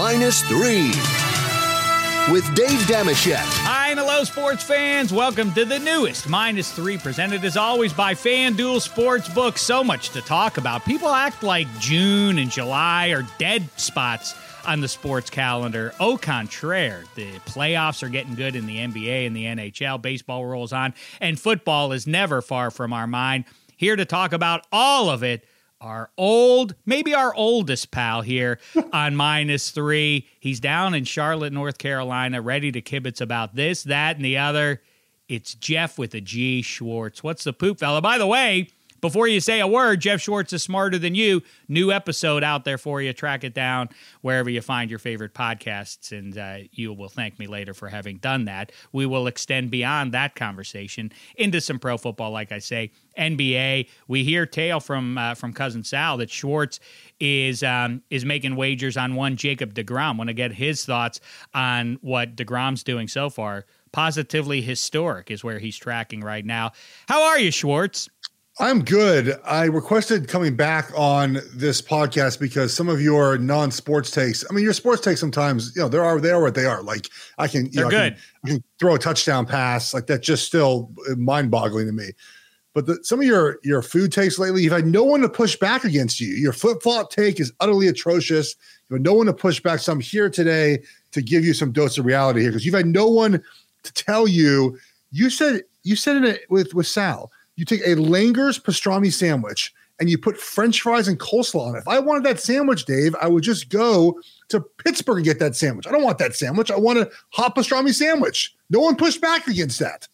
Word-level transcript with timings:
minus 0.00 0.40
three 0.44 0.86
with 2.32 2.42
Dave 2.54 2.80
Dameshek. 2.88 3.36
Hi 3.36 3.90
and 3.90 4.00
hello, 4.00 4.24
sports 4.24 4.62
fans. 4.62 5.12
Welcome 5.12 5.52
to 5.52 5.66
the 5.66 5.78
newest 5.78 6.26
Minus 6.26 6.72
Three, 6.72 6.96
presented 6.96 7.44
as 7.44 7.58
always 7.58 7.92
by 7.92 8.14
FanDuel 8.14 8.80
Sportsbook. 8.80 9.58
So 9.58 9.84
much 9.84 10.08
to 10.10 10.22
talk 10.22 10.56
about. 10.56 10.86
People 10.86 11.10
act 11.10 11.42
like 11.42 11.66
June 11.80 12.38
and 12.38 12.50
July 12.50 13.08
are 13.08 13.26
dead 13.36 13.68
spots 13.78 14.34
on 14.66 14.80
the 14.80 14.88
sports 14.88 15.28
calendar. 15.28 15.92
Au 16.00 16.16
contraire, 16.16 17.04
the 17.14 17.32
playoffs 17.40 18.02
are 18.02 18.08
getting 18.08 18.34
good 18.34 18.56
in 18.56 18.64
the 18.64 18.78
NBA 18.78 19.26
and 19.26 19.36
the 19.36 19.44
NHL. 19.44 20.00
Baseball 20.00 20.46
rolls 20.46 20.72
on, 20.72 20.94
and 21.20 21.38
football 21.38 21.92
is 21.92 22.06
never 22.06 22.40
far 22.40 22.70
from 22.70 22.94
our 22.94 23.06
mind. 23.06 23.44
Here 23.76 23.96
to 23.96 24.06
talk 24.06 24.32
about 24.32 24.66
all 24.72 25.10
of 25.10 25.22
it 25.22 25.44
our 25.80 26.10
old, 26.18 26.74
maybe 26.84 27.14
our 27.14 27.34
oldest 27.34 27.90
pal 27.90 28.22
here 28.22 28.58
on 28.92 29.16
minus 29.16 29.70
three. 29.70 30.28
He's 30.38 30.60
down 30.60 30.94
in 30.94 31.04
Charlotte, 31.04 31.52
North 31.52 31.78
Carolina, 31.78 32.40
ready 32.40 32.70
to 32.72 32.82
kibitz 32.82 33.20
about 33.20 33.54
this, 33.54 33.84
that, 33.84 34.16
and 34.16 34.24
the 34.24 34.38
other. 34.38 34.82
It's 35.28 35.54
Jeff 35.54 35.98
with 35.98 36.14
a 36.14 36.20
G 36.20 36.60
Schwartz. 36.62 37.22
What's 37.22 37.44
the 37.44 37.52
poop, 37.52 37.78
fella? 37.78 38.00
By 38.02 38.18
the 38.18 38.26
way, 38.26 38.68
before 39.00 39.28
you 39.28 39.40
say 39.40 39.60
a 39.60 39.66
word, 39.66 40.00
Jeff 40.00 40.20
Schwartz 40.20 40.52
is 40.52 40.62
smarter 40.62 40.98
than 40.98 41.14
you. 41.14 41.42
New 41.68 41.92
episode 41.92 42.42
out 42.44 42.64
there 42.64 42.78
for 42.78 43.00
you. 43.00 43.12
Track 43.12 43.44
it 43.44 43.54
down 43.54 43.88
wherever 44.22 44.50
you 44.50 44.60
find 44.60 44.90
your 44.90 44.98
favorite 44.98 45.34
podcasts, 45.34 46.16
and 46.16 46.36
uh, 46.36 46.68
you 46.72 46.92
will 46.92 47.08
thank 47.08 47.38
me 47.38 47.46
later 47.46 47.74
for 47.74 47.88
having 47.88 48.18
done 48.18 48.44
that. 48.46 48.72
We 48.92 49.06
will 49.06 49.26
extend 49.26 49.70
beyond 49.70 50.12
that 50.12 50.34
conversation 50.34 51.12
into 51.36 51.60
some 51.60 51.78
pro 51.78 51.96
football, 51.96 52.30
like 52.30 52.52
I 52.52 52.58
say, 52.58 52.92
NBA. 53.18 53.88
We 54.08 54.24
hear 54.24 54.46
tale 54.46 54.80
from 54.80 55.18
uh, 55.18 55.34
from 55.34 55.52
cousin 55.52 55.84
Sal 55.84 56.16
that 56.18 56.30
Schwartz 56.30 56.80
is 57.18 57.62
um, 57.62 58.02
is 58.10 58.24
making 58.24 58.56
wagers 58.56 58.96
on 58.96 59.14
one 59.14 59.36
Jacob 59.36 59.74
Degrom. 59.74 60.18
Want 60.18 60.28
to 60.28 60.34
get 60.34 60.52
his 60.52 60.84
thoughts 60.84 61.20
on 61.54 61.98
what 62.02 62.36
Degrom's 62.36 62.82
doing 62.82 63.08
so 63.08 63.30
far? 63.30 63.66
Positively 63.92 64.60
historic 64.60 65.30
is 65.30 65.42
where 65.42 65.58
he's 65.58 65.76
tracking 65.76 66.20
right 66.20 66.44
now. 66.44 66.70
How 67.08 67.24
are 67.24 67.40
you, 67.40 67.50
Schwartz? 67.50 68.08
I'm 68.60 68.84
good. 68.84 69.40
I 69.46 69.64
requested 69.64 70.28
coming 70.28 70.54
back 70.54 70.92
on 70.94 71.38
this 71.54 71.80
podcast 71.80 72.38
because 72.38 72.74
some 72.76 72.90
of 72.90 73.00
your 73.00 73.38
non-sports 73.38 74.10
takes. 74.10 74.44
I 74.50 74.52
mean, 74.52 74.62
your 74.62 74.74
sports 74.74 75.00
takes 75.00 75.18
sometimes, 75.18 75.74
you 75.74 75.80
know, 75.80 75.88
there 75.88 76.04
are 76.04 76.20
they 76.20 76.30
are 76.30 76.42
what 76.42 76.54
they 76.54 76.66
are. 76.66 76.82
Like 76.82 77.08
I 77.38 77.48
can, 77.48 77.64
you 77.66 77.70
They're 77.72 77.84
know, 77.84 77.90
good. 77.90 77.98
I 77.98 78.10
can, 78.10 78.18
I 78.44 78.48
can 78.48 78.64
throw 78.78 78.94
a 78.96 78.98
touchdown 78.98 79.46
pass 79.46 79.94
like 79.94 80.08
that. 80.08 80.22
Just 80.22 80.44
still 80.44 80.90
uh, 81.10 81.14
mind-boggling 81.14 81.86
to 81.86 81.92
me. 81.92 82.10
But 82.74 82.84
the, 82.84 83.02
some 83.02 83.20
of 83.20 83.24
your 83.24 83.60
your 83.64 83.80
food 83.80 84.12
takes 84.12 84.38
lately, 84.38 84.62
you've 84.62 84.74
had 84.74 84.86
no 84.86 85.04
one 85.04 85.22
to 85.22 85.28
push 85.30 85.56
back 85.56 85.84
against 85.84 86.20
you. 86.20 86.28
Your 86.28 86.52
flip 86.52 86.82
flop 86.82 87.10
take 87.10 87.40
is 87.40 87.54
utterly 87.60 87.88
atrocious. 87.88 88.54
You 88.90 88.96
have 88.96 89.02
no 89.02 89.14
one 89.14 89.24
to 89.26 89.32
push 89.32 89.58
back. 89.60 89.80
So 89.80 89.90
I'm 89.90 90.00
here 90.00 90.28
today 90.28 90.82
to 91.12 91.22
give 91.22 91.46
you 91.46 91.54
some 91.54 91.72
dose 91.72 91.96
of 91.96 92.04
reality 92.04 92.42
here 92.42 92.50
because 92.50 92.66
you've 92.66 92.74
had 92.74 92.86
no 92.86 93.08
one 93.08 93.42
to 93.84 93.92
tell 93.94 94.28
you. 94.28 94.78
You 95.12 95.30
said 95.30 95.62
you 95.82 95.96
said 95.96 96.24
it 96.24 96.42
with 96.50 96.74
with 96.74 96.86
Sal 96.86 97.32
you 97.60 97.66
take 97.66 97.82
a 97.82 97.94
Langer's 97.94 98.58
pastrami 98.58 99.12
sandwich 99.12 99.74
and 100.00 100.08
you 100.08 100.16
put 100.16 100.38
French 100.38 100.80
fries 100.80 101.08
and 101.08 101.20
coleslaw 101.20 101.68
on 101.68 101.76
it. 101.76 101.80
If 101.80 101.88
I 101.88 101.98
wanted 101.98 102.24
that 102.24 102.40
sandwich, 102.40 102.86
Dave, 102.86 103.14
I 103.20 103.28
would 103.28 103.42
just 103.42 103.68
go 103.68 104.18
to 104.48 104.60
Pittsburgh 104.60 105.18
and 105.18 105.26
get 105.26 105.38
that 105.40 105.54
sandwich. 105.54 105.86
I 105.86 105.92
don't 105.92 106.02
want 106.02 106.16
that 106.18 106.34
sandwich. 106.34 106.70
I 106.70 106.78
want 106.78 107.00
a 107.00 107.10
hot 107.28 107.54
pastrami 107.54 107.92
sandwich. 107.92 108.56
No 108.70 108.80
one 108.80 108.96
pushed 108.96 109.20
back 109.20 109.46
against 109.46 109.78
that. 109.80 110.08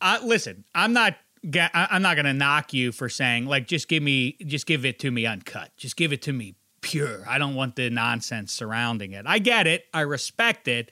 Uh, 0.00 0.18
listen, 0.24 0.64
I'm 0.74 0.94
not. 0.94 1.16
I'm 1.54 2.02
not 2.02 2.16
going 2.16 2.24
to 2.24 2.32
knock 2.32 2.74
you 2.74 2.90
for 2.90 3.08
saying 3.08 3.46
like 3.46 3.68
just 3.68 3.86
give 3.86 4.02
me, 4.02 4.36
just 4.44 4.66
give 4.66 4.84
it 4.84 4.98
to 4.98 5.10
me 5.10 5.24
uncut. 5.24 5.70
Just 5.76 5.96
give 5.96 6.12
it 6.12 6.20
to 6.22 6.32
me 6.32 6.56
pure. 6.80 7.22
I 7.28 7.38
don't 7.38 7.54
want 7.54 7.76
the 7.76 7.90
nonsense 7.90 8.52
surrounding 8.52 9.12
it. 9.12 9.24
I 9.24 9.38
get 9.38 9.68
it. 9.68 9.84
I 9.94 10.00
respect 10.00 10.66
it, 10.66 10.90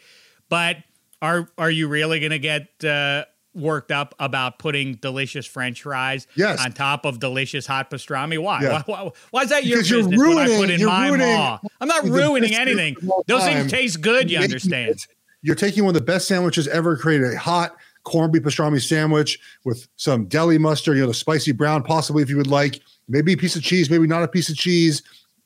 but 0.49 0.77
are 1.21 1.49
are 1.59 1.71
you 1.71 1.89
really 1.89 2.21
going 2.21 2.31
to 2.31 2.39
get? 2.39 2.85
Uh, 2.85 3.25
worked 3.57 3.91
up 3.91 4.15
about 4.19 4.59
putting 4.59 4.95
delicious 4.95 5.47
French 5.47 5.83
fries 5.83 6.27
yes. 6.37 6.65
on 6.65 6.73
top 6.73 7.05
of 7.05 7.19
delicious 7.19 7.67
hot 7.67 7.91
pastrami. 7.91 8.39
Why? 8.39 8.63
Yeah. 8.63 8.83
Why, 8.87 9.05
why? 9.05 9.11
why, 9.31 9.43
is 9.43 9.49
that 9.51 9.65
your 9.65 9.79
Because 9.79 9.91
business 9.91 10.17
you're 10.17 10.27
I 10.27 10.33
ruining- 10.45 10.59
put 10.59 10.71
in 10.71 10.81
you're 10.81 10.89
my 10.89 11.09
ruining 11.09 11.27
maw? 11.35 11.59
I'm 11.81 11.89
not 11.89 12.05
ruining 12.05 12.55
anything. 12.55 12.95
food 12.95 13.05
of 13.05 13.11
all 13.11 13.25
Those 13.27 13.45
things 13.45 13.71
taste 13.71 14.01
good, 14.01 14.31
you 14.31 14.39
Making 14.39 14.53
understand. 14.53 15.07
You're 15.43 15.57
taking 15.57 15.85
one 15.85 15.95
of 15.95 16.01
the 16.01 16.05
best 16.07 16.29
sandwiches 16.29 16.69
ever 16.69 16.97
created, 16.97 17.33
a 17.33 17.39
hot 17.39 17.77
corned 18.05 18.33
beef 18.33 18.43
pastrami 18.43 18.81
sandwich 18.81 19.39
with 19.65 19.89
some 19.97 20.27
deli 20.27 20.59
mustard, 20.59 20.97
you 20.97 21.03
know, 21.03 21.09
the 21.09 21.15
spicy 21.15 21.53
brown, 21.53 21.83
possibly 21.83 22.23
if 22.23 22.31
you 22.31 22.37
would 22.37 22.47
like, 22.47 22.81
maybe 23.09 23.33
a 23.33 23.37
piece 23.37 23.57
of 23.57 23.63
cheese, 23.63 23.91
maybe 23.91 24.07
not 24.07 24.23
a 24.23 24.29
piece 24.29 24.49
of 24.49 24.57
cheese, 24.57 25.03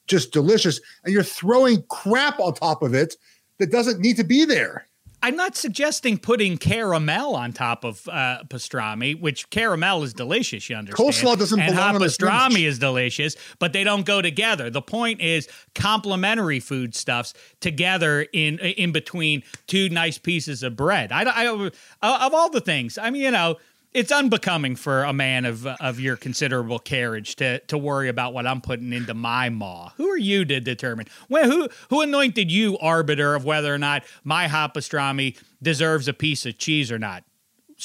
just 0.06 0.32
delicious. 0.32 0.80
And 1.04 1.12
you're 1.12 1.22
throwing 1.22 1.82
crap 1.88 2.38
on 2.40 2.54
top 2.54 2.82
of 2.82 2.94
it 2.94 3.16
that 3.58 3.70
doesn't 3.70 4.00
need 4.00 4.16
to 4.16 4.24
be 4.24 4.44
there. 4.44 4.86
I'm 5.22 5.36
not 5.36 5.56
suggesting 5.56 6.18
putting 6.18 6.56
caramel 6.56 7.34
on 7.34 7.52
top 7.52 7.84
of 7.84 8.08
uh, 8.08 8.42
pastrami, 8.48 9.20
which 9.20 9.50
caramel 9.50 10.02
is 10.02 10.14
delicious. 10.14 10.70
You 10.70 10.76
understand? 10.76 11.08
Coleslaw 11.08 11.38
doesn't 11.38 11.60
and 11.60 11.74
belong 11.74 11.94
hot 11.94 12.02
pastrami 12.02 12.66
is 12.66 12.78
delicious, 12.78 13.36
but 13.58 13.72
they 13.72 13.84
don't 13.84 14.06
go 14.06 14.22
together. 14.22 14.70
The 14.70 14.82
point 14.82 15.20
is 15.20 15.48
complementary 15.74 16.60
foodstuffs 16.60 17.34
together 17.60 18.22
in 18.32 18.58
in 18.58 18.92
between 18.92 19.42
two 19.66 19.88
nice 19.90 20.18
pieces 20.18 20.62
of 20.62 20.76
bread. 20.76 21.12
I, 21.12 21.22
I 21.22 21.46
of 21.48 22.34
all 22.34 22.50
the 22.50 22.60
things, 22.60 22.98
I 22.98 23.10
mean, 23.10 23.22
you 23.22 23.30
know. 23.30 23.56
It's 23.92 24.12
unbecoming 24.12 24.76
for 24.76 25.02
a 25.02 25.12
man 25.12 25.44
of 25.44 25.66
of 25.66 25.98
your 25.98 26.16
considerable 26.16 26.78
carriage 26.78 27.34
to 27.36 27.58
to 27.66 27.76
worry 27.76 28.08
about 28.08 28.32
what 28.32 28.46
I'm 28.46 28.60
putting 28.60 28.92
into 28.92 29.14
my 29.14 29.48
maw. 29.48 29.90
Who 29.96 30.08
are 30.08 30.16
you 30.18 30.44
to 30.44 30.60
determine? 30.60 31.06
Well, 31.28 31.50
who 31.50 31.68
who 31.88 32.00
anointed 32.00 32.52
you 32.52 32.78
arbiter 32.78 33.34
of 33.34 33.44
whether 33.44 33.74
or 33.74 33.78
not 33.78 34.04
my 34.22 34.46
hot 34.46 34.74
pastrami 34.74 35.36
deserves 35.60 36.06
a 36.06 36.12
piece 36.12 36.46
of 36.46 36.56
cheese 36.56 36.92
or 36.92 36.98
not? 37.00 37.24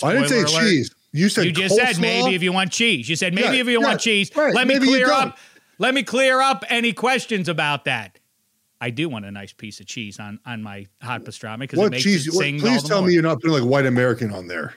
I 0.03 0.13
didn't 0.13 0.27
say 0.29 0.41
alert. 0.41 0.49
cheese. 0.69 0.93
You 1.11 1.29
said 1.29 1.45
You 1.45 1.51
just 1.53 1.75
said 1.75 1.99
maybe 1.99 2.35
if 2.35 2.43
you 2.43 2.51
want 2.53 2.71
cheese. 2.71 3.09
You 3.09 3.15
said 3.15 3.33
maybe 3.33 3.55
Yeah, 3.55 3.61
if 3.61 3.67
you 3.67 3.79
yeah, 3.79 3.87
want 3.87 4.01
cheese. 4.01 4.29
right, 4.35 4.53
Let 4.53 4.67
me 4.67 4.75
maybe 4.75 4.87
clear 4.87 5.09
up. 5.11 5.37
Let 5.79 5.93
me 5.95 6.03
clear 6.03 6.39
up 6.41 6.63
any 6.69 6.93
questions 6.93 7.49
about 7.49 7.85
that. 7.85 8.19
I 8.79 8.89
do 8.91 9.09
want 9.09 9.25
a 9.25 9.31
nice 9.31 9.53
piece 9.53 9.79
of 9.79 9.87
cheese 9.87 10.19
on 10.19 10.39
on 10.45 10.61
my 10.61 10.85
hot 11.01 11.23
pastrami 11.23 11.59
because 11.59 11.79
it 11.79 11.81
What 11.81 11.91
makes 11.91 12.03
cheese? 12.03 12.27
it 12.27 12.33
What, 12.35 12.41
sing 12.43 12.55
all 12.61 12.67
please 12.67 12.83
tell 12.83 13.01
me 13.01 13.13
you're 13.13 13.23
not 13.23 13.41
putting 13.41 13.57
like 13.59 13.63
white 13.67 13.85
American 13.87 14.31
on 14.31 14.45
there. 14.47 14.75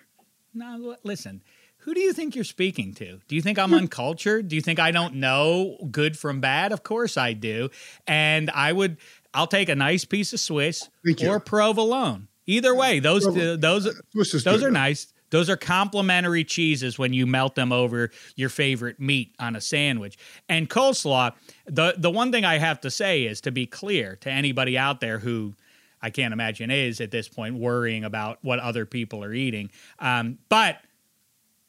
No, 0.55 0.91
l- 0.91 0.97
listen. 1.03 1.43
Who 1.83 1.95
do 1.95 2.01
you 2.01 2.13
think 2.13 2.35
you're 2.35 2.45
speaking 2.45 2.93
to? 2.95 3.21
Do 3.29 3.37
you 3.37 3.43
think 3.43 3.59
I'm 3.59 3.71
hmm. 3.71 3.77
uncultured? 3.77 4.49
Do 4.49 4.57
you 4.57 4.63
think 4.63 4.79
I 4.79 4.91
don't 4.91 5.17
know 5.17 5.79
good 5.91 6.19
from 6.19 6.41
bad? 6.41 6.73
Of 6.73 6.83
course 6.83 7.17
I 7.17 7.33
do. 7.33 7.71
And 8.07 8.51
I 8.51 8.73
would 8.73 8.99
I'll 9.33 9.47
take 9.47 9.69
a 9.69 9.75
nice 9.75 10.05
piece 10.05 10.33
of 10.33 10.41
Swiss 10.41 10.89
or 11.25 11.41
provolone. 11.41 12.29
Either 12.47 12.75
way, 12.75 12.99
uh, 12.99 13.03
those 13.03 13.25
Prov- 13.25 13.39
uh, 13.39 13.57
those 13.57 13.87
uh, 13.87 13.93
those 14.15 14.43
good. 14.43 14.65
are 14.65 14.71
nice. 14.71 15.13
Those 15.31 15.51
are 15.51 15.57
complementary 15.57 16.43
cheeses 16.45 16.99
when 16.99 17.13
you 17.13 17.27
melt 17.27 17.55
them 17.55 17.71
over 17.71 18.11
your 18.35 18.49
favorite 18.49 18.99
meat 18.99 19.35
on 19.39 19.55
a 19.55 19.61
sandwich. 19.61 20.19
And 20.49 20.69
coleslaw, 20.69 21.33
the 21.67 21.95
the 21.97 22.11
one 22.11 22.33
thing 22.33 22.45
I 22.45 22.59
have 22.59 22.81
to 22.81 22.91
say 22.91 23.25
is 23.25 23.41
to 23.43 23.53
be 23.53 23.67
clear 23.67 24.17
to 24.23 24.31
anybody 24.31 24.79
out 24.79 25.01
there 25.01 25.19
who 25.19 25.55
I 26.03 26.11
can't 26.11 26.33
imagine 26.33 26.71
is 26.71 27.01
at 27.01 27.11
this 27.11 27.29
point 27.29 27.57
worrying 27.57 28.05
about 28.05 28.39
what 28.43 28.59
other 28.59 28.87
people 28.87 29.23
are 29.25 29.33
eating. 29.33 29.71
Um, 29.99 30.39
but 30.49 30.79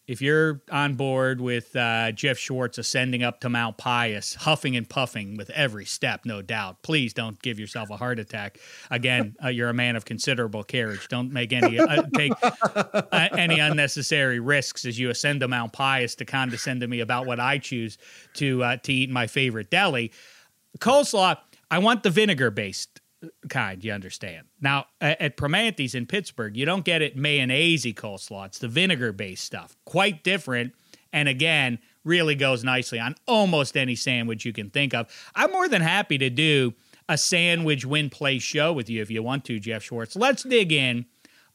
if 0.09 0.23
you're 0.23 0.59
on 0.72 0.95
board 0.95 1.40
with 1.40 1.75
uh, 1.75 2.12
Jeff 2.13 2.39
Schwartz 2.39 2.79
ascending 2.79 3.22
up 3.22 3.41
to 3.41 3.50
Mount 3.50 3.78
Pious, 3.78 4.34
huffing 4.34 4.75
and 4.75 4.89
puffing 4.89 5.38
with 5.38 5.51
every 5.51 5.85
step, 5.85 6.25
no 6.25 6.41
doubt, 6.41 6.81
please 6.81 7.13
don't 7.13 7.39
give 7.44 7.59
yourself 7.59 7.91
a 7.91 7.95
heart 7.95 8.18
attack. 8.18 8.57
Again, 8.89 9.35
uh, 9.44 9.50
you're 9.50 9.69
a 9.69 9.73
man 9.73 9.95
of 9.95 10.06
considerable 10.06 10.63
carriage. 10.63 11.07
Don't 11.09 11.31
make 11.31 11.53
any 11.53 11.78
uh, 11.78 12.01
take 12.16 12.34
uh, 12.41 13.01
any 13.34 13.59
unnecessary 13.59 14.39
risks 14.39 14.84
as 14.84 14.97
you 14.97 15.12
ascend 15.12 15.41
to 15.41 15.47
Mount 15.47 15.73
Pious 15.73 16.16
to 16.16 16.25
condescend 16.25 16.81
to 16.81 16.88
me 16.88 17.01
about 17.01 17.28
what 17.28 17.39
I 17.39 17.59
choose 17.59 18.00
to 18.34 18.63
uh, 18.63 18.78
to 18.78 18.91
eat 18.91 19.09
in 19.09 19.13
my 19.13 19.28
favorite 19.28 19.69
deli. 19.69 20.12
Coleslaw, 20.80 21.38
I 21.69 21.77
want 21.77 22.01
the 22.01 22.09
vinegar 22.09 22.50
based 22.50 23.00
kind, 23.50 23.83
you 23.83 23.92
understand. 23.92 24.48
Now, 24.62 24.86
at 25.01 25.38
Primanti's 25.38 25.95
in 25.95 26.06
Pittsburgh, 26.06 26.56
you 26.56 26.66
don't 26.66 26.86
get 26.86 27.01
it 27.01 27.18
mayonnaise 27.18 27.86
coleslaw. 27.86 28.48
It's 28.48 28.60
the 28.60 28.68
vinegar 28.68 29.12
based 29.12 29.44
stuff. 29.44 29.75
Quite 29.86 30.24
different. 30.24 30.74
And 31.12 31.27
again, 31.27 31.80
really 32.04 32.36
goes 32.36 32.63
nicely 32.63 33.00
on 33.00 33.16
almost 33.27 33.75
any 33.75 33.95
sandwich 33.95 34.45
you 34.45 34.54
can 34.54 34.69
think 34.69 34.94
of. 34.94 35.07
I'm 35.36 35.51
more 35.51 35.68
than 35.68 35.81
happy 35.81 36.18
to 36.19 36.30
do 36.30 36.74
a 37.07 37.18
sandwich 37.18 37.86
win 37.86 38.10
play 38.10 38.39
show 38.39 38.71
with 38.71 38.89
you 38.89 39.01
if 39.01 39.10
you 39.10 39.24
want 39.24 39.45
to, 39.45 39.60
Jeff 39.60 39.83
Schwartz. 39.83 40.16
Let's 40.16 40.44
dig 40.44 40.71
in 40.71 41.06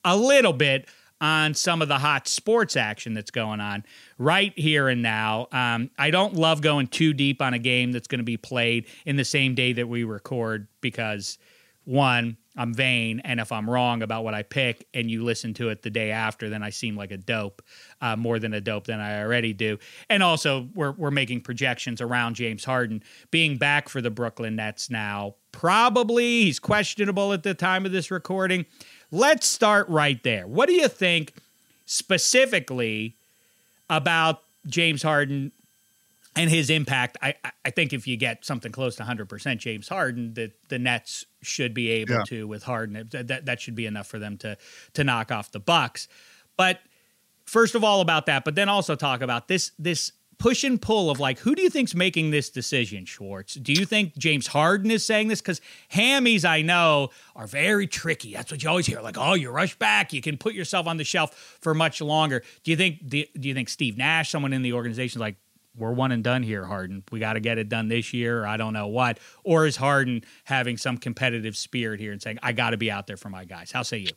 a 0.05 0.17
little 0.17 0.53
bit 0.53 0.89
on 1.21 1.55
some 1.55 1.81
of 1.81 1.89
the 1.89 1.99
hot 1.99 2.29
sports 2.29 2.77
action 2.77 3.15
that's 3.15 3.31
going 3.31 3.61
on 3.61 3.85
right 4.19 4.53
here 4.59 4.89
and 4.89 5.01
now. 5.01 5.47
Um, 5.53 5.91
I 5.97 6.11
don't 6.11 6.35
love 6.35 6.61
going 6.61 6.89
too 6.89 7.15
deep 7.15 7.41
on 7.41 7.55
a 7.55 7.59
game 7.59 7.93
that's 7.93 8.09
going 8.09 8.19
to 8.19 8.25
be 8.25 8.37
played 8.37 8.87
in 9.07 9.17
the 9.17 9.25
same 9.25 9.55
day 9.55 9.73
that 9.73 9.89
we 9.89 10.05
record 10.05 10.67
because 10.81 11.39
one, 11.85 12.37
I'm 12.57 12.73
vain, 12.73 13.21
and 13.25 13.41
if 13.41 13.51
I'm 13.51 13.69
wrong 13.69 14.03
about 14.03 14.23
what 14.23 14.33
I 14.33 14.43
pick, 14.43 14.87
and 14.95 15.11
you 15.11 15.25
listen 15.25 15.55
to 15.55 15.71
it 15.71 15.83
the 15.83 15.91
day 15.91 16.13
after, 16.13 16.49
then 16.49 16.63
I 16.63 16.71
seem 16.71 16.97
like 16.97 17.11
a 17.11 17.17
dope, 17.17 17.63
uh, 18.01 18.15
more 18.17 18.39
than 18.39 18.55
a 18.55 18.61
dope 18.61 18.87
than 18.87 19.01
I 19.01 19.21
already 19.23 19.53
do. 19.53 19.79
And 20.09 20.23
also, 20.23 20.69
we're 20.75 20.93
we're 20.93 21.11
making 21.11 21.41
projections 21.41 22.01
around 22.01 22.37
James 22.37 22.65
Harden 22.65 23.03
being 23.31 23.57
back 23.57 23.89
for 23.89 24.01
the 24.01 24.11
Brooklyn 24.11 24.57
Nets 24.57 24.89
now. 24.89 25.35
Probably 25.51 26.45
he's 26.45 26.59
questionable 26.59 27.33
at 27.33 27.43
the 27.43 27.55
time 27.55 27.85
of 27.87 27.93
this 27.93 28.11
recording. 28.11 28.67
Let's 29.11 29.47
start 29.47 29.89
right 29.89 30.23
there. 30.23 30.47
What 30.47 30.69
do 30.69 30.75
you 30.75 30.89
think 30.89 31.33
specifically 31.87 33.15
about 33.91 34.43
James 34.67 35.03
Harden 35.03 35.53
and 36.37 36.51
his 36.51 36.71
impact, 36.71 37.17
I, 37.23 37.35
I 37.65 37.71
think 37.71 37.93
if 37.93 38.07
you 38.07 38.17
get 38.17 38.45
something 38.45 38.73
close 38.73 38.97
to 38.97 39.05
100% 39.05 39.59
James 39.59 39.89
Harden, 39.89 40.35
that 40.35 40.53
the 40.69 40.79
Nets 40.79 41.25
should 41.43 41.75
be 41.75 41.91
able 41.91 42.15
yeah. 42.15 42.23
to 42.27 42.49
with 42.49 42.65
Harden. 42.65 43.09
That 43.11 43.47
that 43.47 43.61
should 43.61 43.75
be 43.75 43.87
enough 43.87 44.07
for 44.07 44.19
them 44.19 44.37
to 44.39 44.57
to 44.95 45.05
knock 45.05 45.31
off 45.31 45.53
the 45.53 45.61
Bucks. 45.61 46.09
But 46.57 46.81
first 47.47 47.75
of 47.75 47.85
all 47.85 48.01
about 48.01 48.27
that, 48.27 48.45
but 48.45 48.55
then 48.55 48.69
also 48.69 48.97
talk 48.97 49.21
about 49.21 49.49
this 49.49 49.73
this 49.79 50.13
push 50.39 50.65
and 50.65 50.83
pull 50.83 51.11
of 51.11 51.21
like 51.21 51.39
who 51.39 51.55
do 51.55 51.63
you 51.63 51.71
think's 51.71 51.95
making 51.95 52.31
this 52.31 52.51
decision, 52.51 53.05
Schwartz? 53.05 53.55
Do 53.55 53.73
you 53.73 53.85
think 53.85 54.17
James 54.17 54.49
Harden 54.49 54.91
is 54.91 55.07
saying 55.07 55.29
this? 55.29 55.41
Because 55.41 55.61
hammies 55.93 56.45
I 56.45 56.63
know 56.63 57.11
are 57.37 57.47
very 57.47 57.87
tricky. 57.87 58.35
That's 58.35 58.51
what 58.51 58.63
you 58.63 58.69
always 58.69 58.87
hear. 58.87 59.01
Like, 59.01 59.17
oh, 59.19 59.35
you 59.35 59.51
rush 59.51 59.77
back, 59.77 60.13
you 60.13 60.21
can 60.21 60.37
put 60.37 60.55
yourself 60.55 60.87
on 60.87 60.97
the 60.97 61.05
shelf 61.05 61.59
for 61.61 61.75
much 61.75 62.01
longer. 62.01 62.43
Do 62.65 62.71
you 62.71 62.77
think 62.77 63.07
do, 63.09 63.25
do 63.39 63.49
you 63.49 63.55
think 63.55 63.69
Steve 63.69 63.97
Nash, 63.97 64.31
someone 64.31 64.53
in 64.53 64.63
the 64.63 64.73
organization, 64.73 65.19
is 65.19 65.21
like, 65.21 65.37
we're 65.77 65.93
one 65.93 66.13
and 66.13 66.23
done 66.23 66.43
here, 66.43 66.65
Harden. 66.65 67.03
We 67.11 67.21
got 67.21 67.35
to 67.35 67.41
get 67.41 67.59
it 67.59 67.69
done 67.69 67.89
this 67.89 68.13
year, 68.13 68.43
or 68.43 68.47
I 68.47 68.57
don't 68.57 68.73
know 68.73 68.87
what. 68.87 69.19
Or 69.43 69.67
is 69.67 69.77
Harden 69.77 70.23
having 70.45 70.77
some 70.77 70.99
competitive 70.99 71.57
spirit 71.57 72.01
here 72.01 72.13
and 72.13 72.23
saying, 72.23 72.39
I 72.43 72.53
got 72.53 72.71
to 72.71 72.77
be 72.77 72.91
out 72.91 73.07
there 73.07 73.17
for 73.17 73.29
my 73.29 73.45
guys? 73.45 73.73
How 73.73 73.83
say 73.83 73.99
you? 73.99 74.11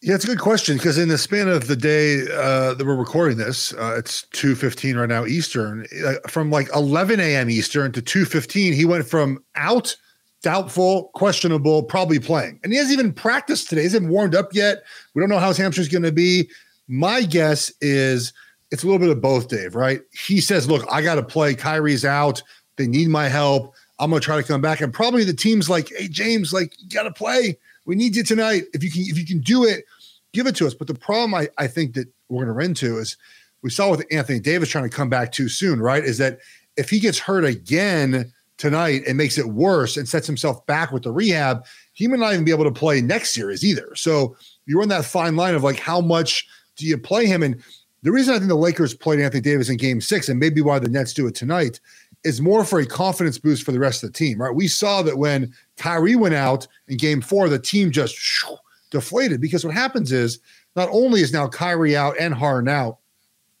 Yeah, 0.00 0.14
it's 0.14 0.22
a 0.22 0.28
good 0.28 0.38
question 0.38 0.76
because 0.76 0.96
in 0.96 1.08
the 1.08 1.18
span 1.18 1.48
of 1.48 1.66
the 1.66 1.74
day 1.74 2.22
uh, 2.32 2.74
that 2.74 2.86
we're 2.86 2.94
recording 2.94 3.36
this, 3.36 3.72
uh, 3.74 3.96
it's 3.98 4.22
two 4.30 4.54
fifteen 4.54 4.96
right 4.96 5.08
now 5.08 5.26
Eastern. 5.26 5.86
Uh, 6.06 6.14
from 6.28 6.50
like 6.50 6.68
eleven 6.72 7.18
a.m. 7.18 7.50
Eastern 7.50 7.90
to 7.90 8.00
two 8.00 8.24
fifteen, 8.24 8.72
he 8.72 8.84
went 8.84 9.08
from 9.08 9.42
out, 9.56 9.96
doubtful, 10.40 11.10
questionable, 11.14 11.82
probably 11.82 12.20
playing, 12.20 12.60
and 12.62 12.72
he 12.72 12.78
hasn't 12.78 12.96
even 12.96 13.12
practiced 13.12 13.68
today. 13.68 13.80
He 13.80 13.86
hasn't 13.86 14.08
warmed 14.08 14.36
up 14.36 14.50
yet. 14.52 14.84
We 15.14 15.20
don't 15.20 15.30
know 15.30 15.40
how 15.40 15.48
his 15.48 15.56
hamstring's 15.56 15.88
going 15.88 16.04
to 16.04 16.12
be. 16.12 16.48
My 16.86 17.22
guess 17.22 17.72
is 17.80 18.32
it's 18.70 18.82
a 18.82 18.86
little 18.86 18.98
bit 18.98 19.10
of 19.10 19.20
both, 19.20 19.48
Dave, 19.48 19.74
right? 19.74 20.00
He 20.12 20.40
says, 20.40 20.68
look, 20.68 20.84
I 20.90 21.02
got 21.02 21.14
to 21.16 21.22
play. 21.22 21.54
Kyrie's 21.54 22.04
out. 22.04 22.42
They 22.76 22.86
need 22.86 23.08
my 23.08 23.28
help. 23.28 23.74
I'm 23.98 24.10
going 24.10 24.20
to 24.20 24.24
try 24.24 24.36
to 24.36 24.46
come 24.46 24.60
back. 24.60 24.80
And 24.80 24.92
probably 24.92 25.24
the 25.24 25.32
team's 25.32 25.68
like, 25.68 25.90
hey, 25.96 26.08
James, 26.08 26.52
like, 26.52 26.74
you 26.78 26.88
got 26.88 27.04
to 27.04 27.10
play. 27.10 27.58
We 27.84 27.96
need 27.96 28.14
you 28.14 28.22
tonight. 28.22 28.64
If 28.74 28.84
you 28.84 28.90
can, 28.90 29.02
if 29.02 29.18
you 29.18 29.24
can 29.24 29.40
do 29.40 29.64
it, 29.64 29.84
give 30.32 30.46
it 30.46 30.54
to 30.56 30.66
us. 30.66 30.74
But 30.74 30.86
the 30.86 30.94
problem 30.94 31.34
I, 31.34 31.48
I 31.58 31.66
think 31.66 31.94
that 31.94 32.08
we're 32.28 32.44
going 32.44 32.48
to 32.48 32.52
run 32.52 32.66
into 32.66 32.98
is 32.98 33.16
we 33.62 33.70
saw 33.70 33.90
with 33.90 34.06
Anthony 34.12 34.38
Davis 34.38 34.68
trying 34.68 34.88
to 34.88 34.94
come 34.94 35.08
back 35.08 35.32
too 35.32 35.48
soon, 35.48 35.80
right? 35.80 36.04
Is 36.04 36.18
that 36.18 36.38
if 36.76 36.90
he 36.90 37.00
gets 37.00 37.18
hurt 37.18 37.44
again 37.44 38.32
tonight 38.58 39.02
and 39.06 39.16
makes 39.16 39.38
it 39.38 39.46
worse 39.46 39.96
and 39.96 40.08
sets 40.08 40.26
himself 40.26 40.64
back 40.66 40.92
with 40.92 41.04
the 41.04 41.12
rehab, 41.12 41.64
he 41.92 42.06
may 42.06 42.18
not 42.18 42.32
even 42.32 42.44
be 42.44 42.52
able 42.52 42.64
to 42.64 42.70
play 42.70 43.00
next 43.00 43.32
series 43.32 43.64
either. 43.64 43.92
So 43.96 44.36
you're 44.66 44.82
in 44.82 44.88
that 44.90 45.04
fine 45.04 45.34
line 45.34 45.54
of 45.54 45.64
like, 45.64 45.78
how 45.78 46.00
much 46.00 46.46
do 46.76 46.86
you 46.86 46.98
play 46.98 47.26
him? 47.26 47.42
And 47.42 47.60
the 48.02 48.12
reason 48.12 48.34
I 48.34 48.38
think 48.38 48.48
the 48.48 48.54
Lakers 48.54 48.94
played 48.94 49.20
Anthony 49.20 49.40
Davis 49.40 49.68
in 49.68 49.76
game 49.76 50.00
six, 50.00 50.28
and 50.28 50.38
maybe 50.38 50.60
why 50.60 50.78
the 50.78 50.88
Nets 50.88 51.12
do 51.12 51.26
it 51.26 51.34
tonight, 51.34 51.80
is 52.24 52.40
more 52.40 52.64
for 52.64 52.80
a 52.80 52.86
confidence 52.86 53.38
boost 53.38 53.64
for 53.64 53.72
the 53.72 53.78
rest 53.78 54.02
of 54.02 54.12
the 54.12 54.18
team, 54.18 54.40
right? 54.40 54.54
We 54.54 54.68
saw 54.68 55.02
that 55.02 55.18
when 55.18 55.52
Kyrie 55.76 56.16
went 56.16 56.34
out 56.34 56.66
in 56.88 56.96
game 56.96 57.20
four, 57.20 57.48
the 57.48 57.58
team 57.58 57.90
just 57.90 58.14
shoo, 58.14 58.56
deflated 58.90 59.40
because 59.40 59.64
what 59.64 59.74
happens 59.74 60.12
is 60.12 60.40
not 60.76 60.88
only 60.90 61.20
is 61.20 61.32
now 61.32 61.48
Kyrie 61.48 61.96
out 61.96 62.16
and 62.18 62.34
Harden 62.34 62.68
out, 62.68 62.98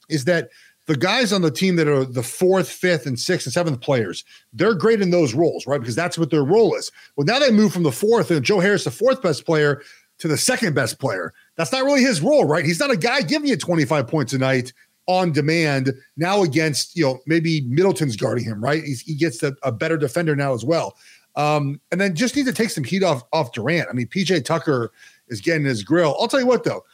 is 0.08 0.24
that 0.24 0.48
the 0.86 0.96
guys 0.96 1.32
on 1.32 1.42
the 1.42 1.50
team 1.50 1.76
that 1.76 1.86
are 1.86 2.04
the 2.04 2.22
fourth, 2.22 2.68
fifth, 2.68 3.06
and 3.06 3.18
sixth 3.18 3.46
and 3.46 3.52
seventh 3.52 3.80
players, 3.80 4.24
they're 4.54 4.74
great 4.74 5.02
in 5.02 5.10
those 5.10 5.34
roles, 5.34 5.66
right? 5.66 5.80
Because 5.80 5.94
that's 5.94 6.16
what 6.16 6.30
their 6.30 6.44
role 6.44 6.74
is. 6.74 6.90
Well, 7.14 7.26
now 7.26 7.38
they 7.38 7.50
move 7.50 7.72
from 7.72 7.82
the 7.82 7.92
fourth 7.92 8.30
and 8.30 8.42
Joe 8.42 8.58
Harris, 8.58 8.84
the 8.84 8.90
fourth 8.90 9.20
best 9.20 9.44
player, 9.44 9.82
to 10.18 10.28
the 10.28 10.38
second 10.38 10.74
best 10.74 10.98
player. 10.98 11.34
That's 11.58 11.72
not 11.72 11.84
really 11.84 12.02
his 12.02 12.20
role, 12.20 12.44
right? 12.44 12.64
He's 12.64 12.78
not 12.78 12.92
a 12.92 12.96
guy 12.96 13.20
giving 13.20 13.48
you 13.48 13.56
25 13.56 14.06
points 14.06 14.32
a 14.32 14.38
night 14.38 14.72
on 15.06 15.32
demand 15.32 15.92
now 16.16 16.42
against, 16.42 16.96
you 16.96 17.04
know, 17.04 17.18
maybe 17.26 17.62
Middleton's 17.62 18.16
guarding 18.16 18.44
him, 18.44 18.62
right? 18.62 18.84
He's, 18.84 19.00
he 19.00 19.16
gets 19.16 19.42
a, 19.42 19.56
a 19.64 19.72
better 19.72 19.96
defender 19.96 20.36
now 20.36 20.54
as 20.54 20.64
well. 20.64 20.96
Um, 21.34 21.80
and 21.90 22.00
then 22.00 22.14
just 22.14 22.36
need 22.36 22.46
to 22.46 22.52
take 22.52 22.70
some 22.70 22.84
heat 22.84 23.02
off 23.02 23.24
off 23.32 23.52
Durant. 23.52 23.88
I 23.90 23.92
mean, 23.92 24.06
PJ 24.06 24.44
Tucker 24.44 24.92
is 25.28 25.40
getting 25.40 25.64
his 25.64 25.82
grill. 25.82 26.16
I'll 26.20 26.28
tell 26.28 26.40
you 26.40 26.46
what, 26.46 26.62
though, 26.62 26.84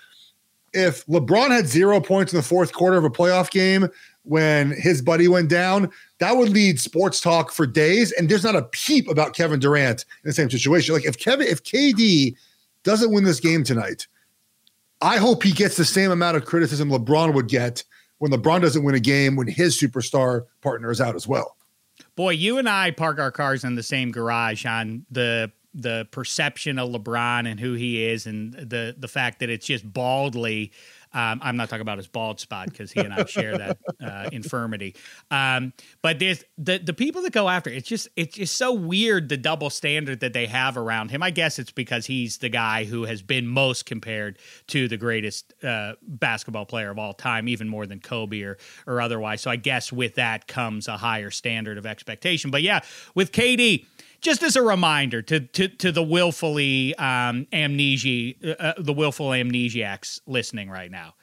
if 0.73 1.05
LeBron 1.07 1.51
had 1.51 1.67
zero 1.67 2.01
points 2.01 2.33
in 2.33 2.39
the 2.39 2.43
fourth 2.43 2.73
quarter 2.73 2.97
of 2.97 3.05
a 3.05 3.11
playoff 3.11 3.51
game 3.51 3.89
when 4.23 4.71
his 4.71 5.03
buddy 5.03 5.29
went 5.29 5.51
down, 5.51 5.91
that 6.21 6.37
would 6.37 6.49
lead 6.49 6.81
sports 6.81 7.21
talk 7.21 7.53
for 7.53 7.67
days. 7.67 8.13
And 8.13 8.31
there's 8.31 8.45
not 8.45 8.57
a 8.57 8.63
peep 8.63 9.09
about 9.09 9.35
Kevin 9.35 9.61
Durant 9.61 10.07
in 10.25 10.29
the 10.29 10.33
same 10.33 10.49
situation. 10.49 10.95
Like 10.95 11.05
if 11.05 11.19
Kevin, 11.19 11.47
if 11.47 11.63
KD 11.63 12.35
doesn't 12.83 13.13
win 13.13 13.25
this 13.25 13.41
game 13.41 13.63
tonight, 13.63 14.07
I 15.05 15.19
hope 15.19 15.43
he 15.43 15.53
gets 15.53 15.77
the 15.77 15.85
same 15.85 16.11
amount 16.11 16.39
of 16.39 16.47
criticism 16.47 16.89
LeBron 16.89 17.35
would 17.35 17.47
get 17.47 17.85
when 18.19 18.33
LeBron 18.33 18.63
doesn't 18.63 18.83
win 18.83 18.95
a 18.95 19.01
game 19.01 19.37
when 19.37 19.47
his 19.47 19.79
superstar 19.79 20.47
partner 20.63 20.91
is 20.91 20.99
out 20.99 21.15
as 21.15 21.29
well. 21.29 21.59
Boy, 22.17 22.31
you 22.31 22.57
and 22.57 22.67
I 22.67 22.91
park 22.91 23.19
our 23.19 23.31
cars 23.31 23.65
in 23.65 23.75
the 23.75 23.83
same 23.83 24.11
garage 24.13 24.65
on 24.65 25.05
the 25.11 25.53
the 25.75 26.09
perception 26.11 26.79
of 26.79 26.89
LeBron 26.89 27.47
and 27.51 27.61
who 27.61 27.75
he 27.75 28.03
is 28.03 28.27
and 28.27 28.55
the 28.55 28.95
the 28.97 29.09
fact 29.09 29.41
that 29.41 29.51
it's 29.51 29.67
just 29.67 29.93
baldly 29.93 30.73
um, 31.15 31.41
I'm 31.43 31.57
not 31.57 31.69
talking 31.69 31.83
about 31.83 31.99
his 31.99 32.09
bald 32.09 32.41
spot 32.41 32.69
because 32.71 32.91
he 32.91 33.01
and 33.01 33.15
I 33.15 33.25
share 33.25 33.57
that 33.57 33.79
uh, 34.05 34.29
infirmity. 34.33 34.97
Um, 35.31 35.73
but 36.03 36.19
there's 36.19 36.45
the 36.59 36.79
the 36.79 36.93
people 36.93 37.23
that 37.23 37.33
go 37.33 37.49
after 37.49 37.71
it's 37.71 37.89
just 37.89 38.09
it's 38.17 38.35
just 38.35 38.57
so 38.57 38.73
weird 38.73 39.29
the 39.29 39.37
double 39.37 39.71
standard 39.71 40.21
that 40.21 40.33
they 40.33 40.47
have 40.47 40.77
around 40.77 41.11
him. 41.11 41.23
I 41.23 41.31
guess 41.31 41.59
it's 41.59 41.71
because 41.71 42.07
he's 42.07 42.39
the 42.39 42.49
guy 42.49 42.85
who 42.85 43.05
has 43.05 43.23
been 43.23 43.47
most 43.47 43.87
compared 43.87 44.39
to 44.69 44.89
the 44.89 44.97
greatest 44.97 45.55
uh, 45.63 45.95
basketball 46.03 46.67
player 46.67 46.91
of 46.91 46.99
all 46.99 47.15
time, 47.15 47.49
even 47.49 47.69
more 47.69 47.87
than 47.87 48.01
Kobe 48.01 48.43
or 48.43 48.59
or 48.87 49.01
otherwise. 49.01 49.41
So 49.41 49.51
I 49.51 49.57
guess 49.57 49.93
with 49.93 50.17
that 50.17 50.49
comes 50.49 50.89
a 50.89 50.97
higher 50.97 51.31
standard 51.31 51.79
of 51.79 51.87
expectation. 51.87 52.51
But 52.51 52.63
yeah, 52.63 52.81
with 53.15 53.31
KD 53.31 53.87
just 54.25 54.43
as 54.43 54.57
a 54.57 54.63
reminder 54.63 55.23
to 55.23 55.41
to, 55.41 55.69
to 55.69 55.93
the 55.93 56.03
willfully 56.03 56.95
um, 56.97 57.47
amnesia, 57.53 58.35
uh, 58.43 58.51
uh, 58.59 58.75
the 58.79 58.93
willful 58.93 59.29
amnesiacs 59.29 60.21
listening 60.27 60.69
right 60.69 60.91
now. 60.91 61.15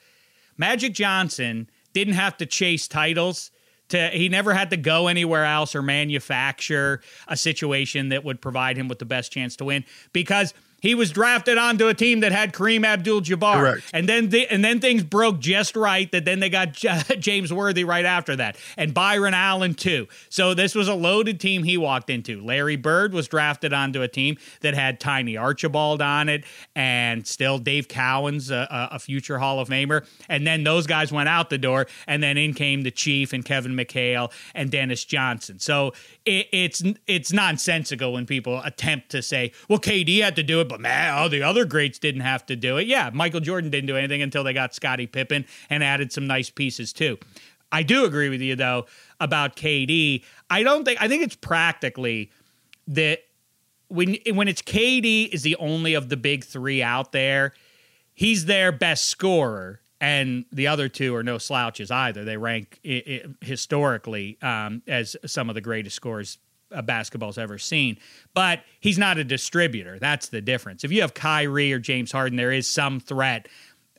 Magic 0.56 0.94
Johnson 0.94 1.68
didn't 1.92 2.14
have 2.14 2.36
to 2.38 2.46
chase 2.46 2.88
titles. 2.88 3.50
To, 3.88 4.08
he 4.08 4.30
never 4.30 4.54
had 4.54 4.70
to 4.70 4.78
go 4.78 5.08
anywhere 5.08 5.44
else 5.44 5.74
or 5.74 5.82
manufacture 5.82 7.02
a 7.28 7.36
situation 7.36 8.08
that 8.08 8.24
would 8.24 8.40
provide 8.40 8.78
him 8.78 8.88
with 8.88 8.98
the 8.98 9.04
best 9.04 9.30
chance 9.32 9.56
to 9.56 9.66
win 9.66 9.84
because– 10.14 10.54
he 10.82 10.96
was 10.96 11.12
drafted 11.12 11.56
onto 11.56 11.86
a 11.86 11.94
team 11.94 12.20
that 12.20 12.32
had 12.32 12.52
Kareem 12.52 12.84
Abdul-Jabbar, 12.84 13.62
and 13.94 14.08
then 14.08 14.30
the, 14.30 14.48
and 14.48 14.64
then 14.64 14.80
things 14.80 15.04
broke 15.04 15.38
just 15.38 15.76
right. 15.76 16.10
That 16.10 16.24
then 16.24 16.40
they 16.40 16.50
got 16.50 16.72
James 17.20 17.52
Worthy 17.52 17.84
right 17.84 18.04
after 18.04 18.34
that, 18.36 18.56
and 18.76 18.92
Byron 18.92 19.32
Allen 19.32 19.74
too. 19.74 20.08
So 20.28 20.54
this 20.54 20.74
was 20.74 20.88
a 20.88 20.94
loaded 20.94 21.38
team 21.38 21.62
he 21.62 21.78
walked 21.78 22.10
into. 22.10 22.42
Larry 22.44 22.74
Bird 22.74 23.14
was 23.14 23.28
drafted 23.28 23.72
onto 23.72 24.02
a 24.02 24.08
team 24.08 24.36
that 24.60 24.74
had 24.74 24.98
Tiny 24.98 25.36
Archibald 25.36 26.02
on 26.02 26.28
it, 26.28 26.44
and 26.74 27.24
still 27.26 27.58
Dave 27.58 27.86
Cowens, 27.86 28.50
a, 28.50 28.88
a 28.90 28.98
future 28.98 29.38
Hall 29.38 29.60
of 29.60 29.68
Famer. 29.68 30.04
And 30.28 30.44
then 30.44 30.64
those 30.64 30.88
guys 30.88 31.12
went 31.12 31.28
out 31.28 31.48
the 31.48 31.58
door, 31.58 31.86
and 32.08 32.20
then 32.22 32.36
in 32.36 32.54
came 32.54 32.82
the 32.82 32.90
Chief 32.90 33.32
and 33.32 33.44
Kevin 33.44 33.76
McHale 33.76 34.32
and 34.52 34.68
Dennis 34.68 35.04
Johnson. 35.04 35.60
So 35.60 35.92
it, 36.24 36.48
it's 36.52 36.82
it's 37.06 37.32
nonsensical 37.32 38.14
when 38.14 38.26
people 38.26 38.60
attempt 38.64 39.10
to 39.10 39.22
say, 39.22 39.52
"Well, 39.68 39.78
KD 39.78 40.20
had 40.22 40.34
to 40.34 40.42
do 40.42 40.60
it." 40.60 40.71
But 40.72 40.80
man, 40.80 41.12
all 41.12 41.28
the 41.28 41.42
other 41.42 41.66
greats 41.66 41.98
didn't 41.98 42.22
have 42.22 42.46
to 42.46 42.56
do 42.56 42.78
it. 42.78 42.86
Yeah, 42.86 43.10
Michael 43.12 43.40
Jordan 43.40 43.70
didn't 43.70 43.88
do 43.88 43.96
anything 43.98 44.22
until 44.22 44.42
they 44.42 44.54
got 44.54 44.74
Scottie 44.74 45.06
Pippen 45.06 45.44
and 45.68 45.84
added 45.84 46.12
some 46.12 46.26
nice 46.26 46.48
pieces 46.48 46.94
too. 46.94 47.18
I 47.70 47.82
do 47.82 48.06
agree 48.06 48.30
with 48.30 48.40
you 48.40 48.56
though 48.56 48.86
about 49.20 49.54
KD. 49.54 50.24
I 50.48 50.62
don't 50.62 50.84
think 50.86 51.00
I 51.02 51.08
think 51.08 51.24
it's 51.24 51.36
practically 51.36 52.30
that 52.88 53.18
when 53.88 54.16
when 54.32 54.48
it's 54.48 54.62
KD 54.62 55.28
is 55.28 55.42
the 55.42 55.56
only 55.56 55.92
of 55.92 56.08
the 56.08 56.16
big 56.16 56.42
3 56.42 56.82
out 56.82 57.12
there, 57.12 57.52
he's 58.14 58.46
their 58.46 58.72
best 58.72 59.04
scorer 59.04 59.82
and 60.00 60.46
the 60.52 60.68
other 60.68 60.88
two 60.88 61.14
are 61.14 61.22
no 61.22 61.36
slouches 61.36 61.90
either. 61.90 62.24
They 62.24 62.38
rank 62.38 62.80
historically 63.42 64.38
um, 64.40 64.80
as 64.88 65.18
some 65.26 65.50
of 65.50 65.54
the 65.54 65.60
greatest 65.60 65.96
scorers 65.96 66.38
uh, 66.72 66.82
basketball's 66.82 67.38
ever 67.38 67.58
seen. 67.58 67.98
But 68.34 68.60
he's 68.80 68.98
not 68.98 69.18
a 69.18 69.24
distributor. 69.24 69.98
That's 69.98 70.28
the 70.28 70.40
difference. 70.40 70.84
If 70.84 70.92
you 70.92 71.02
have 71.02 71.14
Kyrie 71.14 71.72
or 71.72 71.78
James 71.78 72.12
Harden, 72.12 72.36
there 72.36 72.52
is 72.52 72.66
some 72.66 73.00
threat 73.00 73.48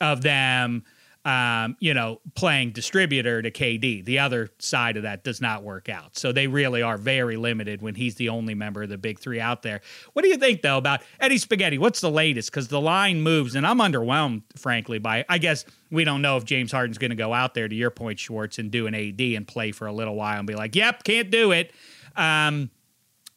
of 0.01 0.21
them 0.21 0.83
um, 1.25 1.77
you 1.79 1.93
know, 1.93 2.19
playing 2.35 2.71
distributor 2.71 3.41
to 3.41 3.49
KD. 3.49 4.03
The 4.03 4.19
other 4.19 4.49
side 4.59 4.97
of 4.97 5.03
that 5.03 5.23
does 5.23 5.39
not 5.39 5.63
work 5.63 5.87
out. 5.87 6.17
So 6.17 6.33
they 6.33 6.47
really 6.47 6.81
are 6.81 6.97
very 6.97 7.37
limited 7.37 7.81
when 7.81 7.95
he's 7.95 8.15
the 8.15 8.27
only 8.27 8.55
member 8.55 8.83
of 8.83 8.89
the 8.89 8.97
big 8.97 9.19
three 9.19 9.39
out 9.39 9.61
there. 9.61 9.79
What 10.11 10.23
do 10.23 10.27
you 10.27 10.35
think, 10.35 10.61
though, 10.61 10.77
about 10.77 11.01
Eddie 11.21 11.37
Spaghetti? 11.37 11.77
What's 11.77 12.01
the 12.01 12.11
latest? 12.11 12.51
Because 12.51 12.67
the 12.67 12.81
line 12.81 13.21
moves, 13.21 13.55
and 13.55 13.65
I'm 13.65 13.79
underwhelmed, 13.79 14.43
frankly, 14.57 14.99
by 14.99 15.23
I 15.29 15.37
guess 15.37 15.63
we 15.89 16.03
don't 16.03 16.21
know 16.21 16.35
if 16.35 16.43
James 16.43 16.73
Harden's 16.73 16.97
going 16.97 17.11
to 17.11 17.15
go 17.15 17.33
out 17.33 17.53
there, 17.53 17.69
to 17.69 17.75
your 17.75 17.91
point, 17.91 18.19
Schwartz, 18.19 18.59
and 18.59 18.69
do 18.69 18.87
an 18.87 18.93
AD 18.93 19.21
and 19.21 19.47
play 19.47 19.71
for 19.71 19.87
a 19.87 19.93
little 19.93 20.15
while 20.15 20.39
and 20.39 20.47
be 20.47 20.55
like, 20.55 20.75
yep, 20.75 21.03
can't 21.05 21.31
do 21.31 21.51
it. 21.51 21.71
Um, 22.15 22.69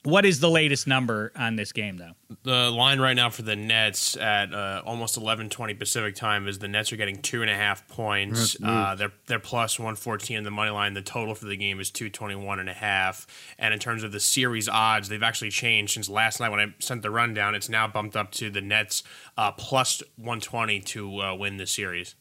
what 0.05 0.25
is 0.25 0.39
the 0.39 0.49
latest 0.49 0.87
number 0.87 1.33
on 1.35 1.57
this 1.57 1.73
game, 1.73 1.97
though? 1.97 2.13
The 2.45 2.71
line 2.71 3.01
right 3.01 3.15
now 3.17 3.29
for 3.29 3.43
the 3.43 3.57
Nets 3.57 4.17
at 4.17 4.55
uh, 4.55 4.81
almost 4.87 5.17
eleven 5.17 5.51
twenty 5.51 5.75
Pacific 5.75 6.15
time 6.15 6.47
is 6.47 6.61
the 6.61 6.69
Nets 6.69 6.93
are 6.93 6.97
getting 6.97 7.21
two 7.23 7.43
and 7.43 7.51
a 7.51 7.57
half 7.57 7.89
points. 7.89 8.57
Uh, 8.63 8.95
they're 8.95 9.13
they're 9.27 9.41
plus 9.41 9.81
one 9.81 9.97
fourteen 9.97 10.37
in 10.37 10.45
the 10.45 10.53
money 10.53 10.71
line. 10.71 10.95
The 10.95 11.03
total 11.03 11.35
for 11.35 11.47
the 11.47 11.57
game 11.57 11.81
is 11.81 11.91
two 11.91 12.09
twenty 12.09 12.37
one 12.37 12.61
and 12.61 12.69
a 12.69 12.75
half. 12.75 13.27
And 13.59 13.75
in 13.75 13.81
terms 13.81 14.05
of 14.05 14.13
the 14.13 14.21
series 14.21 14.69
odds, 14.69 15.09
they've 15.09 15.23
actually 15.25 15.51
changed 15.51 15.95
since 15.95 16.09
last 16.09 16.39
night 16.39 16.51
when 16.51 16.61
I 16.61 16.75
sent 16.79 17.03
the 17.03 17.11
rundown. 17.11 17.57
It's 17.57 17.69
now 17.69 17.89
bumped 17.89 18.15
up 18.15 18.31
to 18.33 18.49
the 18.49 18.61
Nets 18.61 19.03
uh, 19.37 19.51
plus 19.51 20.05
one 20.15 20.39
twenty 20.39 20.79
to 20.83 21.21
uh, 21.21 21.35
win 21.35 21.57
the 21.57 21.67
series. 21.67 22.15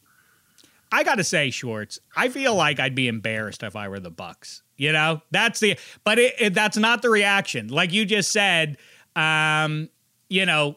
I 0.90 1.04
got 1.04 1.16
to 1.16 1.24
say, 1.24 1.50
Schwartz, 1.50 2.00
I 2.16 2.30
feel 2.30 2.54
like 2.54 2.80
I'd 2.80 2.94
be 2.96 3.06
embarrassed 3.06 3.62
if 3.62 3.76
I 3.76 3.86
were 3.88 4.00
the 4.00 4.10
Bucks. 4.10 4.62
You 4.76 4.92
know, 4.92 5.22
that's 5.30 5.60
the, 5.60 5.78
but 6.04 6.18
it, 6.18 6.34
it, 6.38 6.54
that's 6.54 6.76
not 6.76 7.02
the 7.02 7.10
reaction. 7.10 7.68
Like 7.68 7.92
you 7.92 8.04
just 8.04 8.30
said, 8.30 8.76
um, 9.14 9.88
you 10.28 10.44
know, 10.44 10.76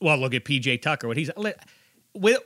well, 0.00 0.16
look 0.18 0.34
at 0.34 0.44
PJ 0.44 0.80
Tucker. 0.82 1.08
What 1.08 1.16
he's 1.16 1.30
with, 2.14 2.38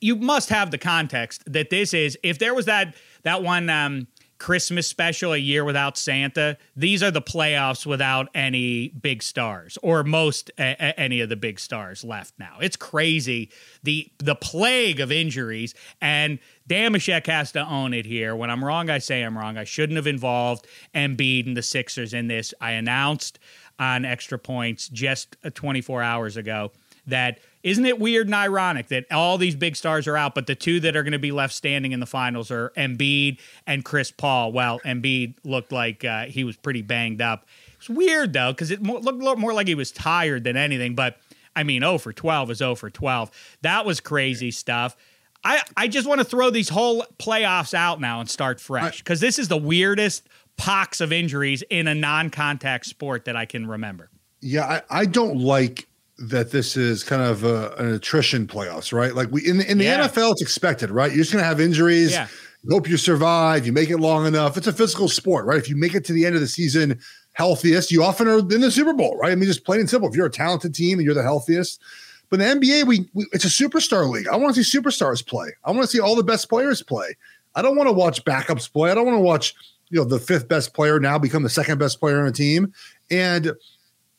you 0.00 0.16
must 0.16 0.48
have 0.48 0.70
the 0.70 0.78
context 0.78 1.42
that 1.52 1.70
this 1.70 1.92
is. 1.94 2.16
If 2.22 2.38
there 2.38 2.54
was 2.54 2.66
that 2.66 2.94
that 3.22 3.42
one 3.42 3.68
um, 3.68 4.06
Christmas 4.44 4.86
special, 4.86 5.32
a 5.32 5.38
year 5.38 5.64
without 5.64 5.96
Santa. 5.96 6.58
These 6.76 7.02
are 7.02 7.10
the 7.10 7.22
playoffs 7.22 7.86
without 7.86 8.28
any 8.34 8.88
big 8.88 9.22
stars 9.22 9.78
or 9.82 10.04
most 10.04 10.50
a, 10.58 10.72
a, 10.72 11.00
any 11.00 11.22
of 11.22 11.30
the 11.30 11.36
big 11.36 11.58
stars 11.58 12.04
left 12.04 12.34
now. 12.38 12.58
It's 12.60 12.76
crazy 12.76 13.50
the 13.84 14.12
the 14.18 14.34
plague 14.34 15.00
of 15.00 15.10
injuries 15.10 15.74
and 16.02 16.38
Dameshek 16.68 17.26
has 17.26 17.52
to 17.52 17.66
own 17.66 17.94
it 17.94 18.04
here. 18.04 18.36
When 18.36 18.50
I'm 18.50 18.62
wrong, 18.62 18.90
I 18.90 18.98
say 18.98 19.22
I'm 19.22 19.38
wrong. 19.38 19.56
I 19.56 19.64
shouldn't 19.64 19.96
have 19.96 20.06
involved 20.06 20.66
Embiid 20.94 21.46
and 21.46 21.56
the 21.56 21.62
Sixers 21.62 22.12
in 22.12 22.28
this. 22.28 22.52
I 22.60 22.72
announced 22.72 23.38
on 23.78 24.04
extra 24.04 24.38
points 24.38 24.88
just 24.88 25.38
uh, 25.42 25.48
24 25.54 26.02
hours 26.02 26.36
ago 26.36 26.70
that 27.06 27.38
isn't 27.64 27.86
it 27.86 27.98
weird 27.98 28.26
and 28.26 28.34
ironic 28.34 28.88
that 28.88 29.10
all 29.10 29.38
these 29.38 29.56
big 29.56 29.74
stars 29.74 30.06
are 30.06 30.18
out, 30.18 30.34
but 30.34 30.46
the 30.46 30.54
two 30.54 30.80
that 30.80 30.94
are 30.94 31.02
going 31.02 31.12
to 31.12 31.18
be 31.18 31.32
left 31.32 31.54
standing 31.54 31.92
in 31.92 31.98
the 31.98 32.06
finals 32.06 32.50
are 32.50 32.70
Embiid 32.76 33.38
and 33.66 33.82
Chris 33.84 34.10
Paul? 34.10 34.52
Well, 34.52 34.80
Embiid 34.80 35.36
looked 35.44 35.72
like 35.72 36.04
uh, 36.04 36.26
he 36.26 36.44
was 36.44 36.56
pretty 36.56 36.82
banged 36.82 37.22
up. 37.22 37.46
It's 37.76 37.88
weird 37.88 38.34
though 38.34 38.52
because 38.52 38.70
it 38.70 38.82
looked 38.82 39.38
more 39.38 39.54
like 39.54 39.66
he 39.66 39.74
was 39.74 39.90
tired 39.90 40.44
than 40.44 40.58
anything. 40.58 40.94
But 40.94 41.16
I 41.56 41.62
mean, 41.62 41.80
0 41.80 41.98
for 41.98 42.12
12 42.12 42.50
is 42.50 42.58
0 42.58 42.74
for 42.74 42.90
12. 42.90 43.30
That 43.62 43.86
was 43.86 43.98
crazy 43.98 44.50
stuff. 44.50 44.94
I, 45.42 45.62
I 45.76 45.88
just 45.88 46.06
want 46.06 46.20
to 46.20 46.24
throw 46.24 46.50
these 46.50 46.68
whole 46.68 47.04
playoffs 47.18 47.74
out 47.74 48.00
now 48.00 48.20
and 48.20 48.28
start 48.28 48.60
fresh 48.60 48.98
because 48.98 49.20
this 49.20 49.38
is 49.38 49.48
the 49.48 49.56
weirdest 49.56 50.26
pox 50.56 51.00
of 51.00 51.12
injuries 51.12 51.62
in 51.70 51.86
a 51.86 51.94
non 51.94 52.28
contact 52.28 52.86
sport 52.86 53.24
that 53.24 53.36
I 53.36 53.46
can 53.46 53.66
remember. 53.66 54.10
Yeah, 54.40 54.82
I, 54.90 55.00
I 55.00 55.06
don't 55.06 55.38
like 55.38 55.86
that 56.18 56.50
this 56.52 56.76
is 56.76 57.02
kind 57.02 57.22
of 57.22 57.44
a, 57.44 57.72
an 57.78 57.92
attrition 57.92 58.46
playoffs, 58.46 58.92
right? 58.92 59.14
Like 59.14 59.30
we 59.30 59.46
in 59.46 59.58
the, 59.58 59.70
in 59.70 59.78
the 59.78 59.84
yeah. 59.84 60.06
NFL, 60.06 60.32
it's 60.32 60.42
expected, 60.42 60.90
right? 60.90 61.10
You're 61.10 61.22
just 61.22 61.32
gonna 61.32 61.44
have 61.44 61.60
injuries. 61.60 62.12
Yeah. 62.12 62.28
Hope 62.70 62.88
you 62.88 62.96
survive. 62.96 63.66
You 63.66 63.72
make 63.72 63.90
it 63.90 63.98
long 63.98 64.26
enough. 64.26 64.56
It's 64.56 64.66
a 64.66 64.72
physical 64.72 65.08
sport, 65.08 65.44
right? 65.44 65.58
If 65.58 65.68
you 65.68 65.76
make 65.76 65.94
it 65.94 66.02
to 66.06 66.14
the 66.14 66.24
end 66.24 66.34
of 66.34 66.40
the 66.40 66.46
season 66.46 66.98
healthiest, 67.34 67.90
you 67.90 68.02
often 68.02 68.26
are 68.26 68.38
in 68.38 68.60
the 68.60 68.70
Super 68.70 68.94
Bowl, 68.94 69.18
right? 69.18 69.32
I 69.32 69.34
mean, 69.34 69.44
just 69.44 69.64
plain 69.64 69.80
and 69.80 69.90
simple. 69.90 70.08
If 70.08 70.16
you're 70.16 70.26
a 70.26 70.30
talented 70.30 70.74
team 70.74 70.98
and 70.98 71.04
you're 71.04 71.14
the 71.14 71.22
healthiest, 71.22 71.82
but 72.30 72.40
in 72.40 72.60
the 72.60 72.66
NBA, 72.66 72.84
we, 72.86 73.08
we 73.12 73.26
it's 73.32 73.44
a 73.44 73.48
superstar 73.48 74.08
league. 74.08 74.28
I 74.28 74.36
want 74.36 74.54
to 74.54 74.64
see 74.64 74.78
superstars 74.78 75.26
play. 75.26 75.50
I 75.64 75.72
want 75.72 75.82
to 75.82 75.88
see 75.88 76.00
all 76.00 76.16
the 76.16 76.24
best 76.24 76.48
players 76.48 76.82
play. 76.82 77.16
I 77.54 77.62
don't 77.62 77.76
want 77.76 77.88
to 77.88 77.92
watch 77.92 78.24
backups 78.24 78.72
play. 78.72 78.90
I 78.90 78.94
don't 78.94 79.04
want 79.04 79.16
to 79.16 79.22
watch 79.22 79.54
you 79.90 79.98
know 79.98 80.04
the 80.04 80.18
fifth 80.18 80.48
best 80.48 80.74
player 80.74 80.98
now 80.98 81.18
become 81.18 81.42
the 81.42 81.50
second 81.50 81.78
best 81.78 82.00
player 82.00 82.20
on 82.20 82.26
a 82.26 82.32
team, 82.32 82.72
and 83.10 83.52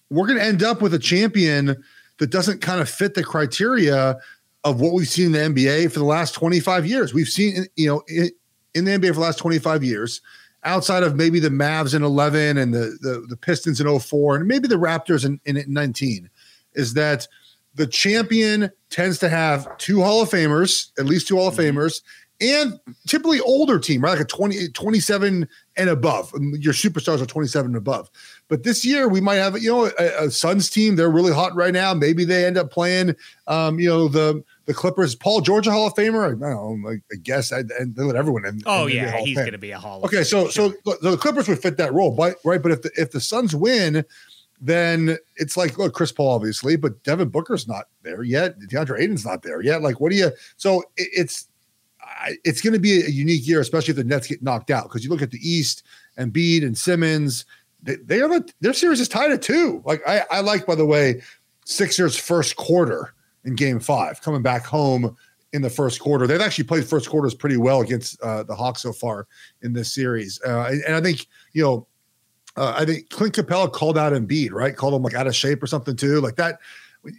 we're 0.10 0.28
going 0.28 0.40
to 0.40 0.46
end 0.46 0.64
up 0.64 0.82
with 0.82 0.94
a 0.94 1.00
champion 1.00 1.84
that 2.20 2.30
doesn't 2.30 2.62
kind 2.62 2.82
of 2.82 2.90
fit 2.90 3.14
the 3.14 3.24
criteria 3.24 4.18
of 4.64 4.82
what 4.82 4.94
we've 4.94 5.08
seen 5.08 5.28
in 5.36 5.54
the 5.54 5.64
NBA 5.64 5.92
for 5.92 6.00
the 6.00 6.06
last 6.06 6.34
25 6.34 6.86
years. 6.86 7.14
We've 7.14 7.28
seen, 7.28 7.66
you 7.76 7.88
know, 7.88 8.04
in, 8.08 8.30
in 8.74 8.86
the 8.86 8.92
NBA 8.92 9.10
for 9.10 9.16
the 9.16 9.20
last 9.22 9.40
25 9.40 9.84
years, 9.84 10.22
outside 10.64 11.04
of 11.04 11.16
maybe 11.16 11.40
the 11.40 11.50
Mavs 11.50 11.94
in 11.94 12.04
11 12.04 12.58
and 12.58 12.74
the, 12.74 12.98
the, 13.02 13.26
the 13.30 13.38
Pistons 13.38 13.80
in 13.80 14.00
04 14.00 14.38
and 14.38 14.48
maybe 14.48 14.68
the 14.68 14.76
Raptors 14.76 15.26
in, 15.26 15.40
in 15.46 15.64
19, 15.68 16.30
is 16.74 16.94
that 16.96 17.28
the 17.76 17.86
champion 17.86 18.72
tends 18.90 19.20
to 19.20 19.30
have 19.30 19.78
two 19.78 20.02
Hall 20.02 20.22
of 20.22 20.30
Famers, 20.30 20.92
at 20.98 21.06
least 21.06 21.28
two 21.28 21.36
Hall 21.36 21.50
of 21.50 21.56
mm-hmm. 21.56 21.78
Famers, 21.78 22.02
and 22.42 22.80
typically 23.08 23.40
older 23.40 23.80
team, 23.80 24.02
right? 24.02 24.12
Like 24.12 24.22
a 24.22 24.26
20, 24.26 24.70
27 24.70 25.48
and 25.78 25.90
above. 25.90 26.32
Your 26.60 26.74
superstars 26.74 27.22
are 27.22 27.26
27 27.26 27.68
and 27.68 27.78
above. 27.78 28.10
But 28.48 28.64
this 28.64 28.84
year 28.84 29.08
we 29.08 29.22
might 29.22 29.36
have, 29.36 29.58
you 29.62 29.72
know, 29.72 29.92
a, 29.98 30.26
a 30.26 30.32
Suns 30.32 30.70
team. 30.70 30.96
They're 30.96 31.10
really 31.10 31.34
hot 31.34 31.56
right 31.56 31.74
now. 31.74 31.94
Maybe 31.94 32.26
they 32.26 32.46
end 32.46 32.58
up 32.58 32.72
playing, 32.72 33.16
um, 33.48 33.80
you 33.80 33.90
know, 33.90 34.08
the 34.08 34.44
the 34.66 34.74
Clippers. 34.74 35.16
Paul 35.16 35.42
George, 35.42 35.68
a 35.68 35.72
Hall 35.72 35.88
of 35.88 35.94
Famer. 35.94 36.26
I 36.26 36.30
don't 36.50 36.82
know. 36.82 36.90
I, 36.90 37.16
guess 37.24 37.52
I, 37.52 37.60
and 37.80 37.96
they 37.96 38.04
let 38.04 38.16
everyone 38.16 38.46
in. 38.46 38.62
Oh 38.66 38.88
yeah, 38.88 39.18
he's 39.18 39.38
going 39.38 39.52
to 39.52 39.58
be 39.58 39.72
a 39.72 39.80
Hall. 39.80 40.00
Of 40.00 40.06
Okay, 40.06 40.24
so 40.24 40.50
so 40.50 40.74
so 40.84 40.96
the 41.02 41.18
Clippers 41.18 41.48
would 41.48 41.62
fit 41.62 41.78
that 41.78 41.94
role, 41.94 42.12
but 42.12 42.38
right. 42.44 42.62
But 42.62 42.72
if 42.72 42.82
the 42.82 42.92
if 42.98 43.12
the 43.12 43.22
Suns 43.22 43.56
win, 43.56 44.04
then 44.60 45.18
it's 45.38 45.56
like 45.56 45.78
look, 45.78 45.94
Chris 45.94 46.12
Paul 46.12 46.36
obviously, 46.36 46.76
but 46.76 47.02
Devin 47.04 47.30
Booker's 47.30 47.68
not 47.68 47.86
there 48.04 48.24
yet. 48.24 48.60
DeAndre 48.60 49.00
Ayton's 49.00 49.26
not 49.26 49.44
there 49.44 49.62
yet. 49.62 49.82
Like, 49.82 50.00
what 50.00 50.12
do 50.12 50.18
you? 50.18 50.32
So 50.58 50.82
it, 50.98 51.10
it's 51.14 51.48
it's 52.44 52.62
going 52.62 52.74
to 52.74 52.80
be 52.80 53.02
a 53.02 53.10
unique 53.10 53.48
year, 53.48 53.60
especially 53.60 53.92
if 53.92 53.98
the 53.98 54.04
Nets 54.04 54.28
get 54.28 54.44
knocked 54.44 54.72
out. 54.72 54.84
Because 54.84 55.04
you 55.04 55.10
look 55.10 55.22
at 55.22 55.32
the 55.32 55.40
East 55.50 55.84
Embiid 56.18 56.64
and 56.64 56.78
Simmons, 56.78 57.46
they, 57.84 57.96
they 57.98 58.22
are 58.22 58.28
the, 58.28 58.52
their 58.62 58.74
series 58.74 59.00
is 59.00 59.08
tied 59.08 59.32
at 59.32 59.42
two. 59.42 59.82
Like 59.86 60.02
I, 60.08 60.24
I 60.32 60.40
like, 60.42 60.66
by 60.66 60.76
the 60.76 60.86
way, 60.86 61.22
Sixers 61.66 62.16
first 62.16 62.56
quarter 62.56 63.14
in 63.44 63.56
Game 63.56 63.80
Five, 63.80 64.22
coming 64.22 64.42
back 64.42 64.66
home 64.66 65.16
in 65.54 65.62
the 65.62 65.70
first 65.70 66.00
quarter. 66.00 66.28
They've 66.28 66.42
actually 66.42 66.66
played 66.66 66.86
first 66.86 67.10
quarters 67.10 67.34
pretty 67.34 67.58
well 67.58 67.82
against 67.82 68.20
uh, 68.22 68.44
the 68.44 68.56
Hawks 68.56 68.82
so 68.82 68.92
far 68.92 69.28
in 69.62 69.74
this 69.74 69.94
series, 69.94 70.40
uh, 70.46 70.68
and, 70.70 70.84
and, 70.84 70.96
I 70.96 71.02
think 71.02 71.28
you 71.54 71.64
know, 71.64 71.88
uh, 72.56 72.76
I 72.78 72.86
think 72.86 73.10
Clint 73.10 73.36
Capela 73.36 73.72
called 73.72 73.98
out 73.98 74.14
Embiid, 74.14 74.52
right? 74.52 74.76
Called 74.76 74.94
him 74.94 75.02
like 75.02 75.14
out 75.14 75.28
of 75.28 75.36
shape 75.36 75.64
or 75.64 75.68
something 75.68 75.96
too, 75.96 76.22
like 76.22 76.36
that. 76.36 76.60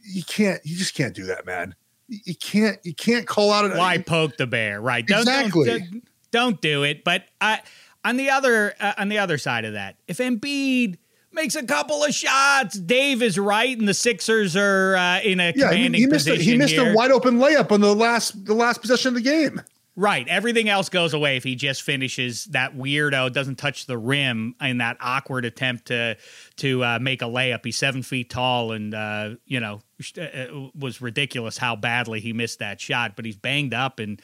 You 0.05 0.25
can't, 0.25 0.61
you 0.65 0.77
just 0.77 0.95
can't 0.95 1.15
do 1.15 1.27
that, 1.27 1.47
man 1.47 1.75
you 2.09 2.35
can't 2.35 2.79
you 2.85 2.95
can't 2.95 3.27
call 3.27 3.53
out 3.53 3.65
an 3.65 3.77
why 3.77 3.99
poke 3.99 4.37
the 4.37 4.47
bear? 4.47 4.81
Right. 4.81 5.07
Don't, 5.07 5.21
exactly. 5.21 5.67
don't, 5.67 6.05
don't 6.31 6.61
do 6.61 6.83
it. 6.83 7.05
But 7.05 7.25
I, 7.41 7.61
on 8.05 8.17
the 8.17 8.31
other 8.31 8.75
uh, 8.81 8.95
on 8.99 9.09
the 9.09 9.19
other 9.19 9.39
side 9.39 9.65
of 9.65 9.75
that 9.75 9.97
if 10.07 10.19
Embiid 10.19 10.97
makes 11.33 11.55
a 11.55 11.63
couple 11.65 12.03
of 12.05 12.15
shots 12.15 12.79
Dave 12.79 13.23
is 13.23 13.39
right 13.39 13.77
and 13.77 13.89
the 13.89 13.95
Sixers 13.95 14.57
are 14.57 14.97
uh, 14.97 15.21
in 15.21 15.41
a 15.41 15.53
yeah, 15.55 15.69
commanding 15.69 15.95
he, 15.95 16.01
he 16.01 16.07
missed 16.07 16.27
position 16.27 16.49
a, 16.49 16.53
he 16.53 16.57
missed 16.57 16.75
here. 16.75 16.93
a 16.93 16.95
wide 16.95 17.11
open 17.11 17.39
layup 17.39 17.73
on 17.73 17.81
the 17.81 17.95
last 17.95 18.47
the 18.47 18.55
last 18.55 18.81
possession 18.81 19.09
of 19.09 19.15
the 19.15 19.21
game 19.29 19.61
Right. 19.99 20.29
Everything 20.29 20.69
else 20.69 20.91
goes 20.91 21.15
away 21.15 21.38
if 21.38 21.45
he 21.45 21.55
just 21.55 21.81
finishes 21.81 22.45
that 22.47 22.76
weirdo, 22.76 23.33
doesn't 23.33 23.57
touch 23.57 23.87
the 23.87 23.97
rim 23.97 24.55
in 24.61 24.79
that 24.79 24.99
awkward 25.00 25.47
attempt 25.47 25.87
to 25.87 26.19
to 26.57 26.85
uh, 26.85 26.99
make 27.00 27.23
a 27.23 27.25
layup. 27.25 27.65
He's 27.65 27.79
seven 27.79 28.03
feet 28.03 28.29
tall, 28.29 28.73
and 28.73 28.93
uh, 28.95 29.37
you 29.47 29.59
know 29.59 29.81
it 29.99 30.50
uh, 30.50 30.69
was 30.79 31.00
ridiculous 31.00 31.57
how 31.57 31.76
badly 31.76 32.21
he 32.21 32.35
missed 32.35 32.59
that 32.59 32.79
shot. 32.79 33.17
But 33.17 33.25
he's 33.25 33.37
banged 33.37 33.73
up 33.73 33.99
and 33.99 34.21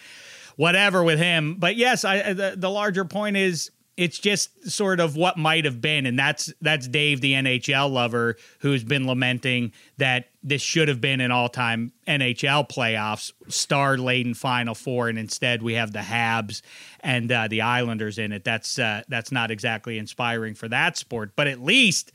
whatever 0.56 1.02
with 1.02 1.18
him. 1.18 1.56
But 1.58 1.76
yes, 1.76 2.04
I, 2.04 2.34
the, 2.34 2.54
the 2.54 2.70
larger 2.70 3.06
point 3.06 3.38
is 3.38 3.70
it's 3.96 4.18
just 4.18 4.70
sort 4.70 5.00
of 5.00 5.16
what 5.16 5.36
might 5.36 5.64
have 5.64 5.80
been 5.80 6.06
and 6.06 6.18
that's 6.18 6.52
that's 6.60 6.88
Dave 6.88 7.20
the 7.20 7.34
NHL 7.34 7.90
lover 7.90 8.36
who's 8.60 8.84
been 8.84 9.06
lamenting 9.06 9.72
that 9.98 10.30
this 10.42 10.62
should 10.62 10.88
have 10.88 11.00
been 11.00 11.20
an 11.20 11.30
all-time 11.30 11.92
NHL 12.06 12.68
playoffs 12.68 13.32
star 13.48 13.98
laden 13.98 14.34
final 14.34 14.74
four 14.74 15.08
and 15.08 15.18
instead 15.18 15.62
we 15.62 15.74
have 15.74 15.92
the 15.92 16.00
Habs 16.00 16.62
and 17.00 17.30
uh, 17.30 17.48
the 17.48 17.60
Islanders 17.60 18.18
in 18.18 18.32
it 18.32 18.44
that's 18.44 18.78
uh, 18.78 19.02
that's 19.08 19.30
not 19.30 19.50
exactly 19.50 19.98
inspiring 19.98 20.54
for 20.54 20.68
that 20.68 20.96
sport 20.96 21.32
but 21.36 21.46
at 21.46 21.60
least 21.60 22.12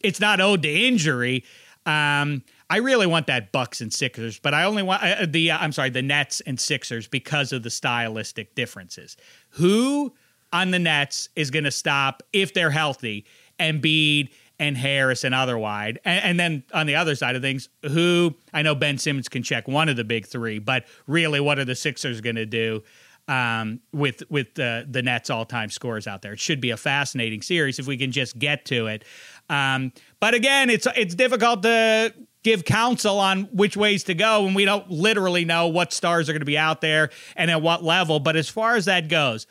it's 0.00 0.20
not 0.20 0.40
owed 0.40 0.62
to 0.62 0.70
injury 0.70 1.44
um, 1.86 2.42
I 2.68 2.76
really 2.76 3.06
want 3.06 3.26
that 3.26 3.52
Bucks 3.52 3.80
and 3.80 3.92
Sixers, 3.92 4.38
but 4.38 4.54
I 4.54 4.64
only 4.64 4.82
want 4.82 5.02
uh, 5.02 5.26
the 5.26 5.50
uh, 5.50 5.58
I'm 5.58 5.72
sorry, 5.72 5.90
the 5.90 6.02
Nets 6.02 6.40
and 6.42 6.60
Sixers 6.60 7.08
because 7.08 7.52
of 7.52 7.62
the 7.62 7.70
stylistic 7.70 8.54
differences. 8.54 9.16
Who 9.54 10.14
on 10.52 10.70
the 10.70 10.78
Nets 10.78 11.28
is 11.36 11.50
going 11.50 11.64
to 11.64 11.70
stop 11.70 12.22
if 12.32 12.52
they're 12.54 12.70
healthy. 12.70 13.26
Embiid 13.58 14.30
and 14.58 14.76
Harris 14.76 15.24
and 15.24 15.34
other 15.34 15.58
wide. 15.58 15.98
And, 16.04 16.24
and, 16.24 16.40
then 16.40 16.62
on 16.74 16.86
the 16.86 16.94
other 16.94 17.14
side 17.14 17.34
of 17.34 17.42
things, 17.42 17.68
who 17.82 18.34
I 18.52 18.62
know 18.62 18.74
Ben 18.74 18.98
Simmons 18.98 19.28
can 19.28 19.42
check 19.42 19.66
one 19.66 19.88
of 19.88 19.96
the 19.96 20.04
big 20.04 20.26
three, 20.26 20.58
but 20.58 20.84
really, 21.06 21.40
what 21.40 21.58
are 21.58 21.64
the 21.64 21.74
Sixers 21.74 22.20
going 22.20 22.36
to 22.36 22.46
do? 22.46 22.82
Um, 23.28 23.80
with 23.92 24.22
with 24.28 24.54
the 24.54 24.86
the 24.90 25.02
Nets 25.02 25.30
all 25.30 25.44
time 25.44 25.70
scores 25.70 26.06
out 26.06 26.20
there, 26.20 26.32
it 26.32 26.40
should 26.40 26.60
be 26.60 26.70
a 26.70 26.76
fascinating 26.76 27.42
series 27.42 27.78
if 27.78 27.86
we 27.86 27.96
can 27.96 28.10
just 28.10 28.38
get 28.38 28.64
to 28.66 28.88
it. 28.88 29.04
Um, 29.48 29.92
but 30.18 30.34
again, 30.34 30.68
it's 30.68 30.86
it's 30.96 31.14
difficult 31.14 31.62
to 31.62 32.12
give 32.42 32.64
counsel 32.64 33.18
on 33.18 33.42
which 33.52 33.76
ways 33.76 34.04
to 34.04 34.14
go 34.14 34.46
and 34.46 34.56
we 34.56 34.64
don't 34.64 34.90
literally 34.90 35.44
know 35.44 35.68
what 35.68 35.92
stars 35.92 36.28
are 36.28 36.32
going 36.32 36.40
to 36.40 36.46
be 36.46 36.56
out 36.56 36.80
there 36.80 37.10
and 37.36 37.50
at 37.50 37.60
what 37.60 37.84
level. 37.84 38.18
But 38.18 38.34
as 38.34 38.48
far 38.48 38.76
as 38.76 38.86
that 38.86 39.08
goes, 39.08 39.46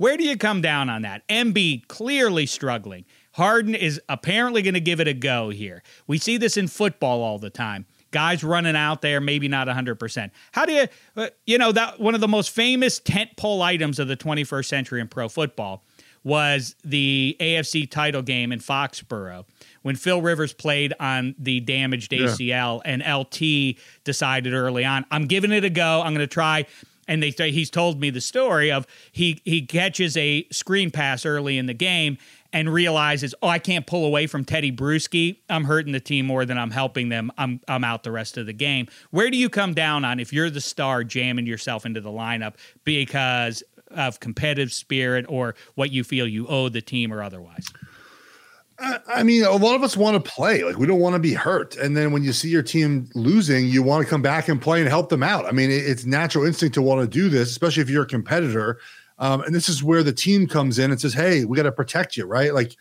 where 0.00 0.16
do 0.16 0.24
you 0.24 0.38
come 0.38 0.62
down 0.62 0.88
on 0.88 1.02
that? 1.02 1.28
Embiid 1.28 1.86
clearly 1.86 2.46
struggling. 2.46 3.04
Harden 3.32 3.74
is 3.74 4.00
apparently 4.08 4.62
going 4.62 4.72
to 4.72 4.80
give 4.80 4.98
it 4.98 5.06
a 5.06 5.12
go 5.12 5.50
here. 5.50 5.82
We 6.06 6.16
see 6.16 6.38
this 6.38 6.56
in 6.56 6.68
football 6.68 7.20
all 7.20 7.38
the 7.38 7.50
time. 7.50 7.84
Guys 8.10 8.42
running 8.42 8.76
out 8.76 9.02
there, 9.02 9.20
maybe 9.20 9.46
not 9.46 9.68
100%. 9.68 10.30
How 10.52 10.64
do 10.64 10.72
you, 10.72 10.86
uh, 11.18 11.28
you 11.46 11.58
know, 11.58 11.70
that 11.72 12.00
one 12.00 12.14
of 12.14 12.22
the 12.22 12.28
most 12.28 12.48
famous 12.48 12.98
tent 12.98 13.36
pole 13.36 13.60
items 13.60 13.98
of 13.98 14.08
the 14.08 14.16
21st 14.16 14.64
century 14.64 15.02
in 15.02 15.08
pro 15.08 15.28
football 15.28 15.84
was 16.24 16.76
the 16.82 17.36
AFC 17.38 17.90
title 17.90 18.22
game 18.22 18.52
in 18.52 18.58
Foxborough 18.58 19.44
when 19.82 19.96
Phil 19.96 20.20
Rivers 20.20 20.52
played 20.52 20.92
on 21.00 21.34
the 21.38 21.60
damaged 21.60 22.12
ACL 22.12 22.80
yeah. 22.84 22.92
and 22.92 23.02
LT 23.02 23.76
decided 24.04 24.52
early 24.52 24.84
on, 24.84 25.04
I'm 25.10 25.26
giving 25.26 25.52
it 25.52 25.64
a 25.64 25.70
go. 25.70 26.02
I'm 26.02 26.14
going 26.14 26.26
to 26.26 26.26
try 26.26 26.66
and 27.10 27.20
they 27.20 27.50
he's 27.50 27.68
told 27.68 28.00
me 28.00 28.08
the 28.08 28.20
story 28.20 28.70
of 28.70 28.86
he 29.10 29.42
he 29.44 29.66
catches 29.66 30.16
a 30.16 30.46
screen 30.50 30.90
pass 30.90 31.26
early 31.26 31.58
in 31.58 31.66
the 31.66 31.74
game 31.74 32.16
and 32.52 32.72
realizes, 32.72 33.34
oh, 33.42 33.48
I 33.48 33.58
can't 33.58 33.86
pull 33.86 34.04
away 34.04 34.26
from 34.26 34.44
Teddy 34.44 34.72
Bruschi. 34.72 35.38
I'm 35.48 35.64
hurting 35.64 35.92
the 35.92 36.00
team 36.00 36.26
more 36.26 36.44
than 36.44 36.56
I'm 36.56 36.70
helping 36.70 37.08
them. 37.08 37.32
I'm 37.36 37.60
I'm 37.66 37.82
out 37.82 38.04
the 38.04 38.12
rest 38.12 38.38
of 38.38 38.46
the 38.46 38.52
game. 38.52 38.86
Where 39.10 39.28
do 39.28 39.36
you 39.36 39.50
come 39.50 39.74
down 39.74 40.04
on 40.04 40.20
if 40.20 40.32
you're 40.32 40.50
the 40.50 40.60
star 40.60 41.02
jamming 41.02 41.46
yourself 41.46 41.84
into 41.84 42.00
the 42.00 42.10
lineup 42.10 42.54
because 42.84 43.62
of 43.90 44.20
competitive 44.20 44.72
spirit 44.72 45.26
or 45.28 45.56
what 45.74 45.90
you 45.90 46.04
feel 46.04 46.28
you 46.28 46.46
owe 46.46 46.68
the 46.68 46.80
team 46.80 47.12
or 47.12 47.24
otherwise? 47.24 47.66
I 48.80 49.22
mean, 49.22 49.44
a 49.44 49.52
lot 49.52 49.74
of 49.74 49.82
us 49.82 49.96
want 49.96 50.22
to 50.22 50.30
play. 50.30 50.64
Like 50.64 50.78
we 50.78 50.86
don't 50.86 51.00
want 51.00 51.14
to 51.14 51.18
be 51.18 51.34
hurt. 51.34 51.76
And 51.76 51.96
then 51.96 52.12
when 52.12 52.22
you 52.22 52.32
see 52.32 52.48
your 52.48 52.62
team 52.62 53.08
losing, 53.14 53.66
you 53.66 53.82
want 53.82 54.04
to 54.04 54.08
come 54.08 54.22
back 54.22 54.48
and 54.48 54.60
play 54.60 54.80
and 54.80 54.88
help 54.88 55.10
them 55.10 55.22
out. 55.22 55.44
I 55.44 55.52
mean, 55.52 55.70
it's 55.70 56.06
natural 56.06 56.46
instinct 56.46 56.74
to 56.74 56.82
want 56.82 57.02
to 57.02 57.06
do 57.06 57.28
this, 57.28 57.50
especially 57.50 57.82
if 57.82 57.90
you're 57.90 58.04
a 58.04 58.06
competitor. 58.06 58.78
Um, 59.18 59.42
and 59.42 59.54
this 59.54 59.68
is 59.68 59.84
where 59.84 60.02
the 60.02 60.12
team 60.12 60.46
comes 60.46 60.78
in 60.78 60.90
and 60.90 60.98
says, 60.98 61.12
"Hey, 61.12 61.44
we 61.44 61.56
got 61.56 61.64
to 61.64 61.72
protect 61.72 62.16
you, 62.16 62.24
right?" 62.24 62.54
Like, 62.54 62.74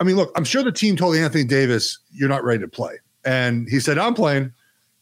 I 0.00 0.04
mean, 0.04 0.16
look, 0.16 0.30
I'm 0.36 0.44
sure 0.44 0.62
the 0.62 0.70
team 0.70 0.96
told 0.96 1.16
Anthony 1.16 1.44
Davis, 1.44 1.98
"You're 2.12 2.28
not 2.28 2.44
ready 2.44 2.60
to 2.60 2.68
play," 2.68 2.98
and 3.24 3.66
he 3.70 3.80
said, 3.80 3.96
"I'm 3.96 4.12
playing." 4.12 4.52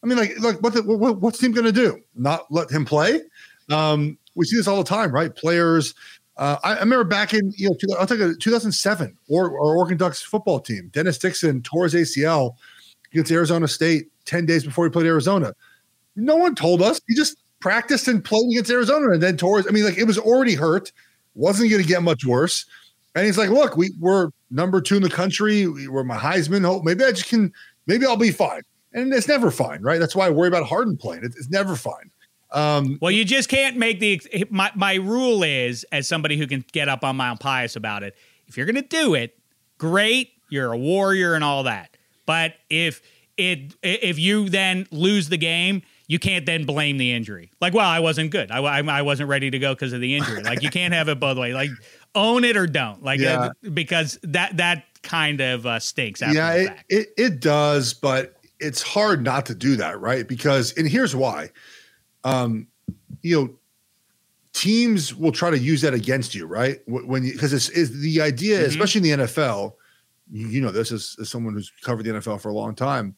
I 0.01 0.07
mean, 0.07 0.17
like, 0.17 0.39
like 0.39 0.61
what 0.61 0.73
the, 0.73 0.83
what, 0.83 1.19
what's 1.19 1.39
the 1.39 1.47
team 1.47 1.53
going 1.53 1.65
to 1.65 1.73
do? 1.73 2.01
Not 2.15 2.45
let 2.49 2.71
him 2.71 2.85
play? 2.85 3.21
Um, 3.69 4.17
we 4.35 4.45
see 4.45 4.55
this 4.55 4.67
all 4.67 4.77
the 4.77 4.89
time, 4.89 5.11
right? 5.11 5.35
Players. 5.35 5.93
Uh, 6.41 6.57
I, 6.63 6.73
I, 6.73 6.79
remember 6.79 7.03
back 7.03 7.35
in 7.35 7.53
you 7.55 7.69
know 7.69 7.95
I'll 7.99 8.07
take 8.07 8.19
a 8.19 8.33
2007 8.33 9.15
or, 9.29 9.51
or 9.51 9.77
Oregon 9.77 9.95
Ducks 9.95 10.23
football 10.23 10.59
team. 10.59 10.89
Dennis 10.91 11.19
Dixon 11.19 11.61
tore 11.61 11.83
his 11.83 11.93
ACL 11.93 12.55
against 13.11 13.31
Arizona 13.31 13.67
State 13.67 14.07
10 14.25 14.47
days 14.47 14.65
before 14.65 14.85
he 14.85 14.89
played 14.89 15.05
Arizona. 15.05 15.53
No 16.15 16.35
one 16.35 16.55
told 16.55 16.81
us. 16.81 16.99
He 17.07 17.13
just 17.13 17.37
practiced 17.59 18.07
and 18.07 18.25
played 18.25 18.49
against 18.51 18.71
Arizona 18.71 19.11
and 19.11 19.21
then 19.21 19.37
tore. 19.37 19.59
I 19.59 19.71
mean, 19.71 19.85
like 19.85 19.99
it 19.99 20.05
was 20.05 20.17
already 20.17 20.55
hurt, 20.55 20.91
wasn't 21.35 21.69
going 21.69 21.83
to 21.83 21.87
get 21.87 22.01
much 22.01 22.25
worse. 22.25 22.65
And 23.13 23.23
he's 23.23 23.37
like, 23.37 23.51
"Look, 23.51 23.77
we 23.77 23.91
we're 23.99 24.31
number 24.49 24.81
two 24.81 24.95
in 24.95 25.03
the 25.03 25.11
country. 25.11 25.67
We're 25.67 26.03
my 26.03 26.17
Heisman 26.17 26.65
hope. 26.65 26.83
Maybe 26.83 27.03
I 27.03 27.11
just 27.11 27.29
can. 27.29 27.53
Maybe 27.85 28.07
I'll 28.07 28.17
be 28.17 28.31
fine." 28.31 28.63
And 28.93 29.13
it's 29.13 29.27
never 29.27 29.51
fine, 29.51 29.83
right? 29.83 29.99
That's 29.99 30.15
why 30.15 30.25
I 30.25 30.31
worry 30.31 30.47
about 30.47 30.65
Harden 30.65 30.97
playing. 30.97 31.23
It's 31.23 31.51
never 31.51 31.75
fine. 31.75 32.09
Um, 32.51 32.97
well, 33.01 33.11
you 33.11 33.23
just 33.23 33.49
can't 33.49 33.77
make 33.77 33.99
the 33.99 34.21
my 34.49 34.71
my 34.75 34.95
rule 34.95 35.43
is 35.43 35.85
as 35.91 36.07
somebody 36.07 36.37
who 36.37 36.47
can 36.47 36.65
get 36.71 36.89
up 36.89 37.03
on 37.03 37.15
Mount 37.15 37.39
Pious 37.39 37.75
about 37.75 38.03
it. 38.03 38.15
If 38.47 38.57
you're 38.57 38.65
going 38.65 38.75
to 38.75 38.81
do 38.81 39.13
it, 39.13 39.37
great, 39.77 40.31
you're 40.49 40.73
a 40.73 40.77
warrior 40.77 41.33
and 41.33 41.43
all 41.43 41.63
that. 41.63 41.95
But 42.25 42.55
if 42.69 43.01
it 43.37 43.75
if 43.81 44.19
you 44.19 44.49
then 44.49 44.87
lose 44.91 45.29
the 45.29 45.37
game, 45.37 45.81
you 46.07 46.19
can't 46.19 46.45
then 46.45 46.65
blame 46.65 46.97
the 46.97 47.13
injury. 47.13 47.51
Like, 47.61 47.73
well, 47.73 47.87
I 47.87 47.99
wasn't 47.99 48.31
good. 48.31 48.51
I, 48.51 48.59
I, 48.59 48.79
I 48.81 49.01
wasn't 49.01 49.29
ready 49.29 49.49
to 49.49 49.59
go 49.59 49.73
because 49.73 49.93
of 49.93 50.01
the 50.01 50.15
injury. 50.15 50.43
Like, 50.51 50.61
you 50.61 50.69
can't 50.69 50.93
have 50.93 51.07
it 51.07 51.19
both 51.19 51.37
ways. 51.37 51.53
Like, 51.53 51.69
own 52.15 52.43
it 52.43 52.57
or 52.57 52.67
don't. 52.67 53.01
Like, 53.01 53.21
yeah. 53.21 53.39
uh, 53.39 53.69
because 53.73 54.19
that 54.23 54.57
that 54.57 54.83
kind 55.03 55.39
of 55.39 55.65
uh, 55.65 55.79
stinks. 55.79 56.21
yeah, 56.21 56.53
it, 56.53 56.77
it 56.89 57.07
it 57.17 57.39
does, 57.39 57.93
but 57.93 58.35
it's 58.59 58.81
hard 58.81 59.23
not 59.23 59.45
to 59.45 59.55
do 59.55 59.77
that, 59.77 60.01
right? 60.01 60.27
Because 60.27 60.73
and 60.77 60.87
here's 60.87 61.15
why 61.15 61.49
um, 62.23 62.67
you 63.21 63.39
know, 63.39 63.49
teams 64.53 65.15
will 65.15 65.31
try 65.31 65.49
to 65.49 65.57
use 65.57 65.81
that 65.81 65.93
against 65.93 66.35
you, 66.35 66.45
right? 66.45 66.79
When 66.87 67.23
you 67.23 67.33
because 67.33 67.53
it's, 67.53 67.69
is 67.69 68.01
the 68.01 68.21
idea, 68.21 68.57
mm-hmm. 68.57 68.69
especially 68.69 69.09
in 69.09 69.19
the 69.19 69.25
NFL. 69.25 69.73
You 70.33 70.61
know, 70.61 70.71
this 70.71 70.91
is 70.91 71.17
someone 71.23 71.53
who's 71.53 71.71
covered 71.81 72.03
the 72.03 72.11
NFL 72.11 72.39
for 72.39 72.49
a 72.49 72.53
long 72.53 72.73
time. 72.73 73.15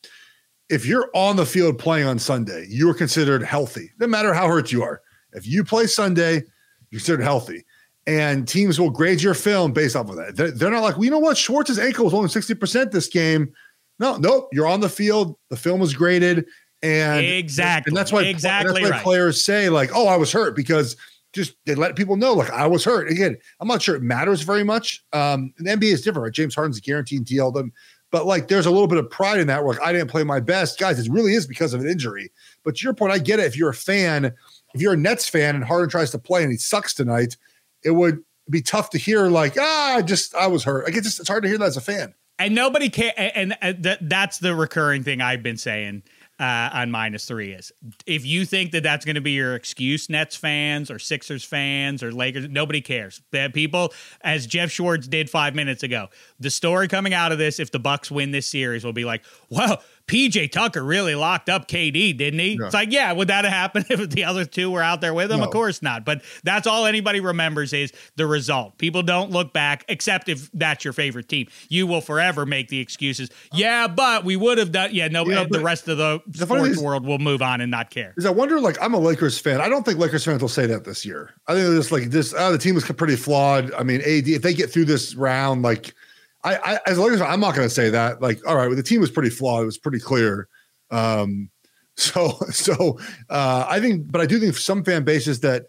If 0.69 0.85
you're 0.85 1.09
on 1.13 1.35
the 1.35 1.45
field 1.45 1.77
playing 1.77 2.07
on 2.07 2.17
Sunday, 2.17 2.65
you 2.69 2.89
are 2.89 2.93
considered 2.93 3.43
healthy, 3.43 3.91
no 3.99 4.07
matter 4.07 4.33
how 4.33 4.47
hurt 4.47 4.71
you 4.71 4.81
are. 4.81 5.01
If 5.33 5.45
you 5.45 5.63
play 5.63 5.85
Sunday, 5.85 6.43
you're 6.89 6.99
considered 6.99 7.23
healthy. 7.23 7.65
And 8.05 8.47
teams 8.47 8.79
will 8.79 8.89
grade 8.89 9.21
your 9.21 9.33
film 9.33 9.73
based 9.73 9.95
off 9.95 10.09
of 10.09 10.15
that. 10.17 10.35
They're, 10.35 10.51
they're 10.51 10.71
not 10.71 10.81
like, 10.81 10.95
well, 10.95 11.05
you 11.05 11.11
know 11.11 11.19
what? 11.19 11.37
Schwartz's 11.37 11.79
ankle 11.79 12.05
was 12.05 12.13
only 12.13 12.29
60% 12.29 12.91
this 12.91 13.07
game. 13.07 13.53
No, 13.99 14.17
nope. 14.17 14.49
You're 14.51 14.67
on 14.67 14.81
the 14.81 14.89
field. 14.89 15.37
The 15.49 15.55
film 15.55 15.79
was 15.79 15.93
graded. 15.93 16.45
And 16.83 17.25
exactly, 17.25 17.91
and 17.91 17.97
that's 17.97 18.11
why 18.11 18.23
exactly 18.23 18.73
that's 18.73 18.83
why 18.83 18.97
right. 18.97 19.03
players 19.03 19.43
say 19.43 19.69
like, 19.69 19.89
"Oh, 19.95 20.05
I 20.05 20.17
was 20.17 20.33
hurt," 20.33 20.53
because 20.53 20.97
just 21.31 21.55
they 21.65 21.75
let 21.75 21.95
people 21.95 22.17
know 22.17 22.33
like 22.33 22.51
I 22.51 22.67
was 22.67 22.83
hurt. 22.83 23.09
Again, 23.09 23.37
I'm 23.61 23.69
not 23.69 23.81
sure 23.81 23.95
it 23.95 24.03
matters 24.03 24.41
very 24.41 24.65
much. 24.65 25.03
Um, 25.13 25.53
the 25.57 25.71
NBA 25.71 25.93
is 25.93 26.01
different. 26.01 26.23
Right? 26.23 26.33
James 26.33 26.53
Harden's 26.53 26.81
guaranteed 26.81 27.23
deal 27.23 27.53
them, 27.53 27.71
but 28.11 28.25
like 28.25 28.49
there's 28.49 28.65
a 28.65 28.71
little 28.71 28.87
bit 28.87 28.97
of 28.97 29.09
pride 29.09 29.39
in 29.39 29.47
that. 29.47 29.63
Where 29.63 29.75
like 29.75 29.81
I 29.81 29.93
didn't 29.93 30.11
play 30.11 30.25
my 30.25 30.41
best, 30.41 30.77
guys. 30.77 30.99
It 30.99 31.09
really 31.09 31.33
is 31.33 31.47
because 31.47 31.73
of 31.73 31.79
an 31.79 31.87
injury. 31.87 32.31
But 32.65 32.75
to 32.75 32.83
your 32.83 32.93
point, 32.93 33.13
I 33.13 33.17
get 33.17 33.39
it. 33.39 33.45
If 33.45 33.55
you're 33.55 33.69
a 33.69 33.73
fan, 33.73 34.25
if 34.73 34.81
you're 34.81 34.93
a 34.93 34.97
Nets 34.97 35.29
fan 35.29 35.55
and 35.55 35.63
Harden 35.63 35.89
tries 35.89 36.11
to 36.11 36.19
play 36.19 36.43
and 36.43 36.51
he 36.51 36.57
sucks 36.57 36.93
tonight, 36.93 37.37
it 37.83 37.91
would 37.91 38.19
be 38.49 38.61
tough 38.61 38.89
to 38.89 38.97
hear 38.97 39.27
like 39.27 39.57
ah, 39.57 40.01
just 40.03 40.35
I 40.35 40.47
was 40.47 40.65
hurt. 40.65 40.83
Like 40.83 40.95
it's 40.95 41.07
just 41.07 41.21
it's 41.21 41.29
hard 41.29 41.43
to 41.43 41.49
hear 41.49 41.57
that 41.57 41.65
as 41.65 41.77
a 41.77 41.81
fan. 41.81 42.13
And 42.39 42.55
nobody 42.55 42.89
can. 42.89 43.13
And, 43.15 43.55
and 43.61 43.83
th- 43.83 43.99
that's 44.01 44.39
the 44.39 44.55
recurring 44.55 45.03
thing 45.03 45.21
I've 45.21 45.43
been 45.43 45.57
saying 45.57 46.03
uh, 46.39 46.69
on 46.73 46.91
minus 46.91 47.25
three 47.25 47.53
is. 47.53 47.71
If 48.05 48.25
you 48.25 48.45
think 48.45 48.71
that 48.71 48.83
that's 48.83 49.05
going 49.05 49.15
to 49.15 49.21
be 49.21 49.31
your 49.31 49.55
excuse, 49.55 50.09
Nets 50.09 50.35
fans 50.35 50.89
or 50.89 50.99
Sixers 50.99 51.43
fans 51.43 52.01
or 52.01 52.11
Lakers, 52.11 52.49
nobody 52.49 52.81
cares. 52.81 53.21
That 53.31 53.53
people, 53.53 53.93
as 54.21 54.47
Jeff 54.47 54.71
Schwartz 54.71 55.07
did 55.07 55.29
five 55.29 55.55
minutes 55.55 55.83
ago, 55.83 56.09
the 56.39 56.49
story 56.49 56.87
coming 56.87 57.13
out 57.13 57.31
of 57.31 57.37
this, 57.37 57.59
if 57.59 57.71
the 57.71 57.79
Bucks 57.79 58.09
win 58.09 58.31
this 58.31 58.47
series, 58.47 58.83
will 58.83 58.93
be 58.93 59.05
like, 59.05 59.23
"Well, 59.49 59.83
PJ 60.07 60.51
Tucker 60.51 60.83
really 60.83 61.15
locked 61.15 61.49
up 61.49 61.67
KD, 61.67 62.17
didn't 62.17 62.39
he? 62.39 62.57
It's 62.61 62.73
like, 62.73 62.91
yeah, 62.91 63.11
would 63.13 63.29
that 63.29 63.45
have 63.45 63.53
happened 63.53 63.85
if 63.89 64.09
the 64.09 64.25
other 64.25 64.45
two 64.45 64.69
were 64.69 64.81
out 64.81 65.01
there 65.01 65.13
with 65.13 65.31
him? 65.31 65.39
No. 65.39 65.45
Of 65.45 65.51
course 65.51 65.81
not. 65.81 66.03
But 66.03 66.23
that's 66.43 66.67
all 66.67 66.85
anybody 66.85 67.19
remembers 67.19 67.71
is 67.71 67.93
the 68.17 68.27
result. 68.27 68.77
People 68.77 69.01
don't 69.01 69.31
look 69.31 69.53
back, 69.53 69.85
except 69.87 70.27
if 70.27 70.51
that's 70.51 70.83
your 70.83 70.93
favorite 70.93 71.29
team. 71.29 71.47
You 71.69 71.87
will 71.87 72.01
forever 72.01 72.45
make 72.45 72.67
the 72.67 72.79
excuses. 72.79 73.29
Yeah, 73.53 73.87
but 73.87 74.25
we 74.25 74.35
would 74.35 74.57
have 74.57 74.71
done. 74.71 74.89
Yeah, 74.93 75.07
no. 75.07 75.25
Yeah, 75.25 75.45
the 75.49 75.61
rest 75.61 75.87
of 75.87 75.97
the, 75.97 76.19
the 76.27 76.45
sports 76.45 76.77
world 76.77 77.05
will 77.05 77.19
move 77.19 77.41
on 77.41 77.61
and 77.61 77.71
not 77.71 77.89
care. 77.89 78.13
Is 78.17 78.25
I 78.25 78.31
wonder, 78.31 78.59
like, 78.59 78.77
I'm 78.81 78.93
a 78.93 78.99
Lakers 78.99 79.39
fan. 79.39 79.61
I 79.61 79.69
don't 79.69 79.85
think 79.85 79.99
Lakers 79.99 80.25
fans 80.25 80.41
will 80.41 80.49
say 80.49 80.65
that 80.67 80.83
this 80.83 81.05
year. 81.05 81.33
I 81.47 81.53
think 81.53 81.67
it's 81.67 81.75
just 81.77 81.91
like 81.91 82.09
this. 82.09 82.33
Oh, 82.37 82.51
the 82.51 82.57
team 82.57 82.75
is 82.75 82.83
pretty 82.83 83.15
flawed. 83.15 83.73
I 83.73 83.83
mean, 83.83 84.01
AD. 84.01 84.27
If 84.27 84.41
they 84.41 84.53
get 84.53 84.71
through 84.71 84.85
this 84.85 85.15
round, 85.15 85.61
like 85.61 85.95
I, 86.43 86.55
I 86.55 86.79
as 86.87 86.97
long 86.97 87.11
as 87.11 87.21
I'm 87.21 87.39
not 87.39 87.55
going 87.55 87.67
to 87.67 87.73
say 87.73 87.89
that. 87.89 88.21
Like, 88.21 88.45
all 88.47 88.55
right, 88.55 88.67
well, 88.67 88.75
the 88.75 88.83
team 88.83 89.01
was 89.01 89.11
pretty 89.11 89.29
flawed. 89.29 89.63
It 89.63 89.65
was 89.65 89.77
pretty 89.77 89.99
clear. 89.99 90.47
Um, 90.91 91.49
so, 91.95 92.31
so 92.51 92.99
uh, 93.29 93.65
I 93.67 93.79
think, 93.79 94.11
but 94.11 94.19
I 94.19 94.25
do 94.25 94.39
think 94.39 94.55
some 94.55 94.83
fan 94.83 95.03
bases 95.03 95.39
that 95.41 95.65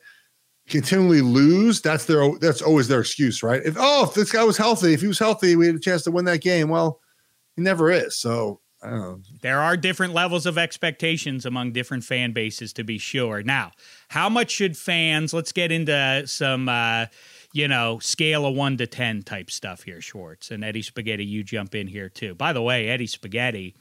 continually 0.69 1.21
lose, 1.21 1.83
that's 1.83 2.07
their 2.07 2.31
that's 2.39 2.63
always 2.63 2.89
their 2.89 3.01
excuse, 3.01 3.43
right? 3.43 3.63
If 3.65 3.77
oh, 3.79 4.05
if 4.05 4.15
this 4.15 4.33
guy 4.33 4.43
was 4.45 4.57
healthy, 4.57 4.95
if 4.95 5.01
he 5.01 5.07
was 5.07 5.19
healthy, 5.19 5.57
we 5.57 5.67
had 5.67 5.77
a 5.77 5.81
chance 5.81 6.03
to 6.05 6.11
win 6.11 6.25
that 6.25 6.41
game. 6.41 6.69
Well, 6.69 7.01
he 7.57 7.63
never 7.63 7.91
is. 7.91 8.17
So 8.17 8.61
there 9.41 9.61
are 9.61 9.77
different 9.77 10.13
levels 10.13 10.47
of 10.47 10.59
expectations 10.59 11.47
among 11.47 11.73
different 11.73 12.05
fan 12.05 12.33
bases, 12.33 12.73
to 12.75 12.85
be 12.85 12.99
sure. 12.99 13.43
Now, 13.43 13.73
how 14.09 14.29
much 14.29 14.51
should 14.51 14.77
fans? 14.77 15.33
Let's 15.33 15.53
get 15.53 15.73
into 15.73 16.25
some. 16.27 16.69
Uh, 16.69 17.07
you 17.55 17.69
know, 17.69 18.01
scale 18.01 18.45
of 18.45 18.55
one 18.55 18.77
to 18.77 18.87
10 18.87 19.23
type 19.23 19.49
stuff 19.49 19.85
here, 19.85 20.01
Schwartz. 20.01 20.51
And 20.51 20.65
Eddie 20.65 20.83
Spaghetti, 20.83 21.25
you 21.25 21.45
jump 21.45 21.77
in 21.77 21.87
here 21.87 22.09
too. 22.09 22.35
By 22.35 22.53
the 22.53 22.61
way, 22.61 22.89
Eddie 22.89 23.07
Spaghetti, 23.07 23.77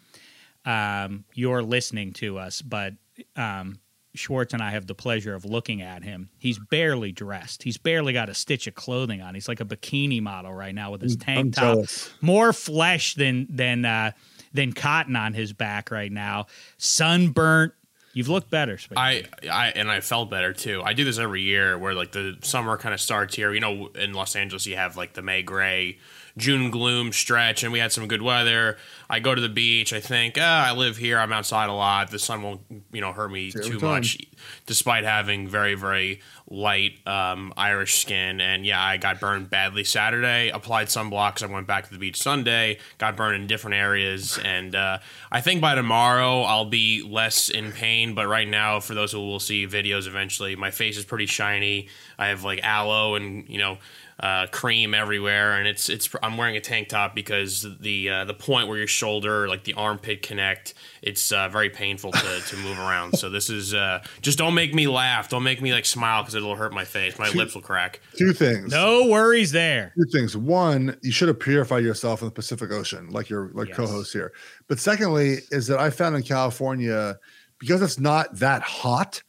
um, 0.64 1.26
you're 1.34 1.64
listening 1.64 2.14
to 2.14 2.38
us, 2.38 2.62
but 2.62 2.94
um, 3.36 3.80
Schwartz 4.14 4.54
and 4.54 4.62
I 4.62 4.70
have 4.70 4.86
the 4.86 4.94
pleasure 4.94 5.34
of 5.34 5.44
looking 5.44 5.82
at 5.82 6.04
him. 6.04 6.30
He's 6.38 6.60
barely 6.70 7.12
dressed. 7.12 7.64
He's 7.64 7.78
barely 7.78 8.14
got 8.14 8.30
a 8.30 8.36
stitch 8.36 8.68
of 8.68 8.76
clothing 8.76 9.24
on. 9.24 9.34
He's 9.34 9.48
like 9.48 9.60
a 9.60 9.66
bikini 9.66 10.22
model 10.22 10.54
right 10.54 10.76
now 10.76 10.92
with 10.92 11.02
his 11.02 11.16
tank 11.16 11.40
I'm 11.40 11.52
top. 11.52 11.64
jealous. 11.64 12.12
More 12.22 12.54
flesh 12.54 13.16
than 13.16 13.48
than 13.50 13.86
uh, 13.86 14.12
than 14.54 14.74
cotton 14.74 15.16
on 15.16 15.34
his 15.34 15.52
back 15.52 15.90
right 15.90 16.12
now. 16.12 16.46
Sunburnt. 16.78 17.74
You've 18.14 18.30
looked 18.30 18.50
better. 18.50 18.78
Spaghetti. 18.78 19.28
I, 19.50 19.50
I 19.52 19.70
and 19.72 19.90
I 19.90 20.00
felt 20.00 20.30
better 20.30 20.54
too. 20.54 20.82
I 20.84 20.94
do 20.94 21.04
this 21.04 21.18
every 21.18 21.42
year 21.42 21.78
where 21.78 21.94
like 21.96 22.12
the 22.12 22.38
summer 22.42 22.78
kind 22.78 22.94
of 22.94 23.02
starts 23.02 23.36
here. 23.36 23.54
You 23.54 23.60
know, 23.60 23.88
in 23.96 24.14
Los 24.14 24.36
Angeles 24.36 24.66
you 24.68 24.76
have 24.76 24.96
like 24.96 25.14
the 25.14 25.24
May 25.24 25.42
gray, 25.42 25.98
June 26.36 26.72
gloom 26.72 27.12
stretch, 27.12 27.64
and 27.64 27.72
we 27.72 27.80
had 27.80 27.92
some 27.92 28.08
good 28.08 28.22
weather. 28.22 28.78
I 29.10 29.20
go 29.20 29.36
to 29.36 29.42
the 29.42 29.50
beach. 29.50 29.94
I 29.94 30.00
think 30.00 30.36
ah, 30.40 30.70
I 30.70 30.74
live 30.74 30.98
here. 30.98 31.20
I'm 31.20 31.32
outside 31.32 31.70
a 31.70 31.74
lot. 31.74 32.10
The 32.10 32.18
sun 32.18 32.42
won't 32.42 32.62
you 32.92 33.02
know 33.02 33.14
hurt 33.14 33.32
me 33.32 33.52
too 33.52 33.80
much, 33.80 34.18
despite 34.66 35.04
having 35.04 35.48
very 35.48 35.76
very 35.76 36.22
light 36.50 37.06
um, 37.08 37.54
Irish 37.56 38.00
skin. 38.00 38.42
And 38.42 38.66
yeah, 38.66 38.84
I 38.84 38.98
got 38.98 39.20
burned 39.20 39.52
badly 39.52 39.84
Saturday. 39.84 40.50
Applied 40.50 40.88
sunblock 40.88 41.44
I 41.44 41.52
went 41.52 41.68
back 41.68 41.86
to 41.86 41.94
the 41.94 42.00
beach 42.00 42.20
Sunday. 42.20 42.80
Got 42.98 43.16
burned 43.16 43.36
in 43.36 43.46
different 43.46 43.76
areas, 43.76 44.40
and 44.44 44.74
uh, 44.76 45.00
I 45.32 45.42
think 45.42 45.62
by 45.62 45.76
tomorrow 45.76 46.42
I'll 46.42 46.66
be 46.66 47.08
less 47.08 47.50
in 47.50 47.72
pain. 47.72 48.16
But 48.16 48.28
right 48.28 48.48
now, 48.48 48.80
for 48.80 48.96
those 48.96 49.12
who 49.12 49.20
will 49.20 49.40
see 49.40 49.68
videos 49.68 50.08
eventually, 50.08 50.56
my 50.56 50.72
face 50.72 50.98
is 50.98 51.06
pretty 51.06 51.28
shiny. 51.28 51.90
I 52.18 52.28
have 52.28 52.44
like 52.44 52.62
aloe 52.64 53.16
and 53.16 53.48
you 53.48 53.60
know 53.60 53.78
uh, 54.20 54.48
cream 54.48 54.94
everywhere, 54.94 55.54
and 55.54 55.68
it's 55.68 55.90
it's. 55.90 56.10
I'm 56.22 56.38
wearing 56.38 56.56
a 56.56 56.62
tank 56.62 56.90
top 56.90 57.16
because 57.16 57.66
the 57.80 58.10
uh, 58.10 58.26
the 58.26 58.34
point 58.34 58.68
where 58.68 58.78
your 58.78 58.88
shoulder, 58.88 59.48
like 59.48 59.64
the 59.64 59.74
armpit, 59.74 60.22
connect. 60.22 60.74
It's 61.02 61.32
uh, 61.32 61.50
very 61.50 61.70
painful 61.70 62.12
to, 62.12 62.42
to 62.48 62.58
move 62.58 62.80
around. 62.80 63.18
So 63.18 63.30
this 63.30 63.50
is 63.50 63.74
uh, 63.74 64.04
just 64.22 64.38
don't 64.38 64.54
make 64.54 64.74
me 64.74 64.88
laugh. 64.88 65.30
Don't 65.30 65.44
make 65.44 65.62
me 65.62 65.74
like 65.74 65.86
smile 65.86 66.22
because 66.22 66.36
it'll 66.36 66.56
hurt 66.56 66.74
my 66.74 66.86
face. 66.86 67.18
My 67.20 67.30
lips 67.30 67.56
will 67.56 67.62
crack. 67.62 68.00
Two 68.18 68.34
things. 68.34 68.72
no 68.72 69.08
worries 69.08 69.52
there. 69.52 69.94
Two 69.98 70.06
things. 70.12 70.38
One, 70.38 70.98
you 71.02 71.12
should 71.12 71.28
have 71.28 71.40
purified 71.40 71.84
yourself 71.84 72.22
in 72.22 72.28
the 72.28 72.34
Pacific 72.34 72.72
Ocean, 72.72 73.10
like 73.10 73.30
your 73.30 73.52
like 73.54 73.70
Yes. 73.70 73.78
co-host 73.78 74.14
here. 74.14 74.32
But 74.68 74.80
secondly, 74.80 75.40
is 75.52 75.68
that 75.68 75.80
I 75.80 75.90
found 75.90 76.16
in 76.16 76.24
California 76.24 77.18
because 77.60 77.82
it's 77.82 78.00
not 78.00 78.36
that 78.40 78.62
hot 78.62 79.22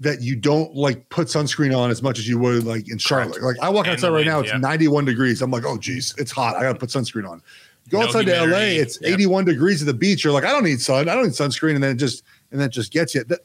that 0.00 0.20
you 0.20 0.36
don't 0.36 0.74
like 0.74 1.08
put 1.08 1.28
sunscreen 1.28 1.76
on 1.76 1.90
as 1.90 2.02
much 2.02 2.18
as 2.18 2.28
you 2.28 2.38
would 2.38 2.64
like 2.64 2.90
in 2.90 2.98
Charlotte. 2.98 3.42
Like 3.42 3.56
I 3.60 3.68
walk 3.68 3.86
outside 3.86 4.10
right 4.10 4.26
now, 4.26 4.40
it's 4.40 4.50
yeah. 4.50 4.58
91 4.58 5.06
degrees. 5.06 5.40
I'm 5.40 5.50
like, 5.50 5.64
oh 5.64 5.78
geez, 5.78 6.14
it's 6.18 6.30
hot. 6.30 6.56
I 6.56 6.62
gotta 6.62 6.78
put 6.78 6.90
sunscreen 6.90 7.28
on. 7.28 7.42
Go 7.88 8.00
No 8.00 8.06
outside 8.06 8.26
to 8.26 8.46
LA, 8.46 8.58
it's 8.58 9.00
Yep. 9.00 9.12
81 9.12 9.44
degrees 9.44 9.80
at 9.80 9.86
the 9.86 9.94
beach. 9.94 10.24
You're 10.24 10.32
like, 10.32 10.44
I 10.44 10.50
don't 10.50 10.64
need 10.64 10.80
sun, 10.80 11.08
I 11.08 11.14
don't 11.14 11.24
need 11.24 11.32
sunscreen, 11.32 11.74
and 11.74 11.82
then 11.82 11.92
it 11.92 11.98
just 11.98 12.24
and 12.50 12.60
then 12.60 12.68
it 12.68 12.72
just 12.72 12.92
gets 12.92 13.14
you. 13.14 13.24
The 13.24 13.40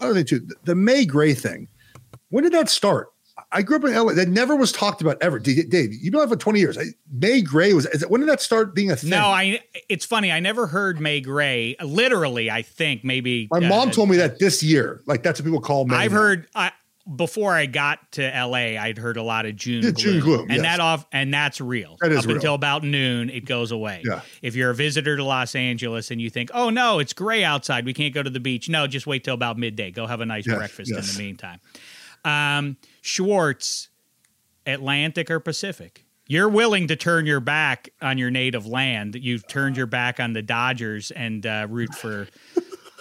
other 0.00 0.14
thing 0.14 0.24
too, 0.24 0.46
the 0.64 0.74
May 0.74 1.04
Gray 1.04 1.34
thing. 1.34 1.68
When 2.30 2.44
did 2.44 2.52
that 2.52 2.68
start? 2.68 3.12
I 3.52 3.62
grew 3.62 3.76
up 3.76 3.84
in 3.84 3.94
LA. 3.94 4.12
That 4.14 4.28
never 4.28 4.56
was 4.56 4.72
talked 4.72 5.00
about 5.00 5.18
ever. 5.20 5.38
Dave, 5.38 5.64
you've 5.92 6.12
been 6.12 6.14
alive 6.14 6.28
for 6.30 6.36
20 6.36 6.58
years. 6.60 6.78
May 7.12 7.40
Gray 7.42 7.72
was. 7.72 7.86
Is 7.86 8.02
it, 8.02 8.10
when 8.10 8.20
did 8.20 8.28
that 8.28 8.40
start 8.40 8.74
being 8.74 8.90
a 8.90 8.96
thing? 8.96 9.10
No, 9.10 9.26
I. 9.26 9.60
It's 9.88 10.04
funny. 10.04 10.30
I 10.32 10.40
never 10.40 10.66
heard 10.66 11.00
May 11.00 11.20
Gray. 11.20 11.76
Literally, 11.82 12.50
I 12.50 12.62
think 12.62 13.04
maybe 13.04 13.48
My 13.50 13.58
uh, 13.58 13.68
mom 13.68 13.90
told 13.90 14.08
me 14.10 14.16
that 14.18 14.38
this 14.38 14.62
year. 14.62 15.00
Like 15.06 15.22
that's 15.22 15.40
what 15.40 15.44
people 15.44 15.60
call 15.60 15.86
May. 15.86 15.96
I've 15.96 16.12
heard 16.12 16.46
I, 16.54 16.72
before 17.16 17.52
I 17.54 17.66
got 17.66 18.12
to 18.12 18.22
LA, 18.22 18.78
I'd 18.80 18.98
heard 18.98 19.16
a 19.16 19.22
lot 19.22 19.46
of 19.46 19.56
June 19.56 19.82
Yeah, 19.82 19.90
gloom, 19.90 19.96
June 19.96 20.20
gloom, 20.20 20.40
and 20.42 20.56
yes. 20.56 20.62
that 20.62 20.80
off 20.80 21.06
and 21.12 21.32
that's 21.34 21.60
real. 21.60 21.96
That 22.00 22.12
is 22.12 22.18
Up 22.18 22.26
real. 22.26 22.36
until 22.36 22.54
about 22.54 22.84
noon, 22.84 23.30
it 23.30 23.46
goes 23.46 23.72
away. 23.72 24.02
Yeah. 24.04 24.20
If 24.42 24.54
you're 24.54 24.70
a 24.70 24.74
visitor 24.74 25.16
to 25.16 25.24
Los 25.24 25.54
Angeles 25.54 26.10
and 26.10 26.20
you 26.20 26.30
think, 26.30 26.50
"Oh 26.54 26.70
no, 26.70 26.98
it's 26.98 27.12
gray 27.12 27.42
outside, 27.42 27.84
we 27.84 27.94
can't 27.94 28.14
go 28.14 28.22
to 28.22 28.30
the 28.30 28.38
beach," 28.40 28.68
no, 28.68 28.86
just 28.86 29.06
wait 29.06 29.24
till 29.24 29.34
about 29.34 29.58
midday. 29.58 29.90
Go 29.90 30.06
have 30.06 30.20
a 30.20 30.26
nice 30.26 30.46
Yes, 30.46 30.56
breakfast 30.56 30.92
yes. 30.94 31.10
in 31.10 31.16
the 31.16 31.22
meantime. 31.24 31.58
Um, 32.24 32.76
Schwartz, 33.02 33.88
Atlantic 34.66 35.30
or 35.30 35.40
Pacific? 35.40 36.04
You're 36.26 36.48
willing 36.48 36.86
to 36.88 36.96
turn 36.96 37.26
your 37.26 37.40
back 37.40 37.90
on 38.00 38.16
your 38.16 38.30
native 38.30 38.64
land. 38.66 39.16
You've 39.16 39.46
turned 39.48 39.76
your 39.76 39.86
back 39.86 40.20
on 40.20 40.32
the 40.32 40.42
Dodgers 40.42 41.10
and 41.10 41.44
uh, 41.44 41.66
root 41.68 41.92
for 41.94 42.28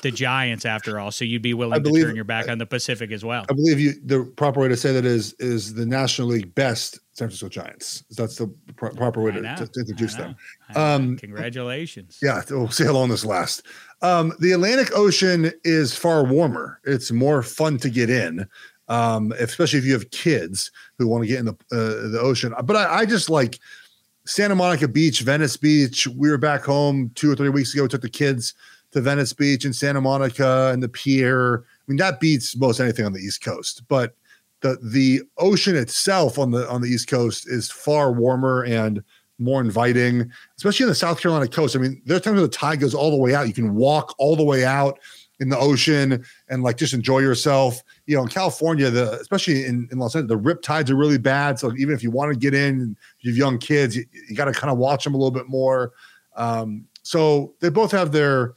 the 0.01 0.09
Giants 0.09 0.65
after 0.65 0.99
all. 0.99 1.11
So 1.11 1.25
you'd 1.25 1.41
be 1.41 1.53
willing 1.53 1.83
to 1.83 1.91
turn 1.91 2.15
your 2.15 2.25
back 2.25 2.49
on 2.49 2.57
the 2.57 2.65
Pacific 2.65 3.11
as 3.11 3.23
well. 3.23 3.45
I 3.49 3.53
believe 3.53 3.79
you. 3.79 3.93
The 4.03 4.23
proper 4.35 4.61
way 4.61 4.67
to 4.69 4.77
say 4.77 4.93
that 4.93 5.05
is 5.05 5.33
is 5.33 5.73
the 5.73 5.85
National 5.85 6.29
League 6.29 6.55
best 6.55 6.99
San 7.13 7.27
Francisco 7.27 7.49
Giants. 7.49 8.03
That's 8.11 8.37
the 8.37 8.47
pro- 8.75 8.91
proper 8.91 9.21
way 9.21 9.31
to, 9.33 9.41
to, 9.41 9.67
to 9.67 9.79
introduce 9.79 10.15
them. 10.15 10.35
Um, 10.73 11.17
Congratulations. 11.17 12.17
Yeah, 12.21 12.41
we'll 12.49 12.71
see 12.71 12.85
how 12.85 12.93
long 12.93 13.09
this 13.09 13.25
lasts. 13.25 13.61
Um, 14.01 14.33
the 14.39 14.53
Atlantic 14.53 14.95
Ocean 14.95 15.51
is 15.63 15.93
far 15.93 16.23
warmer. 16.23 16.79
It's 16.85 17.11
more 17.11 17.43
fun 17.43 17.77
to 17.79 17.89
get 17.89 18.09
in, 18.09 18.47
um, 18.89 19.33
especially 19.39 19.79
if 19.79 19.85
you 19.85 19.93
have 19.93 20.09
kids 20.11 20.71
who 20.97 21.07
want 21.07 21.23
to 21.23 21.27
get 21.27 21.39
in 21.39 21.45
the 21.45 21.53
uh, 21.71 22.09
the 22.09 22.19
ocean. 22.19 22.53
But 22.63 22.75
I, 22.75 22.99
I 22.99 23.05
just 23.05 23.29
like 23.29 23.59
Santa 24.25 24.55
Monica 24.55 24.87
Beach, 24.87 25.21
Venice 25.21 25.55
Beach. 25.55 26.07
We 26.07 26.29
were 26.29 26.37
back 26.37 26.63
home 26.63 27.11
two 27.15 27.31
or 27.31 27.35
three 27.35 27.49
weeks 27.49 27.73
ago. 27.73 27.83
We 27.83 27.89
took 27.89 28.01
the 28.01 28.09
kids 28.09 28.53
to 28.91 29.01
Venice 29.01 29.33
Beach 29.33 29.65
and 29.65 29.75
Santa 29.75 30.01
Monica 30.01 30.71
and 30.73 30.81
the 30.81 30.89
pier. 30.89 31.59
I 31.59 31.83
mean, 31.87 31.97
that 31.97 32.19
beats 32.19 32.57
most 32.57 32.79
anything 32.79 33.05
on 33.05 33.13
the 33.13 33.19
East 33.19 33.43
Coast. 33.43 33.83
But 33.87 34.15
the 34.61 34.77
the 34.83 35.21
ocean 35.37 35.75
itself 35.75 36.39
on 36.39 36.51
the 36.51 36.67
on 36.69 36.81
the 36.81 36.89
East 36.89 37.07
Coast 37.07 37.47
is 37.47 37.71
far 37.71 38.11
warmer 38.11 38.63
and 38.63 39.03
more 39.37 39.61
inviting, 39.61 40.29
especially 40.57 40.83
in 40.83 40.89
the 40.89 40.95
South 40.95 41.21
Carolina 41.21 41.47
coast. 41.47 41.75
I 41.75 41.79
mean, 41.79 42.01
there 42.05 42.17
are 42.17 42.19
times 42.19 42.35
where 42.35 42.41
the 42.41 42.49
tide 42.49 42.81
goes 42.81 42.93
all 42.93 43.09
the 43.09 43.17
way 43.17 43.33
out. 43.33 43.47
You 43.47 43.53
can 43.53 43.73
walk 43.73 44.13
all 44.17 44.35
the 44.35 44.43
way 44.43 44.65
out 44.65 44.99
in 45.39 45.49
the 45.49 45.57
ocean 45.57 46.23
and 46.49 46.63
like 46.63 46.77
just 46.77 46.93
enjoy 46.93 47.19
yourself. 47.19 47.81
You 48.05 48.17
know, 48.17 48.23
in 48.23 48.29
California, 48.29 48.89
the 48.89 49.13
especially 49.19 49.65
in, 49.65 49.87
in 49.91 49.99
Los 49.99 50.15
Angeles, 50.15 50.29
the 50.29 50.37
rip 50.37 50.61
tides 50.61 50.91
are 50.91 50.95
really 50.95 51.17
bad. 51.17 51.59
So 51.59 51.73
even 51.77 51.93
if 51.93 52.03
you 52.03 52.11
want 52.11 52.33
to 52.33 52.37
get 52.39 52.53
in, 52.53 52.95
you 53.21 53.31
have 53.31 53.37
young 53.37 53.57
kids, 53.57 53.95
you, 53.95 54.05
you 54.29 54.35
got 54.35 54.45
to 54.45 54.51
kind 54.51 54.71
of 54.71 54.77
watch 54.77 55.03
them 55.03 55.13
a 55.13 55.17
little 55.17 55.31
bit 55.31 55.47
more. 55.47 55.93
Um, 56.35 56.85
so 57.03 57.53
they 57.59 57.69
both 57.69 57.91
have 57.91 58.11
their 58.11 58.53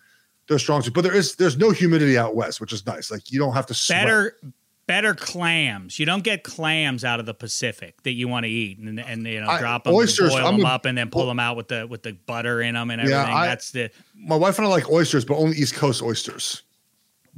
their 0.48 0.58
strong 0.58 0.82
suits, 0.82 0.94
but 0.94 1.02
there 1.02 1.14
is 1.14 1.36
there's 1.36 1.56
no 1.56 1.70
humidity 1.70 2.18
out 2.18 2.34
west, 2.34 2.60
which 2.60 2.72
is 2.72 2.84
nice. 2.84 3.10
Like 3.10 3.30
you 3.30 3.38
don't 3.38 3.54
have 3.54 3.66
to 3.66 3.74
sweat. 3.74 4.04
Better 4.04 4.36
better 4.88 5.14
clams. 5.14 5.98
You 5.98 6.04
don't 6.04 6.24
get 6.24 6.42
clams 6.42 7.04
out 7.04 7.20
of 7.20 7.26
the 7.26 7.32
Pacific 7.34 8.02
that 8.02 8.12
you 8.12 8.26
want 8.28 8.44
to 8.44 8.50
eat 8.50 8.78
and 8.78 8.98
and 9.00 9.26
you 9.26 9.40
know 9.40 9.48
I- 9.48 9.60
drop 9.60 9.84
them, 9.84 9.94
oysters, 9.94 10.30
boil 10.34 10.44
I'm 10.44 10.56
them 10.58 10.66
a- 10.66 10.68
up, 10.70 10.84
and 10.84 10.98
then 10.98 11.08
pull 11.10 11.26
them 11.26 11.38
out 11.38 11.56
with 11.56 11.68
the 11.68 11.86
with 11.86 12.02
the 12.02 12.12
butter 12.12 12.60
in 12.60 12.74
them 12.74 12.90
and 12.90 13.00
Yeah, 13.08 13.20
everything. 13.20 13.34
I- 13.36 13.46
That's 13.46 13.70
the 13.70 13.90
my 14.14 14.36
wife 14.36 14.58
and 14.58 14.66
I 14.66 14.70
like 14.70 14.90
oysters, 14.90 15.24
but 15.24 15.36
only 15.36 15.56
East 15.56 15.74
Coast 15.74 16.02
oysters. 16.02 16.62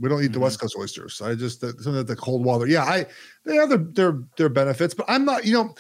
We 0.01 0.09
don't 0.09 0.21
eat 0.21 0.25
Mm-hmm. 0.27 0.33
the 0.35 0.41
West 0.41 0.61
Coast 0.61 0.77
oysters. 0.79 1.21
I 1.23 1.35
just 1.35 1.61
the, 1.61 1.73
some 1.81 1.95
of 1.95 2.07
the 2.07 2.17
cold 2.17 2.45
water. 2.45 2.67
Yeah, 2.67 2.83
I 2.85 3.07
they 3.45 3.55
have 3.57 3.69
their 3.69 3.79
their 3.79 4.19
their 4.37 4.49
benefits, 4.49 4.95
but 4.95 5.07
I'm 5.09 5.25
not. 5.25 5.45
You 5.45 5.53
know, 5.55 5.75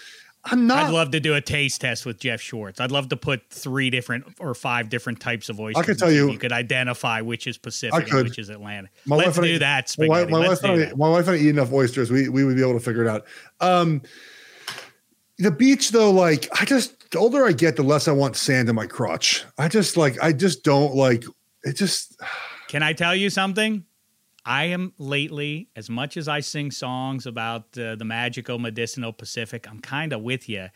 I'm 0.44 0.66
not. 0.66 0.84
I'd 0.84 0.92
love 0.92 1.10
to 1.12 1.20
do 1.20 1.34
a 1.34 1.40
taste 1.40 1.80
test 1.80 2.06
with 2.06 2.20
Jeff 2.20 2.40
Schwartz. 2.40 2.78
I'd 2.80 2.92
love 2.92 3.08
to 3.08 3.16
put 3.16 3.48
three 3.50 3.90
different 3.90 4.26
or 4.38 4.54
five 4.54 4.88
different 4.90 5.18
types 5.20 5.48
of 5.48 5.58
oysters. 5.58 5.82
I 5.82 5.86
could 5.86 5.98
tell 5.98 6.08
and 6.08 6.14
see 6.16 6.20
if 6.22 6.26
you- 6.26 6.32
you 6.32 6.38
could 6.38 6.52
identify 6.52 7.22
which 7.22 7.46
is 7.46 7.58
Pacific 7.58 8.12
and 8.12 8.22
which 8.28 8.38
is 8.38 8.50
Atlantic. 8.50 8.92
My 9.06 9.16
Let's 9.16 9.28
wife 9.28 9.36
and 9.38 9.44
I- 9.46 9.48
do 9.48 9.58
that. 9.60 9.94
my 9.98 10.06
wife, 10.06 10.18
Spaghetti. 10.28 10.30
my, 10.32 10.48
wife 10.48 10.60
do 10.60 10.72
and 10.72 10.82
I, 10.84 10.94
my 10.94 11.08
wife 11.08 11.26
and 11.28 11.36
I 11.36 11.38
eat 11.40 11.48
enough 11.48 11.72
oysters. 11.72 12.10
We 12.10 12.28
we 12.28 12.44
would 12.44 12.54
be 12.56 12.62
able 12.62 12.74
to 12.74 12.80
figure 12.80 13.02
it 13.02 13.08
out. 13.08 13.24
Um, 13.60 14.02
the 15.38 15.50
beach 15.50 15.90
though, 15.90 16.10
like 16.12 16.48
I 16.60 16.64
just 16.64 17.10
the 17.10 17.18
older 17.18 17.44
I 17.46 17.52
get, 17.52 17.76
the 17.76 17.82
less 17.82 18.06
I 18.06 18.12
want 18.12 18.36
sand 18.36 18.68
in 18.68 18.74
my 18.76 18.86
crotch. 18.86 19.44
I 19.58 19.66
just 19.68 19.96
like 19.96 20.22
I 20.22 20.32
just 20.32 20.62
don't 20.62 20.94
like 20.94 21.24
it. 21.64 21.72
Just 21.76 22.20
Can 22.68 22.82
I 22.82 22.92
tell 22.92 23.14
you 23.16 23.30
something? 23.30 23.84
I 24.44 24.64
am 24.64 24.92
lately, 24.98 25.68
as 25.74 25.88
much 25.88 26.16
as 26.16 26.28
I 26.28 26.40
sing 26.40 26.70
songs 26.70 27.26
about 27.26 27.76
uh, 27.78 27.96
the 27.96 28.04
magical 28.04 28.58
medicinal 28.58 29.12
Pacific, 29.12 29.66
I'm 29.68 29.80
kind 29.80 30.12
of 30.12 30.22
with 30.22 30.48
you. 30.48 30.68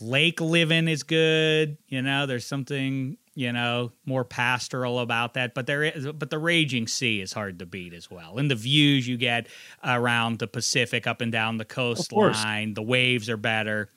Lake 0.00 0.40
living 0.40 0.88
is 0.88 1.02
good, 1.02 1.76
you 1.88 2.02
know. 2.02 2.26
There's 2.26 2.46
something, 2.46 3.16
you 3.34 3.52
know, 3.52 3.92
more 4.06 4.24
pastoral 4.24 4.98
about 4.98 5.34
that. 5.34 5.54
But 5.54 5.66
there 5.66 5.84
is, 5.84 6.06
but 6.06 6.30
the 6.30 6.38
raging 6.38 6.86
sea 6.88 7.20
is 7.20 7.32
hard 7.32 7.58
to 7.60 7.66
beat 7.66 7.92
as 7.94 8.10
well. 8.10 8.38
And 8.38 8.50
the 8.50 8.56
views 8.56 9.06
you 9.06 9.16
get 9.16 9.46
around 9.84 10.38
the 10.38 10.46
Pacific, 10.48 11.06
up 11.06 11.20
and 11.20 11.30
down 11.30 11.58
the 11.58 11.64
coastline, 11.64 12.74
the 12.74 12.82
waves 12.82 13.28
are 13.28 13.36
better. 13.36 13.88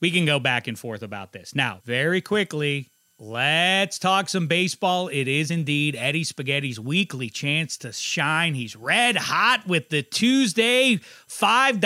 We 0.00 0.10
can 0.10 0.26
go 0.26 0.38
back 0.38 0.66
and 0.66 0.78
forth 0.78 1.02
about 1.02 1.32
this 1.32 1.54
now. 1.54 1.80
Very 1.84 2.20
quickly, 2.20 2.90
Let's 3.20 4.00
talk 4.00 4.28
some 4.28 4.48
baseball. 4.48 5.06
It 5.06 5.28
is 5.28 5.52
indeed 5.52 5.94
Eddie 5.94 6.24
Spaghetti's 6.24 6.80
weekly 6.80 7.30
chance 7.30 7.76
to 7.78 7.92
shine. 7.92 8.54
He's 8.54 8.74
red 8.74 9.14
hot 9.16 9.68
with 9.68 9.88
the 9.88 10.02
Tuesday 10.02 10.98
$5 11.28 11.80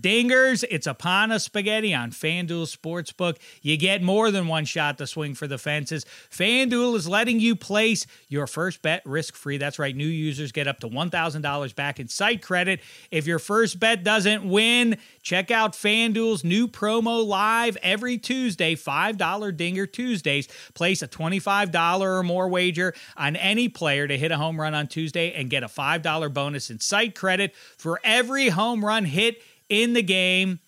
dingers. 0.00 0.64
It's 0.70 0.86
upon 0.86 1.32
us, 1.32 1.44
Spaghetti, 1.44 1.92
on 1.92 2.12
FanDuel 2.12 2.74
Sportsbook. 2.74 3.36
You 3.60 3.76
get 3.76 4.02
more 4.02 4.30
than 4.30 4.48
one 4.48 4.64
shot 4.64 4.96
to 4.98 5.06
swing 5.06 5.34
for 5.34 5.46
the 5.46 5.58
fences. 5.58 6.06
FanDuel 6.30 6.96
is 6.96 7.06
letting 7.06 7.40
you 7.40 7.56
place 7.56 8.06
your 8.28 8.46
first 8.46 8.80
bet 8.80 9.02
risk 9.04 9.36
free. 9.36 9.58
That's 9.58 9.78
right. 9.78 9.94
New 9.94 10.06
users 10.06 10.50
get 10.50 10.66
up 10.66 10.80
to 10.80 10.88
$1,000 10.88 11.74
back 11.74 12.00
in 12.00 12.08
site 12.08 12.40
credit. 12.40 12.80
If 13.10 13.26
your 13.26 13.38
first 13.38 13.78
bet 13.78 14.02
doesn't 14.02 14.48
win, 14.48 14.96
check 15.20 15.50
out 15.50 15.74
FanDuel's 15.74 16.42
new 16.42 16.66
promo 16.66 17.22
live 17.22 17.76
every 17.82 18.16
Tuesday, 18.16 18.76
$5 18.76 19.56
Dinger 19.58 19.84
Tuesdays. 19.84 20.48
Place 20.80 21.02
a 21.02 21.08
$25 21.08 22.00
or 22.00 22.22
more 22.22 22.48
wager 22.48 22.94
on 23.14 23.36
any 23.36 23.68
player 23.68 24.08
to 24.08 24.16
hit 24.16 24.32
a 24.32 24.38
home 24.38 24.58
run 24.58 24.72
on 24.72 24.86
Tuesday 24.86 25.30
and 25.34 25.50
get 25.50 25.62
a 25.62 25.66
$5 25.66 26.32
bonus 26.32 26.70
in 26.70 26.80
site 26.80 27.14
credit 27.14 27.54
for 27.76 28.00
every 28.02 28.48
home 28.48 28.82
run 28.82 29.04
hit 29.04 29.42
in 29.68 29.92
the 29.92 30.02
game. 30.02 30.58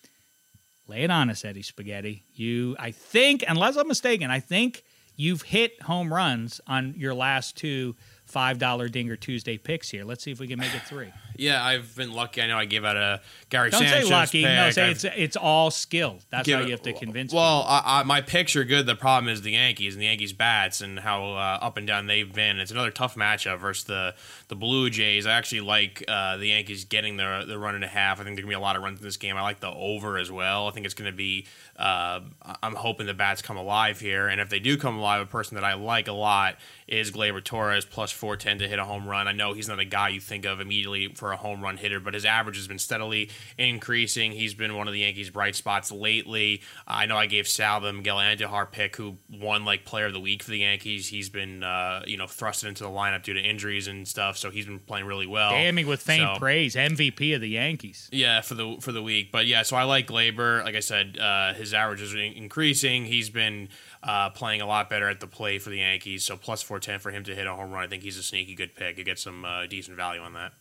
Lay 0.87 1.01
it 1.01 1.09
on 1.09 1.31
us, 1.31 1.43
Eddie 1.43 1.63
Spaghetti. 1.63 2.21
You, 2.35 2.75
I 2.77 2.91
think, 2.91 3.43
unless 3.47 3.75
I'm 3.75 3.87
mistaken, 3.87 4.29
I 4.29 4.39
think 4.39 4.83
you've 5.15 5.41
hit 5.41 5.81
home 5.81 6.13
runs 6.13 6.61
on 6.67 6.93
your 6.95 7.15
last 7.15 7.57
two 7.57 7.95
five 8.33 8.57
dollar 8.57 8.89
Dinger 8.89 9.15
Tuesday 9.15 9.57
picks 9.57 9.89
here. 9.91 10.03
Let's 10.03 10.23
see 10.23 10.31
if 10.31 10.39
we 10.39 10.47
can 10.47 10.59
make 10.59 10.73
it 10.73 10.81
three. 10.81 11.13
Yeah, 11.35 11.65
I've 11.65 11.95
been 11.95 12.13
lucky. 12.13 12.43
I 12.43 12.47
know 12.47 12.59
I 12.59 12.65
gave 12.65 12.85
out 12.85 12.95
a 12.95 13.19
Gary 13.49 13.71
Don't 13.71 13.81
Sanchez 13.81 14.07
say 14.07 14.13
lucky. 14.13 14.43
pick. 14.43 14.55
No, 14.55 14.69
say 14.69 14.83
I've 14.83 14.91
it's 14.91 15.03
it's 15.03 15.35
all 15.35 15.71
skill. 15.71 16.19
That's 16.29 16.47
how 16.47 16.59
you 16.59 16.69
have 16.69 16.83
to 16.83 16.93
convince. 16.93 17.33
Well, 17.33 17.65
I, 17.67 17.81
I, 17.85 18.03
my 18.03 18.21
picks 18.21 18.55
are 18.55 18.63
good. 18.63 18.85
The 18.85 18.93
problem 18.93 19.33
is 19.33 19.41
the 19.41 19.53
Yankees 19.53 19.95
and 19.95 20.01
the 20.03 20.05
Yankees 20.05 20.31
bats 20.31 20.81
and 20.81 20.99
how 20.99 21.33
uh, 21.33 21.57
up 21.59 21.77
and 21.77 21.87
down 21.87 22.05
they've 22.05 22.31
been. 22.31 22.59
It's 22.59 22.69
another 22.69 22.91
tough 22.91 23.15
matchup 23.15 23.57
versus 23.57 23.85
the 23.85 24.13
the 24.47 24.55
Blue 24.55 24.91
Jays. 24.91 25.25
I 25.25 25.31
actually 25.31 25.61
like 25.61 26.03
uh, 26.07 26.37
the 26.37 26.49
Yankees 26.49 26.85
getting 26.85 27.17
the 27.17 27.45
the 27.47 27.57
run 27.57 27.73
and 27.73 27.83
a 27.83 27.87
half. 27.87 28.19
I 28.21 28.23
think 28.25 28.35
there's 28.35 28.45
gonna 28.45 28.49
be 28.51 28.53
a 28.53 28.59
lot 28.59 28.75
of 28.75 28.83
runs 28.83 28.99
in 28.99 29.03
this 29.03 29.17
game. 29.17 29.35
I 29.35 29.41
like 29.41 29.59
the 29.59 29.71
over 29.73 30.19
as 30.19 30.29
well. 30.31 30.67
I 30.67 30.71
think 30.71 30.85
it's 30.85 30.93
gonna 30.93 31.11
be. 31.11 31.47
Uh, 31.75 32.19
I'm 32.61 32.75
hoping 32.75 33.07
the 33.07 33.15
bats 33.15 33.41
come 33.41 33.57
alive 33.57 33.99
here, 33.99 34.27
and 34.27 34.39
if 34.39 34.49
they 34.49 34.59
do 34.59 34.77
come 34.77 34.99
alive, 34.99 35.19
a 35.19 35.25
person 35.25 35.55
that 35.55 35.63
I 35.63 35.73
like 35.73 36.07
a 36.07 36.13
lot 36.13 36.57
is 36.87 37.09
Gleyber 37.11 37.43
Torres 37.43 37.85
plus 37.85 38.11
410 38.23 38.59
to 38.59 38.67
hit 38.69 38.79
a 38.79 38.85
home 38.85 39.05
run. 39.05 39.27
I 39.27 39.33
know 39.33 39.51
he's 39.51 39.67
not 39.67 39.79
a 39.79 39.85
guy 39.85 40.07
you 40.07 40.21
think 40.21 40.45
of 40.45 40.61
immediately 40.61 41.09
for 41.13 41.33
a 41.33 41.35
home 41.35 41.61
run 41.61 41.75
hitter, 41.75 41.99
but 41.99 42.13
his 42.13 42.23
average 42.23 42.55
has 42.55 42.69
been 42.69 42.79
steadily 42.79 43.29
increasing. 43.57 44.31
He's 44.31 44.53
been 44.53 44.75
one 44.77 44.87
of 44.87 44.93
the 44.93 45.01
Yankees' 45.01 45.29
bright 45.29 45.55
spots 45.55 45.91
lately. 45.91 46.61
I 46.87 47.05
know 47.05 47.17
I 47.17 47.25
gave 47.25 47.49
Sal 47.49 47.81
the 47.81 47.91
Miguel 47.91 48.15
Andujar 48.17 48.71
pick, 48.71 48.95
who 48.95 49.17
won 49.29 49.65
like 49.65 49.83
Player 49.83 50.05
of 50.05 50.13
the 50.13 50.21
Week 50.21 50.41
for 50.41 50.51
the 50.51 50.59
Yankees. 50.59 51.09
He's 51.09 51.27
been 51.27 51.63
uh, 51.63 52.03
you 52.07 52.15
know 52.15 52.25
thrusted 52.27 52.69
into 52.69 52.83
the 52.83 52.89
lineup 52.89 53.23
due 53.23 53.33
to 53.33 53.41
injuries 53.41 53.87
and 53.87 54.07
stuff, 54.07 54.37
so 54.37 54.49
he's 54.51 54.65
been 54.65 54.79
playing 54.79 55.05
really 55.05 55.27
well. 55.27 55.51
Damning 55.51 55.85
with 55.85 56.01
faint 56.01 56.21
So- 56.35 56.39
praise, 56.39 56.75
MVP 56.75 57.35
of 57.35 57.41
the 57.41 57.49
Yankees. 57.49 58.07
yeah, 58.13 58.39
for 58.39 58.55
the 58.55 58.77
for 58.79 58.93
the 58.93 59.03
week, 59.03 59.33
but 59.33 59.47
yeah. 59.47 59.63
So 59.63 59.75
I 59.75 59.83
like 59.83 60.07
Gleyber. 60.07 60.63
Like 60.63 60.75
I 60.75 60.79
said, 60.79 61.17
uh, 61.19 61.53
his 61.55 61.73
average 61.73 62.01
is 62.01 62.13
in- 62.13 62.19
increasing. 62.33 63.03
He's 63.05 63.29
been 63.29 63.67
uh, 64.03 64.29
playing 64.29 64.61
a 64.61 64.67
lot 64.67 64.89
better 64.89 65.09
at 65.09 65.19
the 65.19 65.27
plate 65.27 65.61
for 65.61 65.69
the 65.69 65.77
Yankees. 65.77 66.23
So 66.23 66.37
plus 66.37 66.61
four 66.61 66.79
ten 66.79 66.99
for 66.99 67.11
him 67.11 67.23
to 67.23 67.33
hit 67.35 67.47
a 67.47 67.53
home 67.53 67.71
run. 67.71 67.83
I 67.83 67.87
think 67.87 68.03
he's 68.03 68.17
a 68.17 68.23
sneaky 68.23 68.55
good 68.55 68.75
pick. 68.75 68.97
You 68.97 69.03
get 69.03 69.19
some 69.19 69.45
uh, 69.45 69.65
decent 69.65 69.97
value 69.97 70.21
on 70.21 70.33
that. 70.33 70.53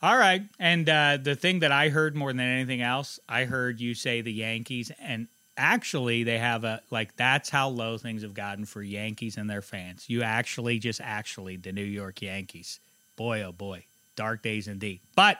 All 0.00 0.16
right, 0.16 0.42
and 0.60 0.88
uh, 0.88 1.18
the 1.20 1.34
thing 1.34 1.58
that 1.60 1.72
I 1.72 1.88
heard 1.88 2.14
more 2.14 2.32
than 2.32 2.40
anything 2.40 2.82
else, 2.82 3.18
I 3.28 3.46
heard 3.46 3.80
you 3.80 3.94
say 3.94 4.20
the 4.20 4.32
Yankees, 4.32 4.92
and 5.00 5.26
actually 5.56 6.22
they 6.22 6.38
have 6.38 6.62
a 6.62 6.80
like 6.90 7.16
that's 7.16 7.48
how 7.50 7.68
low 7.68 7.98
things 7.98 8.22
have 8.22 8.34
gotten 8.34 8.64
for 8.64 8.80
Yankees 8.80 9.36
and 9.36 9.50
their 9.50 9.62
fans. 9.62 10.08
You 10.08 10.22
actually 10.22 10.78
just 10.78 11.00
actually 11.02 11.56
the 11.56 11.72
New 11.72 11.82
York 11.82 12.22
Yankees. 12.22 12.78
Boy, 13.16 13.42
oh 13.42 13.50
boy, 13.50 13.86
dark 14.14 14.42
days 14.42 14.68
indeed. 14.68 15.00
But 15.16 15.38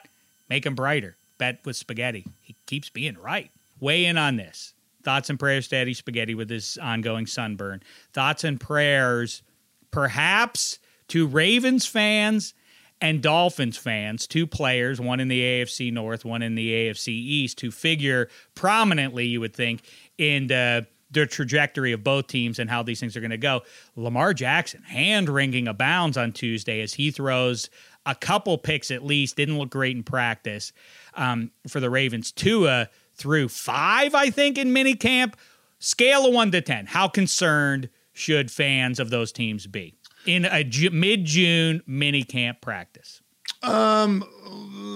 make 0.48 0.64
them 0.64 0.74
brighter. 0.74 1.16
Bet 1.38 1.60
with 1.64 1.76
spaghetti. 1.76 2.26
He 2.42 2.56
keeps 2.66 2.90
being 2.90 3.16
right. 3.16 3.52
Weigh 3.78 4.06
in 4.06 4.18
on 4.18 4.34
this. 4.34 4.74
Thoughts 5.08 5.30
and 5.30 5.38
prayers 5.38 5.68
to 5.68 5.76
Eddie 5.76 5.94
Spaghetti 5.94 6.34
with 6.34 6.50
his 6.50 6.76
ongoing 6.76 7.24
sunburn. 7.24 7.82
Thoughts 8.12 8.44
and 8.44 8.60
prayers, 8.60 9.42
perhaps 9.90 10.78
to 11.08 11.26
Ravens 11.26 11.86
fans 11.86 12.52
and 13.00 13.22
Dolphins 13.22 13.78
fans, 13.78 14.26
two 14.26 14.46
players, 14.46 15.00
one 15.00 15.18
in 15.18 15.28
the 15.28 15.40
AFC 15.40 15.90
North, 15.90 16.26
one 16.26 16.42
in 16.42 16.56
the 16.56 16.70
AFC 16.70 17.08
East, 17.08 17.62
who 17.62 17.70
figure 17.70 18.28
prominently, 18.54 19.24
you 19.24 19.40
would 19.40 19.54
think, 19.54 19.80
in 20.18 20.48
the, 20.48 20.86
trajectory 21.10 21.92
of 21.92 22.04
both 22.04 22.26
teams 22.26 22.58
and 22.58 22.68
how 22.68 22.82
these 22.82 23.00
things 23.00 23.16
are 23.16 23.20
going 23.20 23.30
to 23.30 23.38
go. 23.38 23.62
Lamar 23.96 24.34
Jackson, 24.34 24.82
hand 24.82 25.30
wringing 25.30 25.66
abounds 25.68 26.18
on 26.18 26.32
Tuesday 26.32 26.82
as 26.82 26.92
he 26.92 27.10
throws 27.10 27.70
a 28.04 28.14
couple 28.14 28.58
picks 28.58 28.90
at 28.90 29.02
least, 29.02 29.36
didn't 29.36 29.56
look 29.56 29.70
great 29.70 29.96
in 29.96 30.02
practice 30.02 30.70
um, 31.14 31.50
for 31.66 31.80
the 31.80 31.88
Ravens. 31.88 32.30
Tua 32.30 32.90
threw 33.18 33.48
five, 33.48 34.14
I 34.14 34.30
think, 34.30 34.56
in 34.56 34.68
minicamp. 34.68 35.34
Scale 35.80 36.26
of 36.26 36.34
one 36.34 36.50
to 36.52 36.60
10. 36.60 36.86
How 36.86 37.08
concerned 37.08 37.88
should 38.12 38.50
fans 38.50 38.98
of 38.98 39.10
those 39.10 39.30
teams 39.30 39.66
be 39.66 39.94
in 40.26 40.44
a 40.44 40.64
Ju- 40.64 40.90
mid 40.90 41.24
June 41.24 41.82
minicamp 41.88 42.60
practice? 42.60 43.20
Um, 43.62 44.24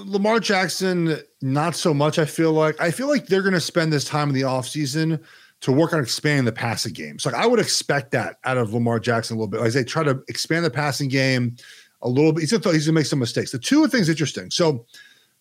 Lamar 0.07 0.41
Jackson, 0.41 1.19
not 1.41 1.75
so 1.75 1.93
much. 1.93 2.19
I 2.19 2.25
feel 2.25 2.53
like 2.53 2.81
I 2.81 2.91
feel 2.91 3.09
like 3.09 3.27
they're 3.27 3.43
going 3.43 3.55
to 3.55 3.61
spend 3.61 3.93
this 3.93 4.05
time 4.05 4.29
in 4.29 4.35
the 4.35 4.43
offseason 4.43 5.21
to 5.61 5.73
work 5.73 5.93
on 5.93 6.01
expanding 6.01 6.45
the 6.45 6.53
passing 6.53 6.93
game. 6.93 7.19
So 7.19 7.31
like, 7.31 7.41
I 7.41 7.47
would 7.47 7.61
expect 7.61 8.11
that 8.13 8.39
out 8.45 8.59
of 8.59 8.75
Lamar 8.75 8.99
Jackson 8.99 9.37
a 9.37 9.41
little 9.41 9.51
bit. 9.51 9.61
As 9.61 9.75
they 9.75 9.85
try 9.85 10.03
to 10.03 10.23
expand 10.29 10.65
the 10.65 10.71
passing 10.71 11.09
game 11.09 11.57
a 12.03 12.09
little 12.09 12.33
bit, 12.33 12.41
he's 12.41 12.53
going 12.53 12.81
to 12.81 12.93
make 12.93 13.07
some 13.07 13.21
mistakes. 13.21 13.53
The 13.53 13.59
two 13.61 13.87
things 13.87 14.09
interesting. 14.09 14.51
So 14.51 14.87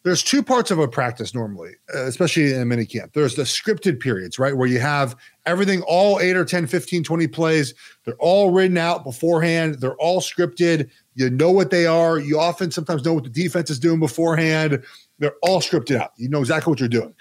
there's 0.04 0.24
two 0.24 0.42
parts 0.42 0.72
of 0.72 0.80
a 0.80 0.88
practice 0.88 1.36
normally, 1.36 1.74
uh, 1.94 2.06
especially 2.06 2.54
in 2.54 2.62
a 2.62 2.66
mini 2.66 2.86
camp. 2.86 3.14
There's 3.14 3.36
the 3.36 3.44
scripted 3.44 4.00
periods, 4.00 4.40
right? 4.40 4.56
Where 4.56 4.68
you 4.68 4.80
have 4.80 5.16
everything, 5.46 5.84
all 5.84 6.20
eight 6.20 6.36
or 6.36 6.44
10, 6.44 6.68
15, 6.68 7.04
20 7.04 7.28
plays. 7.28 7.74
They're 8.04 8.16
all 8.16 8.52
written 8.52 8.78
out 8.78 9.04
beforehand. 9.04 9.76
They're 9.76 9.96
all 9.96 10.20
scripted. 10.20 10.90
You 11.14 11.30
know 11.30 11.52
what 11.52 11.70
they 11.70 11.86
are. 11.86 12.18
You 12.18 12.40
often 12.40 12.72
sometimes 12.72 13.06
know 13.06 13.14
what 13.14 13.26
the 13.26 13.30
defense 13.30 13.70
is 13.70 13.80
doing 13.80 14.00
beforehand. 14.00 14.84
They're 15.20 15.36
all 15.44 15.62
scripted 15.62 15.98
out. 15.98 16.14
You 16.18 16.30
know 16.30 16.40
exactly 16.40 16.72
what 16.72 16.80
you're 16.80 16.90
doing. 16.90 17.14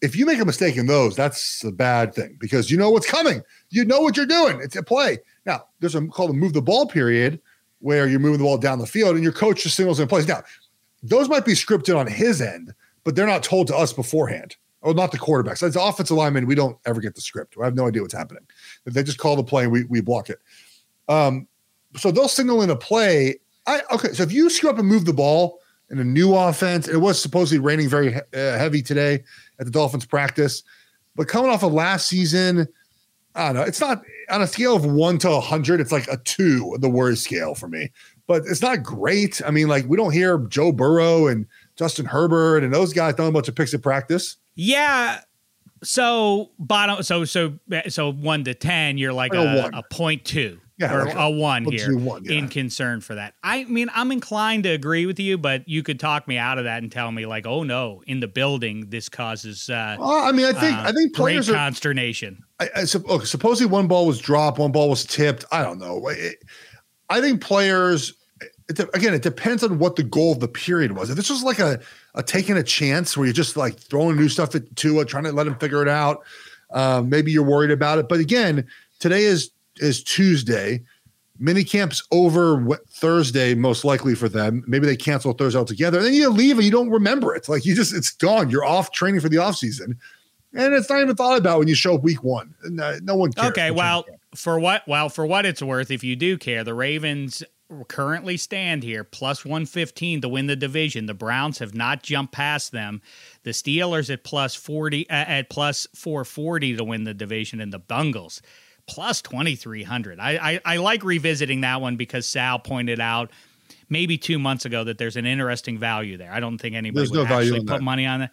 If 0.00 0.16
you 0.16 0.26
make 0.26 0.40
a 0.40 0.44
mistake 0.44 0.76
in 0.76 0.86
those, 0.86 1.16
that's 1.16 1.64
a 1.64 1.72
bad 1.72 2.14
thing 2.14 2.36
because 2.38 2.70
you 2.70 2.76
know 2.78 2.90
what's 2.90 3.10
coming. 3.10 3.42
You 3.70 3.84
know 3.84 4.00
what 4.00 4.16
you're 4.16 4.26
doing. 4.26 4.60
It's 4.62 4.76
a 4.76 4.82
play. 4.82 5.18
Now, 5.46 5.64
there's 5.80 5.94
a 5.94 6.06
called 6.06 6.30
a 6.30 6.34
move 6.34 6.52
the 6.54 6.62
ball 6.62 6.86
period 6.86 7.40
where 7.80 8.06
you're 8.06 8.20
moving 8.20 8.38
the 8.38 8.44
ball 8.44 8.56
down 8.56 8.78
the 8.78 8.86
field 8.86 9.14
and 9.14 9.22
your 9.22 9.32
coach 9.32 9.62
just 9.62 9.76
signals 9.76 10.00
in 10.00 10.08
plays. 10.08 10.26
Now, 10.26 10.42
those 11.04 11.28
might 11.28 11.44
be 11.44 11.52
scripted 11.52 11.96
on 11.96 12.06
his 12.06 12.40
end, 12.40 12.74
but 13.04 13.14
they're 13.14 13.26
not 13.26 13.42
told 13.42 13.66
to 13.68 13.76
us 13.76 13.92
beforehand. 13.92 14.56
Oh, 14.82 14.92
not 14.92 15.12
the 15.12 15.18
quarterbacks. 15.18 15.62
As 15.62 15.76
offensive 15.76 16.16
lineman, 16.16 16.46
we 16.46 16.54
don't 16.54 16.78
ever 16.84 17.00
get 17.00 17.14
the 17.14 17.20
script. 17.20 17.56
I 17.60 17.64
have 17.64 17.74
no 17.74 17.86
idea 17.86 18.02
what's 18.02 18.14
happening. 18.14 18.42
They 18.84 19.02
just 19.02 19.18
call 19.18 19.36
the 19.36 19.44
play 19.44 19.64
and 19.64 19.72
we, 19.72 19.84
we 19.84 20.00
block 20.00 20.28
it. 20.28 20.40
Um, 21.08 21.46
so 21.96 22.10
they'll 22.10 22.28
signal 22.28 22.62
in 22.62 22.70
a 22.70 22.76
play. 22.76 23.36
I 23.66 23.82
okay. 23.92 24.12
So 24.12 24.22
if 24.22 24.32
you 24.32 24.50
screw 24.50 24.70
up 24.70 24.78
and 24.78 24.88
move 24.88 25.04
the 25.04 25.12
ball 25.12 25.60
in 25.90 25.98
a 25.98 26.04
new 26.04 26.34
offense, 26.34 26.88
it 26.88 26.96
was 26.96 27.20
supposedly 27.20 27.62
raining 27.64 27.88
very 27.88 28.12
he- 28.12 28.18
uh, 28.38 28.58
heavy 28.58 28.82
today 28.82 29.22
at 29.58 29.66
the 29.66 29.70
Dolphins 29.70 30.04
practice, 30.04 30.62
but 31.14 31.28
coming 31.28 31.50
off 31.50 31.62
of 31.62 31.72
last 31.72 32.08
season, 32.08 32.66
I 33.34 33.46
don't 33.46 33.54
know. 33.56 33.62
It's 33.62 33.80
not 33.80 34.02
on 34.30 34.42
a 34.42 34.46
scale 34.46 34.76
of 34.76 34.84
one 34.84 35.18
to 35.18 35.30
a 35.30 35.40
hundred. 35.40 35.80
It's 35.80 35.92
like 35.92 36.08
a 36.08 36.16
two, 36.18 36.76
the 36.80 36.88
worst 36.88 37.24
scale 37.24 37.54
for 37.54 37.68
me. 37.68 37.90
But 38.26 38.42
it's 38.46 38.62
not 38.62 38.82
great. 38.82 39.42
I 39.46 39.50
mean, 39.50 39.68
like 39.68 39.84
we 39.86 39.96
don't 39.96 40.12
hear 40.12 40.38
Joe 40.48 40.72
Burrow 40.72 41.26
and 41.26 41.46
Justin 41.76 42.06
Herbert 42.06 42.64
and 42.64 42.72
those 42.72 42.92
guys 42.92 43.14
throwing 43.14 43.28
a 43.30 43.32
bunch 43.32 43.48
of 43.48 43.54
picks 43.54 43.74
at 43.74 43.82
practice. 43.82 44.36
Yeah. 44.54 45.20
So 45.82 46.50
bottom. 46.58 47.02
So 47.02 47.24
so 47.24 47.58
so 47.88 48.12
one 48.12 48.44
to 48.44 48.54
ten. 48.54 48.96
You're 48.98 49.12
like 49.12 49.34
Like 49.34 49.46
a 49.46 49.58
a, 49.58 49.62
one. 49.62 49.74
a 49.74 49.82
point 49.90 50.24
two 50.24 50.58
Yeah, 50.78 50.94
or 50.94 51.04
like 51.04 51.14
a- 51.14 51.18
a, 51.18 51.30
one 51.30 51.64
here 51.64 51.96
one, 51.98 52.24
yeah. 52.24 52.32
in 52.38 52.48
concern 52.48 53.02
for 53.02 53.16
that. 53.16 53.34
I 53.42 53.64
mean, 53.64 53.90
I'm 53.94 54.10
inclined 54.10 54.64
to 54.64 54.70
agree 54.70 55.04
with 55.04 55.20
you, 55.20 55.36
but 55.36 55.68
you 55.68 55.82
could 55.82 56.00
talk 56.00 56.26
me 56.26 56.38
out 56.38 56.56
of 56.56 56.64
that 56.64 56.82
and 56.82 56.90
tell 56.90 57.12
me 57.12 57.26
like, 57.26 57.44
oh 57.46 57.62
no, 57.64 58.02
in 58.06 58.20
the 58.20 58.28
building 58.28 58.86
this 58.88 59.10
causes. 59.10 59.68
Uh, 59.68 59.96
Uh, 60.00 60.22
I 60.24 60.32
mean, 60.32 60.46
I 60.46 60.52
think 60.52 60.76
uh, 60.78 60.82
I 60.86 60.92
think 60.92 61.14
players 61.14 61.50
are 61.50 61.54
consternation. 61.54 62.42
I, 62.60 62.70
I 62.76 62.84
look, 63.06 63.26
supposedly 63.26 63.70
one 63.70 63.86
ball 63.86 64.06
was 64.06 64.18
dropped, 64.18 64.58
one 64.58 64.72
ball 64.72 64.88
was 64.88 65.04
tipped. 65.04 65.44
I 65.52 65.62
don't 65.62 65.78
know. 65.78 66.08
It- 66.08 66.38
I 67.10 67.20
think 67.20 67.40
players, 67.40 68.14
it, 68.68 68.80
again, 68.94 69.14
it 69.14 69.22
depends 69.22 69.62
on 69.62 69.78
what 69.78 69.96
the 69.96 70.02
goal 70.02 70.32
of 70.32 70.40
the 70.40 70.48
period 70.48 70.92
was. 70.92 71.10
If 71.10 71.16
this 71.16 71.30
was 71.30 71.42
like 71.42 71.58
a, 71.58 71.80
a 72.14 72.22
taking 72.22 72.56
a 72.56 72.62
chance 72.62 73.16
where 73.16 73.26
you're 73.26 73.34
just 73.34 73.56
like 73.56 73.76
throwing 73.76 74.16
new 74.16 74.28
stuff 74.28 74.54
at 74.54 74.74
Tua, 74.76 75.04
trying 75.04 75.24
to 75.24 75.32
let 75.32 75.46
him 75.46 75.56
figure 75.56 75.82
it 75.82 75.88
out, 75.88 76.24
um, 76.70 77.08
maybe 77.08 77.30
you're 77.30 77.44
worried 77.44 77.70
about 77.70 77.98
it. 77.98 78.08
But 78.08 78.20
again, 78.20 78.66
today 78.98 79.24
is 79.24 79.50
is 79.76 80.02
Tuesday. 80.02 80.82
Mini 81.38 81.64
camp's 81.64 82.02
over 82.12 82.78
Thursday, 82.88 83.54
most 83.54 83.84
likely 83.84 84.14
for 84.14 84.28
them. 84.28 84.62
Maybe 84.68 84.86
they 84.86 84.96
cancel 84.96 85.32
Thursday 85.32 85.58
altogether. 85.58 86.00
then 86.00 86.14
you 86.14 86.28
leave 86.30 86.56
and 86.56 86.64
you 86.64 86.70
don't 86.70 86.90
remember 86.90 87.34
it. 87.34 87.48
Like 87.48 87.64
you 87.64 87.74
just, 87.74 87.92
it's 87.92 88.12
gone. 88.12 88.50
You're 88.50 88.64
off 88.64 88.92
training 88.92 89.20
for 89.20 89.28
the 89.28 89.38
offseason. 89.38 89.96
And 90.56 90.72
it's 90.74 90.88
not 90.88 91.00
even 91.00 91.16
thought 91.16 91.36
about 91.36 91.58
when 91.58 91.66
you 91.66 91.74
show 91.74 91.96
up 91.96 92.04
week 92.04 92.22
one. 92.22 92.54
No, 92.64 92.96
no 93.02 93.16
one 93.16 93.32
cares. 93.32 93.48
Okay, 93.48 93.72
well? 93.72 94.04
For 94.34 94.58
what 94.58 94.86
well 94.86 95.08
for 95.08 95.26
what 95.26 95.46
it's 95.46 95.62
worth, 95.62 95.90
if 95.90 96.04
you 96.04 96.16
do 96.16 96.36
care, 96.38 96.64
the 96.64 96.74
Ravens 96.74 97.42
currently 97.88 98.36
stand 98.36 98.82
here 98.82 99.02
plus 99.02 99.44
115 99.44 100.20
to 100.20 100.28
win 100.28 100.46
the 100.46 100.56
division. 100.56 101.06
The 101.06 101.14
Browns 101.14 101.58
have 101.58 101.74
not 101.74 102.02
jumped 102.02 102.32
past 102.32 102.72
them. 102.72 103.00
The 103.42 103.50
Steelers 103.50 104.12
at 104.12 104.22
plus 104.22 104.54
40 104.54 105.08
uh, 105.08 105.12
at 105.12 105.48
plus 105.50 105.86
440 105.94 106.76
to 106.76 106.84
win 106.84 107.04
the 107.04 107.14
division 107.14 107.60
and 107.60 107.72
the 107.72 107.78
Bungles 107.78 108.42
plus 108.86 109.22
2300. 109.22 110.20
I, 110.20 110.32
I 110.52 110.60
I 110.64 110.76
like 110.76 111.02
revisiting 111.04 111.62
that 111.62 111.80
one 111.80 111.96
because 111.96 112.26
Sal 112.28 112.58
pointed 112.58 113.00
out 113.00 113.30
maybe 113.88 114.18
2 114.18 114.38
months 114.38 114.64
ago 114.64 114.84
that 114.84 114.98
there's 114.98 115.16
an 115.16 115.26
interesting 115.26 115.78
value 115.78 116.16
there. 116.16 116.32
I 116.32 116.40
don't 116.40 116.58
think 116.58 116.74
anybody 116.76 117.00
There's 117.06 117.10
would 117.10 117.28
no 117.28 117.36
actually 117.36 117.60
put 117.60 117.66
that. 117.78 117.82
money 117.82 118.06
on 118.06 118.22
it. 118.22 118.30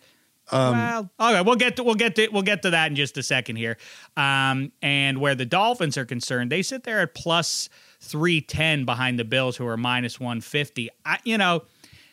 Um, 0.52 0.72
well, 0.78 1.10
okay, 1.20 1.42
we'll 1.42 1.56
get 1.56 1.78
to 1.78 1.84
we'll 1.84 1.96
get 1.96 2.16
to 2.16 2.28
we'll 2.30 2.42
get 2.42 2.62
to 2.64 2.72
that 2.72 2.88
in 2.88 2.96
just 2.96 3.18
a 3.18 3.24
second 3.24 3.56
here. 3.56 3.78
Um, 4.18 4.72
and 4.82 5.20
where 5.20 5.36
the 5.36 5.46
Dolphins 5.46 5.98
are 5.98 6.06
concerned, 6.06 6.52
they 6.52 6.62
sit 6.62 6.84
there 6.84 7.00
at 7.00 7.16
plus 7.16 7.70
three 8.00 8.42
ten 8.42 8.86
behind 8.86 9.18
the 9.18 9.26
Bills, 9.26 9.58
who 9.58 9.66
are 9.68 9.78
minus 9.78 10.20
one 10.20 10.42
fifty. 10.42 10.90
You 11.24 11.38
know, 11.38 11.64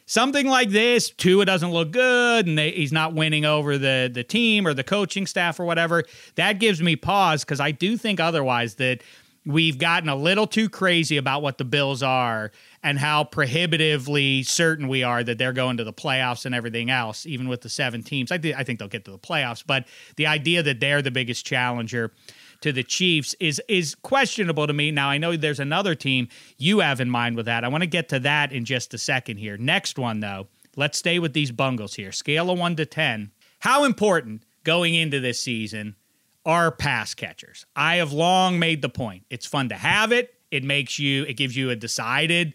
something 0.06 0.46
like 0.46 0.70
this, 0.70 1.10
Tua 1.10 1.44
doesn't 1.44 1.72
look 1.72 1.90
good, 1.90 2.46
and 2.46 2.56
they, 2.56 2.70
he's 2.70 2.92
not 2.92 3.14
winning 3.14 3.44
over 3.44 3.78
the 3.78 4.10
the 4.12 4.24
team 4.24 4.66
or 4.66 4.74
the 4.74 4.84
coaching 4.84 5.26
staff 5.26 5.58
or 5.58 5.64
whatever. 5.64 6.04
That 6.36 6.60
gives 6.60 6.80
me 6.80 6.96
pause 6.96 7.44
because 7.44 7.60
I 7.60 7.72
do 7.72 7.96
think 7.96 8.20
otherwise 8.20 8.76
that 8.76 9.02
we've 9.44 9.78
gotten 9.78 10.08
a 10.08 10.16
little 10.16 10.46
too 10.46 10.68
crazy 10.68 11.16
about 11.16 11.42
what 11.42 11.58
the 11.58 11.64
Bills 11.64 12.02
are 12.02 12.52
and 12.82 12.98
how 12.98 13.24
prohibitively 13.24 14.42
certain 14.42 14.88
we 14.88 15.02
are 15.02 15.24
that 15.24 15.38
they're 15.38 15.52
going 15.52 15.76
to 15.78 15.84
the 15.84 15.92
playoffs 15.92 16.46
and 16.46 16.54
everything 16.54 16.90
else, 16.90 17.26
even 17.26 17.48
with 17.48 17.62
the 17.62 17.68
seven 17.68 18.02
teams. 18.02 18.30
I, 18.30 18.38
th- 18.38 18.54
I 18.56 18.62
think 18.62 18.78
they'll 18.78 18.88
get 18.88 19.04
to 19.06 19.10
the 19.10 19.18
playoffs, 19.18 19.64
but 19.66 19.86
the 20.16 20.26
idea 20.26 20.62
that 20.62 20.80
they're 20.80 21.02
the 21.02 21.10
biggest 21.10 21.44
challenger 21.44 22.12
to 22.60 22.72
the 22.72 22.82
Chiefs 22.82 23.34
is 23.40 23.60
is 23.68 23.94
questionable 23.94 24.66
to 24.66 24.72
me. 24.72 24.90
Now 24.90 25.08
I 25.08 25.18
know 25.18 25.36
there's 25.36 25.60
another 25.60 25.94
team 25.94 26.28
you 26.56 26.80
have 26.80 27.00
in 27.00 27.10
mind 27.10 27.36
with 27.36 27.46
that. 27.46 27.64
I 27.64 27.68
want 27.68 27.82
to 27.82 27.88
get 27.88 28.08
to 28.10 28.20
that 28.20 28.52
in 28.52 28.64
just 28.64 28.94
a 28.94 28.98
second 28.98 29.38
here. 29.38 29.56
Next 29.56 29.98
one 29.98 30.20
though, 30.20 30.48
let's 30.76 30.98
stay 30.98 31.18
with 31.18 31.32
these 31.32 31.52
bungles 31.52 31.94
here. 31.94 32.12
Scale 32.12 32.50
of 32.50 32.58
1 32.58 32.76
to 32.76 32.86
10. 32.86 33.30
How 33.60 33.84
important 33.84 34.42
going 34.64 34.94
into 34.94 35.20
this 35.20 35.40
season 35.40 35.96
are 36.44 36.70
pass 36.70 37.14
catchers. 37.14 37.66
I 37.76 37.96
have 37.96 38.12
long 38.12 38.58
made 38.58 38.82
the 38.82 38.88
point. 38.88 39.24
It's 39.30 39.46
fun 39.46 39.68
to 39.68 39.74
have 39.74 40.12
it. 40.12 40.34
It 40.50 40.64
makes 40.64 40.98
you, 40.98 41.24
it 41.24 41.34
gives 41.34 41.56
you 41.56 41.70
a 41.70 41.76
decided 41.76 42.54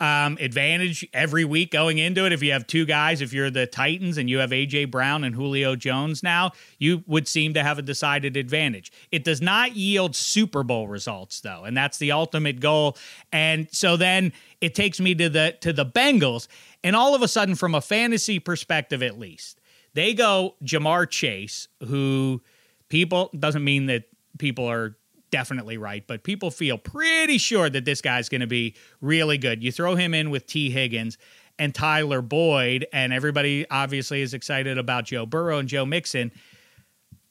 um, 0.00 0.38
advantage 0.40 1.06
every 1.12 1.44
week 1.44 1.70
going 1.70 1.98
into 1.98 2.24
it. 2.24 2.32
If 2.32 2.42
you 2.42 2.52
have 2.52 2.66
two 2.66 2.86
guys, 2.86 3.20
if 3.20 3.34
you're 3.34 3.50
the 3.50 3.66
Titans 3.66 4.16
and 4.16 4.30
you 4.30 4.38
have 4.38 4.50
AJ 4.50 4.90
Brown 4.90 5.24
and 5.24 5.34
Julio 5.34 5.76
Jones 5.76 6.22
now, 6.22 6.52
you 6.78 7.04
would 7.06 7.28
seem 7.28 7.52
to 7.54 7.62
have 7.62 7.78
a 7.78 7.82
decided 7.82 8.36
advantage. 8.36 8.90
It 9.12 9.24
does 9.24 9.42
not 9.42 9.76
yield 9.76 10.16
Super 10.16 10.62
Bowl 10.62 10.88
results 10.88 11.40
though, 11.42 11.64
and 11.64 11.76
that's 11.76 11.98
the 11.98 12.12
ultimate 12.12 12.60
goal. 12.60 12.96
And 13.30 13.68
so 13.70 13.98
then 13.98 14.32
it 14.62 14.74
takes 14.74 15.00
me 15.00 15.14
to 15.16 15.28
the 15.28 15.56
to 15.60 15.72
the 15.72 15.84
Bengals, 15.84 16.48
and 16.82 16.96
all 16.96 17.14
of 17.14 17.20
a 17.20 17.28
sudden, 17.28 17.54
from 17.54 17.74
a 17.74 17.82
fantasy 17.82 18.38
perspective, 18.38 19.02
at 19.02 19.18
least, 19.18 19.60
they 19.92 20.14
go 20.14 20.54
Ja'Marr 20.64 21.10
Chase, 21.10 21.68
who 21.86 22.40
people 22.88 23.30
doesn't 23.38 23.64
mean 23.64 23.86
that 23.86 24.04
people 24.38 24.64
are 24.64 24.96
definitely 25.30 25.78
right, 25.78 26.06
but 26.06 26.22
people 26.22 26.50
feel 26.50 26.78
pretty 26.78 27.38
sure 27.38 27.70
that 27.70 27.84
this 27.84 28.00
guy's 28.00 28.28
going 28.28 28.40
to 28.40 28.46
be 28.46 28.74
really 29.00 29.38
good. 29.38 29.62
You 29.62 29.72
throw 29.72 29.94
him 29.94 30.14
in 30.14 30.30
with 30.30 30.46
Tee 30.46 30.70
Higgins 30.70 31.18
and 31.58 31.74
Tyler 31.74 32.22
Boyd, 32.22 32.86
and 32.92 33.12
everybody 33.12 33.66
obviously 33.70 34.22
is 34.22 34.34
excited 34.34 34.78
about 34.78 35.04
Joe 35.04 35.26
Burrow 35.26 35.58
and 35.58 35.68
Joe 35.68 35.84
Mixon. 35.84 36.32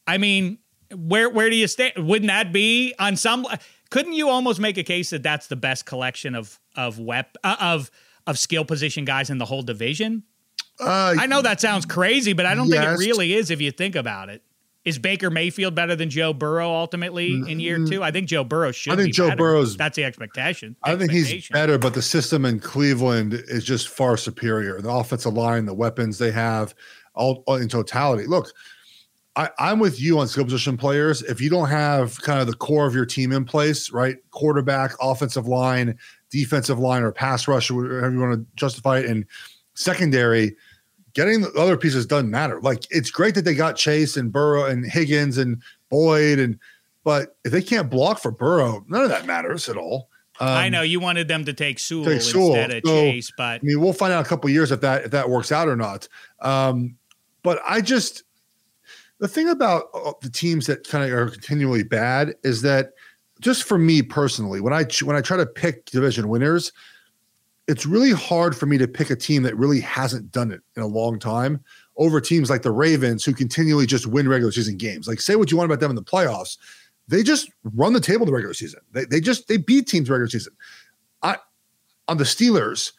I 0.05 0.17
mean, 0.17 0.59
where 0.95 1.29
where 1.29 1.49
do 1.49 1.55
you 1.55 1.67
stand? 1.67 1.93
Wouldn't 1.97 2.29
that 2.29 2.51
be 2.51 2.93
on 2.99 3.15
some? 3.15 3.45
Couldn't 3.89 4.13
you 4.13 4.29
almost 4.29 4.59
make 4.59 4.77
a 4.77 4.83
case 4.83 5.09
that 5.09 5.23
that's 5.23 5.47
the 5.47 5.55
best 5.55 5.85
collection 5.85 6.35
of 6.35 6.59
of 6.75 6.99
wep 6.99 7.37
uh, 7.43 7.55
of 7.59 7.91
of 8.27 8.37
skill 8.37 8.65
position 8.65 9.05
guys 9.05 9.29
in 9.29 9.37
the 9.37 9.45
whole 9.45 9.61
division? 9.61 10.23
Uh, 10.79 11.15
I 11.19 11.25
know 11.25 11.41
that 11.41 11.59
sounds 11.59 11.85
crazy, 11.85 12.33
but 12.33 12.45
I 12.45 12.55
don't 12.55 12.67
yes. 12.67 12.79
think 12.79 12.99
it 12.99 13.05
really 13.05 13.33
is 13.33 13.51
if 13.51 13.59
you 13.59 13.71
think 13.71 13.95
about 13.95 14.29
it. 14.29 14.43
Is 14.85 14.97
Baker 14.97 15.29
Mayfield 15.29 15.75
better 15.75 15.95
than 15.95 16.09
Joe 16.09 16.33
Burrow 16.33 16.69
ultimately 16.69 17.33
in 17.33 17.59
year 17.59 17.85
two? 17.85 18.01
I 18.01 18.11
think 18.11 18.27
Joe 18.27 18.45
Burrow 18.45 18.71
should. 18.71 18.93
I 18.93 18.95
think 18.95 19.13
Joe 19.13 19.27
better. 19.27 19.37
Burrow's. 19.37 19.75
That's 19.75 19.97
the 19.97 20.05
expectation. 20.05 20.75
I 20.83 20.95
think 20.95 21.11
he's 21.11 21.49
better, 21.49 21.77
but 21.77 21.93
the 21.93 22.01
system 22.01 22.45
in 22.45 22.59
Cleveland 22.59 23.33
is 23.33 23.65
just 23.65 23.89
far 23.89 24.15
superior. 24.15 24.81
The 24.81 24.89
offensive 24.89 25.33
line, 25.33 25.65
the 25.65 25.73
weapons 25.73 26.17
they 26.17 26.31
have, 26.31 26.73
all, 27.13 27.43
all 27.45 27.55
in 27.57 27.67
totality. 27.67 28.25
Look, 28.25 28.53
I, 29.35 29.49
I'm 29.59 29.79
with 29.79 29.99
you 29.99 30.17
on 30.19 30.27
skill 30.27 30.45
position 30.45 30.77
players. 30.77 31.21
If 31.23 31.41
you 31.41 31.49
don't 31.49 31.69
have 31.69 32.21
kind 32.21 32.39
of 32.39 32.47
the 32.47 32.55
core 32.55 32.87
of 32.87 32.95
your 32.95 33.05
team 33.05 33.31
in 33.33 33.43
place, 33.45 33.91
right? 33.91 34.15
Quarterback, 34.31 34.93
offensive 35.01 35.47
line, 35.47 35.97
defensive 36.31 36.79
line, 36.79 37.03
or 37.03 37.11
pass 37.11 37.47
rush, 37.47 37.69
or 37.69 37.75
whatever 37.75 38.11
you 38.11 38.19
want 38.19 38.33
to 38.39 38.45
justify 38.55 38.99
it, 38.99 39.05
and 39.05 39.25
secondary 39.75 40.55
getting 41.13 41.41
the 41.41 41.51
other 41.53 41.77
pieces 41.77 42.05
doesn't 42.05 42.29
matter. 42.29 42.59
Like 42.61 42.83
it's 42.89 43.11
great 43.11 43.35
that 43.35 43.45
they 43.45 43.55
got 43.55 43.75
Chase 43.75 44.17
and 44.17 44.31
Burrow 44.31 44.65
and 44.65 44.85
Higgins 44.85 45.37
and 45.37 45.61
Boyd 45.89 46.39
and 46.39 46.59
but 47.03 47.37
if 47.45 47.51
they 47.51 47.61
can't 47.61 47.89
block 47.89 48.19
for 48.19 48.29
Burrow, 48.29 48.85
none 48.87 49.03
of 49.03 49.09
that 49.09 49.25
matters 49.25 49.69
at 49.69 49.77
all. 49.77 50.09
Um, 50.41 50.47
I 50.47 50.69
know 50.69 50.81
you 50.81 50.99
wanted 50.99 51.27
them 51.27 51.43
to 51.45 51.53
take 51.53 51.79
Sewell, 51.79 52.05
take 52.05 52.21
Sewell. 52.21 52.55
instead 52.55 52.71
of 52.71 52.83
so, 52.85 52.93
Chase, 52.93 53.31
but 53.35 53.61
I 53.61 53.63
mean 53.63 53.81
we'll 53.81 53.93
find 53.93 54.13
out 54.13 54.25
a 54.25 54.29
couple 54.29 54.49
years 54.49 54.71
if 54.71 54.81
that 54.81 55.05
if 55.05 55.11
that 55.11 55.29
works 55.29 55.51
out 55.51 55.67
or 55.67 55.75
not. 55.75 56.07
Um, 56.41 56.95
but 57.43 57.59
I 57.67 57.81
just 57.81 58.23
the 59.19 59.27
thing 59.27 59.49
about 59.49 59.85
uh, 59.93 60.13
the 60.21 60.29
teams 60.29 60.65
that 60.67 60.87
kind 60.87 61.03
of 61.03 61.17
are 61.17 61.29
continually 61.29 61.83
bad 61.83 62.35
is 62.43 62.61
that 62.61 62.91
just 63.41 63.63
for 63.63 63.77
me 63.77 64.01
personally, 64.01 64.61
when 64.61 64.73
I 64.73 64.85
when 65.03 65.15
I 65.15 65.21
try 65.21 65.37
to 65.37 65.45
pick 65.45 65.85
division 65.85 66.29
winners, 66.29 66.71
it's 67.69 67.85
really 67.85 68.11
hard 68.11 68.57
for 68.57 68.65
me 68.65 68.79
to 68.79 68.87
pick 68.87 69.11
a 69.11 69.15
team 69.15 69.43
that 69.43 69.55
really 69.55 69.79
hasn't 69.79 70.31
done 70.31 70.51
it 70.51 70.59
in 70.75 70.81
a 70.81 70.87
long 70.87 71.19
time 71.19 71.63
over 71.97 72.19
teams 72.19 72.49
like 72.49 72.63
the 72.63 72.71
Ravens 72.71 73.23
who 73.23 73.31
continually 73.31 73.85
just 73.85 74.07
win 74.07 74.27
regular 74.27 74.51
season 74.51 74.75
games. 74.75 75.07
Like 75.07 75.21
say 75.21 75.35
what 75.35 75.51
you 75.51 75.57
want 75.57 75.69
about 75.69 75.79
them 75.79 75.91
in 75.91 75.95
the 75.95 76.01
playoffs, 76.01 76.57
they 77.07 77.21
just 77.21 77.51
run 77.75 77.93
the 77.93 77.99
table 77.99 78.25
the 78.25 78.31
regular 78.31 78.55
season. 78.55 78.79
They, 78.91 79.05
they 79.05 79.21
just 79.21 79.47
they 79.47 79.57
beat 79.57 79.87
teams 79.87 80.09
regular 80.09 80.27
season. 80.27 80.53
I 81.21 81.37
on 82.07 82.17
the 82.17 82.23
Steelers, 82.23 82.91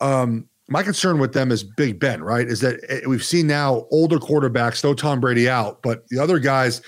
um, 0.00 0.48
my 0.68 0.82
concern 0.82 1.20
with 1.20 1.32
them 1.32 1.52
is 1.52 1.62
Big 1.62 2.00
Ben, 2.00 2.20
right? 2.20 2.48
Is 2.48 2.60
that 2.62 2.80
eh, 2.88 3.02
we've 3.06 3.24
seen 3.24 3.46
now 3.46 3.86
older 3.92 4.18
quarterbacks, 4.18 4.80
throw 4.80 4.94
Tom 4.94 5.20
Brady 5.20 5.48
out, 5.48 5.82
but 5.82 6.08
the 6.08 6.18
other 6.18 6.40
guys 6.40 6.82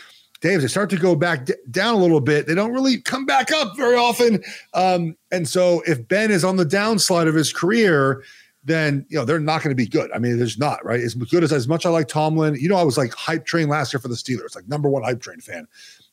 Dave, 0.46 0.61
they 0.61 0.68
start 0.68 0.90
to 0.90 0.96
go 0.96 1.16
back 1.16 1.46
d- 1.46 1.54
down 1.72 1.94
a 1.94 1.98
little 1.98 2.20
bit. 2.20 2.46
They 2.46 2.54
don't 2.54 2.72
really 2.72 3.00
come 3.00 3.26
back 3.26 3.50
up 3.50 3.76
very 3.76 3.96
often. 3.96 4.44
Um, 4.74 5.16
and 5.32 5.48
so 5.48 5.82
if 5.88 6.06
Ben 6.06 6.30
is 6.30 6.44
on 6.44 6.56
the 6.56 6.64
downslide 6.64 7.26
of 7.26 7.35
his 7.35 7.52
career, 7.52 8.22
then 8.62 9.04
you 9.09 9.16
know 9.18 9.24
they're 9.24 9.40
not 9.40 9.62
going 9.62 9.72
to 9.72 9.82
be 9.82 9.88
good. 9.88 10.09
I 10.12 10.18
mean, 10.18 10.38
there's 10.38 10.56
not 10.56 10.85
right 10.85 11.00
as 11.00 11.14
good 11.14 11.42
as 11.42 11.52
as 11.52 11.66
much 11.66 11.85
I 11.85 11.88
like 11.88 12.06
Tomlin. 12.06 12.54
You 12.61 12.68
know, 12.68 12.76
I 12.76 12.85
was 12.85 12.96
like 12.96 13.12
hype 13.12 13.44
train 13.44 13.68
last 13.68 13.92
year 13.92 14.00
for 14.00 14.06
the 14.06 14.14
Steelers, 14.14 14.54
like 14.54 14.68
number 14.68 14.88
one 14.88 15.02
hype 15.02 15.20
train 15.20 15.40
fan. 15.40 15.66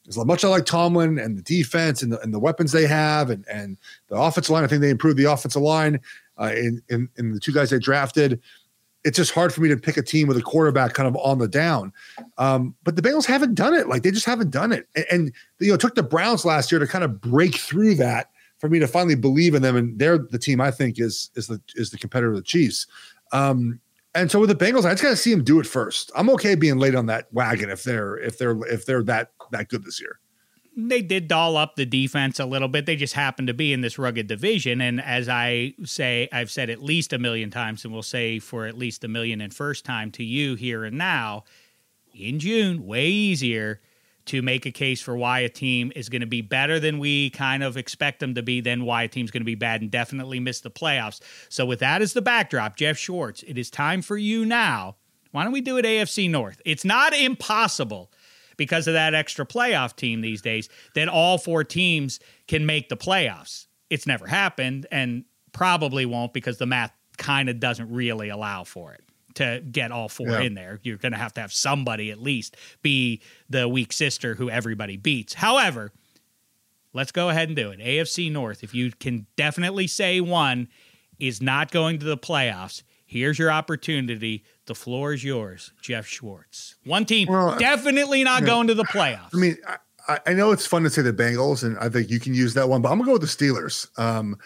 As 0.08 0.17
much 0.17 0.43
I 0.43 0.48
like 0.48 0.65
Tomlin 0.65 1.19
and 1.19 1.38
the 1.38 1.43
defense 1.43 2.02
and 2.02 2.12
the, 2.12 2.19
and 2.22 2.34
the 2.34 2.39
weapons 2.39 2.72
they 2.72 2.88
have 2.88 3.30
and 3.30 3.46
and 3.48 3.78
the 4.08 4.15
offensive 4.15 4.52
line. 4.52 4.63
I 4.63 4.67
think 4.67 4.82
they 4.82 4.89
improved 4.89 5.17
the 5.17 5.32
offensive 5.32 5.62
line 5.62 6.00
uh, 6.39 6.52
in, 6.56 6.82
in 6.89 7.08
in 7.17 7.34
the 7.34 7.39
two 7.39 7.54
guys 7.54 7.69
they 7.69 7.78
drafted 7.78 8.41
it's 9.04 9.18
just 9.18 9.32
hard 9.32 9.54
for 9.54 9.62
me 9.62 9.70
to 9.70 9.78
pick 9.78 9.98
a 9.98 10.02
team 10.02 10.28
with 10.28 10.38
a 10.38 10.42
quarterback 10.42 10.94
kind 10.94 11.08
of 11.08 11.16
on 11.18 11.38
the 11.38 11.48
down. 11.48 11.92
Um, 12.38 12.76
but 12.84 12.96
the 12.96 13.02
Bengals 13.02 13.26
haven't 13.26 13.56
done 13.56 13.74
it. 13.74 13.88
Like 13.88 14.04
they 14.04 14.12
just 14.12 14.26
haven't 14.26 14.52
done 14.52 14.72
it. 14.72 14.88
And, 14.96 15.06
and, 15.12 15.32
you 15.60 15.70
know, 15.70 15.74
it 15.74 15.82
took 15.82 15.96
the 15.96 16.04
Browns 16.04 16.46
last 16.46 16.72
year 16.72 16.80
to 16.80 16.88
kind 16.88 17.04
of 17.04 17.20
break 17.20 17.56
through 17.56 17.96
that 17.96 18.30
for 18.60 18.70
me 18.70 18.80
to 18.80 18.88
finally 18.88 19.16
believe 19.16 19.56
in 19.56 19.62
them. 19.62 19.76
And 19.76 20.00
they're 20.00 20.18
the 20.18 20.39
team 20.39 20.62
I 20.62 20.72
think 20.72 21.00
is 21.00 21.32
is 21.36 21.48
the 21.48 21.62
is 21.76 21.89
the 21.89 21.98
competitor 21.98 22.32
of 22.32 22.38
the 22.38 22.44
Chiefs. 22.44 22.88
Um, 23.32 23.80
and 24.16 24.30
so 24.32 24.39
with 24.39 24.50
the 24.50 24.56
Bengals, 24.56 24.86
I 24.86 24.92
just 24.92 25.04
got 25.04 25.10
to 25.10 25.16
see 25.16 25.32
them 25.32 25.44
do 25.44 25.60
it 25.60 25.66
first. 25.66 26.12
I'm 26.16 26.30
okay 26.32 26.56
being 26.56 26.78
late 26.78 26.96
on 26.96 27.08
that 27.08 27.28
wagon 27.34 27.70
if 27.70 27.84
they're 27.84 28.18
if 28.18 28.38
they're 28.38 28.58
if 28.68 28.86
they're 28.86 29.04
that 29.04 29.32
that 29.52 29.70
good 29.70 29.84
this 29.84 30.00
year 30.00 30.20
they 30.76 31.02
did 31.02 31.28
doll 31.28 31.58
up 31.58 31.76
the 31.76 31.86
defense 31.86 32.40
a 32.40 32.46
little 32.46 32.68
bit. 32.68 32.86
They 32.86 32.96
just 32.96 33.14
happened 33.14 33.48
to 33.48 33.54
be 33.54 33.74
in 33.74 33.82
this 33.82 34.00
rugged 34.00 34.28
division. 34.28 34.82
And 34.82 35.02
as 35.02 35.30
I 35.30 35.74
say, 35.84 36.28
I've 36.32 36.52
said 36.52 36.70
at 36.70 36.82
least 36.82 37.14
a 37.14 37.20
million 37.20 37.52
times, 37.52 37.84
and 37.84 37.94
we'll 37.94 38.04
say 38.04 38.40
for 38.40 38.66
at 38.66 38.78
least 38.78 39.04
a 39.04 39.08
million 39.08 39.42
and 39.42 39.54
first 39.54 39.86
time 39.86 40.12
to 40.12 40.24
you 40.24 40.56
here 40.56 40.84
and 40.84 40.98
now, 40.98 41.44
in 42.14 42.40
June, 42.40 42.86
way 42.86 43.08
easier 43.08 43.82
to 44.26 44.42
make 44.42 44.66
a 44.66 44.72
case 44.72 45.02
for 45.02 45.18
why 45.18 45.40
a 45.40 45.50
team 45.50 45.92
is 45.96 46.10
going 46.10 46.22
to 46.22 46.28
be 46.28 46.42
better 46.42 46.80
than 46.80 46.98
we 46.98 47.30
kind 47.32 47.62
of 47.62 47.76
expect 47.76 48.20
them 48.20 48.36
to 48.36 48.42
be, 48.44 48.62
than 48.62 48.86
why 48.86 49.04
a 49.04 49.08
team's 49.08 49.32
going 49.32 49.42
to 49.42 49.46
be 49.46 49.56
bad 49.56 49.82
and 49.82 49.92
definitely 49.92 50.40
miss 50.40 50.62
the 50.62 50.72
playoffs. 50.72 51.20
So, 51.50 51.66
with 51.66 51.80
that 51.80 52.02
as 52.02 52.14
the 52.14 52.22
backdrop, 52.22 52.78
Jeff 52.78 52.98
Schwartz, 52.98 53.44
it 53.44 53.58
is 53.58 53.70
time 53.70 54.02
for 54.02 54.18
you 54.18 54.46
now. 54.46 54.96
Why 55.32 55.44
don't 55.44 55.52
we 55.52 55.62
do 55.62 55.78
it 55.78 55.86
AFC 55.86 56.30
North? 56.30 56.62
It's 56.64 56.86
not 56.86 57.14
impossible 57.14 58.12
because 58.58 58.88
of 58.88 58.94
that 58.94 59.13
extra 59.13 59.46
playoff 59.46 59.96
team 59.96 60.22
these 60.22 60.42
days 60.42 60.70
that 60.96 61.08
all 61.08 61.38
four 61.38 61.63
teams 61.63 62.20
can 62.48 62.66
make 62.66 62.89
the 62.89 62.98
playoffs. 62.98 63.68
It's 63.89 64.08
never 64.08 64.28
happened 64.28 64.88
and 64.92 65.26
probably 65.52 66.06
won't 66.06 66.34
because 66.34 66.58
the 66.58 66.66
math 66.66 66.92
kind 67.18 67.50
of 67.50 67.60
doesn't 67.60 67.92
really 67.92 68.30
allow 68.30 68.63
for 68.63 68.94
it 68.94 69.02
to 69.36 69.63
get 69.72 69.92
all 69.92 70.10
four 70.10 70.30
yeah. 70.30 70.42
in 70.42 70.54
there. 70.54 70.80
You're 70.84 70.98
going 70.98 71.12
to 71.12 71.18
have 71.18 71.34
to 71.36 71.42
have 71.42 71.54
somebody 71.54 72.12
at 72.12 72.22
least 72.22 72.56
be 72.82 73.22
the 73.50 73.68
weak 73.68 73.94
sister 73.94 74.36
who 74.36 74.50
everybody 74.50 74.98
beats. 74.98 75.34
However, 75.34 75.92
let's 76.94 77.12
go 77.12 77.30
ahead 77.30 77.50
and 77.50 77.56
do 77.56 77.72
it. 77.72 77.80
AFC 77.80 78.32
North, 78.32 78.63
if 78.63 78.74
you 78.74 78.92
can 78.92 79.26
definitely 79.36 79.88
say 79.88 80.22
one 80.22 80.68
is 81.20 81.42
not 81.42 81.72
going 81.72 82.00
to 82.00 82.06
the 82.06 82.18
playoffs, 82.18 82.84
here's 83.06 83.39
your 83.39 83.52
opportunity 83.52 84.44
the 84.65 84.76
floor 84.76 85.13
is 85.13 85.23
yours, 85.23 85.71
Jeff 85.82 86.06
Schwartz. 86.06 86.76
One 86.86 87.06
team 87.06 87.28
well, 87.30 87.58
definitely 87.58 88.23
not 88.23 88.45
going 88.45 88.67
to 88.67 88.73
the 88.73 88.86
playoffs. 88.86 89.34
I 89.34 89.38
mean, 89.38 89.58
I, 90.08 90.19
I, 90.28 90.34
know 90.34 90.52
it's 90.52 90.65
fun 90.65 90.84
to 90.84 90.89
say 90.89 91.02
the 91.02 91.13
Bengals, 91.13 91.63
and 91.63 91.78
I 91.80 91.89
think 91.89 92.10
you 92.10 92.19
can 92.19 92.34
use 92.34 92.54
that 92.54 92.67
one, 92.67 92.82
but 92.82 92.89
I'm 92.91 92.97
gonna 92.97 93.08
go 93.08 93.13
with 93.13 93.21
the 93.21 93.28
Steelers. 93.28 93.88
Um, 93.99 94.38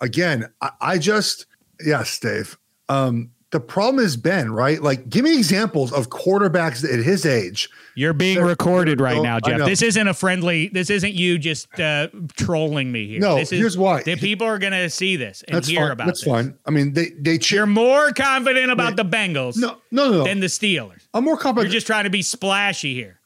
again, 0.00 0.46
I, 0.60 0.70
I, 0.80 0.98
just 0.98 1.46
yes, 1.84 2.18
Dave. 2.18 2.56
Um, 2.88 3.30
the 3.52 3.60
problem 3.60 4.04
is 4.04 4.16
Ben, 4.16 4.50
right? 4.52 4.82
Like, 4.82 5.08
give 5.08 5.24
me 5.24 5.36
examples 5.36 5.92
of 5.92 6.10
quarterbacks 6.10 6.84
at 6.84 7.04
his 7.04 7.24
age. 7.24 7.70
You're 7.94 8.12
being 8.12 8.40
recorded 8.42 9.00
right 9.00 9.16
No, 9.16 9.22
now, 9.22 9.40
Jeff. 9.40 9.64
This 9.64 9.82
isn't 9.82 10.08
a 10.08 10.12
friendly. 10.14 10.68
This 10.68 10.90
isn't 10.90 11.14
you 11.14 11.38
just 11.38 11.78
uh, 11.78 12.08
trolling 12.36 12.90
me 12.90 13.06
here. 13.06 13.20
No, 13.20 13.36
this 13.36 13.52
is, 13.52 13.58
here's 13.60 13.78
why. 13.78 14.02
The 14.02 14.16
people 14.16 14.46
are 14.48 14.58
going 14.58 14.72
to 14.72 14.90
see 14.90 15.14
this 15.16 15.42
and 15.46 15.56
That's 15.56 15.68
hear 15.68 15.80
fine. 15.82 15.90
about 15.92 16.06
That's 16.06 16.24
this. 16.24 16.32
fine. 16.32 16.58
I 16.66 16.70
mean, 16.70 16.92
they 16.92 17.10
they 17.20 17.38
cheer. 17.38 17.58
You're 17.60 17.66
more 17.66 18.10
confident 18.12 18.70
about 18.72 18.96
Wait. 18.96 19.10
the 19.10 19.16
Bengals 19.16 19.56
No, 19.56 19.78
no, 19.92 20.10
no. 20.10 20.18
no. 20.18 20.24
than 20.24 20.40
the 20.40 20.46
Steelers. 20.48 21.06
I'm 21.14 21.24
more 21.24 21.36
confident. 21.38 21.68
You're 21.70 21.76
just 21.78 21.86
trying 21.86 22.04
to 22.04 22.10
be 22.10 22.22
splashy 22.22 22.94
here. 22.94 23.20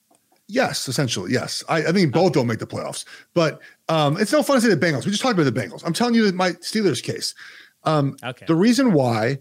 Yes, 0.49 0.87
essentially, 0.89 1.33
yes. 1.33 1.63
I, 1.69 1.79
I 1.87 1.93
think 1.93 2.13
both 2.13 2.33
don't 2.33 2.47
make 2.49 2.59
the 2.59 2.67
playoffs, 2.67 3.05
but 3.35 3.61
um, 3.89 4.17
it's 4.21 4.33
no 4.33 4.43
fun 4.43 4.57
to 4.57 4.61
say 4.61 4.69
the 4.69 4.77
Bengals. 4.77 5.05
We 5.05 5.13
just 5.13 5.23
talked 5.23 5.39
about 5.39 5.45
the 5.53 5.59
Bengals. 5.61 5.83
I'm 5.87 5.93
telling 5.93 6.15
you 6.15 6.25
that 6.27 6.35
my 6.35 6.51
Steelers 6.53 7.03
case. 7.03 7.35
Um, 7.85 8.17
Okay. 8.23 8.45
The 8.47 8.55
reason 8.57 8.93
why 8.93 9.39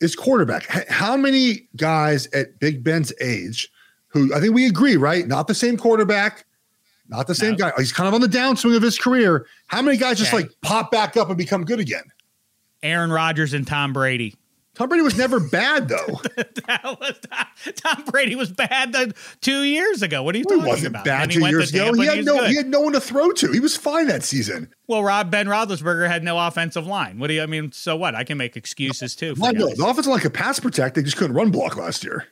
is 0.00 0.16
quarterback. 0.16 0.66
How 0.88 1.16
many 1.16 1.68
guys 1.76 2.26
at 2.28 2.58
Big 2.58 2.82
Ben's 2.82 3.12
age, 3.20 3.70
who 4.08 4.34
I 4.34 4.40
think 4.40 4.54
we 4.54 4.66
agree, 4.66 4.96
right? 4.96 5.26
Not 5.26 5.46
the 5.46 5.54
same 5.54 5.76
quarterback, 5.76 6.44
not 7.08 7.26
the 7.26 7.34
same 7.34 7.52
No. 7.52 7.56
guy. 7.58 7.72
He's 7.78 7.92
kind 7.92 8.08
of 8.08 8.14
on 8.14 8.20
the 8.20 8.26
downswing 8.28 8.76
of 8.76 8.82
his 8.82 8.98
career. 8.98 9.46
How 9.66 9.82
many 9.82 9.96
guys 9.98 10.18
just 10.18 10.32
like 10.32 10.50
pop 10.62 10.90
back 10.90 11.16
up 11.16 11.28
and 11.28 11.36
become 11.36 11.64
good 11.64 11.80
again? 11.80 12.04
Aaron 12.82 13.10
Rodgers 13.12 13.52
and 13.52 13.66
Tom 13.66 13.92
Brady. 13.92 14.34
Tom 14.74 14.88
Brady 14.88 15.02
was 15.02 15.18
never 15.18 15.40
bad 15.40 15.88
though. 15.88 16.20
Was 16.84 17.20
Tom 17.74 18.04
Brady 18.04 18.36
was 18.36 18.50
bad 18.50 18.92
the, 18.92 19.12
two 19.40 19.64
years 19.64 20.02
ago. 20.02 20.22
What 20.22 20.34
are 20.34 20.38
you 20.38 20.44
he 20.48 20.56
talking 20.60 20.86
about? 20.86 21.04
bad 21.04 21.30
he 21.30 21.40
two 21.40 21.48
years 21.48 21.70
ago. 21.70 21.92
He 21.92 22.06
had 22.06 22.18
was 22.18 22.26
no 22.26 22.38
good. 22.38 22.50
he 22.50 22.56
had 22.56 22.68
no 22.68 22.80
one 22.80 22.92
to 22.92 23.00
throw 23.00 23.32
to. 23.32 23.52
He 23.52 23.60
was 23.60 23.76
fine 23.76 24.06
that 24.06 24.22
season. 24.22 24.72
Well, 24.86 25.02
Rob 25.02 25.30
Ben 25.30 25.46
Roethlisberger 25.46 26.06
had 26.08 26.22
no 26.22 26.38
offensive 26.38 26.86
line. 26.86 27.18
What 27.18 27.26
do 27.26 27.34
you? 27.34 27.42
I 27.42 27.46
mean, 27.46 27.72
so 27.72 27.96
what? 27.96 28.14
I 28.14 28.24
can 28.24 28.38
make 28.38 28.56
excuses 28.56 29.16
too. 29.16 29.34
Know 29.36 29.52
guys. 29.52 29.76
the 29.76 29.84
offensive 29.86 30.12
line 30.12 30.20
could 30.20 30.34
pass 30.34 30.60
protect. 30.60 30.94
They 30.94 31.02
just 31.02 31.16
couldn't 31.16 31.36
run 31.36 31.50
block 31.50 31.76
last 31.76 32.04
year. 32.04 32.28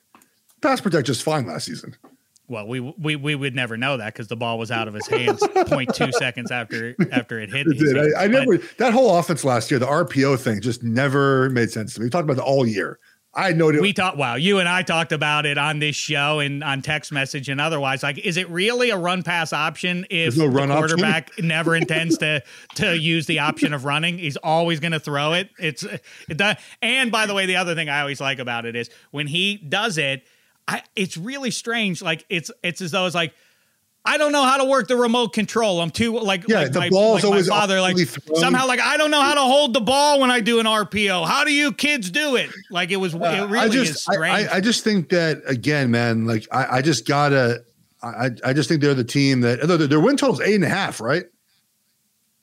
Pass 0.60 0.80
protect 0.80 1.06
just 1.06 1.22
fine 1.22 1.46
last 1.46 1.66
season. 1.66 1.96
Well, 2.48 2.66
we 2.66 2.80
we 2.80 3.14
we 3.16 3.34
would 3.34 3.54
never 3.54 3.76
know 3.76 3.98
that 3.98 4.14
because 4.14 4.28
the 4.28 4.36
ball 4.36 4.58
was 4.58 4.70
out 4.70 4.88
of 4.88 4.94
his 4.94 5.06
hands 5.06 5.40
0.2 5.42 6.12
seconds 6.14 6.50
after 6.50 6.96
after 7.12 7.38
it 7.38 7.50
hit. 7.50 7.66
It 7.66 7.78
did. 7.78 8.14
I, 8.14 8.24
I 8.24 8.26
never 8.26 8.56
that 8.78 8.92
whole 8.92 9.18
offense 9.18 9.44
last 9.44 9.70
year, 9.70 9.78
the 9.78 9.86
RPO 9.86 10.38
thing 10.38 10.60
just 10.60 10.82
never 10.82 11.50
made 11.50 11.70
sense 11.70 11.94
to 11.94 12.00
me. 12.00 12.06
We 12.06 12.10
talked 12.10 12.24
about 12.24 12.38
it 12.38 12.46
all 12.46 12.66
year. 12.66 12.98
I 13.34 13.52
no. 13.52 13.70
We 13.70 13.92
talked. 13.92 14.16
Wow, 14.16 14.36
you 14.36 14.58
and 14.58 14.68
I 14.68 14.82
talked 14.82 15.12
about 15.12 15.44
it 15.44 15.58
on 15.58 15.78
this 15.78 15.94
show 15.94 16.40
and 16.40 16.64
on 16.64 16.80
text 16.80 17.12
message 17.12 17.48
and 17.48 17.60
otherwise. 17.60 18.02
Like, 18.02 18.18
is 18.18 18.36
it 18.38 18.48
really 18.48 18.90
a 18.90 18.96
run 18.96 19.22
pass 19.22 19.52
option 19.52 20.06
if 20.08 20.36
no 20.36 20.50
the 20.50 20.58
option? 20.58 20.70
quarterback 20.70 21.38
never 21.38 21.76
intends 21.76 22.18
to 22.18 22.42
to 22.76 22.96
use 22.98 23.26
the 23.26 23.40
option 23.40 23.74
of 23.74 23.84
running? 23.84 24.18
He's 24.18 24.38
always 24.38 24.80
going 24.80 24.92
to 24.92 25.00
throw 25.00 25.34
it. 25.34 25.50
It's 25.58 25.84
it 25.84 26.36
does. 26.36 26.56
And 26.80 27.12
by 27.12 27.26
the 27.26 27.34
way, 27.34 27.44
the 27.44 27.56
other 27.56 27.74
thing 27.74 27.88
I 27.88 28.00
always 28.00 28.20
like 28.20 28.38
about 28.38 28.64
it 28.64 28.74
is 28.74 28.88
when 29.10 29.26
he 29.26 29.56
does 29.56 29.98
it, 29.98 30.26
I 30.68 30.82
it's 30.94 31.16
really 31.16 31.50
strange. 31.50 32.00
Like 32.02 32.24
it's 32.28 32.52
it's 32.62 32.80
as 32.80 32.92
though 32.92 33.06
it's 33.06 33.14
like. 33.16 33.34
I 34.04 34.16
don't 34.16 34.32
know 34.32 34.44
how 34.44 34.56
to 34.58 34.64
work 34.64 34.88
the 34.88 34.96
remote 34.96 35.34
control. 35.34 35.82
I'm 35.82 35.90
too 35.90 36.18
like 36.20 36.48
Yeah, 36.48 36.60
like 36.60 36.72
the 36.72 36.78
my, 36.80 36.88
ball's 36.88 37.16
like 37.16 37.24
my 37.24 37.28
always 37.30 37.48
father 37.48 37.78
like 37.80 37.96
thrown. 37.98 38.38
somehow 38.40 38.66
like 38.66 38.80
I 38.80 38.96
don't 38.96 39.10
know 39.10 39.20
how 39.20 39.34
to 39.34 39.40
hold 39.40 39.74
the 39.74 39.80
ball 39.80 40.20
when 40.20 40.30
I 40.30 40.40
do 40.40 40.60
an 40.60 40.66
RPO. 40.66 41.26
How 41.26 41.44
do 41.44 41.52
you 41.52 41.72
kids 41.72 42.08
do 42.10 42.36
it? 42.36 42.48
Like 42.70 42.90
it 42.90 42.96
was 42.96 43.12
it 43.14 43.20
Uh, 43.20 43.46
really 43.48 43.58
I 43.58 43.66
is 43.66 43.72
just, 43.88 44.08
I, 44.08 44.14
strange. 44.14 44.48
I, 44.48 44.56
I 44.56 44.60
just 44.62 44.82
think 44.82 45.10
that 45.10 45.42
again, 45.46 45.90
man. 45.90 46.24
Like 46.26 46.46
I, 46.50 46.78
I 46.78 46.82
just 46.82 47.06
gotta. 47.06 47.64
I, 48.02 48.30
I 48.44 48.52
just 48.54 48.68
think 48.68 48.80
they're 48.80 48.94
the 48.94 49.04
team 49.04 49.40
that 49.40 49.66
their, 49.66 49.76
their 49.76 50.00
win 50.00 50.16
total's 50.16 50.40
eight 50.40 50.54
and 50.54 50.64
a 50.64 50.68
half, 50.68 51.00
right? 51.00 51.24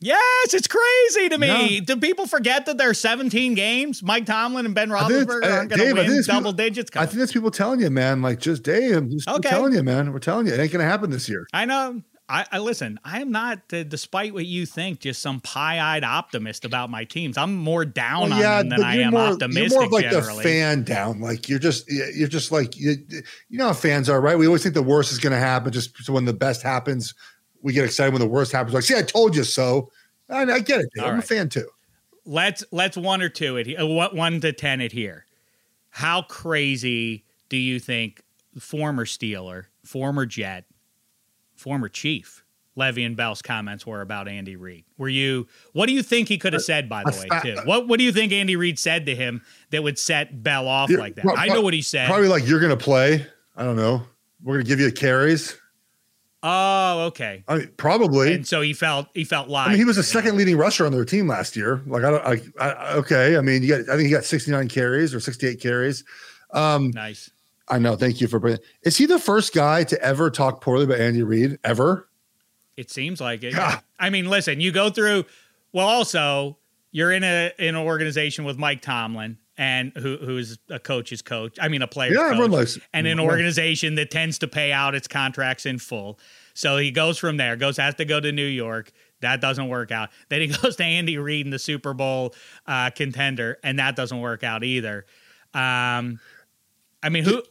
Yes, 0.05 0.53
it's 0.53 0.67
crazy 0.67 1.29
to 1.29 1.37
me. 1.39 1.75
Yeah. 1.77 1.79
Do 1.83 1.97
people 1.97 2.27
forget 2.27 2.67
that 2.67 2.77
there 2.77 2.91
are 2.91 2.93
17 2.93 3.55
games? 3.55 4.03
Mike 4.03 4.27
Tomlin 4.27 4.67
and 4.67 4.75
Ben 4.75 4.89
Roethlisberger 4.89 5.43
uh, 5.43 5.49
aren't 5.49 5.69
going 5.71 5.81
I 5.81 5.85
to 5.85 5.93
win 5.93 6.23
double 6.27 6.39
people- 6.41 6.51
digits. 6.53 6.91
I 6.95 7.07
think 7.07 7.17
that's 7.19 7.31
people 7.31 7.49
telling 7.49 7.79
you, 7.79 7.89
man. 7.89 8.21
Like 8.21 8.39
just 8.39 8.61
Dave, 8.61 8.95
I'm 8.97 9.09
just 9.09 9.27
Okay. 9.27 9.49
telling 9.49 9.73
you, 9.73 9.81
man. 9.81 10.13
We're 10.13 10.19
telling 10.19 10.45
you, 10.45 10.53
it 10.53 10.59
ain't 10.59 10.71
gonna 10.71 10.83
happen 10.83 11.09
this 11.09 11.27
year. 11.27 11.47
I 11.53 11.65
know. 11.65 12.03
I, 12.29 12.45
I 12.51 12.57
listen. 12.59 12.99
I 13.03 13.21
am 13.21 13.31
not, 13.31 13.59
uh, 13.71 13.83
despite 13.83 14.33
what 14.33 14.45
you 14.47 14.65
think, 14.65 14.99
just 14.99 15.21
some 15.21 15.41
pie-eyed 15.41 16.03
optimist 16.03 16.65
about 16.65 16.89
my 16.89 17.03
teams. 17.03 17.37
I'm 17.37 17.55
more 17.55 17.85
down 17.85 18.31
on 18.31 18.39
them 18.39 18.69
than 18.69 18.83
I 18.83 18.97
am 19.01 19.11
more, 19.11 19.21
optimistic. 19.21 19.71
You're 19.71 19.79
more 19.79 19.85
of 19.85 19.91
like 19.91 20.09
generally. 20.09 20.37
the 20.37 20.43
fan 20.43 20.83
down. 20.83 21.19
Like 21.19 21.49
you're 21.49 21.59
just 21.59 21.89
you're 21.91 22.27
just 22.27 22.51
like 22.51 22.77
you, 22.77 22.95
you 23.49 23.57
know 23.57 23.67
how 23.67 23.73
fans 23.73 24.07
are, 24.09 24.19
right? 24.21 24.37
We 24.37 24.45
always 24.47 24.61
think 24.63 24.73
the 24.75 24.81
worst 24.83 25.11
is 25.11 25.17
going 25.19 25.33
to 25.33 25.39
happen. 25.39 25.71
Just 25.71 25.97
so 26.03 26.13
when 26.13 26.25
the 26.25 26.33
best 26.33 26.63
happens, 26.63 27.13
we 27.61 27.73
get 27.73 27.85
excited 27.85 28.11
when 28.13 28.21
the 28.21 28.27
worst 28.27 28.51
happens. 28.51 28.73
Like, 28.73 28.83
see, 28.83 28.95
I 28.97 29.01
told 29.03 29.35
you 29.35 29.43
so. 29.43 29.91
I, 30.29 30.41
I 30.43 30.59
get 30.59 30.81
it. 30.81 30.89
Dude. 30.95 31.03
All 31.03 31.11
I'm 31.11 31.19
a 31.19 31.21
fan 31.21 31.49
too. 31.49 31.67
let's 32.25 32.63
let's 32.71 32.97
one 32.97 33.21
or 33.21 33.29
two 33.29 33.57
it 33.57 33.73
uh, 33.79 33.85
what 33.85 34.15
one 34.15 34.41
to 34.41 34.51
ten 34.53 34.81
it 34.81 34.91
here. 34.91 35.25
How 35.89 36.23
crazy 36.23 37.23
do 37.49 37.57
you 37.57 37.79
think 37.79 38.21
former 38.59 39.05
Steeler, 39.05 39.65
former 39.83 40.25
Jet, 40.25 40.65
former 41.55 41.87
Chief 41.89 42.43
Le'Veon 42.77 43.15
Bell's 43.15 43.41
comments 43.41 43.85
were 43.85 44.01
about 44.01 44.27
Andy 44.27 44.55
Reid? 44.57 44.83
Were 44.97 45.07
you? 45.07 45.47
What 45.73 45.85
do 45.85 45.93
you 45.93 46.03
think 46.03 46.27
he 46.27 46.37
could 46.37 46.53
have 46.53 46.63
said? 46.63 46.89
By 46.89 47.03
the 47.05 47.11
I- 47.15 47.19
way, 47.19 47.27
I- 47.31 47.39
too. 47.41 47.57
What 47.65 47.87
What 47.87 47.97
do 47.99 48.03
you 48.03 48.11
think 48.11 48.33
Andy 48.33 48.55
Reid 48.55 48.77
said 48.79 49.05
to 49.05 49.15
him 49.15 49.41
that 49.69 49.83
would 49.83 49.97
set 49.99 50.43
Bell 50.43 50.67
off 50.67 50.89
Yeah, 50.89 50.97
like 50.97 51.15
that? 51.15 51.23
pro- 51.23 51.35
I 51.35 51.47
know 51.47 51.61
what 51.61 51.73
he 51.73 51.81
said. 51.81 52.07
Probably 52.07 52.27
like 52.27 52.47
you're 52.47 52.59
going 52.59 52.77
to 52.77 52.83
play. 52.83 53.25
I 53.55 53.63
don't 53.63 53.77
know. 53.77 54.03
We're 54.43 54.55
going 54.55 54.65
to 54.65 54.69
give 54.69 54.79
you 54.81 54.91
carries. 54.91 55.57
Oh, 56.45 57.05
okay. 57.07 57.43
I 57.47 57.57
mean, 57.57 57.71
probably. 57.75 58.33
And 58.33 58.47
so 58.47 58.61
he 58.61 58.73
felt 58.73 59.07
he 59.13 59.23
felt 59.23 59.49
live. 59.49 59.67
I 59.67 59.69
mean, 59.71 59.79
he 59.79 59.85
was 59.85 59.95
the 59.97 60.03
second 60.03 60.37
leading 60.37 60.57
rusher 60.57 60.85
on 60.85 60.91
their 60.91 61.05
team 61.05 61.27
last 61.27 61.55
year. 61.55 61.81
Like, 61.87 62.03
I 62.03 62.11
don't. 62.11 62.25
I, 62.59 62.63
I, 62.63 62.93
okay. 62.93 63.37
I 63.37 63.41
mean, 63.41 63.63
you 63.63 63.69
got. 63.69 63.89
I 63.89 63.97
think 63.97 64.07
he 64.07 64.09
got 64.09 64.23
69 64.23 64.67
carries 64.69 65.13
or 65.13 65.19
68 65.19 65.59
carries. 65.59 66.03
Um, 66.51 66.91
nice. 66.91 67.31
I 67.67 67.79
know. 67.79 67.95
Thank 67.95 68.21
you 68.21 68.27
for 68.27 68.39
bringing. 68.39 68.59
Is 68.83 68.97
he 68.97 69.07
the 69.07 69.19
first 69.19 69.53
guy 69.53 69.83
to 69.85 70.01
ever 70.01 70.29
talk 70.29 70.61
poorly 70.61 70.85
about 70.85 70.99
Andy 70.99 71.23
Reid 71.23 71.57
ever? 71.63 72.07
It 72.77 72.91
seems 72.91 73.19
like 73.19 73.43
it. 73.43 73.55
God. 73.55 73.81
I 73.99 74.09
mean, 74.09 74.29
listen, 74.29 74.59
you 74.61 74.71
go 74.71 74.89
through. 74.89 75.25
Well, 75.73 75.87
also, 75.87 76.57
you're 76.91 77.11
in 77.11 77.23
a 77.23 77.51
in 77.57 77.75
an 77.75 77.81
organization 77.81 78.45
with 78.45 78.57
Mike 78.57 78.81
Tomlin, 78.81 79.37
and 79.57 79.91
who 79.95 80.17
who's 80.17 80.57
a 80.69 80.79
coach's 80.79 81.21
coach. 81.21 81.57
I 81.61 81.67
mean, 81.69 81.81
a 81.81 81.87
player. 81.87 82.13
Yeah, 82.13 82.29
everyone 82.31 82.51
likes- 82.51 82.77
and 82.93 83.07
an 83.07 83.19
organization 83.19 83.95
that 83.95 84.11
tends 84.11 84.39
to 84.39 84.47
pay 84.47 84.71
out 84.71 84.95
its 84.95 85.07
contracts 85.07 85.65
in 85.65 85.79
full. 85.79 86.19
So 86.53 86.77
he 86.77 86.91
goes 86.91 87.17
from 87.17 87.37
there. 87.37 87.55
Goes 87.55 87.77
has 87.77 87.95
to 87.95 88.05
go 88.05 88.19
to 88.19 88.31
New 88.31 88.45
York. 88.45 88.91
That 89.21 89.41
doesn't 89.41 89.67
work 89.67 89.91
out. 89.91 90.09
Then 90.29 90.41
he 90.41 90.47
goes 90.61 90.75
to 90.77 90.83
Andy 90.83 91.17
Reid 91.17 91.45
in 91.45 91.51
the 91.51 91.59
Super 91.59 91.93
Bowl 91.93 92.33
uh, 92.67 92.89
contender, 92.91 93.57
and 93.63 93.79
that 93.79 93.95
doesn't 93.95 94.19
work 94.19 94.43
out 94.43 94.63
either. 94.63 95.05
Um, 95.53 96.19
I 97.01 97.09
mean, 97.09 97.23
who 97.23 97.43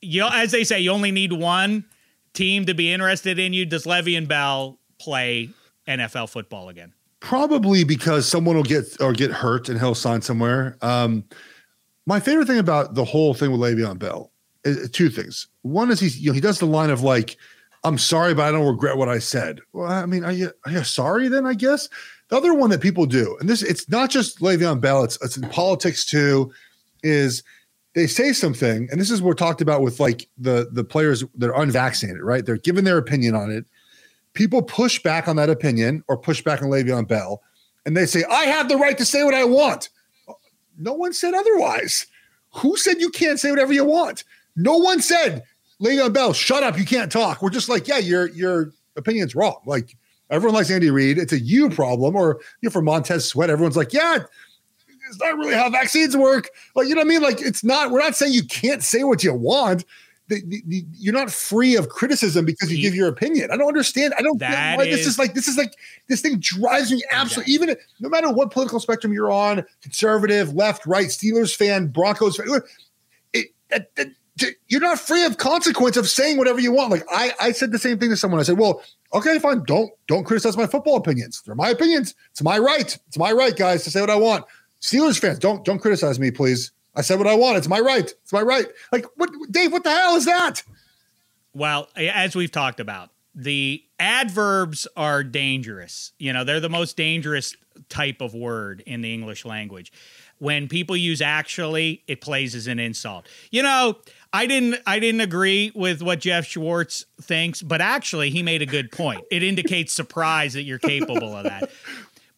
you 0.00 0.20
know, 0.20 0.30
as 0.32 0.50
they 0.52 0.64
say, 0.64 0.80
you 0.80 0.90
only 0.90 1.12
need 1.12 1.32
one 1.32 1.84
team 2.32 2.66
to 2.66 2.74
be 2.74 2.92
interested 2.92 3.38
in 3.38 3.52
you. 3.52 3.64
Does 3.64 3.84
Le'Veon 3.84 4.26
Bell 4.26 4.78
play 4.98 5.50
NFL 5.86 6.30
football 6.30 6.68
again? 6.68 6.92
Probably 7.24 7.84
because 7.84 8.28
someone 8.28 8.54
will 8.54 8.62
get 8.62 9.00
or 9.00 9.14
get 9.14 9.30
hurt 9.30 9.70
and 9.70 9.80
he'll 9.80 9.94
sign 9.94 10.20
somewhere. 10.20 10.76
Um, 10.82 11.24
my 12.04 12.20
favorite 12.20 12.46
thing 12.46 12.58
about 12.58 12.94
the 12.94 13.04
whole 13.04 13.32
thing 13.32 13.50
with 13.50 13.62
Le'Veon 13.62 13.98
Bell 13.98 14.30
is 14.62 14.90
two 14.90 15.08
things. 15.08 15.48
One 15.62 15.90
is 15.90 15.98
he's 16.00 16.20
you 16.20 16.28
know 16.28 16.34
he 16.34 16.40
does 16.42 16.58
the 16.58 16.66
line 16.66 16.90
of 16.90 17.02
like, 17.02 17.38
"I'm 17.82 17.96
sorry, 17.96 18.34
but 18.34 18.42
I 18.42 18.52
don't 18.52 18.66
regret 18.66 18.98
what 18.98 19.08
I 19.08 19.20
said." 19.20 19.60
Well, 19.72 19.90
I 19.90 20.04
mean, 20.04 20.22
are 20.22 20.32
you 20.32 20.52
are 20.66 20.72
you 20.72 20.84
sorry 20.84 21.28
then? 21.28 21.46
I 21.46 21.54
guess 21.54 21.88
the 22.28 22.36
other 22.36 22.52
one 22.52 22.68
that 22.68 22.82
people 22.82 23.06
do, 23.06 23.38
and 23.40 23.48
this 23.48 23.62
it's 23.62 23.88
not 23.88 24.10
just 24.10 24.40
Le'Veon 24.40 24.82
Bell; 24.82 25.02
it's 25.02 25.18
it's 25.22 25.38
in 25.38 25.48
politics 25.48 26.04
too. 26.04 26.52
Is 27.02 27.42
they 27.94 28.06
say 28.06 28.34
something, 28.34 28.86
and 28.90 29.00
this 29.00 29.10
is 29.10 29.22
what 29.22 29.28
we're 29.28 29.34
talked 29.34 29.62
about 29.62 29.80
with 29.80 29.98
like 29.98 30.28
the 30.36 30.68
the 30.72 30.84
players 30.84 31.24
that 31.36 31.48
are 31.48 31.62
unvaccinated, 31.62 32.20
right? 32.20 32.44
They're 32.44 32.58
giving 32.58 32.84
their 32.84 32.98
opinion 32.98 33.34
on 33.34 33.50
it. 33.50 33.64
People 34.34 34.62
push 34.62 35.02
back 35.02 35.28
on 35.28 35.36
that 35.36 35.50
opinion 35.50 36.04
or 36.08 36.16
push 36.16 36.42
back 36.42 36.62
on 36.62 36.68
Le'Veon 36.68 37.08
Bell, 37.08 37.42
and 37.86 37.96
they 37.96 38.06
say, 38.06 38.24
"I 38.30 38.44
have 38.44 38.68
the 38.68 38.76
right 38.76 38.98
to 38.98 39.04
say 39.04 39.24
what 39.24 39.34
I 39.34 39.44
want." 39.44 39.88
No 40.78 40.92
one 40.92 41.12
said 41.12 41.34
otherwise. 41.34 42.06
Who 42.56 42.76
said 42.76 43.00
you 43.00 43.10
can't 43.10 43.40
say 43.40 43.50
whatever 43.50 43.72
you 43.72 43.84
want? 43.84 44.24
No 44.56 44.76
one 44.76 45.00
said, 45.00 45.42
Le'Veon 45.80 46.12
Bell, 46.12 46.32
shut 46.32 46.62
up, 46.62 46.78
you 46.78 46.84
can't 46.84 47.10
talk. 47.10 47.42
We're 47.42 47.50
just 47.50 47.68
like, 47.68 47.88
yeah, 47.88 47.98
your 47.98 48.28
your 48.30 48.72
opinion's 48.96 49.34
wrong. 49.34 49.60
Like 49.66 49.96
everyone 50.30 50.54
likes 50.54 50.70
Andy 50.70 50.90
Reid. 50.90 51.18
It's 51.18 51.32
a 51.32 51.40
you 51.40 51.70
problem. 51.70 52.16
Or 52.16 52.40
you 52.60 52.68
know, 52.68 52.70
for 52.70 52.82
Montez 52.82 53.24
Sweat, 53.24 53.50
everyone's 53.50 53.76
like, 53.76 53.92
yeah, 53.92 54.18
it's 55.08 55.20
not 55.20 55.36
really 55.36 55.54
how 55.54 55.70
vaccines 55.70 56.16
work. 56.16 56.48
Like, 56.74 56.88
you 56.88 56.94
know 56.94 57.00
what 57.00 57.06
I 57.06 57.08
mean? 57.08 57.22
Like, 57.22 57.40
it's 57.40 57.64
not, 57.64 57.90
we're 57.90 58.00
not 58.00 58.16
saying 58.16 58.32
you 58.32 58.44
can't 58.44 58.82
say 58.82 59.04
what 59.04 59.22
you 59.22 59.34
want. 59.34 59.84
The, 60.28 60.40
the, 60.46 60.62
the- 60.66 60.86
you're 60.94 61.12
not 61.12 61.30
free 61.30 61.76
of 61.76 61.90
criticism 61.90 62.46
because 62.46 62.70
you 62.70 62.76
He- 62.78 62.82
give 62.82 62.94
your 62.94 63.08
opinion. 63.08 63.50
I 63.50 63.56
don't 63.58 63.68
understand. 63.68 64.14
I 64.18 64.22
don't 64.22 64.38
get 64.38 64.78
why 64.78 64.84
this 64.86 65.00
is- 65.00 65.06
is 65.08 65.18
like 65.18 65.34
this 65.34 65.48
is 65.48 65.58
like 65.58 65.74
this 66.08 66.22
thing 66.22 66.38
drives 66.38 66.90
me 66.90 67.02
oh, 67.12 67.16
absolutely. 67.16 67.52
Even 67.52 67.68
if- 67.68 67.78
no 68.00 68.08
matter 68.08 68.32
what 68.32 68.50
political 68.50 68.80
spectrum 68.80 69.12
you're 69.12 69.30
on, 69.30 69.64
conservative, 69.82 70.54
left, 70.54 70.86
right, 70.86 71.08
Steelers 71.08 71.54
fan, 71.54 71.88
Broncos 71.88 72.36
fan, 72.36 72.46
it, 73.34 73.46
it, 73.70 73.90
it- 73.96 74.12
you're 74.68 74.80
not 74.80 74.98
free 74.98 75.24
of 75.24 75.36
consequence 75.36 75.96
of 75.96 76.08
saying 76.08 76.38
whatever 76.38 76.58
you 76.58 76.72
want. 76.72 76.90
Like 76.90 77.04
I, 77.10 77.32
I 77.40 77.52
said 77.52 77.70
the 77.70 77.78
same 77.78 77.98
thing 78.00 78.10
to 78.10 78.16
someone. 78.16 78.40
I 78.40 78.42
said, 78.42 78.58
"Well, 78.58 78.82
okay, 79.12 79.38
fine. 79.38 79.62
Don't 79.64 79.92
don't 80.08 80.24
criticize 80.24 80.56
my 80.56 80.66
football 80.66 80.96
opinions. 80.96 81.40
They're 81.46 81.54
my 81.54 81.68
opinions. 81.68 82.16
It's 82.32 82.42
my 82.42 82.58
right. 82.58 82.98
It's 83.06 83.16
my 83.16 83.30
right, 83.30 83.54
guys, 83.54 83.84
to 83.84 83.90
say 83.92 84.00
what 84.00 84.10
I 84.10 84.16
want." 84.16 84.44
Steelers 84.80 85.20
fans, 85.20 85.38
don't 85.38 85.64
don't 85.64 85.78
criticize 85.78 86.18
me, 86.18 86.32
please. 86.32 86.72
I 86.96 87.02
said 87.02 87.18
what 87.18 87.26
I 87.26 87.34
want. 87.34 87.56
It's 87.56 87.68
my 87.68 87.80
right. 87.80 88.04
It's 88.04 88.32
my 88.32 88.42
right. 88.42 88.66
Like 88.92 89.06
what 89.16 89.30
Dave, 89.50 89.72
what 89.72 89.84
the 89.84 89.90
hell 89.90 90.16
is 90.16 90.24
that? 90.26 90.62
Well, 91.54 91.88
as 91.96 92.34
we've 92.34 92.50
talked 92.50 92.80
about, 92.80 93.10
the 93.34 93.82
adverbs 93.98 94.86
are 94.96 95.24
dangerous. 95.24 96.12
You 96.18 96.32
know, 96.32 96.44
they're 96.44 96.60
the 96.60 96.68
most 96.68 96.96
dangerous 96.96 97.56
type 97.88 98.20
of 98.20 98.34
word 98.34 98.82
in 98.86 99.00
the 99.00 99.12
English 99.12 99.44
language. 99.44 99.92
When 100.38 100.68
people 100.68 100.96
use 100.96 101.20
actually, 101.20 102.02
it 102.06 102.20
plays 102.20 102.54
as 102.54 102.66
an 102.66 102.78
insult. 102.78 103.26
You 103.50 103.62
know, 103.62 103.98
I 104.32 104.46
didn't 104.46 104.80
I 104.86 104.98
didn't 104.98 105.20
agree 105.20 105.72
with 105.74 106.02
what 106.02 106.20
Jeff 106.20 106.44
Schwartz 106.44 107.04
thinks, 107.22 107.62
but 107.62 107.80
actually 107.80 108.30
he 108.30 108.42
made 108.42 108.62
a 108.62 108.66
good 108.66 108.90
point. 108.90 109.24
It 109.30 109.42
indicates 109.42 109.92
surprise 109.92 110.54
that 110.54 110.62
you're 110.62 110.78
capable 110.78 111.36
of 111.36 111.44
that. 111.44 111.70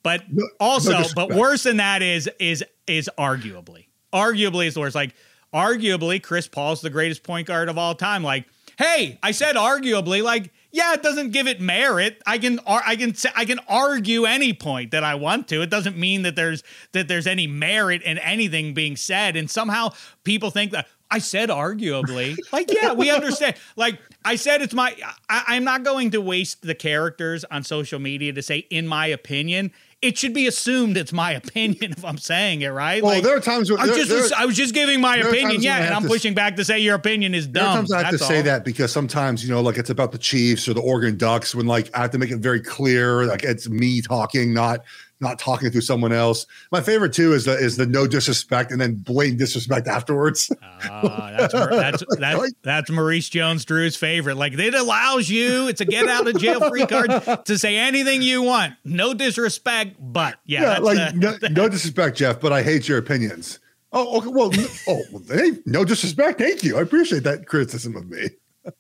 But 0.02 0.22
also, 0.60 0.92
no 0.92 1.04
but 1.14 1.34
worse 1.34 1.64
than 1.64 1.78
that 1.78 2.02
is 2.02 2.30
is 2.38 2.62
is 2.86 3.10
arguably. 3.18 3.86
Arguably 4.16 4.66
is 4.66 4.74
the 4.74 4.80
worst. 4.80 4.94
Like 4.94 5.14
arguably, 5.52 6.22
Chris 6.22 6.48
Paul's 6.48 6.80
the 6.80 6.90
greatest 6.90 7.22
point 7.22 7.46
guard 7.46 7.68
of 7.68 7.76
all 7.76 7.94
time. 7.94 8.22
Like, 8.22 8.46
hey, 8.78 9.18
I 9.22 9.32
said 9.32 9.56
arguably, 9.56 10.22
like 10.22 10.50
yeah, 10.72 10.92
it 10.92 11.02
doesn't 11.02 11.30
give 11.30 11.46
it 11.46 11.60
merit. 11.60 12.22
I 12.26 12.38
can 12.38 12.60
I 12.66 12.96
can 12.96 13.14
I 13.34 13.44
can 13.44 13.60
argue 13.68 14.24
any 14.24 14.52
point 14.52 14.90
that 14.90 15.04
I 15.04 15.14
want 15.14 15.48
to. 15.48 15.62
It 15.62 15.70
doesn't 15.70 15.96
mean 15.96 16.22
that 16.22 16.36
there's 16.36 16.62
that 16.92 17.08
there's 17.08 17.26
any 17.26 17.46
merit 17.46 18.02
in 18.02 18.18
anything 18.18 18.74
being 18.74 18.96
said. 18.96 19.36
And 19.36 19.50
somehow 19.50 19.90
people 20.24 20.50
think 20.50 20.72
that 20.72 20.86
I 21.10 21.18
said 21.18 21.48
arguably. 21.48 22.36
like, 22.52 22.70
yeah, 22.72 22.92
we 22.92 23.10
understand. 23.10 23.56
Like 23.76 23.98
I 24.24 24.36
said, 24.36 24.60
it's 24.60 24.74
my. 24.74 24.94
I, 25.30 25.56
am 25.56 25.64
not 25.64 25.82
going 25.82 26.10
to 26.10 26.20
waste 26.20 26.62
the 26.62 26.74
characters 26.74 27.44
on 27.50 27.62
social 27.64 27.98
media 27.98 28.32
to 28.32 28.42
say, 28.42 28.58
in 28.70 28.86
my 28.86 29.06
opinion 29.06 29.72
it 30.02 30.18
should 30.18 30.34
be 30.34 30.46
assumed 30.46 30.96
it's 30.96 31.12
my 31.12 31.32
opinion 31.32 31.92
if 31.92 32.04
I'm 32.04 32.18
saying 32.18 32.60
it 32.60 32.68
right. 32.68 33.02
Well, 33.02 33.14
like, 33.14 33.24
there 33.24 33.36
are 33.36 33.40
times 33.40 33.70
where, 33.70 33.84
there, 33.84 33.96
just, 33.96 34.10
there, 34.10 34.38
I 34.38 34.44
was 34.44 34.54
just 34.54 34.74
giving 34.74 35.00
my 35.00 35.16
opinion, 35.16 35.62
yeah, 35.62 35.84
and 35.84 35.94
I'm 35.94 36.02
to, 36.02 36.08
pushing 36.08 36.34
back 36.34 36.56
to 36.56 36.64
say 36.64 36.78
your 36.78 36.94
opinion 36.94 37.34
is 37.34 37.46
dumb. 37.46 37.62
There 37.62 37.70
are 37.70 37.76
times 37.76 37.92
I 37.92 38.02
have 38.02 38.18
to 38.18 38.22
all. 38.22 38.28
say 38.28 38.42
that 38.42 38.64
because 38.64 38.92
sometimes 38.92 39.42
you 39.42 39.50
know, 39.50 39.62
like 39.62 39.78
it's 39.78 39.90
about 39.90 40.12
the 40.12 40.18
Chiefs 40.18 40.68
or 40.68 40.74
the 40.74 40.82
Oregon 40.82 41.16
Ducks 41.16 41.54
when 41.54 41.66
like 41.66 41.90
I 41.94 42.02
have 42.02 42.10
to 42.10 42.18
make 42.18 42.30
it 42.30 42.38
very 42.38 42.60
clear, 42.60 43.24
like 43.24 43.42
it's 43.42 43.68
me 43.68 44.02
talking, 44.02 44.52
not 44.52 44.84
not 45.20 45.38
talking 45.38 45.70
through 45.70 45.80
someone 45.80 46.12
else. 46.12 46.46
My 46.70 46.80
favorite 46.80 47.12
too 47.12 47.32
is 47.32 47.44
the 47.44 47.56
is 47.56 47.76
the 47.76 47.86
no 47.86 48.06
disrespect 48.06 48.70
and 48.70 48.80
then 48.80 48.94
blatant 48.94 49.38
disrespect 49.38 49.86
afterwards. 49.86 50.50
Uh, 50.90 51.36
that's, 51.36 51.52
that's 51.52 52.04
that's 52.18 52.52
that's 52.62 52.90
Maurice 52.90 53.28
Jones-Drew's 53.28 53.96
favorite. 53.96 54.36
Like 54.36 54.52
it 54.54 54.74
allows 54.74 55.28
you, 55.28 55.68
it's 55.68 55.80
a 55.80 55.84
get 55.84 56.06
out 56.08 56.26
of 56.28 56.38
jail 56.38 56.68
free 56.68 56.86
card 56.86 57.44
to 57.46 57.58
say 57.58 57.76
anything 57.76 58.22
you 58.22 58.42
want. 58.42 58.74
No 58.84 59.14
disrespect, 59.14 59.96
but 59.98 60.38
yeah, 60.44 60.62
yeah 60.62 60.78
like 60.78 61.14
no, 61.14 61.36
no, 61.50 61.68
disrespect, 61.68 62.16
Jeff, 62.16 62.40
but 62.40 62.52
I 62.52 62.62
hate 62.62 62.88
your 62.88 62.98
opinions. 62.98 63.58
Oh, 63.92 64.18
okay. 64.18 64.28
Well, 64.28 64.50
oh, 64.88 65.22
hey, 65.28 65.52
no 65.64 65.84
disrespect. 65.84 66.38
Thank 66.38 66.62
you. 66.62 66.76
I 66.76 66.82
appreciate 66.82 67.22
that 67.22 67.46
criticism 67.46 67.96
of 67.96 68.08
me. 68.10 68.28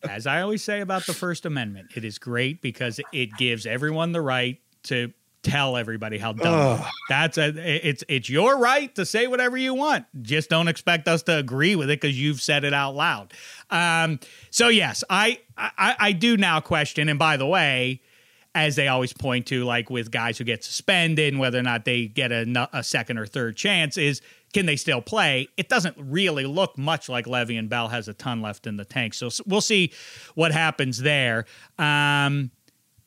As 0.08 0.26
I 0.26 0.42
always 0.42 0.62
say 0.62 0.80
about 0.80 1.06
the 1.06 1.14
First 1.14 1.46
Amendment, 1.46 1.92
it 1.94 2.04
is 2.04 2.18
great 2.18 2.60
because 2.60 3.00
it 3.12 3.30
gives 3.38 3.66
everyone 3.66 4.12
the 4.12 4.20
right 4.20 4.58
to 4.84 5.12
tell 5.46 5.76
everybody 5.76 6.18
how 6.18 6.32
dumb. 6.32 6.82
That's 7.08 7.38
a 7.38 7.48
it's 7.86 8.02
it's 8.08 8.28
your 8.28 8.58
right 8.58 8.92
to 8.96 9.06
say 9.06 9.28
whatever 9.28 9.56
you 9.56 9.74
want. 9.74 10.06
Just 10.22 10.50
don't 10.50 10.68
expect 10.68 11.06
us 11.06 11.22
to 11.24 11.38
agree 11.38 11.76
with 11.76 11.88
it 11.88 12.00
because 12.00 12.20
you've 12.20 12.42
said 12.42 12.64
it 12.64 12.74
out 12.74 12.94
loud. 12.96 13.32
Um, 13.70 14.18
so 14.50 14.68
yes, 14.68 15.04
I, 15.08 15.38
I 15.56 15.96
I 15.98 16.12
do 16.12 16.36
now 16.36 16.60
question. 16.60 17.08
And 17.08 17.18
by 17.18 17.36
the 17.36 17.46
way, 17.46 18.02
as 18.56 18.74
they 18.74 18.88
always 18.88 19.12
point 19.12 19.46
to, 19.46 19.64
like 19.64 19.88
with 19.88 20.10
guys 20.10 20.38
who 20.38 20.44
get 20.44 20.64
suspended 20.64 21.32
and 21.32 21.38
whether 21.38 21.58
or 21.58 21.62
not 21.62 21.84
they 21.84 22.06
get 22.06 22.32
a, 22.32 22.68
a 22.72 22.82
second 22.82 23.18
or 23.18 23.26
third 23.26 23.56
chance, 23.56 23.96
is 23.96 24.20
can 24.52 24.66
they 24.66 24.76
still 24.76 25.02
play? 25.02 25.48
It 25.56 25.68
doesn't 25.68 25.96
really 25.98 26.46
look 26.46 26.78
much 26.78 27.08
like 27.08 27.26
Le'Veon 27.26 27.68
Bell 27.68 27.88
has 27.88 28.08
a 28.08 28.14
ton 28.14 28.40
left 28.40 28.66
in 28.66 28.78
the 28.78 28.84
tank. 28.84 29.14
So 29.14 29.28
we'll 29.46 29.60
see 29.60 29.92
what 30.34 30.52
happens 30.52 31.02
there. 31.02 31.44
Um, 31.78 32.50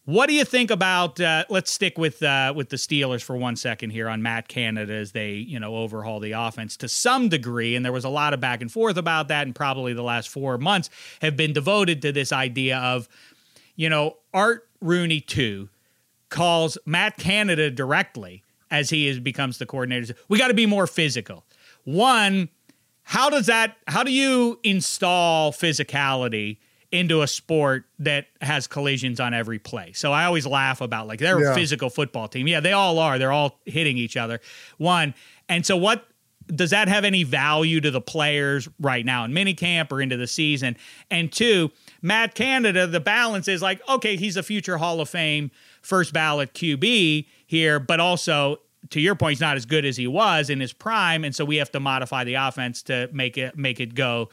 what 0.05 0.27
do 0.27 0.33
you 0.33 0.43
think 0.43 0.71
about? 0.71 1.19
Uh, 1.19 1.45
let's 1.49 1.71
stick 1.71 1.97
with 1.97 2.23
uh, 2.23 2.53
with 2.55 2.69
the 2.69 2.77
Steelers 2.77 3.21
for 3.21 3.35
one 3.35 3.55
second 3.55 3.91
here 3.91 4.09
on 4.09 4.21
Matt 4.21 4.47
Canada 4.47 4.93
as 4.93 5.11
they 5.11 5.33
you 5.33 5.59
know 5.59 5.75
overhaul 5.75 6.19
the 6.19 6.31
offense 6.31 6.75
to 6.77 6.89
some 6.89 7.29
degree, 7.29 7.75
and 7.75 7.85
there 7.85 7.91
was 7.91 8.05
a 8.05 8.09
lot 8.09 8.33
of 8.33 8.39
back 8.39 8.61
and 8.61 8.71
forth 8.71 8.97
about 8.97 9.27
that, 9.27 9.45
and 9.45 9.55
probably 9.55 9.93
the 9.93 10.03
last 10.03 10.29
four 10.29 10.57
months 10.57 10.89
have 11.21 11.37
been 11.37 11.53
devoted 11.53 12.01
to 12.01 12.11
this 12.11 12.31
idea 12.31 12.77
of, 12.77 13.07
you 13.75 13.89
know, 13.89 14.17
Art 14.33 14.67
Rooney 14.81 15.21
two 15.21 15.69
calls 16.29 16.77
Matt 16.85 17.17
Canada 17.17 17.69
directly 17.69 18.43
as 18.71 18.89
he 18.89 19.07
is 19.07 19.19
becomes 19.19 19.57
the 19.57 19.65
coordinator. 19.65 20.15
We 20.27 20.37
got 20.37 20.47
to 20.47 20.53
be 20.53 20.65
more 20.65 20.87
physical. 20.87 21.45
One, 21.83 22.49
how 23.03 23.29
does 23.29 23.47
that? 23.47 23.77
How 23.87 24.03
do 24.03 24.11
you 24.11 24.59
install 24.63 25.51
physicality? 25.51 26.57
Into 26.91 27.21
a 27.21 27.27
sport 27.27 27.85
that 27.99 28.27
has 28.41 28.67
collisions 28.67 29.19
on 29.19 29.33
every 29.33 29.59
play. 29.59 29.93
So 29.93 30.11
I 30.11 30.25
always 30.25 30.47
laugh 30.47 30.81
about 30.81 31.07
like 31.07 31.19
they're 31.19 31.41
yeah. 31.41 31.51
a 31.51 31.55
physical 31.55 31.89
football 31.89 32.27
team. 32.27 32.47
Yeah, 32.47 32.59
they 32.59 32.71
all 32.71 32.97
are. 32.99 33.19
They're 33.19 33.31
all 33.31 33.59
hitting 33.65 33.97
each 33.97 34.17
other. 34.17 34.39
One. 34.77 35.13
And 35.47 35.65
so 35.65 35.77
what 35.77 36.05
does 36.53 36.71
that 36.71 36.87
have 36.87 37.05
any 37.05 37.23
value 37.23 37.79
to 37.79 37.91
the 37.91 38.01
players 38.01 38.67
right 38.79 39.05
now 39.05 39.23
in 39.23 39.31
minicamp 39.31 39.91
or 39.91 40.01
into 40.01 40.17
the 40.17 40.27
season? 40.27 40.77
And 41.11 41.31
two, 41.31 41.71
Matt 42.01 42.33
Canada, 42.33 42.87
the 42.87 42.99
balance 42.99 43.47
is 43.47 43.61
like, 43.61 43.87
okay, 43.87 44.15
he's 44.15 44.35
a 44.35 44.43
future 44.43 44.77
Hall 44.77 44.99
of 44.99 45.09
Fame 45.09 45.51
first 45.81 46.11
ballot 46.11 46.53
QB 46.53 47.27
here, 47.45 47.79
but 47.79 47.99
also 47.99 48.59
to 48.91 48.99
your 48.99 49.15
point, 49.15 49.33
he's 49.33 49.41
not 49.41 49.57
as 49.57 49.65
good 49.65 49.85
as 49.85 49.97
he 49.97 50.07
was 50.07 50.49
in 50.49 50.59
his 50.59 50.73
prime, 50.73 51.23
and 51.23 51.35
so 51.35 51.45
we 51.45 51.57
have 51.57 51.71
to 51.71 51.79
modify 51.79 52.23
the 52.23 52.35
offense 52.35 52.81
to 52.83 53.09
make 53.11 53.37
it 53.37 53.57
make 53.57 53.79
it 53.79 53.93
go 53.93 54.29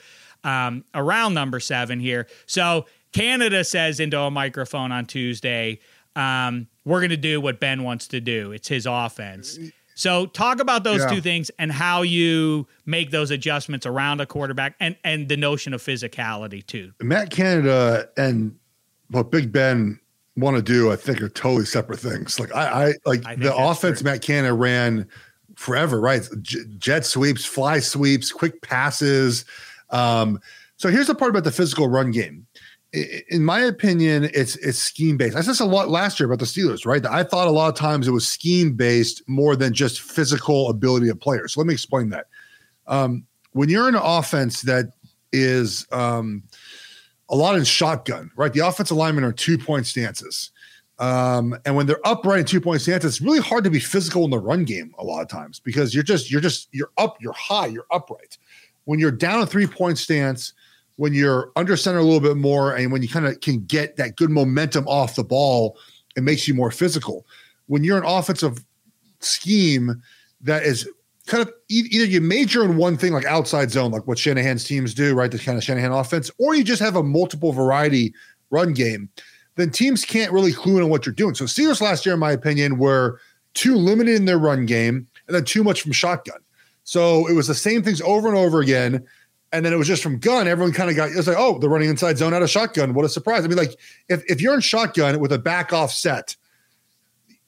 um, 0.46 0.84
around 0.94 1.34
number 1.34 1.60
seven 1.60 2.00
here. 2.00 2.28
So 2.46 2.86
Canada 3.12 3.64
says 3.64 4.00
into 4.00 4.18
a 4.18 4.30
microphone 4.30 4.92
on 4.92 5.04
Tuesday, 5.04 5.80
um, 6.14 6.68
we're 6.84 7.00
going 7.00 7.10
to 7.10 7.16
do 7.16 7.40
what 7.40 7.60
Ben 7.60 7.82
wants 7.82 8.06
to 8.08 8.20
do. 8.20 8.52
It's 8.52 8.68
his 8.68 8.86
offense. 8.86 9.58
So 9.96 10.26
talk 10.26 10.60
about 10.60 10.84
those 10.84 11.00
yeah. 11.00 11.08
two 11.08 11.20
things 11.20 11.50
and 11.58 11.72
how 11.72 12.02
you 12.02 12.66
make 12.84 13.10
those 13.10 13.30
adjustments 13.30 13.86
around 13.86 14.20
a 14.20 14.26
quarterback 14.26 14.76
and 14.78 14.94
and 15.04 15.28
the 15.28 15.38
notion 15.38 15.72
of 15.74 15.82
physicality 15.82 16.64
too. 16.64 16.92
Matt 17.00 17.30
Canada 17.30 18.08
and 18.16 18.54
what 19.08 19.30
Big 19.30 19.50
Ben 19.50 19.98
want 20.36 20.56
to 20.56 20.62
do, 20.62 20.92
I 20.92 20.96
think, 20.96 21.22
are 21.22 21.30
totally 21.30 21.64
separate 21.64 21.98
things. 21.98 22.38
Like 22.38 22.54
I, 22.54 22.88
I 22.88 22.92
like 23.06 23.26
I 23.26 23.36
the 23.36 23.56
offense 23.56 24.00
true. 24.00 24.10
Matt 24.10 24.20
Canada 24.20 24.52
ran 24.52 25.08
forever, 25.54 25.98
right? 25.98 26.28
J- 26.42 26.64
jet 26.76 27.06
sweeps, 27.06 27.46
fly 27.46 27.78
sweeps, 27.78 28.30
quick 28.30 28.60
passes, 28.60 29.46
um, 29.90 30.40
so 30.76 30.90
here's 30.90 31.06
the 31.06 31.14
part 31.14 31.30
about 31.30 31.44
the 31.44 31.52
physical 31.52 31.88
run 31.88 32.10
game. 32.10 32.46
In 33.30 33.44
my 33.44 33.60
opinion, 33.60 34.30
it's 34.32 34.56
it's 34.56 34.78
scheme 34.78 35.16
based. 35.16 35.36
I 35.36 35.40
said 35.40 35.50
this 35.50 35.60
a 35.60 35.66
lot 35.66 35.88
last 35.88 36.18
year 36.18 36.26
about 36.26 36.38
the 36.38 36.46
Steelers, 36.46 36.86
right? 36.86 37.04
I 37.04 37.24
thought 37.24 37.46
a 37.46 37.50
lot 37.50 37.68
of 37.68 37.74
times 37.74 38.08
it 38.08 38.12
was 38.12 38.26
scheme 38.26 38.74
based 38.74 39.22
more 39.28 39.56
than 39.56 39.74
just 39.74 40.00
physical 40.00 40.70
ability 40.70 41.08
of 41.08 41.20
players. 41.20 41.54
So 41.54 41.60
let 41.60 41.66
me 41.66 41.74
explain 41.74 42.10
that. 42.10 42.26
Um, 42.86 43.26
when 43.52 43.68
you're 43.68 43.88
in 43.88 43.96
an 43.96 44.02
offense 44.02 44.62
that 44.62 44.92
is 45.32 45.86
um, 45.92 46.44
a 47.28 47.36
lot 47.36 47.56
in 47.56 47.64
shotgun, 47.64 48.30
right? 48.36 48.52
The 48.52 48.66
offensive 48.66 48.96
linemen 48.96 49.24
are 49.24 49.32
two 49.32 49.58
point 49.58 49.86
stances. 49.86 50.52
Um, 50.98 51.54
and 51.66 51.76
when 51.76 51.86
they're 51.86 52.06
upright 52.06 52.40
in 52.40 52.46
two 52.46 52.60
point 52.60 52.80
stance, 52.80 53.04
it's 53.04 53.20
really 53.20 53.40
hard 53.40 53.64
to 53.64 53.70
be 53.70 53.80
physical 53.80 54.24
in 54.24 54.30
the 54.30 54.38
run 54.38 54.64
game 54.64 54.94
a 54.98 55.04
lot 55.04 55.20
of 55.20 55.28
times 55.28 55.60
because 55.60 55.94
you're 55.94 56.04
just 56.04 56.30
you're 56.30 56.40
just 56.40 56.68
you're 56.72 56.92
up, 56.96 57.16
you're 57.20 57.34
high, 57.34 57.66
you're 57.66 57.86
upright 57.90 58.38
when 58.86 58.98
you're 58.98 59.12
down 59.12 59.42
a 59.42 59.46
three 59.46 59.66
point 59.66 59.98
stance, 59.98 60.54
when 60.96 61.12
you're 61.12 61.52
under 61.56 61.76
center 61.76 61.98
a 61.98 62.02
little 62.02 62.20
bit 62.20 62.36
more, 62.36 62.74
and 62.74 62.90
when 62.90 63.02
you 63.02 63.08
kind 63.08 63.26
of 63.26 63.40
can 63.40 63.64
get 63.66 63.96
that 63.96 64.16
good 64.16 64.30
momentum 64.30 64.88
off 64.88 65.14
the 65.14 65.24
ball, 65.24 65.76
it 66.16 66.22
makes 66.22 66.48
you 66.48 66.54
more 66.54 66.70
physical. 66.70 67.26
When 67.66 67.84
you're 67.84 67.98
an 67.98 68.04
offensive 68.06 68.64
scheme 69.20 70.02
that 70.40 70.62
is 70.62 70.88
kind 71.26 71.42
of 71.42 71.52
either 71.68 72.04
you 72.04 72.20
major 72.20 72.64
in 72.64 72.76
one 72.76 72.96
thing 72.96 73.12
like 73.12 73.24
outside 73.26 73.70
zone, 73.70 73.90
like 73.90 74.06
what 74.06 74.18
Shanahan's 74.18 74.64
teams 74.64 74.94
do, 74.94 75.14
right? 75.14 75.30
The 75.30 75.38
kind 75.38 75.58
of 75.58 75.64
Shanahan 75.64 75.92
offense, 75.92 76.30
or 76.38 76.54
you 76.54 76.64
just 76.64 76.80
have 76.80 76.96
a 76.96 77.02
multiple 77.02 77.52
variety 77.52 78.14
run 78.50 78.72
game, 78.72 79.08
then 79.56 79.70
teams 79.70 80.04
can't 80.04 80.32
really 80.32 80.52
clue 80.52 80.76
in 80.76 80.84
on 80.84 80.88
what 80.88 81.04
you're 81.04 81.14
doing. 81.14 81.34
So 81.34 81.44
Steelers 81.44 81.80
last 81.80 82.06
year, 82.06 82.14
in 82.14 82.20
my 82.20 82.32
opinion, 82.32 82.78
were 82.78 83.20
too 83.54 83.74
limited 83.74 84.14
in 84.14 84.26
their 84.26 84.38
run 84.38 84.66
game 84.66 85.08
and 85.26 85.34
then 85.34 85.44
too 85.44 85.64
much 85.64 85.82
from 85.82 85.92
shotgun. 85.92 86.38
So 86.86 87.26
it 87.26 87.32
was 87.34 87.48
the 87.48 87.54
same 87.54 87.82
things 87.82 88.00
over 88.00 88.28
and 88.28 88.36
over 88.36 88.60
again. 88.60 89.04
And 89.52 89.66
then 89.66 89.72
it 89.72 89.76
was 89.76 89.88
just 89.88 90.04
from 90.04 90.18
gun. 90.18 90.46
Everyone 90.46 90.72
kind 90.72 90.88
of 90.88 90.94
got 90.94 91.10
it's 91.10 91.26
like, 91.26 91.36
oh, 91.36 91.58
they're 91.58 91.68
running 91.68 91.90
inside 91.90 92.16
zone 92.16 92.32
out 92.32 92.42
of 92.42 92.50
shotgun. 92.50 92.94
What 92.94 93.04
a 93.04 93.08
surprise. 93.08 93.44
I 93.44 93.48
mean, 93.48 93.58
like 93.58 93.76
if, 94.08 94.22
if 94.30 94.40
you're 94.40 94.54
in 94.54 94.60
shotgun 94.60 95.18
with 95.18 95.32
a 95.32 95.38
back 95.38 95.72
off 95.72 95.90
set, 95.92 96.36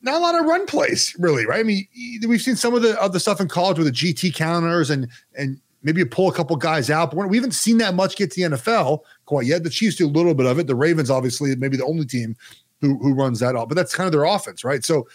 not 0.03 0.15
a 0.15 0.19
lot 0.19 0.35
of 0.35 0.45
run 0.45 0.67
plays, 0.67 1.15
really, 1.21 1.47
right? 1.47 1.61
I 1.61 1.63
mean, 1.63 1.87
we've 2.27 2.43
seen 2.43 2.57
some 2.57 2.75
of 2.75 2.83
the 2.83 3.01
of 3.01 3.13
the 3.13 3.21
stuff 3.21 3.41
in 3.41 3.47
college 3.47 3.79
with 3.79 3.87
the 3.87 3.93
GT 3.93 4.35
counters 4.35 4.91
and 4.91 5.09
and 5.37 5.61
maybe 5.85 6.01
you 6.01 6.07
pull 6.07 6.29
a 6.29 6.35
couple 6.35 6.57
guys 6.57 6.91
out, 6.91 7.15
but 7.15 7.29
we 7.29 7.37
haven't 7.37 7.53
seen 7.53 7.79
that 7.79 7.95
much 7.95 8.17
get 8.17 8.33
to 8.33 8.49
the 8.49 8.57
NFL 8.57 9.01
quite 9.27 9.47
yet. 9.47 9.63
The 9.63 9.71
Chiefs 9.71 9.97
do 9.97 10.07
a 10.07 10.09
little 10.09 10.35
bit 10.35 10.47
of 10.47 10.59
it. 10.59 10.67
The 10.67 10.75
Ravens, 10.75 11.11
obviously, 11.11 11.55
maybe 11.55 11.77
the 11.77 11.87
only 11.87 12.07
team 12.07 12.37
who 12.81 12.99
who 12.99 13.15
runs 13.15 13.39
that 13.39 13.55
off, 13.55 13.69
but 13.69 13.77
that's 13.77 13.95
kind 13.95 14.07
of 14.07 14.13
their 14.13 14.25
offense, 14.25 14.65
right? 14.65 14.85
So 14.85 15.07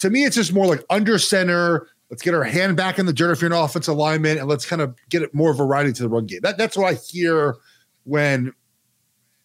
to 0.00 0.10
me, 0.10 0.24
it's 0.24 0.36
just 0.36 0.52
more 0.52 0.66
like 0.66 0.84
under 0.90 1.18
center 1.18 1.88
Let's 2.10 2.22
get 2.22 2.34
our 2.34 2.42
hand 2.42 2.76
back 2.76 2.98
in 2.98 3.06
the 3.06 3.12
dirt 3.12 3.30
if 3.30 3.40
you're 3.40 3.52
an 3.52 3.56
offensive 3.56 3.94
lineman, 3.94 4.38
and 4.38 4.48
let's 4.48 4.66
kind 4.66 4.82
of 4.82 4.96
get 5.08 5.22
it 5.22 5.32
more 5.32 5.54
variety 5.54 5.92
to 5.92 6.02
the 6.02 6.08
run 6.08 6.26
game. 6.26 6.40
That, 6.42 6.58
that's 6.58 6.76
what 6.76 6.92
I 6.92 6.94
hear 6.94 7.56
when. 8.04 8.52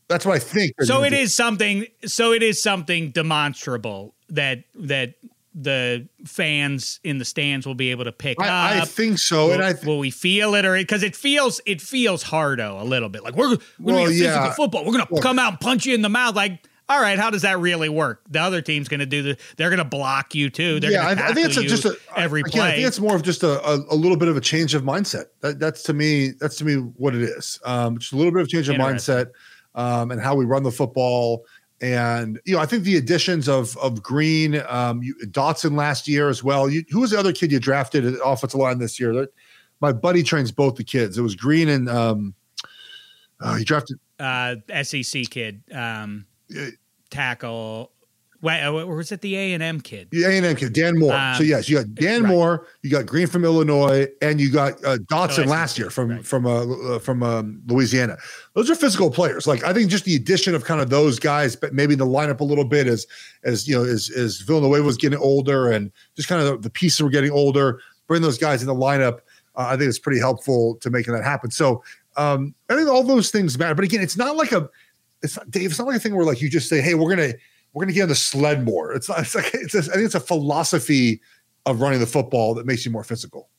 That's 0.07 0.25
what 0.25 0.35
I 0.35 0.39
think. 0.39 0.73
So 0.81 1.03
it 1.03 1.11
do. 1.11 1.15
is 1.15 1.33
something. 1.33 1.85
So 2.05 2.31
it 2.31 2.43
is 2.43 2.61
something 2.61 3.11
demonstrable 3.11 4.15
that 4.29 4.63
that 4.75 5.15
the 5.55 6.07
fans 6.25 6.99
in 7.03 7.17
the 7.17 7.25
stands 7.25 7.65
will 7.65 7.75
be 7.75 7.91
able 7.91 8.03
to 8.03 8.11
pick 8.11 8.39
I, 8.41 8.47
up. 8.47 8.83
I 8.83 8.85
think 8.85 9.17
so, 9.19 9.45
will, 9.45 9.53
and 9.53 9.63
I 9.63 9.71
th- 9.71 9.85
will 9.85 9.99
we 9.99 10.11
feel 10.11 10.53
it 10.53 10.65
or 10.65 10.75
because 10.75 11.01
it 11.01 11.15
feels 11.15 11.61
it 11.65 11.81
feels 11.81 12.23
hardo 12.23 12.81
a 12.81 12.83
little 12.83 13.07
bit 13.07 13.23
like 13.23 13.35
we're 13.35 13.51
we're 13.51 13.59
well, 13.79 14.05
gonna 14.05 14.11
yeah. 14.11 14.43
physical 14.43 14.65
football. 14.65 14.85
We're 14.85 14.91
gonna 14.91 15.07
well, 15.09 15.21
come 15.21 15.39
out 15.39 15.53
and 15.53 15.59
punch 15.61 15.85
you 15.85 15.95
in 15.95 16.01
the 16.01 16.09
mouth 16.09 16.35
like 16.35 16.67
all 16.87 17.01
right, 17.01 17.17
how 17.17 17.31
does 17.31 17.41
that 17.41 17.59
really 17.59 17.89
work? 17.89 18.21
The 18.29 18.39
other 18.39 18.61
team's 18.61 18.87
going 18.87 18.99
to 18.99 19.07
do 19.07 19.23
the. 19.23 19.37
They're 19.57 19.69
going 19.69 19.79
to 19.79 19.85
block 19.85 20.35
you 20.35 20.49
too. 20.49 20.79
They're 20.79 20.91
yeah, 20.91 21.07
I, 21.07 21.11
I, 21.11 21.33
think 21.33 21.47
it's 21.47 21.57
a, 21.57 21.63
just 21.63 21.85
a, 21.85 21.97
every 22.15 22.41
again, 22.41 22.51
play. 22.51 22.67
I 22.67 22.75
think 22.75 22.87
it's 22.87 22.99
more 22.99 23.15
of 23.15 23.23
just 23.23 23.41
a, 23.41 23.59
a, 23.67 23.75
a, 23.91 23.95
little 23.95 24.17
bit 24.17 24.27
of 24.27 24.37
a 24.37 24.41
change 24.41 24.75
of 24.75 24.83
mindset. 24.83 25.25
That, 25.41 25.59
that's 25.59 25.81
to 25.83 25.93
me. 25.93 26.31
That's 26.39 26.57
to 26.57 26.65
me 26.65 26.75
what 26.75 27.15
it 27.15 27.23
is. 27.23 27.59
Um, 27.65 27.97
just 27.97 28.13
a 28.13 28.15
little 28.17 28.31
bit 28.31 28.41
of 28.41 28.49
change 28.49 28.69
of 28.69 28.75
mindset 28.75 29.31
um, 29.73 30.11
and 30.11 30.21
how 30.21 30.35
we 30.35 30.45
run 30.45 30.61
the 30.61 30.71
football. 30.71 31.45
And 31.81 32.39
you 32.45 32.55
know, 32.55 32.61
I 32.61 32.67
think 32.67 32.83
the 32.83 32.97
additions 32.97 33.49
of 33.49 33.75
of 33.77 34.03
Green, 34.03 34.61
um, 34.67 35.01
you, 35.01 35.15
Dotson 35.25 35.75
last 35.75 36.07
year 36.07 36.29
as 36.29 36.43
well. 36.43 36.69
You, 36.69 36.83
who 36.89 37.01
was 37.01 37.11
the 37.11 37.19
other 37.19 37.33
kid 37.33 37.51
you 37.51 37.59
drafted 37.59 38.05
at 38.05 38.13
offensive 38.23 38.59
line 38.59 38.77
this 38.77 38.99
year? 38.99 39.13
That, 39.13 39.33
my 39.81 39.91
buddy 39.91 40.21
trains 40.21 40.51
both 40.51 40.75
the 40.75 40.83
kids. 40.83 41.17
It 41.17 41.21
was 41.21 41.35
Green 41.35 41.67
and 41.67 41.89
um, 41.89 42.35
uh, 43.41 43.55
he 43.55 43.63
drafted 43.63 43.99
uh, 44.19 44.55
SEC 44.83 45.29
kid. 45.29 45.63
Um, 45.73 46.25
tackle. 47.09 47.91
Wait, 48.41 48.61
uh, 48.61 48.71
or 48.71 48.97
was 48.97 49.11
it 49.11 49.21
the 49.21 49.35
A 49.35 49.53
and 49.53 49.63
M 49.63 49.81
kid? 49.81 50.09
The 50.11 50.23
A 50.23 50.29
and 50.29 50.45
M 50.45 50.55
kid, 50.55 50.73
Dan 50.73 50.99
Moore. 50.99 51.13
Um, 51.13 51.35
so 51.35 51.41
yes, 51.41 51.67
you 51.67 51.77
got 51.77 51.95
Dan 51.95 52.23
right. 52.23 52.29
Moore, 52.29 52.67
you 52.83 52.91
got 52.91 53.07
Green 53.07 53.25
from 53.25 53.43
Illinois, 53.43 54.07
and 54.21 54.39
you 54.39 54.51
got 54.51 54.73
uh, 54.83 54.97
Dotson 54.97 55.47
oh, 55.47 55.49
last 55.49 55.79
year 55.79 55.89
from 55.89 56.09
right. 56.09 56.25
from 56.25 56.45
uh, 56.45 56.65
uh, 56.65 56.99
from 56.99 57.23
um, 57.23 57.61
Louisiana. 57.65 58.17
Those 58.53 58.69
are 58.69 58.75
physical 58.75 59.09
players. 59.09 59.47
Like 59.47 59.63
I 59.63 59.73
think 59.73 59.89
just 59.89 60.05
the 60.05 60.15
addition 60.15 60.53
of 60.53 60.63
kind 60.63 60.79
of 60.79 60.91
those 60.91 61.17
guys, 61.17 61.55
but 61.55 61.73
maybe 61.73 61.95
the 61.95 62.05
lineup 62.05 62.39
a 62.39 62.43
little 62.43 62.65
bit 62.65 62.85
as 62.85 63.07
as 63.43 63.67
you 63.67 63.75
know 63.75 63.83
as 63.83 64.11
as 64.11 64.41
Villanueva 64.41 64.83
was 64.83 64.97
getting 64.97 65.17
older, 65.17 65.71
and 65.71 65.91
just 66.15 66.27
kind 66.27 66.41
of 66.41 66.47
the, 66.47 66.57
the 66.57 66.69
pieces 66.69 67.01
were 67.01 67.09
getting 67.09 67.31
older. 67.31 67.79
Bring 68.05 68.21
those 68.21 68.37
guys 68.37 68.61
in 68.61 68.67
the 68.67 68.75
lineup. 68.75 69.21
Uh, 69.55 69.69
I 69.69 69.77
think 69.77 69.89
it's 69.89 69.97
pretty 69.97 70.19
helpful 70.19 70.75
to 70.81 70.91
making 70.91 71.13
that 71.15 71.23
happen. 71.23 71.49
So 71.49 71.83
um, 72.17 72.53
I 72.69 72.75
think 72.75 72.89
all 72.89 73.03
those 73.03 73.31
things 73.31 73.57
matter. 73.57 73.75
But 73.75 73.85
again, 73.85 74.01
it's 74.01 74.17
not 74.17 74.35
like 74.35 74.51
a 74.51 74.69
it's 75.21 75.37
not 75.37 75.49
Dave. 75.49 75.69
It's 75.69 75.79
not 75.79 75.87
like 75.87 75.97
a 75.97 75.99
thing 75.99 76.15
where 76.15 76.25
like 76.25 76.41
you 76.41 76.49
just 76.49 76.69
say, 76.69 76.81
"Hey, 76.81 76.93
we're 76.93 77.09
gonna 77.09 77.33
we're 77.73 77.83
gonna 77.83 77.93
get 77.93 78.03
on 78.03 78.09
the 78.09 78.15
sled 78.15 78.65
more." 78.65 78.93
It's 78.93 79.09
not. 79.09 79.19
It's 79.19 79.35
like 79.35 79.51
it's. 79.53 79.75
A, 79.75 79.79
I 79.79 79.81
think 79.81 80.05
it's 80.05 80.15
a 80.15 80.19
philosophy 80.19 81.21
of 81.65 81.81
running 81.81 81.99
the 81.99 82.05
football 82.05 82.53
that 82.55 82.65
makes 82.65 82.85
you 82.85 82.91
more 82.91 83.03
physical. 83.03 83.49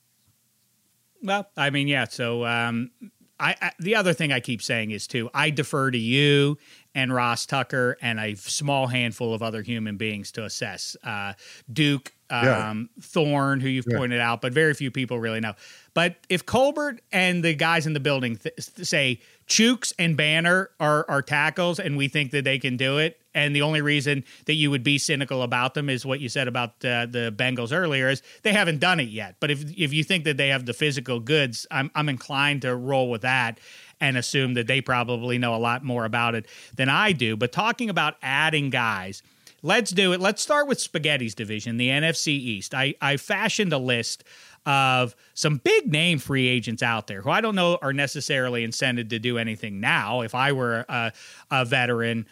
Well, 1.22 1.48
I 1.56 1.70
mean, 1.70 1.88
yeah. 1.88 2.04
So 2.04 2.44
um, 2.44 2.90
I, 3.38 3.56
I, 3.60 3.72
the 3.78 3.96
other 3.96 4.12
thing 4.12 4.32
I 4.32 4.40
keep 4.40 4.62
saying 4.62 4.90
is 4.92 5.06
too, 5.06 5.28
I 5.34 5.50
defer 5.50 5.90
to 5.90 5.98
you 5.98 6.56
and 6.94 7.12
Ross 7.12 7.46
Tucker 7.46 7.96
and 8.00 8.18
a 8.18 8.34
small 8.34 8.86
handful 8.86 9.34
of 9.34 9.42
other 9.42 9.62
human 9.62 9.96
beings 9.96 10.32
to 10.32 10.44
assess. 10.44 10.96
Uh, 11.02 11.34
Duke, 11.72 12.14
um, 12.30 12.46
yeah. 12.46 13.02
Thorne, 13.02 13.60
who 13.60 13.68
you've 13.68 13.86
yeah. 13.88 13.98
pointed 13.98 14.20
out, 14.20 14.40
but 14.40 14.52
very 14.52 14.74
few 14.74 14.90
people 14.90 15.18
really 15.18 15.40
know. 15.40 15.54
But 15.94 16.16
if 16.28 16.44
Colbert 16.44 17.00
and 17.12 17.42
the 17.42 17.54
guys 17.54 17.86
in 17.86 17.92
the 17.92 18.00
building 18.00 18.36
th- 18.36 18.54
say 18.58 19.20
Chuks 19.46 19.92
and 19.98 20.16
Banner 20.16 20.70
are, 20.80 21.06
are 21.08 21.22
tackles 21.22 21.78
and 21.78 21.96
we 21.96 22.08
think 22.08 22.32
that 22.32 22.44
they 22.44 22.58
can 22.58 22.76
do 22.76 22.98
it, 22.98 23.20
and 23.34 23.54
the 23.54 23.62
only 23.62 23.80
reason 23.80 24.24
that 24.46 24.54
you 24.54 24.70
would 24.70 24.82
be 24.82 24.98
cynical 24.98 25.42
about 25.42 25.74
them 25.74 25.88
is 25.88 26.04
what 26.04 26.20
you 26.20 26.28
said 26.28 26.48
about 26.48 26.70
uh, 26.84 27.06
the 27.06 27.32
Bengals 27.36 27.72
earlier 27.72 28.08
is 28.08 28.22
they 28.42 28.52
haven't 28.52 28.80
done 28.80 28.98
it 28.98 29.08
yet. 29.08 29.36
But 29.40 29.50
if 29.50 29.62
if 29.78 29.92
you 29.92 30.02
think 30.02 30.24
that 30.24 30.36
they 30.36 30.48
have 30.48 30.66
the 30.66 30.74
physical 30.74 31.20
goods, 31.20 31.66
I'm 31.70 31.90
I'm 31.94 32.08
inclined 32.08 32.62
to 32.62 32.74
roll 32.74 33.10
with 33.10 33.22
that 33.22 33.60
and 34.00 34.16
assume 34.16 34.54
that 34.54 34.66
they 34.66 34.80
probably 34.80 35.38
know 35.38 35.54
a 35.54 35.58
lot 35.58 35.84
more 35.84 36.04
about 36.04 36.34
it 36.34 36.46
than 36.74 36.88
I 36.88 37.12
do. 37.12 37.36
But 37.36 37.52
talking 37.52 37.88
about 37.90 38.16
adding 38.22 38.70
guys– 38.70 39.22
Let's 39.62 39.90
do 39.90 40.12
it. 40.12 40.20
Let's 40.20 40.42
start 40.42 40.68
with 40.68 40.78
Spaghetti's 40.78 41.34
division, 41.34 41.76
the 41.76 41.88
NFC 41.88 42.28
East. 42.28 42.74
I, 42.74 42.94
I 43.00 43.16
fashioned 43.16 43.72
a 43.72 43.78
list 43.78 44.24
of 44.66 45.14
some 45.34 45.58
big 45.58 45.90
name 45.90 46.18
free 46.18 46.48
agents 46.48 46.82
out 46.82 47.06
there 47.06 47.22
who 47.22 47.30
I 47.30 47.40
don't 47.40 47.54
know 47.54 47.78
are 47.80 47.92
necessarily 47.92 48.66
incented 48.66 49.10
to 49.10 49.18
do 49.18 49.38
anything 49.38 49.80
now. 49.80 50.20
If 50.22 50.34
I 50.34 50.52
were 50.52 50.84
a, 50.88 51.12
a 51.50 51.64
veteran 51.64 52.26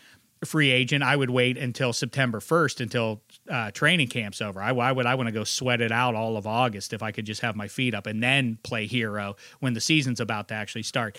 free 0.44 0.70
agent, 0.70 1.02
I 1.02 1.16
would 1.16 1.30
wait 1.30 1.56
until 1.56 1.92
September 1.92 2.40
1st 2.40 2.80
until 2.80 3.22
uh, 3.48 3.70
training 3.70 4.08
camp's 4.08 4.42
over. 4.42 4.60
I, 4.60 4.72
why 4.72 4.92
would 4.92 5.06
I 5.06 5.14
want 5.14 5.28
to 5.28 5.32
go 5.32 5.44
sweat 5.44 5.80
it 5.80 5.92
out 5.92 6.14
all 6.14 6.36
of 6.36 6.46
August 6.46 6.92
if 6.92 7.02
I 7.02 7.12
could 7.12 7.24
just 7.24 7.40
have 7.40 7.56
my 7.56 7.68
feet 7.68 7.94
up 7.94 8.06
and 8.06 8.22
then 8.22 8.58
play 8.62 8.86
hero 8.86 9.36
when 9.60 9.74
the 9.74 9.80
season's 9.80 10.20
about 10.20 10.48
to 10.48 10.54
actually 10.54 10.82
start? 10.82 11.18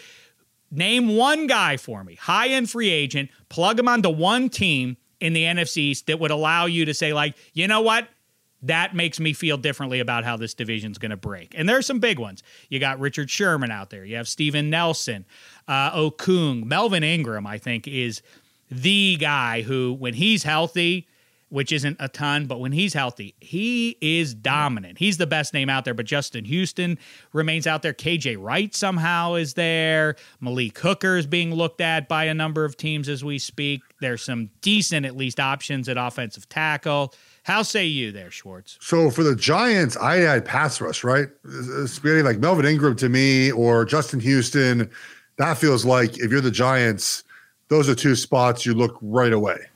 Name 0.70 1.16
one 1.16 1.48
guy 1.48 1.78
for 1.78 2.04
me, 2.04 2.16
high 2.16 2.50
end 2.50 2.70
free 2.70 2.90
agent, 2.90 3.30
plug 3.50 3.80
him 3.80 3.88
onto 3.88 4.10
one 4.10 4.50
team 4.50 4.98
in 5.20 5.34
the 5.34 5.44
NFC 5.44 5.78
East 5.78 6.08
that 6.08 6.20
would 6.20 6.32
allow 6.32 6.66
you 6.66 6.86
to 6.86 6.94
say, 6.94 7.14
like, 7.14 7.36
you 7.54 7.68
know 7.68 7.82
what? 7.82 8.08
That 8.62 8.96
makes 8.96 9.20
me 9.20 9.34
feel 9.34 9.58
differently 9.58 10.00
about 10.00 10.24
how 10.24 10.38
this 10.38 10.54
division's 10.54 10.98
going 10.98 11.12
to 11.12 11.18
break. 11.18 11.54
And 11.56 11.70
there 11.70 11.78
are 11.78 11.84
some 11.84 12.00
big 12.00 12.18
ones. 12.18 12.42
You 12.70 12.80
got 12.80 13.00
Richard 13.00 13.30
Sherman 13.30 13.70
out 13.70 13.92
there. 13.92 14.04
You 14.04 14.16
have 14.16 14.28
Steven 14.28 14.70
Nelson, 14.70 15.26
uh, 15.68 15.92
Okung, 15.92 16.64
Melvin 16.64 17.04
Ingram. 17.04 17.46
I 17.46 17.58
think 17.58 17.88
is 17.88 18.22
the 18.72 19.18
guy 19.18 19.62
who, 19.62 19.94
when 19.94 20.16
he's 20.16 20.44
healthy, 20.44 21.08
which 21.56 21.72
isn't 21.72 21.96
a 22.02 22.10
ton, 22.10 22.48
but 22.48 22.60
when 22.60 22.74
he's 22.74 22.94
healthy, 22.94 23.34
he 23.40 23.98
is 24.02 24.34
dominant. 24.34 24.98
He's 24.98 25.16
the 25.16 25.26
best 25.26 25.54
name 25.54 25.70
out 25.70 25.86
there, 25.86 25.94
but 25.94 26.06
Justin 26.06 26.44
Houston 26.44 27.00
remains 27.32 27.66
out 27.66 27.82
there. 27.82 27.94
KJ 27.94 28.36
Wright 28.38 28.76
somehow 28.76 29.36
is 29.36 29.54
there. 29.54 30.18
Malik 30.42 30.78
Hooker 30.78 31.16
is 31.16 31.26
being 31.26 31.56
looked 31.56 31.80
at 31.80 32.10
by 32.10 32.26
a 32.26 32.34
number 32.34 32.66
of 32.66 32.76
teams 32.76 33.08
as 33.08 33.24
we 33.24 33.40
speak. 33.40 33.82
There's 34.02 34.22
some 34.22 34.50
decent, 34.60 35.06
at 35.06 35.16
least, 35.16 35.40
options 35.40 35.88
at 35.88 35.96
offensive 35.96 36.50
tackle. 36.50 37.14
How 37.44 37.62
say 37.62 37.86
you 37.86 38.12
there, 38.12 38.32
Schwartz? 38.32 38.78
So 38.82 39.10
for 39.10 39.24
the 39.24 39.34
Giants, 39.34 39.96
I 39.96 40.18
had 40.18 40.44
pass 40.44 40.82
rush, 40.82 41.06
right? 41.06 41.30
Spaghetti 41.86 42.22
like 42.22 42.40
Melvin 42.40 42.66
Ingram 42.66 42.98
to 42.98 43.08
me 43.08 43.54
or 43.54 43.86
Justin 43.86 44.20
Houston. 44.20 44.92
That 45.38 45.58
feels 45.58 45.86
like 45.86 46.18
if 46.18 46.32
you're 46.32 46.42
the 46.42 46.52
Giants, 46.52 47.24
those 47.70 47.88
are 47.88 47.96
two 47.96 48.18
spots 48.18 48.66
you 48.66 48.74
look 48.74 48.98
right 49.02 49.32
away 49.32 49.68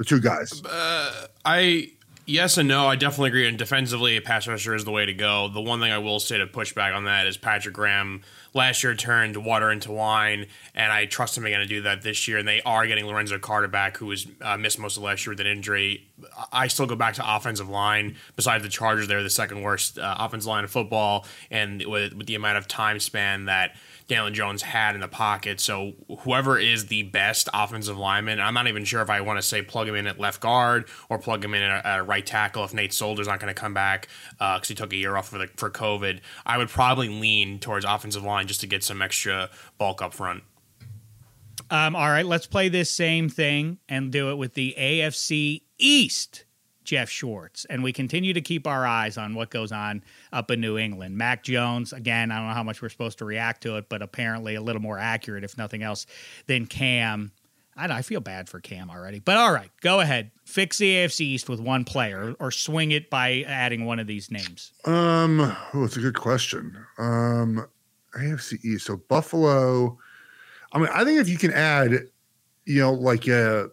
the 0.00 0.04
two 0.06 0.18
guys? 0.18 0.64
Uh, 0.64 1.26
I 1.44 1.92
yes 2.24 2.56
and 2.56 2.66
no. 2.66 2.86
I 2.86 2.96
definitely 2.96 3.28
agree. 3.28 3.46
And 3.46 3.58
defensively, 3.58 4.16
a 4.16 4.22
pass 4.22 4.48
rusher 4.48 4.74
is 4.74 4.86
the 4.86 4.90
way 4.90 5.04
to 5.04 5.12
go. 5.12 5.48
The 5.48 5.60
one 5.60 5.78
thing 5.78 5.92
I 5.92 5.98
will 5.98 6.20
say 6.20 6.38
to 6.38 6.46
push 6.46 6.72
back 6.72 6.94
on 6.94 7.04
that 7.04 7.26
is 7.26 7.36
Patrick 7.36 7.74
Graham 7.74 8.22
last 8.54 8.82
year 8.82 8.94
turned 8.94 9.36
water 9.36 9.70
into 9.70 9.92
wine, 9.92 10.46
and 10.74 10.90
I 10.90 11.04
trust 11.04 11.36
him 11.36 11.44
again 11.44 11.60
to 11.60 11.66
do 11.66 11.82
that 11.82 12.00
this 12.00 12.26
year. 12.26 12.38
And 12.38 12.48
they 12.48 12.62
are 12.62 12.86
getting 12.86 13.04
Lorenzo 13.04 13.38
Carter 13.38 13.68
back, 13.68 13.98
who 13.98 14.06
was 14.06 14.26
uh, 14.40 14.56
missed 14.56 14.78
most 14.78 14.96
of 14.96 15.02
last 15.02 15.26
year 15.26 15.32
with 15.32 15.40
an 15.40 15.46
injury. 15.46 16.08
I 16.52 16.68
still 16.68 16.86
go 16.86 16.96
back 16.96 17.14
to 17.14 17.36
offensive 17.36 17.68
line. 17.68 18.16
Besides 18.36 18.62
the 18.62 18.68
Chargers, 18.68 19.08
they're 19.08 19.22
the 19.22 19.30
second 19.30 19.62
worst 19.62 19.98
uh, 19.98 20.16
offensive 20.18 20.48
line 20.48 20.64
of 20.64 20.70
football, 20.70 21.26
and 21.50 21.84
with, 21.86 22.14
with 22.14 22.26
the 22.26 22.34
amount 22.34 22.58
of 22.58 22.68
time 22.68 23.00
span 23.00 23.46
that 23.46 23.76
Daniel 24.10 24.30
Jones 24.30 24.62
had 24.62 24.96
in 24.96 25.00
the 25.00 25.08
pocket. 25.08 25.60
So 25.60 25.92
whoever 26.20 26.58
is 26.58 26.86
the 26.86 27.04
best 27.04 27.48
offensive 27.54 27.96
lineman, 27.96 28.40
I'm 28.40 28.54
not 28.54 28.66
even 28.66 28.84
sure 28.84 29.02
if 29.02 29.08
I 29.08 29.20
want 29.20 29.38
to 29.38 29.42
say 29.42 29.62
plug 29.62 29.86
him 29.86 29.94
in 29.94 30.08
at 30.08 30.18
left 30.18 30.40
guard 30.40 30.88
or 31.08 31.18
plug 31.18 31.44
him 31.44 31.54
in 31.54 31.62
at, 31.62 31.86
at 31.86 32.06
right 32.08 32.26
tackle 32.26 32.64
if 32.64 32.74
Nate 32.74 32.92
Solder's 32.92 33.28
not 33.28 33.38
going 33.38 33.54
to 33.54 33.60
come 33.60 33.72
back 33.72 34.08
because 34.32 34.62
uh, 34.62 34.66
he 34.66 34.74
took 34.74 34.92
a 34.92 34.96
year 34.96 35.16
off 35.16 35.28
for 35.28 35.38
the 35.38 35.46
for 35.56 35.70
COVID. 35.70 36.20
I 36.44 36.58
would 36.58 36.68
probably 36.68 37.08
lean 37.08 37.60
towards 37.60 37.84
offensive 37.84 38.24
line 38.24 38.48
just 38.48 38.60
to 38.62 38.66
get 38.66 38.82
some 38.82 39.00
extra 39.00 39.48
bulk 39.78 40.02
up 40.02 40.12
front. 40.12 40.42
Um, 41.70 41.94
all 41.94 42.08
right, 42.08 42.26
let's 42.26 42.46
play 42.46 42.68
this 42.68 42.90
same 42.90 43.28
thing 43.28 43.78
and 43.88 44.10
do 44.10 44.30
it 44.30 44.34
with 44.34 44.54
the 44.54 44.74
AFC 44.76 45.62
East. 45.80 46.44
Jeff 46.84 47.08
Schwartz. 47.08 47.66
And 47.66 47.84
we 47.84 47.92
continue 47.92 48.32
to 48.32 48.40
keep 48.40 48.66
our 48.66 48.84
eyes 48.84 49.16
on 49.16 49.34
what 49.34 49.50
goes 49.50 49.70
on 49.70 50.02
up 50.32 50.50
in 50.50 50.60
New 50.60 50.76
England. 50.76 51.16
Mac 51.16 51.44
Jones, 51.44 51.92
again, 51.92 52.32
I 52.32 52.38
don't 52.38 52.48
know 52.48 52.54
how 52.54 52.64
much 52.64 52.82
we're 52.82 52.88
supposed 52.88 53.18
to 53.18 53.24
react 53.24 53.62
to 53.62 53.76
it, 53.76 53.88
but 53.88 54.02
apparently 54.02 54.56
a 54.56 54.60
little 54.60 54.82
more 54.82 54.98
accurate, 54.98 55.44
if 55.44 55.56
nothing 55.56 55.82
else, 55.84 56.06
than 56.46 56.66
Cam. 56.66 57.30
I, 57.76 57.98
I 57.98 58.02
feel 58.02 58.20
bad 58.20 58.48
for 58.48 58.60
Cam 58.60 58.90
already. 58.90 59.20
But 59.20 59.36
all 59.36 59.52
right, 59.52 59.70
go 59.80 60.00
ahead. 60.00 60.32
Fix 60.44 60.78
the 60.78 60.96
AFC 60.96 61.20
East 61.20 61.48
with 61.48 61.60
one 61.60 61.84
player 61.84 62.34
or 62.40 62.50
swing 62.50 62.90
it 62.90 63.08
by 63.08 63.44
adding 63.46 63.84
one 63.84 64.00
of 64.00 64.06
these 64.06 64.30
names. 64.30 64.72
Um, 64.84 65.40
oh, 65.74 65.84
it's 65.84 65.96
a 65.96 66.00
good 66.00 66.18
question. 66.18 66.76
Um, 66.98 67.68
AFC 68.16 68.64
East. 68.64 68.86
So 68.86 68.96
Buffalo. 68.96 69.98
I 70.72 70.78
mean, 70.78 70.88
I 70.92 71.04
think 71.04 71.20
if 71.20 71.28
you 71.28 71.38
can 71.38 71.52
add, 71.52 72.08
you 72.64 72.80
know, 72.80 72.92
like 72.92 73.28
a 73.28 73.70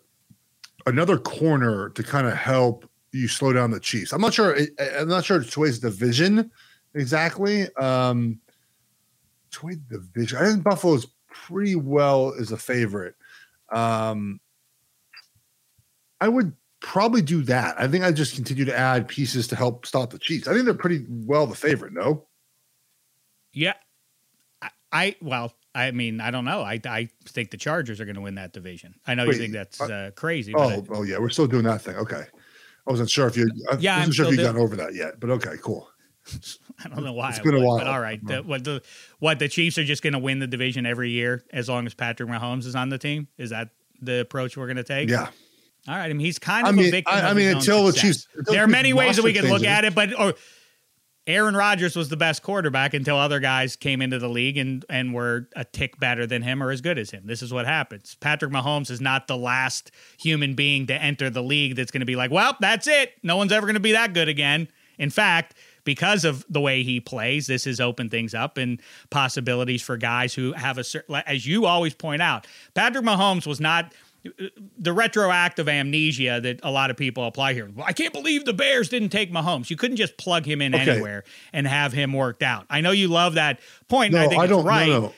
another 0.88 1.18
corner 1.18 1.90
to 1.90 2.04
kind 2.04 2.26
of 2.26 2.34
help 2.34 2.90
you 3.12 3.28
slow 3.28 3.54
down 3.54 3.72
the 3.72 3.80
Chiefs. 3.80 4.12
I'm 4.12 4.22
not 4.22 4.34
sure. 4.34 4.58
I'm 4.98 5.08
not 5.08 5.26
sure 5.26 5.42
it's 5.42 5.54
Tway's 5.54 5.80
division 5.80 6.52
exactly. 6.98 7.74
Um, 7.76 8.40
Tway 9.52 9.80
division. 9.90 10.38
I 10.38 10.46
think 10.46 10.64
Buffalo's 10.64 11.08
pretty 11.30 11.76
well 11.76 12.32
is 12.32 12.52
a 12.52 12.58
favorite. 12.58 13.16
Um, 13.72 14.40
I 16.20 16.28
would 16.28 16.54
probably 16.80 17.22
do 17.22 17.44
that. 17.44 17.80
I 17.80 17.88
think 17.88 18.04
I 18.04 18.12
just 18.12 18.36
continue 18.36 18.66
to 18.66 18.78
add 18.78 19.08
pieces 19.08 19.48
to 19.50 19.56
help 19.56 19.86
stop 19.86 20.10
the 20.10 20.20
Chiefs. 20.20 20.48
I 20.48 20.54
think 20.54 20.66
they're 20.66 20.74
pretty 20.74 21.06
well 21.10 21.48
the 21.48 21.56
favorite. 21.56 21.94
No. 21.94 22.26
Yeah, 23.54 23.74
I, 24.62 24.70
I 24.92 25.16
well, 25.22 25.54
I 25.76 25.92
mean, 25.92 26.20
I 26.22 26.32
don't 26.32 26.46
know. 26.46 26.62
I 26.62 26.80
I 26.86 27.10
think 27.26 27.52
the 27.52 27.58
Chargers 27.58 28.00
are 28.02 28.06
going 28.06 28.16
to 28.16 28.22
win 28.22 28.36
that 28.36 28.52
division. 28.54 28.96
I 29.06 29.16
know 29.16 29.26
Wait, 29.26 29.36
you 29.36 29.42
think 29.42 29.54
that's 29.54 29.80
uh, 29.80 29.86
uh, 29.86 30.12
crazy. 30.12 30.54
Oh, 30.56 30.82
but 30.82 30.98
oh 30.98 31.04
yeah, 31.04 31.18
we're 31.20 31.30
still 31.30 31.48
doing 31.48 31.64
that 31.66 31.82
thing. 31.82 31.96
Okay. 31.96 32.24
I 32.88 32.90
wasn't 32.92 33.10
sure 33.10 33.28
if 33.28 33.36
you. 33.38 33.50
I 33.72 33.76
Yeah, 33.78 33.98
wasn't 33.98 34.06
I'm 34.08 34.12
sure 34.14 34.26
if 34.26 34.32
you 34.32 34.38
doing- 34.38 34.48
gotten 34.48 34.62
over 34.62 34.76
that 34.78 34.96
yet, 34.96 35.20
but 35.20 35.30
okay, 35.32 35.56
cool. 35.62 35.90
I 36.84 36.90
don't 36.90 37.04
know 37.04 37.14
why. 37.14 37.30
It's 37.30 37.40
I 37.40 37.44
been 37.44 37.56
a 37.56 37.60
while. 37.66 37.78
But 37.78 37.88
all 37.88 38.00
right, 38.00 38.20
the, 38.26 38.44
what 38.44 38.64
the 38.64 38.82
what 39.20 39.40
the 39.40 39.48
Chiefs 39.50 39.78
are 39.78 39.84
just 39.84 40.04
going 40.04 40.14
to 40.14 40.20
win 40.20 40.40
the 40.40 40.48
division 40.48 40.86
every 40.86 41.10
year 41.12 41.44
as 41.54 41.70
long 41.70 41.86
as 41.86 41.94
Patrick 41.94 42.30
Mahomes 42.30 42.66
is 42.66 42.76
on 42.76 42.90
the 42.90 42.98
team. 42.98 43.28
Is 43.38 43.50
that 43.52 43.70
the 44.02 44.22
approach 44.22 44.58
we're 44.58 44.68
going 44.68 44.78
to 44.78 44.84
take? 44.84 45.10
Yeah. 45.10 45.28
All 45.88 45.96
right. 45.96 46.06
I 46.06 46.08
mean, 46.10 46.20
he's 46.20 46.40
kind 46.40 46.66
I 46.66 46.70
of 46.72 46.76
mean, 46.76 46.88
a 46.88 46.92
victim. 46.92 47.14
I- 47.14 47.20
of 47.20 47.26
I 47.26 47.34
mean, 47.34 47.56
until 47.56 47.86
the. 47.86 47.94
Chiefs- 47.94 48.28
there 48.48 48.64
are 48.64 48.68
many 48.68 48.94
ways 48.94 49.16
that 49.18 49.24
we 49.24 49.34
can 49.34 49.48
look 49.48 49.64
at 49.64 49.86
it, 49.86 49.94
but 49.96 50.18
or 50.20 50.34
Aaron 51.28 51.56
Rodgers 51.56 51.98
was 51.98 52.08
the 52.08 52.16
best 52.16 52.42
quarterback 52.42 52.94
until 52.94 53.18
other 53.18 53.42
guys 53.42 53.76
came 53.76 54.02
into 54.02 54.18
the 54.18 54.30
league 54.30 54.58
and 54.58 54.86
and 54.90 55.14
were 55.14 55.50
a 55.58 55.66
tick 55.66 56.00
better 56.00 56.26
than 56.26 56.42
him 56.42 56.64
or 56.64 56.72
as 56.72 56.80
good 56.80 56.98
as 56.98 57.12
him. 57.12 57.24
This 57.26 57.42
is 57.42 57.52
what 57.52 57.66
happens. 57.66 58.16
Patrick 58.16 58.52
Mahomes 58.52 58.90
is 58.90 59.02
not 59.02 59.28
the 59.28 59.36
last 59.36 59.92
human 60.18 60.56
being 60.56 60.88
to 60.88 60.94
enter 60.94 61.30
the 61.30 61.44
league 61.44 61.76
that's 61.76 61.92
going 61.92 62.00
to 62.00 62.06
be 62.06 62.16
like, 62.16 62.32
well, 62.32 62.56
that's 62.62 62.88
it. 62.88 63.14
No 63.24 63.36
one's 63.36 63.52
ever 63.52 63.68
going 63.68 63.74
to 63.74 63.82
be 63.82 63.92
that 63.92 64.14
good 64.14 64.30
again. 64.30 64.70
In 64.98 65.10
fact, 65.10 65.54
because 65.84 66.26
of 66.26 66.46
the 66.50 66.60
way 66.60 66.84
he 66.84 67.00
plays, 67.00 67.48
this 67.48 67.66
has 67.66 67.80
opened 67.80 68.12
things 68.12 68.34
up 68.34 68.58
and 68.58 68.82
possibilities 69.10 69.82
for 69.82 69.96
guys 69.96 70.34
who 70.34 70.54
have 70.54 70.78
a 70.78 70.84
certain, 70.84 71.16
as 71.26 71.46
you 71.46 71.66
always 71.66 71.94
point 71.94 72.22
out, 72.22 72.48
Patrick 72.74 73.06
Mahomes 73.06 73.46
was 73.46 73.60
not 73.60 73.94
the 74.78 74.94
retroactive 74.94 75.68
amnesia 75.70 76.40
that 76.42 76.60
a 76.64 76.72
lot 76.72 76.90
of 76.92 76.98
people 76.98 77.26
apply 77.26 77.54
here. 77.54 77.70
I 77.84 77.94
can't 77.94 78.14
believe 78.14 78.46
the 78.46 78.54
Bears 78.54 78.90
didn't 78.90 79.10
take 79.10 79.32
Mahomes. 79.32 79.70
You 79.70 79.76
couldn't 79.78 79.98
just 79.98 80.18
plug 80.18 80.46
him 80.46 80.62
in 80.62 80.74
Okay. 80.76 80.90
anywhere 80.92 81.24
and 81.54 81.68
have 81.68 81.94
him 81.94 82.14
worked 82.14 82.44
out. 82.44 82.66
I 82.70 82.82
know 82.82 82.92
you 82.92 83.08
love 83.08 83.36
that 83.36 83.60
point. 83.88 84.14
No, 84.14 84.20
I 84.24 84.28
think 84.28 84.40
I 84.42 84.44
it's 84.46 84.50
don't. 84.52 84.66
right. 84.66 84.88
No, 84.90 85.00
no. 85.02 85.14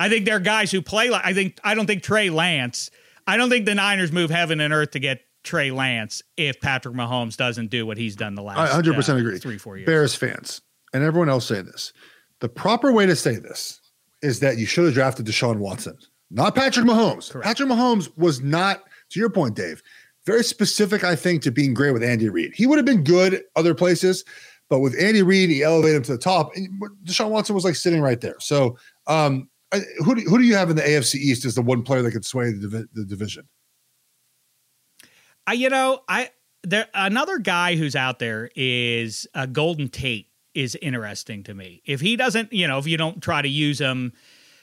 I 0.00 0.08
think 0.08 0.24
there 0.26 0.36
are 0.36 0.40
guys 0.40 0.70
who 0.70 0.80
play 0.82 1.10
like 1.10 1.22
I 1.24 1.32
think 1.34 1.58
I 1.64 1.74
don't 1.74 1.86
think 1.86 2.02
Trey 2.02 2.30
Lance. 2.30 2.90
I 3.26 3.36
don't 3.36 3.50
think 3.50 3.66
the 3.66 3.74
Niners 3.74 4.12
move 4.12 4.30
heaven 4.30 4.60
and 4.60 4.72
earth 4.72 4.92
to 4.92 5.00
get 5.00 5.22
Trey 5.44 5.70
Lance 5.70 6.22
if 6.36 6.60
Patrick 6.60 6.94
Mahomes 6.94 7.36
doesn't 7.36 7.68
do 7.70 7.84
what 7.86 7.98
he's 7.98 8.16
done 8.16 8.34
the 8.34 8.42
last. 8.42 8.58
I 8.58 8.62
100 8.64 8.94
percent 8.94 9.18
uh, 9.18 9.20
agree. 9.22 9.38
Three 9.38 9.58
four 9.58 9.76
years. 9.76 9.86
Bears 9.86 10.14
fans 10.14 10.60
and 10.94 11.02
everyone 11.02 11.28
else 11.28 11.46
say 11.46 11.62
this. 11.62 11.92
The 12.40 12.48
proper 12.48 12.92
way 12.92 13.06
to 13.06 13.16
say 13.16 13.36
this 13.36 13.80
is 14.22 14.40
that 14.40 14.58
you 14.58 14.66
should 14.66 14.84
have 14.84 14.94
drafted 14.94 15.26
Deshaun 15.26 15.56
Watson, 15.58 15.96
not 16.30 16.54
Patrick 16.54 16.86
Mahomes. 16.86 17.30
Correct. 17.30 17.46
Patrick 17.46 17.68
Mahomes 17.68 18.10
was 18.16 18.40
not, 18.40 18.82
to 19.10 19.20
your 19.20 19.30
point, 19.30 19.56
Dave, 19.56 19.82
very 20.26 20.44
specific, 20.44 21.04
I 21.04 21.16
think, 21.16 21.42
to 21.42 21.50
being 21.50 21.72
great 21.72 21.92
with 21.92 22.02
Andy 22.02 22.28
Reid. 22.28 22.52
He 22.54 22.66
would 22.66 22.78
have 22.78 22.84
been 22.84 23.02
good 23.02 23.42
other 23.56 23.74
places, 23.74 24.24
but 24.68 24.80
with 24.80 24.94
Andy 25.00 25.22
Reid, 25.22 25.48
he 25.48 25.62
elevated 25.62 25.96
him 25.96 26.02
to 26.04 26.12
the 26.12 26.18
top. 26.18 26.50
And 26.54 26.68
Deshaun 27.04 27.30
Watson 27.30 27.54
was 27.54 27.64
like 27.64 27.76
sitting 27.76 28.02
right 28.02 28.20
there. 28.20 28.36
So, 28.40 28.76
um, 29.06 29.48
who 30.04 30.14
do, 30.14 30.22
who 30.22 30.38
do 30.38 30.44
you 30.44 30.54
have 30.54 30.70
in 30.70 30.76
the 30.76 30.82
AFC 30.82 31.16
East 31.16 31.44
as 31.44 31.54
the 31.54 31.62
one 31.62 31.82
player 31.82 32.02
that 32.02 32.12
could 32.12 32.24
sway 32.24 32.52
the, 32.52 32.88
the 32.92 33.04
division? 33.04 33.48
I, 35.46 35.54
you 35.54 35.70
know, 35.70 36.00
I 36.08 36.30
there 36.62 36.86
another 36.94 37.38
guy 37.38 37.76
who's 37.76 37.96
out 37.96 38.18
there 38.18 38.50
is 38.54 39.26
uh, 39.34 39.46
Golden 39.46 39.88
Tate 39.88 40.28
is 40.54 40.76
interesting 40.82 41.42
to 41.44 41.54
me. 41.54 41.82
If 41.86 42.00
he 42.00 42.16
doesn't, 42.16 42.52
you 42.52 42.66
know, 42.66 42.78
if 42.78 42.86
you 42.86 42.96
don't 42.96 43.22
try 43.22 43.42
to 43.42 43.48
use 43.48 43.78
him 43.78 44.12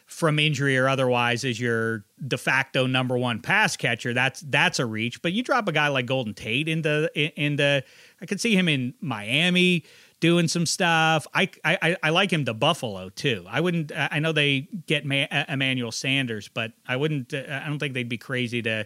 from 0.05 0.37
injury 0.37 0.77
or 0.77 0.87
otherwise 0.87 1.43
as 1.43 1.59
your 1.59 2.05
de 2.25 2.37
facto 2.37 2.85
number 2.85 3.17
one 3.17 3.41
pass 3.41 3.75
catcher, 3.75 4.13
that's 4.13 4.41
that's 4.41 4.79
a 4.79 4.85
reach. 4.85 5.21
But 5.21 5.33
you 5.33 5.43
drop 5.43 5.67
a 5.67 5.71
guy 5.71 5.87
like 5.87 6.05
Golden 6.05 6.33
Tate 6.33 6.67
into 6.67 7.09
into, 7.15 7.83
I 8.21 8.25
could 8.25 8.39
see 8.39 8.55
him 8.55 8.67
in 8.67 8.93
Miami 9.01 9.83
doing 10.19 10.47
some 10.47 10.65
stuff. 10.65 11.25
I 11.33 11.49
I 11.63 11.97
I 12.01 12.09
like 12.11 12.31
him 12.31 12.45
to 12.45 12.53
Buffalo 12.53 13.09
too. 13.09 13.45
I 13.49 13.61
wouldn't. 13.61 13.91
I 13.95 14.19
know 14.19 14.31
they 14.31 14.67
get 14.87 15.05
Ma- 15.05 15.25
Emmanuel 15.49 15.91
Sanders, 15.91 16.47
but 16.47 16.71
I 16.87 16.95
wouldn't. 16.95 17.33
I 17.33 17.65
don't 17.65 17.79
think 17.79 17.93
they'd 17.93 18.07
be 18.07 18.17
crazy 18.17 18.61
to 18.61 18.85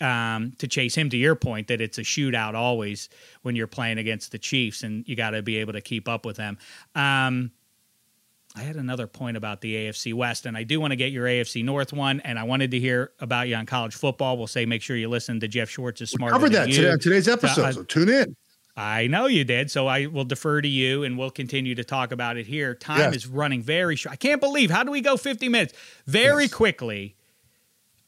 um, 0.00 0.52
to 0.58 0.68
chase 0.68 0.94
him. 0.94 1.08
To 1.10 1.16
your 1.16 1.34
point, 1.34 1.68
that 1.68 1.80
it's 1.80 1.98
a 1.98 2.02
shootout 2.02 2.54
always 2.54 3.08
when 3.42 3.56
you're 3.56 3.66
playing 3.66 3.98
against 3.98 4.32
the 4.32 4.38
Chiefs, 4.38 4.82
and 4.82 5.08
you 5.08 5.16
got 5.16 5.30
to 5.30 5.42
be 5.42 5.56
able 5.58 5.72
to 5.72 5.80
keep 5.80 6.08
up 6.08 6.26
with 6.26 6.36
them. 6.36 6.58
Um, 6.94 7.52
I 8.54 8.60
had 8.60 8.76
another 8.76 9.06
point 9.06 9.36
about 9.38 9.62
the 9.62 9.74
AFC 9.74 10.12
West, 10.12 10.44
and 10.44 10.56
I 10.56 10.62
do 10.62 10.78
want 10.78 10.90
to 10.92 10.96
get 10.96 11.10
your 11.10 11.26
AFC 11.26 11.64
North 11.64 11.92
one, 11.92 12.20
and 12.20 12.38
I 12.38 12.42
wanted 12.42 12.70
to 12.72 12.78
hear 12.78 13.12
about 13.18 13.48
you 13.48 13.54
on 13.54 13.64
college 13.64 13.94
football. 13.94 14.36
We'll 14.36 14.46
say 14.46 14.66
make 14.66 14.82
sure 14.82 14.94
you 14.94 15.08
listen 15.08 15.40
to 15.40 15.48
Jeff 15.48 15.70
Schwartz's 15.70 16.10
Smarter 16.10 16.34
Covered 16.34 16.52
Than 16.52 16.68
that 16.68 16.74
today 16.74 16.90
on 16.90 16.98
today's 16.98 17.28
episode. 17.28 17.62
uh, 17.62 17.72
so 17.72 17.82
tune 17.84 18.10
in. 18.10 18.36
I 18.76 19.06
know 19.06 19.26
you 19.26 19.44
did, 19.44 19.70
so 19.70 19.86
I 19.86 20.06
will 20.06 20.24
defer 20.24 20.60
to 20.60 20.68
you, 20.68 21.02
and 21.02 21.16
we'll 21.18 21.30
continue 21.30 21.74
to 21.74 21.84
talk 21.84 22.12
about 22.12 22.36
it 22.36 22.46
here. 22.46 22.74
Time 22.74 22.98
Yes. 22.98 23.16
is 23.16 23.26
running 23.26 23.62
very 23.62 23.96
short. 23.96 24.12
I 24.12 24.16
can't 24.16 24.40
believe 24.40 24.70
how 24.70 24.82
do 24.82 24.90
we 24.90 25.00
go 25.00 25.16
50 25.16 25.48
minutes 25.48 25.72
very 26.06 26.44
Yes. 26.44 26.52
quickly? 26.54 27.16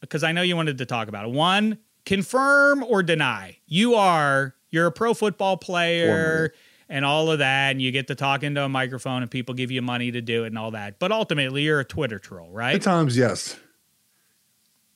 Because 0.01 0.23
I 0.25 0.33
know 0.33 0.43
you 0.43 0.57
wanted 0.57 0.77
to 0.79 0.87
talk 0.87 1.09
about 1.09 1.25
it. 1.27 1.31
One, 1.33 1.79
confirm 2.05 2.83
or 2.83 3.03
deny. 3.03 3.59
You 3.67 3.95
are 3.95 4.55
you're 4.71 4.87
a 4.87 4.93
pro 4.93 5.15
football 5.15 5.57
player 5.57 6.53
and 6.95 7.05
all 7.05 7.29
of 7.29 7.41
that, 7.41 7.73
and 7.73 7.83
you 7.83 7.91
get 7.91 8.07
to 8.07 8.15
talk 8.15 8.45
into 8.45 8.63
a 8.63 8.69
microphone, 8.69 9.23
and 9.23 9.29
people 9.29 9.53
give 9.53 9.73
you 9.73 9.83
money 9.83 10.13
to 10.13 10.21
do 10.21 10.45
it 10.45 10.47
and 10.47 10.59
all 10.59 10.71
that. 10.71 11.01
But 11.01 11.11
ultimately, 11.11 11.63
you're 11.63 11.81
a 11.81 11.85
Twitter 11.85 12.21
troll, 12.21 12.49
right? 12.51 12.77
At 12.77 12.83
times, 12.83 13.17
yes. 13.17 13.59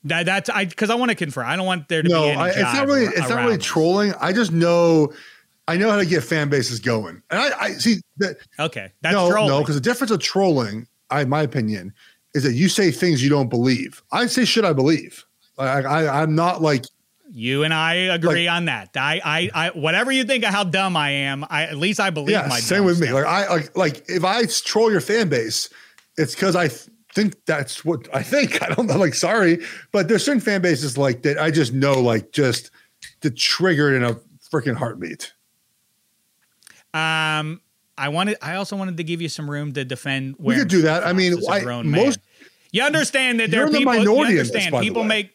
That, 0.04 0.24
that's 0.24 0.48
I 0.48 0.66
because 0.66 0.90
I 0.90 0.94
want 0.94 1.10
to 1.10 1.16
confirm. 1.16 1.48
I 1.48 1.56
don't 1.56 1.66
want 1.66 1.88
there 1.88 2.04
to 2.04 2.08
No, 2.08 2.22
be 2.22 2.28
any 2.28 2.40
I, 2.40 2.48
it's 2.50 2.58
not 2.58 2.86
really. 2.86 3.06
It's 3.06 3.28
not 3.28 3.44
really 3.44 3.58
trolling. 3.58 4.14
I 4.20 4.32
just 4.32 4.52
know. 4.52 5.12
I 5.66 5.76
know 5.76 5.90
how 5.90 5.96
to 5.96 6.06
get 6.06 6.22
fan 6.22 6.48
bases 6.48 6.78
going, 6.78 7.20
and 7.30 7.40
I, 7.40 7.60
I 7.60 7.70
see 7.72 7.96
that. 8.18 8.36
Okay, 8.60 8.92
that's 9.02 9.14
no, 9.14 9.28
trolling. 9.28 9.48
no, 9.48 9.58
because 9.58 9.74
the 9.74 9.80
difference 9.80 10.12
of 10.12 10.20
trolling, 10.20 10.86
I, 11.10 11.24
my 11.24 11.42
opinion, 11.42 11.92
is 12.32 12.44
that 12.44 12.52
you 12.52 12.68
say 12.68 12.92
things 12.92 13.24
you 13.24 13.28
don't 13.28 13.48
believe. 13.48 14.04
I 14.12 14.26
say 14.26 14.44
shit 14.44 14.64
I 14.64 14.72
believe. 14.72 15.24
I, 15.58 15.82
I, 15.82 16.22
I'm 16.22 16.36
not 16.36 16.62
like 16.62 16.84
You 17.30 17.62
and 17.62 17.74
I 17.74 17.94
agree 17.94 18.48
on 18.48 18.66
that. 18.66 18.90
I, 18.96 19.20
I, 19.22 19.50
I, 19.54 19.68
whatever 19.70 20.10
you 20.10 20.24
think 20.24 20.44
of 20.44 20.50
how 20.50 20.64
dumb 20.64 20.96
I 20.96 21.10
am, 21.10 21.44
I 21.50 21.64
at 21.64 21.76
least 21.76 22.00
I 22.00 22.10
believe 22.10 22.30
yeah. 22.30 22.46
my. 22.48 22.58
Same 22.58 22.84
with 22.84 23.00
me. 23.00 23.12
Like 23.12 23.26
I 23.26 23.48
like 23.48 23.76
like 23.76 24.04
if 24.08 24.24
I 24.24 24.44
troll 24.46 24.90
your 24.90 25.02
fan 25.02 25.28
base, 25.28 25.68
it's 26.16 26.34
because 26.34 26.56
I 26.56 26.68
th- 26.68 26.88
think 27.14 27.34
that's 27.44 27.84
what 27.84 28.08
I 28.14 28.22
think. 28.22 28.62
I 28.68 28.74
don't 28.74 28.86
know. 28.86 28.96
Like 28.96 29.14
sorry, 29.14 29.58
but 29.92 30.08
there's 30.08 30.24
certain 30.24 30.40
fan 30.40 30.62
bases 30.62 30.96
like 30.96 31.22
that. 31.22 31.38
I 31.38 31.50
just 31.50 31.74
know 31.74 32.00
like 32.00 32.32
just 32.32 32.70
to 33.20 33.30
trigger 33.30 33.92
it 33.92 33.96
in 33.96 34.04
a 34.04 34.14
freaking 34.50 34.76
heartbeat. 34.76 35.32
Um, 36.94 37.60
I 37.98 38.08
wanted. 38.08 38.38
I 38.40 38.54
also 38.54 38.76
wanted 38.76 38.96
to 38.96 39.04
give 39.04 39.20
you 39.20 39.28
some 39.28 39.50
room 39.50 39.72
to 39.74 39.84
defend. 39.84 40.36
We 40.38 40.56
could 40.56 40.68
do 40.68 40.82
that. 40.82 41.06
I 41.06 41.12
mean, 41.12 41.34
I- 41.48 41.82
most- 41.82 42.20
You 42.72 42.82
understand 42.84 43.40
that 43.40 43.50
there 43.50 43.64
are 43.64 43.70
the 43.70 43.78
people. 43.78 43.92
minority 43.92 44.34
you 44.34 44.38
in 44.40 44.46
this, 44.46 44.48
understand 44.48 44.72
by 44.72 44.80
people 44.80 45.04
make. 45.04 45.32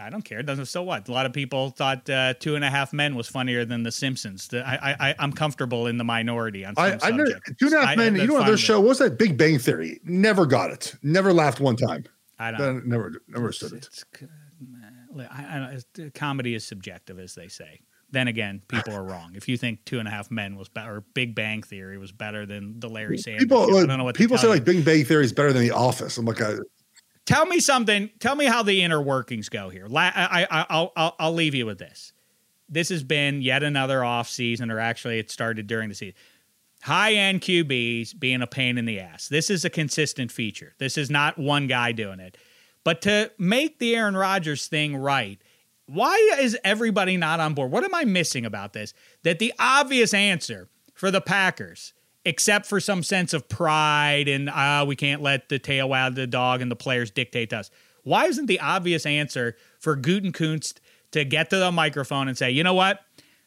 I 0.00 0.10
don't 0.10 0.22
care. 0.24 0.38
It 0.40 0.46
doesn't. 0.46 0.66
So 0.66 0.82
what? 0.82 1.08
A 1.08 1.12
lot 1.12 1.26
of 1.26 1.32
people 1.32 1.70
thought 1.70 2.08
uh, 2.10 2.34
Two 2.34 2.56
and 2.56 2.64
a 2.64 2.70
Half 2.70 2.92
Men 2.92 3.14
was 3.14 3.28
funnier 3.28 3.64
than 3.64 3.82
The 3.82 3.92
Simpsons. 3.92 4.48
The- 4.48 4.66
I, 4.66 4.74
I, 4.92 5.10
I, 5.10 5.14
I'm 5.18 5.32
comfortable 5.32 5.86
in 5.86 5.98
the 5.98 6.04
minority 6.04 6.64
on 6.64 6.74
some 6.76 6.84
I, 6.84 6.98
I 7.02 7.10
never, 7.10 7.30
two 7.58 7.66
and 7.66 7.74
a 7.74 7.80
half 7.80 7.88
I- 7.90 7.96
men. 7.96 8.14
that's 8.14 8.26
You 8.26 8.38
know 8.38 8.44
their 8.44 8.56
show? 8.56 8.80
What's 8.80 8.98
that? 9.00 9.18
Big 9.18 9.36
Bang 9.36 9.58
Theory. 9.58 10.00
Never 10.04 10.46
got 10.46 10.70
it. 10.70 10.94
Never 11.02 11.32
laughed 11.32 11.60
one 11.60 11.76
time. 11.76 12.04
I 12.38 12.50
don't. 12.52 12.60
Uh, 12.60 12.80
Never, 12.84 13.12
never 13.28 13.44
understood 13.46 13.72
it. 13.74 13.86
It's, 13.86 14.04
I, 15.30 15.78
I, 15.98 16.10
comedy 16.14 16.54
is 16.54 16.64
subjective, 16.64 17.18
as 17.18 17.34
they 17.34 17.48
say. 17.48 17.80
Then 18.12 18.26
again, 18.28 18.62
people 18.68 18.92
are 18.94 19.04
wrong. 19.04 19.32
If 19.34 19.48
you 19.48 19.56
think 19.56 19.84
Two 19.84 19.98
and 20.00 20.08
a 20.08 20.10
Half 20.10 20.30
Men 20.30 20.56
was 20.56 20.68
better, 20.68 20.96
or 20.96 21.00
Big 21.14 21.34
Bang 21.34 21.62
Theory 21.62 21.96
was 21.98 22.10
better 22.12 22.44
than 22.46 22.80
the 22.80 22.88
Larry 22.88 23.18
Sanders, 23.18 23.44
People, 23.44 23.76
I 23.76 23.86
don't 23.86 23.98
know 23.98 24.04
what 24.04 24.16
people 24.16 24.36
say 24.36 24.48
you. 24.48 24.52
like 24.54 24.64
Big 24.64 24.84
Bang 24.84 25.04
Theory 25.04 25.24
is 25.24 25.32
better 25.32 25.52
than 25.52 25.62
The 25.62 25.70
Office. 25.70 26.18
I'm 26.18 26.24
like, 26.24 26.40
I, 26.42 26.54
Tell 27.30 27.46
me 27.46 27.60
something. 27.60 28.10
Tell 28.18 28.34
me 28.34 28.46
how 28.46 28.64
the 28.64 28.82
inner 28.82 29.00
workings 29.00 29.48
go 29.48 29.68
here. 29.68 29.86
La- 29.86 30.10
I, 30.12 30.48
I, 30.50 30.66
I'll, 30.68 30.92
I'll, 30.96 31.16
I'll 31.20 31.32
leave 31.32 31.54
you 31.54 31.64
with 31.64 31.78
this. 31.78 32.12
This 32.68 32.88
has 32.88 33.04
been 33.04 33.40
yet 33.40 33.62
another 33.62 34.02
off 34.02 34.28
season, 34.28 34.68
or 34.68 34.80
actually, 34.80 35.20
it 35.20 35.30
started 35.30 35.68
during 35.68 35.88
the 35.88 35.94
season. 35.94 36.16
High 36.82 37.12
end 37.12 37.40
QBs 37.40 38.18
being 38.18 38.42
a 38.42 38.48
pain 38.48 38.78
in 38.78 38.84
the 38.84 38.98
ass. 38.98 39.28
This 39.28 39.48
is 39.48 39.64
a 39.64 39.70
consistent 39.70 40.32
feature. 40.32 40.74
This 40.78 40.98
is 40.98 41.08
not 41.08 41.38
one 41.38 41.68
guy 41.68 41.92
doing 41.92 42.18
it. 42.18 42.36
But 42.82 43.00
to 43.02 43.30
make 43.38 43.78
the 43.78 43.94
Aaron 43.94 44.16
Rodgers 44.16 44.66
thing 44.66 44.96
right, 44.96 45.40
why 45.86 46.16
is 46.40 46.58
everybody 46.64 47.16
not 47.16 47.38
on 47.38 47.54
board? 47.54 47.70
What 47.70 47.84
am 47.84 47.94
I 47.94 48.04
missing 48.04 48.44
about 48.44 48.72
this? 48.72 48.92
That 49.22 49.38
the 49.38 49.54
obvious 49.56 50.12
answer 50.12 50.68
for 50.94 51.12
the 51.12 51.20
Packers, 51.20 51.92
except 52.24 52.66
for 52.66 52.80
some 52.80 53.02
sense 53.02 53.32
of 53.32 53.48
pride 53.48 54.28
and 54.28 54.50
uh, 54.50 54.84
we 54.86 54.96
can't 54.96 55.22
let 55.22 55.48
the 55.48 55.58
tail 55.58 55.88
wag 55.88 56.14
the 56.14 56.26
dog 56.26 56.60
and 56.60 56.70
the 56.70 56.76
players 56.76 57.10
dictate 57.10 57.50
to 57.50 57.58
us. 57.58 57.70
Why 58.02 58.26
isn't 58.26 58.46
the 58.46 58.60
obvious 58.60 59.06
answer 59.06 59.56
for 59.78 59.96
Gutekunst 59.96 60.78
to 61.12 61.24
get 61.24 61.50
to 61.50 61.56
the 61.56 61.72
microphone 61.72 62.28
and 62.28 62.36
say, 62.36 62.50
you 62.50 62.62
know 62.62 62.74
what? 62.74 63.00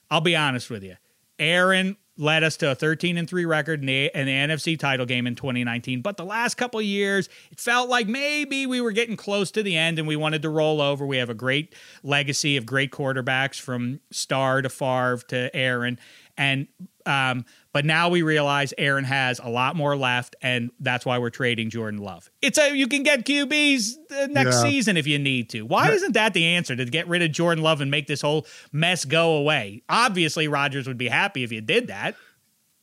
I'll 0.09 0.21
be 0.21 0.35
honest 0.35 0.69
with 0.69 0.83
you. 0.83 0.95
Aaron, 1.39 1.97
led 2.17 2.43
us 2.43 2.57
to 2.57 2.71
a 2.71 2.75
13 2.75 3.17
and 3.17 3.27
3 3.27 3.45
record 3.45 3.79
in 3.79 3.87
the, 3.87 4.11
in 4.13 4.25
the 4.25 4.31
NFC 4.31 4.77
title 4.77 5.05
game 5.05 5.25
in 5.25 5.35
2019. 5.35 6.01
But 6.01 6.17
the 6.17 6.25
last 6.25 6.55
couple 6.55 6.79
of 6.79 6.85
years, 6.85 7.27
it 7.51 7.59
felt 7.59 7.89
like 7.89 8.07
maybe 8.07 8.65
we 8.65 8.81
were 8.81 8.91
getting 8.91 9.17
close 9.17 9.51
to 9.51 9.63
the 9.63 9.75
end 9.75 9.97
and 9.97 10.07
we 10.07 10.15
wanted 10.15 10.43
to 10.43 10.49
roll 10.49 10.81
over. 10.81 11.05
We 11.05 11.17
have 11.17 11.29
a 11.29 11.35
great 11.35 11.73
legacy 12.03 12.57
of 12.57 12.65
great 12.65 12.91
quarterbacks 12.91 13.59
from 13.59 13.99
Starr 14.11 14.61
to 14.61 14.69
Favre 14.69 15.23
to 15.29 15.55
Aaron. 15.55 15.99
And 16.37 16.67
um, 17.05 17.45
but 17.71 17.85
now 17.85 18.09
we 18.09 18.21
realize 18.21 18.73
Aaron 18.77 19.03
has 19.03 19.39
a 19.39 19.49
lot 19.49 19.75
more 19.75 19.95
left, 19.95 20.35
and 20.41 20.71
that's 20.79 21.05
why 21.05 21.17
we're 21.17 21.29
trading 21.29 21.69
Jordan 21.69 21.99
Love. 21.99 22.29
It's 22.41 22.57
a 22.57 22.75
you 22.75 22.87
can 22.87 23.03
get 23.03 23.25
QBs 23.25 23.93
uh, 24.11 24.27
next 24.27 24.55
Yeah. 24.57 24.61
season 24.69 24.97
if 24.97 25.07
you 25.07 25.19
need 25.19 25.49
to. 25.51 25.63
Why 25.63 25.91
isn't 25.91 26.13
that 26.13 26.33
the 26.33 26.45
answer 26.45 26.75
to 26.75 26.85
get 26.85 27.07
rid 27.07 27.21
of 27.21 27.31
Jordan 27.31 27.63
Love 27.63 27.81
and 27.81 27.89
make 27.91 28.07
this 28.07 28.21
whole 28.21 28.45
mess 28.71 29.05
go 29.05 29.35
away? 29.37 29.81
Obviously, 29.89 30.47
Rodgers 30.47 30.87
would 30.87 30.97
be 30.97 31.07
happy 31.07 31.43
if 31.43 31.51
you 31.51 31.61
did 31.61 31.87
that, 31.87 32.15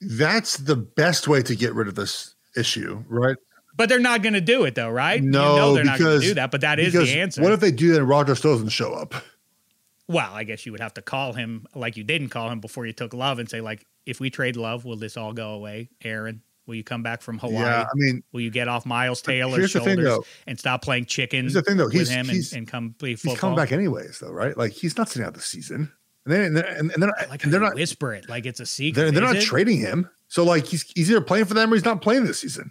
That's 0.00 0.56
the 0.56 0.76
best 0.76 1.28
way 1.28 1.42
to 1.42 1.54
get 1.54 1.74
rid 1.74 1.88
of 1.88 1.94
this 1.94 2.34
issue, 2.56 3.04
right? 3.08 3.36
but 3.76 3.88
they're 3.88 3.98
not 3.98 4.20
going 4.22 4.34
to 4.34 4.40
do 4.42 4.64
it 4.64 4.74
though, 4.74 4.90
right? 4.90 5.22
No, 5.22 5.52
you 5.52 5.56
know 5.58 5.74
they're 5.74 5.84
not 5.84 5.98
going 5.98 6.20
to 6.20 6.26
do 6.26 6.34
that, 6.34 6.50
but 6.50 6.60
that 6.62 6.78
is 6.78 6.92
the 6.92 7.18
answer. 7.20 7.40
What 7.42 7.52
if 7.52 7.60
they 7.60 7.70
do 7.70 7.92
that 7.92 8.00
and 8.00 8.08
Roger 8.08 8.34
still 8.34 8.52
doesn't 8.54 8.68
show 8.70 8.92
up? 8.92 9.14
well, 10.08 10.32
I 10.34 10.42
guess 10.44 10.66
you 10.66 10.72
would 10.72 10.80
have 10.80 10.94
to 10.94 11.02
call 11.02 11.32
him 11.34 11.66
like 11.74 11.96
you 11.96 12.02
didn't 12.04 12.28
call 12.30 12.50
him 12.50 12.60
before 12.60 12.84
you 12.84 12.92
took 12.92 13.14
Love 13.14 13.38
and 13.38 13.48
say 13.48 13.60
like, 13.60 13.86
if 14.06 14.20
we 14.20 14.30
trade 14.30 14.56
Love, 14.56 14.84
will 14.84 14.96
this 14.96 15.16
all 15.16 15.32
go 15.32 15.50
away, 15.52 15.90
Aaron? 16.02 16.42
Will 16.66 16.74
you 16.76 16.84
come 16.84 17.02
back 17.02 17.20
from 17.22 17.38
Hawaii? 17.38 17.64
Yeah, 17.64 17.82
I 17.82 17.88
mean, 17.94 18.22
Will 18.32 18.42
you 18.42 18.50
get 18.50 18.68
off 18.68 18.86
Miles 18.86 19.22
Teller's 19.22 19.72
the 19.72 19.80
thing, 19.80 19.88
shoulders 19.96 20.04
though. 20.04 20.24
and 20.46 20.58
stop 20.58 20.82
playing 20.82 21.06
chicken 21.06 21.40
Here's 21.42 21.54
the 21.54 21.62
thing, 21.62 21.76
though. 21.78 21.86
with 21.86 21.94
He's- 21.94 22.08
him 22.08 22.20
and, 22.20 22.30
he's- 22.30 22.52
and 22.52 22.68
come 22.68 22.94
play 22.98 23.14
football. 23.16 23.32
he's 23.34 23.40
coming 23.40 23.56
back 23.56 23.72
anyways, 23.72 24.20
though, 24.20 24.30
right? 24.30 24.56
Like 24.56 24.72
he's 24.72 24.96
not 24.96 25.08
sitting 25.08 25.26
out 25.26 25.34
the 25.34 25.40
season, 25.40 25.90
and 26.26 26.32
then 26.32 26.42
and, 26.44 26.56
then- 26.56 26.64
and, 26.66 26.90
and 26.92 27.02
they're 27.02 27.12
I 27.18 27.26
like 27.26 27.42
and 27.44 27.52
they're 27.52 27.60
not 27.60 27.74
whisper 27.74 28.12
it 28.14 28.28
like 28.28 28.46
it's 28.46 28.60
a 28.60 28.66
secret. 28.66 29.00
they're, 29.02 29.10
they're 29.10 29.22
not 29.22 29.36
it? 29.36 29.42
trading 29.42 29.78
him. 29.80 30.08
So 30.28 30.44
like 30.44 30.66
he's 30.66 30.82
he's 30.94 31.10
either 31.10 31.20
playing 31.20 31.46
for 31.46 31.54
them 31.54 31.72
or 31.72 31.76
he's 31.76 31.84
not 31.84 32.02
playing 32.02 32.24
this 32.24 32.40
season. 32.40 32.70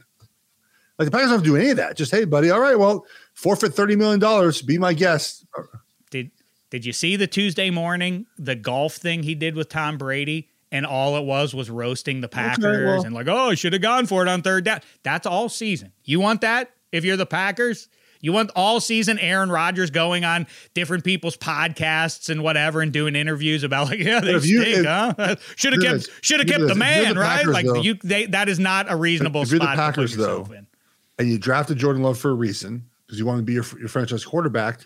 Like 0.98 1.06
the 1.08 1.12
Packers 1.12 1.28
don't 1.30 1.38
have 1.40 1.44
to 1.44 1.50
do 1.50 1.56
any 1.58 1.70
of 1.72 1.78
that. 1.78 1.98
Just 1.98 2.12
hey, 2.12 2.26
buddy, 2.26 2.52
all 2.52 2.60
right, 2.62 2.78
well, 2.80 3.06
forfeit 3.34 3.74
thirty 3.74 3.96
million 3.98 4.20
dollars. 4.20 4.62
Be 4.62 4.78
my 4.78 4.94
guest. 4.94 5.46
Did 6.10 6.32
Did 6.70 6.86
you 6.86 6.94
see 6.94 7.16
the 7.18 7.28
Tuesday 7.28 7.70
morning 7.70 8.28
the 8.38 8.56
golf 8.56 8.96
thing 8.96 9.24
he 9.24 9.36
did 9.36 9.56
with 9.56 9.68
Tom 9.68 9.98
Brady? 9.98 10.50
And 10.72 10.86
all 10.86 11.18
it 11.18 11.24
was 11.26 11.56
was 11.56 11.70
roasting 11.70 12.22
the 12.22 12.28
Packers 12.30 12.86
well. 12.86 13.04
and 13.04 13.16
like, 13.16 13.28
oh, 13.28 13.50
I 13.50 13.56
should 13.56 13.74
have 13.74 13.82
gone 13.82 14.06
for 14.06 14.22
it 14.22 14.28
on 14.28 14.44
third 14.44 14.66
down. 14.66 14.82
That's 15.02 15.26
all 15.26 15.50
season. 15.50 15.92
You 16.04 16.20
want 16.20 16.42
that 16.42 16.72
if 16.92 17.04
you're 17.04 17.18
the 17.18 17.26
Packers? 17.26 17.90
You 18.22 18.34
want 18.34 18.52
all 18.56 18.80
season 18.80 19.18
Aaron 19.18 19.50
Rodgers 19.50 19.90
going 19.92 20.26
on 20.26 20.46
different 20.76 21.04
people's 21.06 21.38
podcasts 21.38 22.30
and 22.30 22.44
whatever 22.44 22.82
and 22.82 22.92
doing 22.92 23.16
interviews 23.16 23.64
about 23.64 23.88
like, 23.88 24.00
yeah, 24.04 24.20
they 24.20 24.34
you- 24.34 24.40
stink, 24.62 24.78
if- 24.80 24.86
huh? 24.86 25.36
Should 25.56 25.74
have 25.74 25.82
kept 25.82 26.10
should 26.22 26.40
have 26.40 26.48
kept 26.48 26.60
the 26.62 26.68
this. 26.68 26.78
If 26.78 26.78
you're 26.78 27.04
man, 27.06 27.14
the 27.16 27.20
right? 27.22 27.38
Packers, 27.38 27.54
like 27.54 27.66
though- 27.66 27.82
you 27.82 27.96
they 28.04 28.26
that 28.28 28.48
is 28.50 28.60
not 28.60 28.92
a 28.92 28.96
reasonable 28.96 29.42
If 29.44 29.50
you're 29.52 29.60
the 29.60 29.66
Packers, 29.68 30.16
though, 30.16 30.46
in. 30.56 30.68
and 31.18 31.30
you 31.30 31.38
drafted 31.40 31.78
Jordan 31.78 32.04
Love 32.04 32.20
for 32.20 32.30
a 32.32 32.36
reason 32.36 32.84
because 33.08 33.18
you 33.18 33.26
want 33.26 33.40
to 33.40 33.44
be 33.44 33.54
your, 33.54 33.66
your 33.80 33.88
franchise 33.88 34.24
quarterback, 34.26 34.82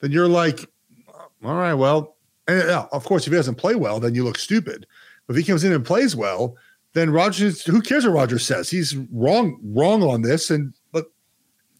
then 0.00 0.12
you're 0.12 0.28
like, 0.28 0.60
all 1.44 1.54
right, 1.54 1.74
well, 1.74 2.16
and 2.46 2.62
yeah, 2.68 2.86
of 2.92 3.04
course, 3.04 3.26
if 3.26 3.32
he 3.32 3.36
doesn't 3.36 3.56
play 3.56 3.74
well, 3.74 3.98
then 4.00 4.14
you 4.14 4.22
look 4.22 4.38
stupid. 4.38 4.86
If 5.28 5.36
he 5.36 5.44
comes 5.44 5.64
in 5.64 5.72
and 5.72 5.84
plays 5.84 6.14
well, 6.14 6.56
then 6.94 7.10
Rodgers, 7.10 7.62
who 7.62 7.82
cares 7.82 8.06
what 8.06 8.14
Rodgers 8.14 8.46
says? 8.46 8.70
He's 8.70 8.96
wrong, 9.12 9.58
wrong 9.62 10.02
on 10.02 10.22
this. 10.22 10.50
And 10.50 10.72
but 10.92 11.06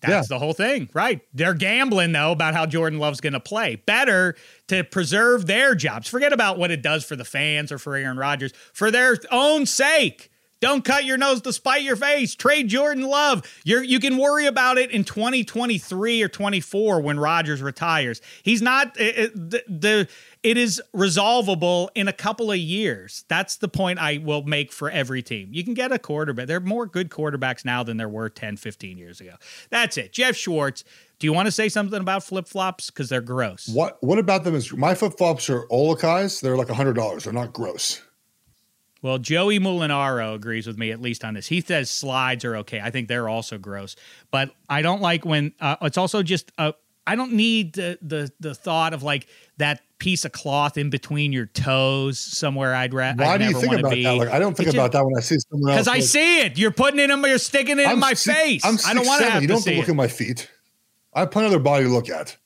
That's 0.03 0.29
the 0.29 0.39
whole 0.39 0.53
thing, 0.53 0.91
right? 0.93 1.21
They're 1.33 1.55
gambling 1.55 2.13
though 2.13 2.33
about 2.33 2.55
how 2.55 2.67
Jordan 2.67 2.99
Love's 2.99 3.21
going 3.21 3.33
to 3.33 3.41
play. 3.41 3.77
Better 3.87 4.37
to 4.69 4.85
preserve 4.85 5.47
their 5.47 5.75
jobs. 5.75 6.09
Forget 6.09 6.33
about 6.33 6.59
what 6.59 6.71
it 6.71 6.83
does 6.83 7.05
for 7.05 7.17
the 7.17 7.25
fans 7.25 7.73
or 7.73 7.79
for 7.79 7.97
Aaron 7.97 8.19
Rodgers. 8.19 8.53
For 8.73 8.91
their 8.91 9.17
own 9.31 9.65
sake, 9.65 10.31
don't 10.61 10.85
cut 10.85 11.05
your 11.05 11.19
nose 11.19 11.43
to 11.43 11.53
spite 11.53 11.83
your 11.83 11.97
face. 11.97 12.35
Trade 12.35 12.69
Jordan 12.69 13.05
Love. 13.05 13.43
You're 13.65 13.83
you 13.83 14.01
can 14.01 14.17
worry 14.17 14.47
about 14.47 14.79
it 14.79 14.91
in 14.91 15.05
2023 15.05 16.23
or 16.23 16.29
24 16.29 17.01
when 17.01 17.19
Rodgers 17.21 17.61
retires. 17.63 18.21
He's 18.43 18.63
not 18.63 18.99
it, 18.99 19.19
it- 19.19 19.51
the, 19.51 19.63
the 19.69 20.09
it 20.43 20.57
is 20.57 20.81
resolvable 20.93 21.91
in 21.97 22.07
a 22.09 22.13
couple 22.13 22.53
of 22.53 22.59
years. 22.59 23.25
That's 23.29 23.57
the 23.57 23.67
point 23.69 23.99
I 23.99 24.19
will 24.19 24.43
make 24.45 24.71
for 24.73 24.89
every 24.89 25.21
team. 25.23 25.49
You 25.53 25.65
can 25.65 25.75
get 25.75 25.91
a 25.91 25.99
quarterback. 25.99 26.47
There 26.47 26.59
are 26.59 26.61
more 26.61 26.87
good 26.87 27.11
quarterbacks 27.11 27.65
now 27.65 27.83
than 27.83 27.97
there 27.97 28.09
were 28.09 28.29
10, 28.29 28.57
15 28.57 28.97
years 28.97 29.21
ago. 29.21 29.35
That's 29.71 29.97
it. 29.97 30.13
Jeff 30.13 30.37
Schwartz, 30.37 30.85
do 31.19 31.27
you 31.27 31.33
want 31.33 31.47
to 31.47 31.53
say 31.53 31.69
something 31.69 32.01
about 32.01 32.23
flip 32.23 32.47
flops? 32.47 32.91
Because 32.91 33.09
they're 33.09 33.21
gross. 33.21 33.69
what 33.69 33.99
what 34.03 34.19
about 34.21 34.45
them 34.45 34.55
is 34.55 34.73
my 34.73 34.95
flip 34.95 35.15
flops 35.19 35.51
are 35.51 35.67
OluKai's. 35.67 36.41
They're 36.41 36.57
like 36.57 36.69
a 36.71 36.75
hundred 36.75 36.95
dollars. 36.95 37.25
They're 37.25 37.33
not 37.33 37.53
gross. 37.53 38.01
Well, 39.03 39.19
Joey 39.19 39.59
Molinaro 39.61 40.35
agrees 40.35 40.67
with 40.67 40.79
me 40.79 40.91
at 40.91 41.01
least 41.01 41.25
on 41.25 41.35
this. 41.35 41.47
He 41.47 41.61
says 41.61 41.91
slides 41.91 42.45
are 42.45 42.57
okay. 42.59 42.81
I 42.81 42.91
think 42.91 43.09
they're 43.09 43.29
also 43.29 43.59
gross, 43.59 43.95
but 44.31 44.51
I 44.69 44.83
don't 44.83 45.01
like 45.03 45.25
when 45.25 45.53
uh, 45.61 45.77
it's 45.83 45.99
also 45.99 46.23
just 46.23 46.51
uh, 46.59 46.73
I 47.07 47.15
don't 47.15 47.33
need 47.35 47.75
the, 47.75 47.99
the 48.03 48.33
the 48.41 48.55
thought 48.55 48.95
of 48.95 49.03
like 49.03 49.29
that 49.59 49.83
piece 49.99 50.25
of 50.25 50.33
cloth 50.33 50.77
in 50.77 50.91
between 50.91 51.33
your 51.33 51.47
toes 51.47 52.19
somewhere. 52.19 52.75
I'd 52.75 52.93
rather. 52.95 53.23
Why 53.23 53.35
I'd 53.35 53.39
do 53.39 53.45
you 53.45 53.61
think 53.61 53.75
about 53.75 53.93
be. 53.93 54.03
that? 54.03 54.13
Like 54.15 54.29
I 54.31 54.39
don't 54.39 54.57
think 54.57 54.69
It's 54.69 54.75
about 54.75 54.93
just- 54.93 54.93
that 54.95 55.05
when 55.05 55.17
I 55.17 55.21
see 55.21 55.37
someone 55.51 55.71
else. 55.73 55.77
Because 55.87 55.89
I 55.89 56.01
see 56.01 56.41
it. 56.41 56.59
You're 56.59 56.71
putting 56.73 56.99
it 56.99 57.11
in 57.11 57.21
my, 57.21 57.29
you're 57.29 57.39
sticking 57.39 57.79
it 57.79 57.83
in 57.83 57.89
I'm 57.91 58.01
my 58.01 58.15
six- 58.15 58.37
face. 58.37 58.65
I'm 58.65 58.77
I 58.87 58.95
don't 58.95 59.07
want 59.07 59.23
to 59.23 59.31
have 59.31 59.43
You 59.43 59.49
don't 59.49 59.59
have 59.59 59.65
to 59.65 59.75
look 59.77 59.89
it. 59.89 59.91
at 59.91 59.97
my 59.97 60.09
feet. 60.09 60.51
I 61.15 61.21
have 61.21 61.31
plenty 61.31 61.47
of 61.47 61.53
other 61.53 61.63
body 61.63 61.85
to 61.85 61.91
look 61.91 62.09
at. 62.11 62.37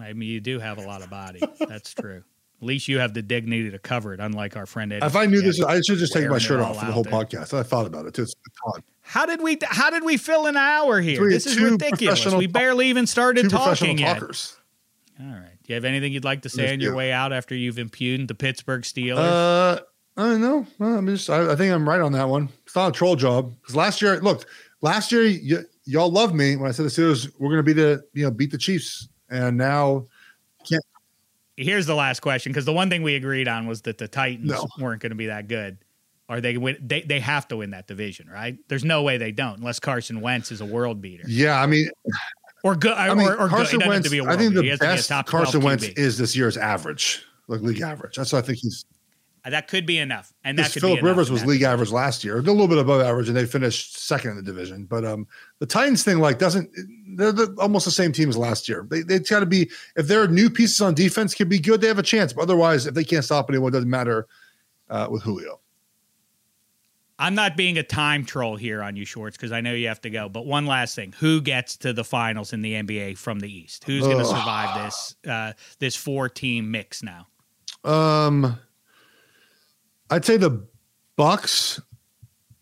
I 0.00 0.12
mean, 0.12 0.28
you 0.30 0.40
do 0.40 0.58
have 0.60 0.78
a 0.78 0.82
lot 0.82 1.02
of 1.02 1.10
body. 1.10 1.40
That's 1.58 1.92
true. 1.92 2.22
At 2.62 2.66
least 2.66 2.86
you 2.86 3.00
have 3.00 3.12
the 3.12 3.22
dignity 3.22 3.70
to 3.72 3.78
cover 3.80 4.14
it, 4.14 4.20
unlike 4.20 4.56
our 4.56 4.66
friend 4.66 4.92
Eddie. 4.92 5.04
If 5.04 5.16
I 5.16 5.26
knew 5.26 5.42
this, 5.42 5.60
I 5.60 5.80
should 5.80 5.98
just 5.98 6.12
take 6.12 6.28
my 6.28 6.38
shirt 6.38 6.60
off 6.60 6.78
for 6.78 6.86
the 6.86 6.92
whole 6.92 7.04
podcast. 7.04 7.52
I 7.58 7.64
thought 7.64 7.86
about 7.86 8.06
it 8.06 8.14
too. 8.14 8.22
It's 8.22 8.34
a 8.34 8.70
ton. 8.72 8.82
How 9.00 9.26
did 9.26 9.42
we? 9.42 9.58
How 9.64 9.90
did 9.90 10.04
we 10.04 10.16
fill 10.16 10.46
an 10.46 10.56
hour 10.56 11.00
here? 11.00 11.16
Three- 11.16 11.32
this 11.34 11.44
is 11.46 11.58
ridiculous. 11.60 12.24
We 12.32 12.46
barely 12.46 12.86
even 12.86 13.08
started 13.08 13.50
talking 13.50 13.98
yet. 13.98 14.14
talkers. 14.20 14.56
All 15.20 15.26
right. 15.26 15.48
Do 15.64 15.72
you 15.72 15.74
have 15.74 15.84
anything 15.84 16.12
you'd 16.12 16.22
like 16.24 16.42
to 16.42 16.48
say 16.48 16.72
on 16.72 16.78
your 16.80 16.94
way 16.94 17.10
out 17.12 17.32
after 17.32 17.54
you've 17.56 17.80
impugned 17.80 18.28
the 18.28 18.34
Pittsburgh 18.36 18.82
Steelers? 18.82 19.18
Uh, 19.18 19.80
I 20.16 20.22
don't 20.22 20.40
know. 20.40 20.64
I'm 20.78 21.06
just. 21.08 21.30
I, 21.30 21.50
I 21.52 21.56
think 21.56 21.74
I'm 21.74 21.88
right 21.88 22.00
on 22.00 22.12
that 22.12 22.28
one. 22.28 22.48
It's 22.64 22.76
not 22.76 22.88
a 22.90 22.92
troll 22.92 23.16
job 23.16 23.52
because 23.60 23.74
last 23.74 24.00
year, 24.00 24.20
look, 24.20 24.46
last 24.82 25.10
year 25.10 25.24
y- 25.24 25.64
y'all 25.84 26.10
loved 26.12 26.34
me 26.36 26.54
when 26.54 26.68
I 26.68 26.72
said 26.72 26.86
the 26.86 26.90
Steelers 26.90 27.28
were 27.40 27.48
going 27.48 27.58
to 27.58 27.62
be 27.64 27.72
the 27.72 28.04
you 28.14 28.22
know 28.24 28.30
beat 28.30 28.52
the 28.52 28.58
Chiefs, 28.58 29.08
and 29.30 29.56
now 29.56 30.06
Here's 31.56 31.86
the 31.86 31.94
last 31.94 32.20
question 32.20 32.50
because 32.52 32.64
the 32.64 32.72
one 32.72 32.88
thing 32.88 33.02
we 33.02 33.14
agreed 33.14 33.46
on 33.48 33.66
was 33.66 33.82
that 33.82 33.98
the 33.98 34.08
Titans 34.08 34.50
No. 34.50 34.66
weren't 34.78 35.02
going 35.02 35.10
to 35.10 35.16
be 35.16 35.26
that 35.26 35.48
good. 35.48 35.78
Are 36.28 36.40
they 36.40 36.56
win? 36.56 36.76
They 36.80 37.02
they 37.02 37.20
have 37.20 37.46
to 37.48 37.58
win 37.58 37.70
that 37.72 37.86
division, 37.86 38.28
right? 38.28 38.56
There's 38.68 38.84
no 38.84 39.02
way 39.02 39.18
they 39.18 39.32
don't 39.32 39.58
unless 39.58 39.78
Carson 39.78 40.20
Wentz 40.22 40.50
is 40.50 40.60
a 40.62 40.64
world 40.64 41.02
beater 41.02 41.24
yeah, 41.28 41.60
I 41.60 41.66
mean, 41.66 41.90
or 42.64 42.74
good. 42.74 42.92
I 42.94 43.12
mean 43.14 43.28
or, 43.28 43.36
or 43.36 43.48
Carson 43.48 43.50
good. 43.50 43.52
He 43.52 43.78
doesn't 43.78 43.80
have 43.82 43.88
Wentz. 43.90 44.06
to 44.06 44.10
be 44.10 44.18
a 44.18 44.22
I 44.22 44.26
world 44.28 44.38
think 44.38 44.54
the 44.54 44.76
best 44.78 45.10
Carson 45.26 45.60
Wentz 45.60 45.84
QB. 45.86 45.98
is 45.98 46.16
this 46.16 46.34
year's 46.34 46.56
average, 46.56 47.22
like 47.48 47.60
league 47.60 47.82
average. 47.82 48.16
That's 48.16 48.32
what 48.32 48.42
I 48.44 48.46
think 48.46 48.58
he's. 48.60 48.86
That 49.44 49.66
could 49.66 49.86
be 49.86 49.98
enough, 49.98 50.32
and 50.44 50.56
that 50.58 50.72
could 50.72 50.82
Philip 50.82 51.02
Rivers 51.02 51.28
was 51.28 51.44
league 51.44 51.62
average 51.62 51.90
last 51.90 52.22
year, 52.22 52.38
a 52.38 52.42
little 52.42 52.68
bit 52.68 52.78
above 52.78 53.02
average, 53.02 53.26
and 53.26 53.36
they 53.36 53.44
finished 53.44 53.98
second 53.98 54.30
in 54.30 54.36
the 54.36 54.42
division. 54.42 54.84
But 54.84 55.04
um, 55.04 55.26
the 55.58 55.66
Titans 55.66 56.04
thing, 56.04 56.20
like, 56.20 56.38
doesn't 56.38 56.70
they're 57.16 57.32
the, 57.32 57.52
almost 57.58 57.84
the 57.84 57.90
same 57.90 58.12
team 58.12 58.28
as 58.28 58.36
last 58.36 58.68
year. 58.68 58.86
They 58.88 59.02
they 59.02 59.18
got 59.18 59.40
to 59.40 59.46
be 59.46 59.68
if 59.96 60.06
their 60.06 60.28
new 60.28 60.48
pieces 60.48 60.80
on 60.80 60.94
defense 60.94 61.34
can 61.34 61.48
be 61.48 61.58
good, 61.58 61.80
they 61.80 61.88
have 61.88 61.98
a 61.98 62.04
chance. 62.04 62.32
But 62.32 62.42
otherwise, 62.42 62.86
if 62.86 62.94
they 62.94 63.02
can't 63.02 63.24
stop 63.24 63.50
anyone, 63.50 63.70
it 63.70 63.72
doesn't 63.72 63.90
matter 63.90 64.28
uh, 64.88 65.08
with 65.10 65.24
Julio. 65.24 65.58
I'm 67.18 67.34
not 67.34 67.56
being 67.56 67.78
a 67.78 67.82
time 67.82 68.24
troll 68.24 68.56
here 68.56 68.82
on 68.82 68.96
you, 68.96 69.04
Schwartz, 69.04 69.36
because 69.36 69.52
I 69.52 69.60
know 69.60 69.72
you 69.74 69.88
have 69.88 70.00
to 70.02 70.10
go. 70.10 70.28
But 70.28 70.46
one 70.46 70.66
last 70.66 70.94
thing: 70.94 71.14
who 71.18 71.40
gets 71.40 71.76
to 71.78 71.92
the 71.92 72.04
finals 72.04 72.52
in 72.52 72.62
the 72.62 72.74
NBA 72.74 73.18
from 73.18 73.40
the 73.40 73.52
East? 73.52 73.82
Who's 73.84 74.02
going 74.02 74.18
to 74.18 74.24
survive 74.24 74.84
this 74.84 75.16
uh, 75.28 75.52
this 75.80 75.96
four 75.96 76.28
team 76.28 76.70
mix 76.70 77.02
now? 77.02 77.26
Um, 77.84 78.58
I'd 80.12 80.24
say 80.24 80.36
the 80.36 80.66
Bucks, 81.16 81.80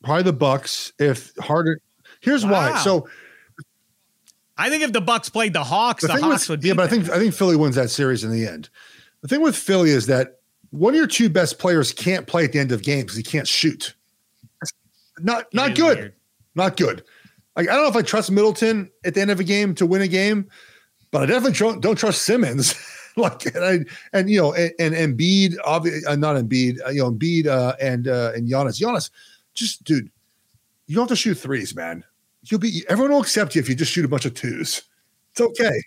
probably 0.04 0.22
the 0.22 0.32
Bucks. 0.32 0.92
If 0.98 1.32
Harden, 1.36 1.78
here's 2.20 2.46
why. 2.46 2.78
So 2.78 3.08
I 4.56 4.70
think 4.70 4.82
if 4.84 4.92
the 4.92 5.00
Bucks 5.00 5.28
played 5.28 5.52
the 5.52 5.64
Hawks, 5.64 6.02
the, 6.02 6.08
thing 6.08 6.22
Hawks 6.22 6.48
with, 6.48 6.50
would 6.50 6.60
be. 6.60 6.68
yeah, 6.68 6.74
but 6.74 6.84
I 6.84 6.88
think 6.88 7.10
I 7.10 7.18
think 7.18 7.34
Philly 7.34 7.56
wins 7.56 7.74
that 7.74 7.90
series 7.90 8.22
in 8.22 8.30
the 8.30 8.46
end. 8.46 8.68
The 9.22 9.28
thing 9.28 9.42
with 9.42 9.56
Philly 9.56 9.90
is 9.90 10.06
that 10.06 10.38
one 10.70 10.94
of 10.94 10.98
your 10.98 11.08
two 11.08 11.28
best 11.28 11.58
players 11.58 11.92
can't 11.92 12.26
play 12.26 12.44
at 12.44 12.52
the 12.52 12.60
end 12.60 12.70
of 12.70 12.82
games 12.82 13.04
because 13.04 13.16
he 13.16 13.22
can't 13.24 13.48
shoot. 13.48 13.94
Not 15.18 15.52
not 15.52 15.74
good. 15.74 16.12
Not 16.54 16.76
good. 16.76 17.02
Like 17.56 17.68
I 17.68 17.72
don't 17.72 17.82
know 17.82 17.88
if 17.88 17.96
I 17.96 18.02
trust 18.02 18.30
Middleton 18.30 18.90
at 19.04 19.14
the 19.14 19.20
end 19.20 19.30
of 19.32 19.40
a 19.40 19.44
game 19.44 19.74
to 19.74 19.86
win 19.86 20.02
a 20.02 20.08
game, 20.08 20.48
but 21.10 21.22
I 21.22 21.26
definitely 21.26 21.58
don't, 21.58 21.80
don't 21.80 21.96
trust 21.96 22.22
Simmons. 22.22 22.74
like 23.22 23.46
and, 23.54 23.64
I, 23.64 23.78
and 24.12 24.30
you 24.30 24.40
know 24.40 24.52
and, 24.54 24.72
and 24.78 24.94
Embiid, 24.94 25.56
obviously 25.64 26.06
uh, 26.06 26.16
not 26.16 26.36
Embiid, 26.36 26.78
uh, 26.86 26.90
you 26.90 27.02
know 27.02 27.10
Embiid 27.12 27.46
uh, 27.46 27.74
and 27.80 28.08
uh, 28.08 28.32
and 28.34 28.48
Giannis. 28.48 28.80
Giannis, 28.80 29.10
just 29.54 29.84
dude, 29.84 30.10
you 30.86 30.96
don't 30.96 31.02
have 31.02 31.08
to 31.10 31.16
shoot 31.16 31.34
threes, 31.36 31.74
man. 31.74 32.04
You'll 32.42 32.60
be 32.60 32.84
everyone 32.88 33.12
will 33.12 33.20
accept 33.20 33.54
you 33.54 33.60
if 33.60 33.68
you 33.68 33.74
just 33.74 33.92
shoot 33.92 34.04
a 34.04 34.08
bunch 34.08 34.24
of 34.24 34.34
twos. 34.34 34.82
It's 35.32 35.40
okay. 35.40 35.82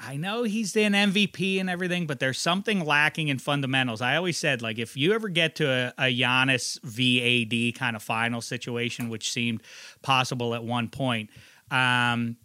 I 0.00 0.16
know 0.16 0.44
he's 0.44 0.76
an 0.76 0.92
MVP 0.92 1.58
and 1.58 1.68
everything, 1.68 2.06
but 2.06 2.20
there's 2.20 2.38
something 2.38 2.84
lacking 2.84 3.28
in 3.28 3.38
fundamentals. 3.40 4.00
I 4.00 4.14
always 4.14 4.38
said, 4.38 4.62
like, 4.62 4.78
if 4.78 4.96
you 4.96 5.12
ever 5.12 5.28
get 5.28 5.56
to 5.56 5.68
a, 5.68 5.92
a 5.98 6.16
Giannis 6.16 6.78
VAD 6.84 7.74
kind 7.76 7.96
of 7.96 8.02
final 8.02 8.40
situation, 8.40 9.08
which 9.08 9.32
seemed 9.32 9.60
possible 10.02 10.54
at 10.54 10.62
one 10.62 10.88
point, 10.88 11.30
um, 11.72 12.36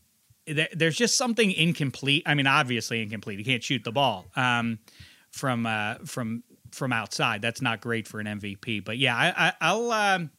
th- 0.46 0.72
there's 0.74 0.96
just 0.96 1.18
something 1.18 1.52
incomplete. 1.52 2.24
I 2.26 2.34
mean, 2.34 2.48
obviously 2.48 3.02
incomplete. 3.02 3.39
He 3.39 3.46
can't 3.46 3.64
shoot 3.64 3.84
the 3.84 3.91
ball 3.91 4.26
um, 4.36 4.80
from 5.32 5.66
uh, 5.66 5.96
from 6.06 6.44
from 6.72 6.91
outside. 6.91 7.41
That's 7.41 7.62
not 7.62 7.82
great 7.82 8.08
for 8.08 8.20
an 8.20 8.26
MVP. 8.26 8.84
But 8.84 8.98
yeah, 8.98 9.16
I, 9.16 9.48
I, 9.48 9.54
I'll. 9.62 9.91
Um, 9.91 10.32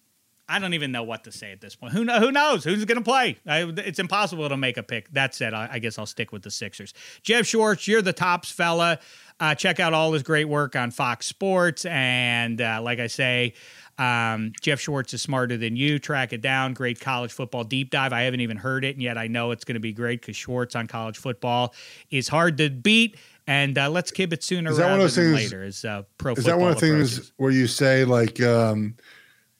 I 0.46 0.58
don't 0.58 0.74
even 0.74 0.92
know 0.92 1.04
what 1.04 1.24
to 1.24 1.32
say 1.32 1.52
at 1.52 1.62
this 1.62 1.74
point. 1.74 1.94
Who 1.94 2.04
know, 2.04 2.20
who 2.20 2.30
knows 2.30 2.64
who's 2.64 2.84
going 2.84 2.98
to 2.98 3.04
play? 3.04 3.38
I, 3.46 3.62
it's 3.78 3.98
impossible 3.98 4.46
to 4.48 4.56
make 4.58 4.76
a 4.76 4.82
pick. 4.82 5.10
That 5.12 5.34
said, 5.34 5.54
I, 5.54 5.68
I, 5.72 5.78
guess 5.78 5.98
I'll 5.98 6.04
stick 6.04 6.32
with 6.32 6.42
the 6.42 6.50
Sixers. 6.50 6.92
Jeff 7.22 7.46
Schwartz, 7.46 7.88
you're 7.88 8.02
the 8.02 8.12
tops 8.12 8.50
fella. 8.50 8.98
Uh, 9.40 9.54
check 9.54 9.80
out 9.80 9.94
all 9.94 10.12
his 10.12 10.22
great 10.22 10.44
work 10.44 10.76
on 10.76 10.90
Fox 10.90 11.26
Sports, 11.26 11.86
and 11.86 12.60
uh, 12.60 12.80
like 12.82 13.00
I 13.00 13.06
say, 13.06 13.54
um, 13.98 14.52
Jeff 14.60 14.80
Schwartz 14.80 15.14
is 15.14 15.22
smarter 15.22 15.56
than 15.56 15.76
you. 15.76 15.98
Track 15.98 16.32
it 16.32 16.40
down. 16.40 16.74
Great 16.74 17.00
college 17.00 17.32
football 17.32 17.64
deep 17.64 17.90
dive. 17.90 18.12
I 18.12 18.22
haven't 18.22 18.40
even 18.40 18.56
heard 18.56 18.84
it, 18.84 18.94
and 18.94 19.02
yet 19.02 19.16
I 19.16 19.26
know 19.26 19.50
it's 19.50 19.64
going 19.64 19.74
to 19.74 19.80
be 19.80 19.92
great 19.92 20.20
because 20.20 20.36
Schwartz 20.36 20.74
on 20.74 20.86
college 20.86 21.18
football 21.18 21.74
is 22.10 22.28
hard 22.28 22.58
to 22.58 22.70
beat. 22.70 23.16
And 23.46 23.76
uh, 23.76 23.90
let's 23.90 24.10
keep 24.10 24.32
it 24.32 24.42
sooner 24.42 24.70
is 24.70 24.78
that 24.78 24.84
rather 24.84 24.92
one 24.94 25.00
of 25.00 25.04
those 25.04 25.16
than 25.16 25.34
things, 25.34 25.52
later. 25.52 25.64
Is 25.64 25.84
uh, 25.84 26.02
pro? 26.18 26.32
Is 26.32 26.44
that 26.44 26.58
one 26.58 26.70
of 26.70 26.80
the 26.80 26.80
things 26.80 27.32
where 27.36 27.50
you 27.50 27.66
say 27.66 28.04
like? 28.04 28.40
Um, 28.40 28.96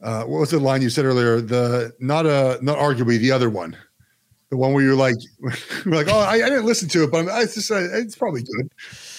uh, 0.01 0.25
what 0.25 0.41
was 0.41 0.51
the 0.51 0.59
line 0.59 0.83
you 0.83 0.91
said 0.91 1.05
earlier? 1.05 1.41
The 1.41 1.95
not 1.99 2.27
a 2.27 2.59
not 2.61 2.79
arguably 2.79 3.19
the 3.19 3.31
other 3.31 3.51
one, 3.51 3.77
the 4.51 4.57
one 4.57 4.73
where 4.73 4.85
you're 4.85 4.95
like, 4.95 5.17
like, 5.87 6.09
oh, 6.09 6.19
I, 6.19 6.35
I, 6.35 6.49
didn't 6.49 6.67
listen 6.67 6.89
to 6.91 7.05
it, 7.05 7.11
but 7.11 7.29
i'm 7.29 7.47
just 7.47 7.71
uh, 7.71 7.77
it's 7.93 8.17
probably 8.17 8.43
good. 8.43 8.71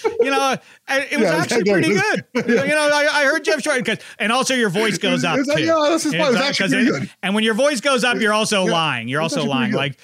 You 0.04 0.30
know, 0.30 0.56
it 0.88 1.18
was 1.18 1.30
yeah, 1.30 1.36
actually 1.36 1.64
pretty 1.64 1.94
good. 1.94 2.24
you 2.34 2.54
know, 2.68 2.90
I, 2.92 3.08
I 3.12 3.24
heard 3.24 3.44
Jeff 3.44 3.60
Short 3.60 3.84
because, 3.84 3.98
and 4.18 4.32
also 4.32 4.54
your 4.54 4.70
voice 4.70 4.98
goes 4.98 5.24
up 5.24 5.36
too. 5.36 5.62
Yeah, 5.62 5.86
this 5.88 6.06
is 6.06 6.14
it 6.14 6.20
was 6.20 6.36
actually 6.36 6.70
pretty 6.70 6.90
good. 6.90 7.10
And 7.22 7.34
when 7.34 7.44
your 7.44 7.54
voice 7.54 7.80
goes 7.80 8.04
up, 8.04 8.18
you're 8.18 8.32
also 8.32 8.64
yeah, 8.64 8.72
lying. 8.72 9.08
You're 9.08 9.22
also 9.22 9.44
lying. 9.44 9.72
Like, 9.72 9.98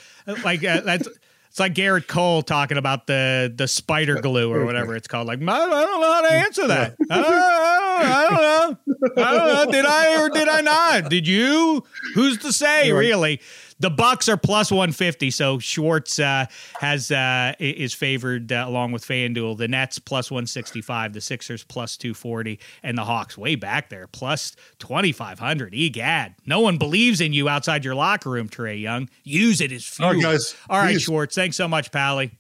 like 0.45 0.65
uh, 0.65 0.81
that's 0.83 1.09
it's 1.53 1.61
like 1.61 1.75
Gerrit 1.75 2.07
Cole 2.07 2.41
talking 2.41 2.79
about 2.79 3.07
the 3.07 3.53
the 3.55 3.69
spider 3.69 4.23
glue 4.23 4.51
or 4.51 4.65
whatever 4.65 4.97
it's 4.97 5.07
called. 5.07 5.27
Like 5.27 5.39
I 5.43 5.45
don't, 5.45 6.01
know 6.01 6.13
how 6.13 6.23
to 6.23 6.33
answer 6.33 6.67
that. 6.67 6.97
I 7.11 7.17
don't, 7.17 7.27
I 7.27 8.27
don't, 8.31 8.41
know. 8.41 9.23
I 9.23 9.37
don't 9.37 9.67
know. 9.67 9.73
Did 9.73 9.85
I 9.85 10.23
or 10.23 10.31
did 10.31 10.49
I 10.49 10.63
not? 10.63 11.11
Did 11.11 11.29
you? 11.29 11.85
Who's 12.15 12.39
to 12.39 12.55
say? 12.55 12.91
Really? 12.91 13.43
The 13.83 13.91
Bucks 13.91 14.29
are 14.29 14.37
plus 14.37 14.71
150, 14.71 15.33
so 15.33 15.59
Schwartz 15.59 16.21
uh, 16.21 16.47
has 16.79 17.11
uh, 17.11 17.55
is 17.59 17.93
favored 17.93 18.53
uh, 18.53 18.65
along 18.65 18.93
with 18.93 19.05
FanDuel. 19.05 19.59
The 19.59 19.67
Nets 19.67 19.99
plus 19.99 20.31
165, 20.31 21.13
the 21.13 21.21
Sixers 21.21 21.65
plus 21.65 21.97
240, 21.97 22.61
and 22.85 22.97
the 22.97 23.03
Hawks 23.03 23.37
way 23.37 23.57
back 23.57 23.91
there 23.91 24.07
plus 24.07 24.55
2500. 24.79 25.75
Egad, 25.75 26.37
no 26.47 26.61
one 26.61 26.79
believes 26.79 27.21
in 27.21 27.33
you 27.33 27.49
outside 27.49 27.85
your 27.85 27.97
locker 27.97 28.31
room, 28.31 28.49
Trae 28.49 28.81
Young. 28.81 29.09
Use 29.25 29.61
it 29.61 29.73
as 29.73 29.85
fuel. 29.85 30.07
All 30.07 30.15
right, 30.15 30.23
guys. 30.23 30.55
All 30.71 30.79
right. 30.79 31.01
Schwartz. 31.01 31.35
Thanks 31.35 31.57
so 31.57 31.67
much, 31.67 31.91
Pally. 31.91 32.31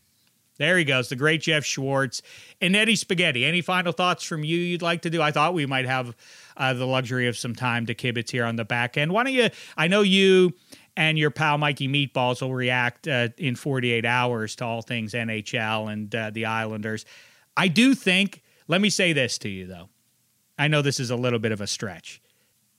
There 0.59 0.78
he 0.78 0.84
goes, 0.84 1.09
the 1.09 1.16
great 1.16 1.40
Jeff 1.43 1.64
Schwartz 1.64 2.22
and 2.61 2.76
Eddie 2.76 2.95
Spaghetti. 2.95 3.45
Any 3.45 3.62
final 3.62 3.90
thoughts 3.90 4.22
from 4.22 4.45
you 4.45 4.59
you'd 4.59 4.80
like 4.80 5.03
to 5.03 5.11
do? 5.11 5.20
I 5.20 5.32
thought 5.32 5.55
we 5.55 5.66
might 5.66 5.86
have 5.86 6.14
uh, 6.57 6.72
the 6.74 6.86
luxury 6.86 7.26
of 7.26 7.36
some 7.36 7.55
time 7.55 7.86
to 7.86 7.97
kibitz 7.97 8.30
here 8.30 8.45
on 8.45 8.55
the 8.55 8.64
back 8.64 8.97
end. 8.97 9.12
Why 9.12 9.24
don't 9.24 9.32
you? 9.32 9.49
I 9.76 9.88
know 9.88 10.03
you 10.03 10.53
and 10.97 11.18
your 11.18 11.30
pal 11.30 11.59
Mikey 11.59 11.88
Meatballs 11.88 12.43
will 12.43 12.55
react 12.55 13.09
uh, 13.09 13.28
in 13.38 13.57
48 13.57 14.05
hours 14.05 14.57
to 14.57 14.64
all 14.64 14.82
things 14.82 15.12
NHL 15.12 15.93
and 15.93 16.14
uh, 16.14 16.30
the 16.30 16.47
Islanders. 16.47 17.05
I 17.57 17.68
do 17.68 17.95
think. 17.95 18.43
Let 18.68 18.80
me 18.80 18.90
say 18.90 19.12
this 19.12 19.38
to 19.38 19.49
you 19.49 19.66
though. 19.66 19.88
I 20.59 20.68
know 20.68 20.82
this 20.82 21.01
is 21.01 21.11
a 21.11 21.16
little 21.16 21.38
bit 21.38 21.53
of 21.53 21.61
a 21.61 21.66
stretch. 21.66 22.20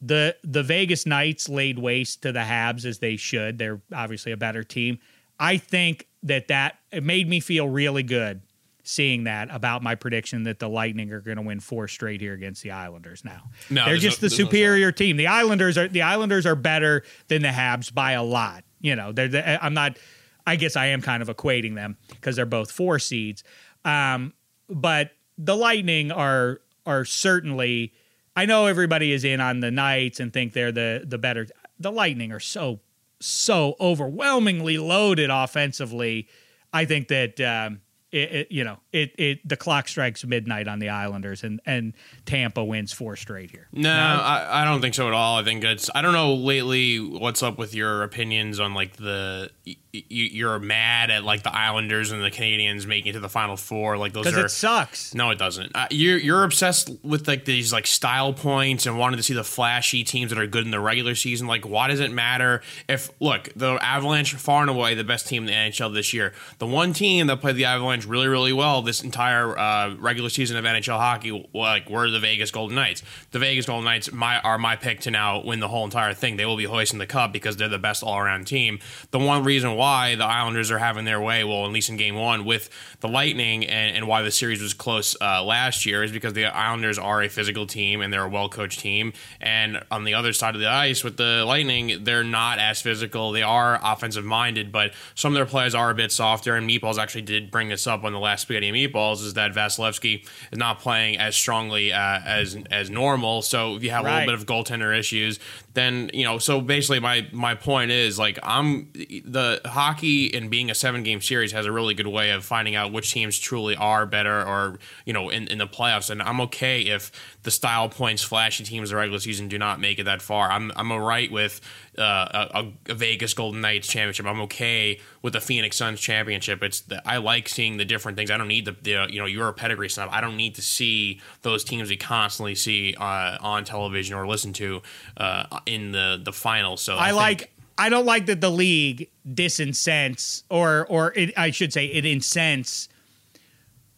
The 0.02 0.36
the 0.44 0.64
Vegas 0.64 1.06
Knights 1.06 1.50
laid 1.50 1.80
waste 1.80 2.22
to 2.24 2.32
the 2.32 2.40
Habs 2.40 2.86
as 2.86 3.00
they 3.00 3.16
should. 3.16 3.58
They're 3.58 3.82
obviously 3.94 4.32
a 4.32 4.38
better 4.38 4.64
team. 4.64 5.00
I 5.40 5.58
think 5.58 6.08
that 6.24 6.48
that 6.50 6.78
it 6.92 7.04
made 7.04 7.28
me 7.28 7.40
feel 7.40 7.68
really 7.68 8.04
good 8.04 8.42
seeing 8.84 9.24
that 9.24 9.48
about 9.50 9.82
my 9.82 9.96
prediction 9.96 10.44
that 10.44 10.60
the 10.60 10.68
Lightning 10.68 11.12
are 11.12 11.22
going 11.22 11.38
to 11.38 11.44
win 11.44 11.60
four 11.62 11.88
straight 11.88 12.20
here 12.20 12.34
against 12.34 12.62
the 12.62 12.72
Islanders. 12.72 13.24
Now, 13.24 13.50
no, 13.70 13.86
they're 13.86 13.98
just 13.98 14.22
no, 14.22 14.28
the 14.28 14.36
superior 14.36 14.88
no 14.88 14.92
team. 14.92 15.18
The 15.18 15.28
Islanders 15.28 15.78
are 15.78 15.88
the 15.88 16.02
Islanders 16.02 16.46
are 16.46 16.56
better 16.56 17.04
than 17.30 17.42
the 17.42 17.48
Habs 17.48 17.94
by 17.94 18.12
a 18.12 18.24
lot. 18.24 18.64
You 18.82 18.96
know, 18.96 19.12
they're. 19.12 19.30
The, 19.30 19.66
I'm 19.66 19.74
not. 19.74 19.98
I 20.46 20.58
guess 20.58 20.76
I 20.76 20.88
am 20.88 21.02
kind 21.02 21.24
of 21.24 21.30
equating 21.30 21.76
them 21.76 21.98
because 22.10 22.36
they're 22.36 22.46
both 22.46 22.70
four 22.70 23.00
seeds. 23.00 23.46
Um, 23.86 24.34
but 24.70 25.12
the 25.38 25.56
Lightning 25.56 26.12
are 26.12 26.60
are 26.86 27.06
certainly. 27.06 27.94
I 28.36 28.46
know 28.46 28.66
everybody 28.66 29.12
is 29.12 29.24
in 29.24 29.40
on 29.40 29.60
the 29.60 29.72
Knights 29.72 30.20
and 30.20 30.34
think 30.34 30.54
they're 30.54 30.72
the 30.72 31.04
the 31.06 31.18
better. 31.18 31.48
The 31.80 31.92
Lightning 31.92 32.34
are 32.34 32.40
so 32.40 32.82
so 33.22 33.76
overwhelmingly 33.80 34.78
loaded 34.78 35.30
offensively. 35.30 36.28
I 36.74 36.86
think 36.86 37.08
that 37.08 37.40
um, 37.40 37.82
it, 38.14 38.32
it, 38.32 38.48
you 38.52 38.64
know, 38.64 38.78
it, 38.94 39.16
it 39.18 39.48
the 39.48 39.58
clock 39.58 39.88
strikes 39.88 40.24
midnight 40.24 40.68
on 40.68 40.80
the 40.80 40.90
Islanders, 40.90 41.44
and 41.44 41.60
and 41.66 41.94
Tampa 42.26 42.64
wins 42.64 42.94
four 42.94 43.16
straight 43.16 43.52
here. 43.52 43.68
No, 43.74 43.92
I, 43.92 44.62
I 44.62 44.66
don't 44.66 44.82
think 44.82 44.94
so 44.94 45.08
at 45.08 45.14
all. 45.14 45.38
I 45.38 45.44
think 45.44 45.64
it's 45.64 45.90
I 45.94 46.02
don't 46.02 46.14
know 46.14 46.36
lately 46.36 47.00
what's 47.00 47.44
up 47.44 47.58
with 47.58 47.74
your 47.74 48.04
opinions 48.04 48.60
on 48.60 48.74
like 48.74 48.96
the 48.98 49.50
you're 49.92 50.60
mad 50.60 51.12
at 51.12 51.24
like 51.24 51.44
the 51.44 51.54
Islanders 51.54 52.12
and 52.12 52.24
the 52.24 52.32
Canadiens 52.32 52.86
making 52.86 53.12
it 53.12 53.14
to 53.14 53.20
the 53.20 53.30
Final 53.30 53.58
Four. 53.58 53.98
Like 53.98 54.14
those 54.14 54.28
are 54.28 54.46
it 54.46 54.50
sucks. 54.50 55.16
No, 55.16 55.32
it 55.32 55.38
doesn't. 55.38 55.72
Uh, 55.76 55.88
you're 55.90 56.18
you're 56.18 56.44
obsessed 56.44 56.92
with 57.04 57.28
like 57.28 57.46
these 57.46 57.74
like 57.74 57.88
style 57.88 58.34
points 58.34 58.86
and 58.86 58.98
wanting 59.00 59.18
to 59.18 59.24
see 59.24 59.34
the 59.34 59.44
flashy 59.44 60.04
teams 60.04 60.30
that 60.30 60.40
are 60.40 60.48
good 60.48 60.66
in 60.66 60.72
the 60.72 60.80
regular 60.80 61.16
season. 61.16 61.48
Like, 61.48 61.68
why 61.68 61.88
does 61.88 62.00
it 62.00 62.12
matter 62.12 62.62
if 62.88 63.10
look 63.20 63.50
the 63.56 63.78
Avalanche 63.82 64.36
far 64.36 64.62
and 64.62 64.70
away 64.70 64.94
the 64.94 65.04
best 65.04 65.28
team 65.28 65.44
in 65.44 65.48
the 65.48 65.54
NHL 65.54 65.94
this 65.94 66.14
year. 66.14 66.34
The 66.60 66.68
one 66.68 66.94
team 66.94 67.28
that 67.28 67.42
played 67.42 67.56
the 67.56 67.66
Avalanche 67.66 68.06
really 68.06 68.28
really 68.28 68.54
well 68.54 68.83
this 68.84 69.04
entire 69.04 69.58
uh, 69.58 69.96
regular 69.96 70.30
season 70.30 70.58
of 70.58 70.66
NHL 70.66 70.98
hockey 70.98 71.50
like 71.54 71.90
were 71.90 72.10
the 72.10 72.20
Vegas 72.20 72.52
Golden 72.52 72.76
Knights. 72.76 73.04
The 73.32 73.40
Vegas 73.40 73.66
Golden 73.66 73.86
Knights 73.86 74.12
my 74.12 74.40
are 74.40 74.58
my 74.58 74.76
pick 74.76 75.00
to 75.02 75.12
now 75.12 75.42
win 75.42 75.60
the 75.60 75.68
whole 75.68 75.86
entire 75.86 76.14
thing. 76.14 76.38
They 76.38 76.46
will 76.46 76.58
be 76.58 76.66
hoisting 76.66 77.00
the 77.00 77.08
cup 77.08 77.34
because 77.34 77.58
they're 77.58 77.68
the 77.70 77.80
best 77.80 78.04
all 78.04 78.18
around 78.18 78.46
team. 78.46 78.80
The 79.12 79.20
one 79.20 79.44
reason 79.44 79.76
why 79.76 80.16
the 80.16 80.26
Islanders 80.26 80.72
are 80.72 80.80
having 80.80 81.06
their 81.06 81.22
way, 81.22 81.44
well, 81.44 81.66
at 81.66 81.72
least 81.72 81.90
in 81.90 81.98
game 81.98 82.16
one, 82.16 82.46
with 82.46 82.70
the 83.00 83.08
Lightning 83.08 83.66
and, 83.66 83.96
and 83.96 84.08
why 84.08 84.22
the 84.22 84.32
series 84.32 84.62
was 84.62 84.74
close 84.74 85.16
uh, 85.22 85.44
last 85.44 85.86
year 85.86 86.04
is 86.04 86.12
because 86.12 86.34
the 86.34 86.46
Islanders 86.46 86.98
are 86.98 87.24
a 87.24 87.30
physical 87.30 87.66
team 87.66 88.02
and 88.02 88.12
they're 88.12 88.26
a 88.26 88.30
well 88.30 88.50
coached 88.50 88.80
team. 88.80 89.14
And 89.42 89.84
on 89.92 90.04
the 90.04 90.14
other 90.14 90.34
side 90.34 90.56
of 90.56 90.62
the 90.62 90.70
ice 90.70 91.04
with 91.04 91.18
the 91.18 91.46
Lightning, 91.46 92.04
they're 92.04 92.24
not 92.24 92.60
as 92.60 92.82
physical. 92.82 93.32
They 93.32 93.44
are 93.44 93.80
offensive 93.84 94.26
minded, 94.26 94.72
but 94.72 94.94
some 95.16 95.34
of 95.34 95.36
their 95.36 95.46
players 95.46 95.76
are 95.76 95.90
a 95.90 95.96
bit 95.96 96.12
softer. 96.12 96.56
And 96.56 96.70
Meatballs 96.70 96.98
actually 96.98 97.22
did 97.22 97.52
bring 97.52 97.70
this 97.70 97.88
up 97.88 98.04
on 98.04 98.12
the 98.12 98.20
last 98.20 98.42
Spaghetti 98.42 98.72
Meatballs 98.74 99.24
is 99.24 99.36
that 99.36 99.54
Vasilevskiy 99.54 100.28
is 100.52 100.58
not 100.58 100.80
playing 100.80 101.18
as 101.18 101.36
strongly 101.36 101.94
uh, 101.94 102.20
as 102.26 102.58
as 102.70 102.90
normal. 102.90 103.42
So 103.42 103.76
if 103.76 103.84
you 103.84 103.92
have 103.92 104.06
right. 104.06 104.12
a 104.12 104.26
little 104.26 104.34
bit 104.34 104.42
of 104.42 104.46
goaltender 104.46 104.98
issues, 104.98 105.40
then 105.74 106.10
you 106.14 106.26
know. 106.26 106.38
So 106.38 106.60
basically, 106.60 107.00
my 107.00 107.28
my 107.32 107.56
point 107.56 107.92
is 107.92 108.20
like 108.20 108.40
I'm 108.44 108.92
the 108.94 109.62
hockey 109.66 110.34
and 110.34 110.50
being 110.50 110.70
a 110.70 110.76
seven 110.76 111.04
game 111.04 111.22
series 111.22 111.52
has 111.52 111.66
a 111.66 111.72
really 111.72 111.94
good 111.94 112.08
way 112.08 112.32
of 112.32 112.44
finding 112.44 112.76
out 112.76 112.92
which 112.92 113.12
teams 113.12 113.38
truly 113.40 113.76
are 113.76 114.06
better 114.06 114.46
or 114.46 114.80
you 115.06 115.14
know 115.14 115.30
in, 115.30 115.48
in 115.48 115.58
the 115.58 115.68
playoffs 115.68 116.10
and 116.10 116.22
i'm 116.22 116.42
okay 116.42 116.82
if 116.82 117.12
the 117.44 117.52
style 117.52 117.90
points 117.90 118.24
flashy 118.24 118.64
teams 118.64 118.90
the 118.90 118.96
regular 118.96 119.20
season 119.20 119.48
do 119.48 119.58
not 119.58 119.80
make 119.80 120.00
it 120.00 120.04
that 120.04 120.22
far 120.22 120.52
i'm 120.52 120.72
i'm 120.76 120.92
all 120.92 121.00
right 121.00 121.32
with 121.32 121.62
uh, 121.98 122.48
a, 122.54 122.72
a, 122.90 122.96
vegas 122.96 123.34
golden 123.34 123.62
knights 123.62 123.88
championship 123.88 124.26
i'm 124.26 124.42
okay 124.42 125.00
with 125.22 125.34
the 125.34 125.42
phoenix 125.42 125.78
suns 125.78 126.00
championship 126.00 126.64
it's 126.64 126.82
the, 126.82 127.02
i 127.08 127.18
like 127.18 127.48
seeing 127.48 127.78
the 127.78 127.86
different 127.86 128.18
things 128.18 128.32
i 128.32 128.38
don't 128.38 128.48
need 128.48 128.63
the, 128.66 128.76
the 128.82 129.08
you 129.10 129.20
know 129.20 129.26
your 129.26 129.52
pedigree 129.54 129.90
stuff. 129.90 130.10
I 130.12 130.22
don't 130.22 130.38
need 130.38 130.56
to 130.56 130.62
see 130.62 131.22
those 131.42 131.64
teams 131.64 131.90
we 131.90 131.98
constantly 131.98 132.56
see 132.56 132.96
uh, 132.96 133.38
on 133.42 133.64
television 133.64 134.16
or 134.16 134.28
listen 134.28 134.54
to 134.54 134.82
uh, 135.18 135.60
in 135.66 135.92
the 135.92 136.22
the 136.24 136.32
finals 136.32 136.82
so 136.82 136.96
i, 136.96 137.10
I 137.10 137.12
like 137.12 137.52
I 137.78 137.90
don't 137.90 138.06
like 138.06 138.28
that 138.28 138.40
the 138.40 138.52
league 138.52 139.10
disincents 139.32 140.44
or 140.50 140.86
or 140.90 141.14
it, 141.16 141.34
I 141.38 141.52
should 141.52 141.74
say 141.74 141.86
it 141.86 142.06
incents 142.06 142.88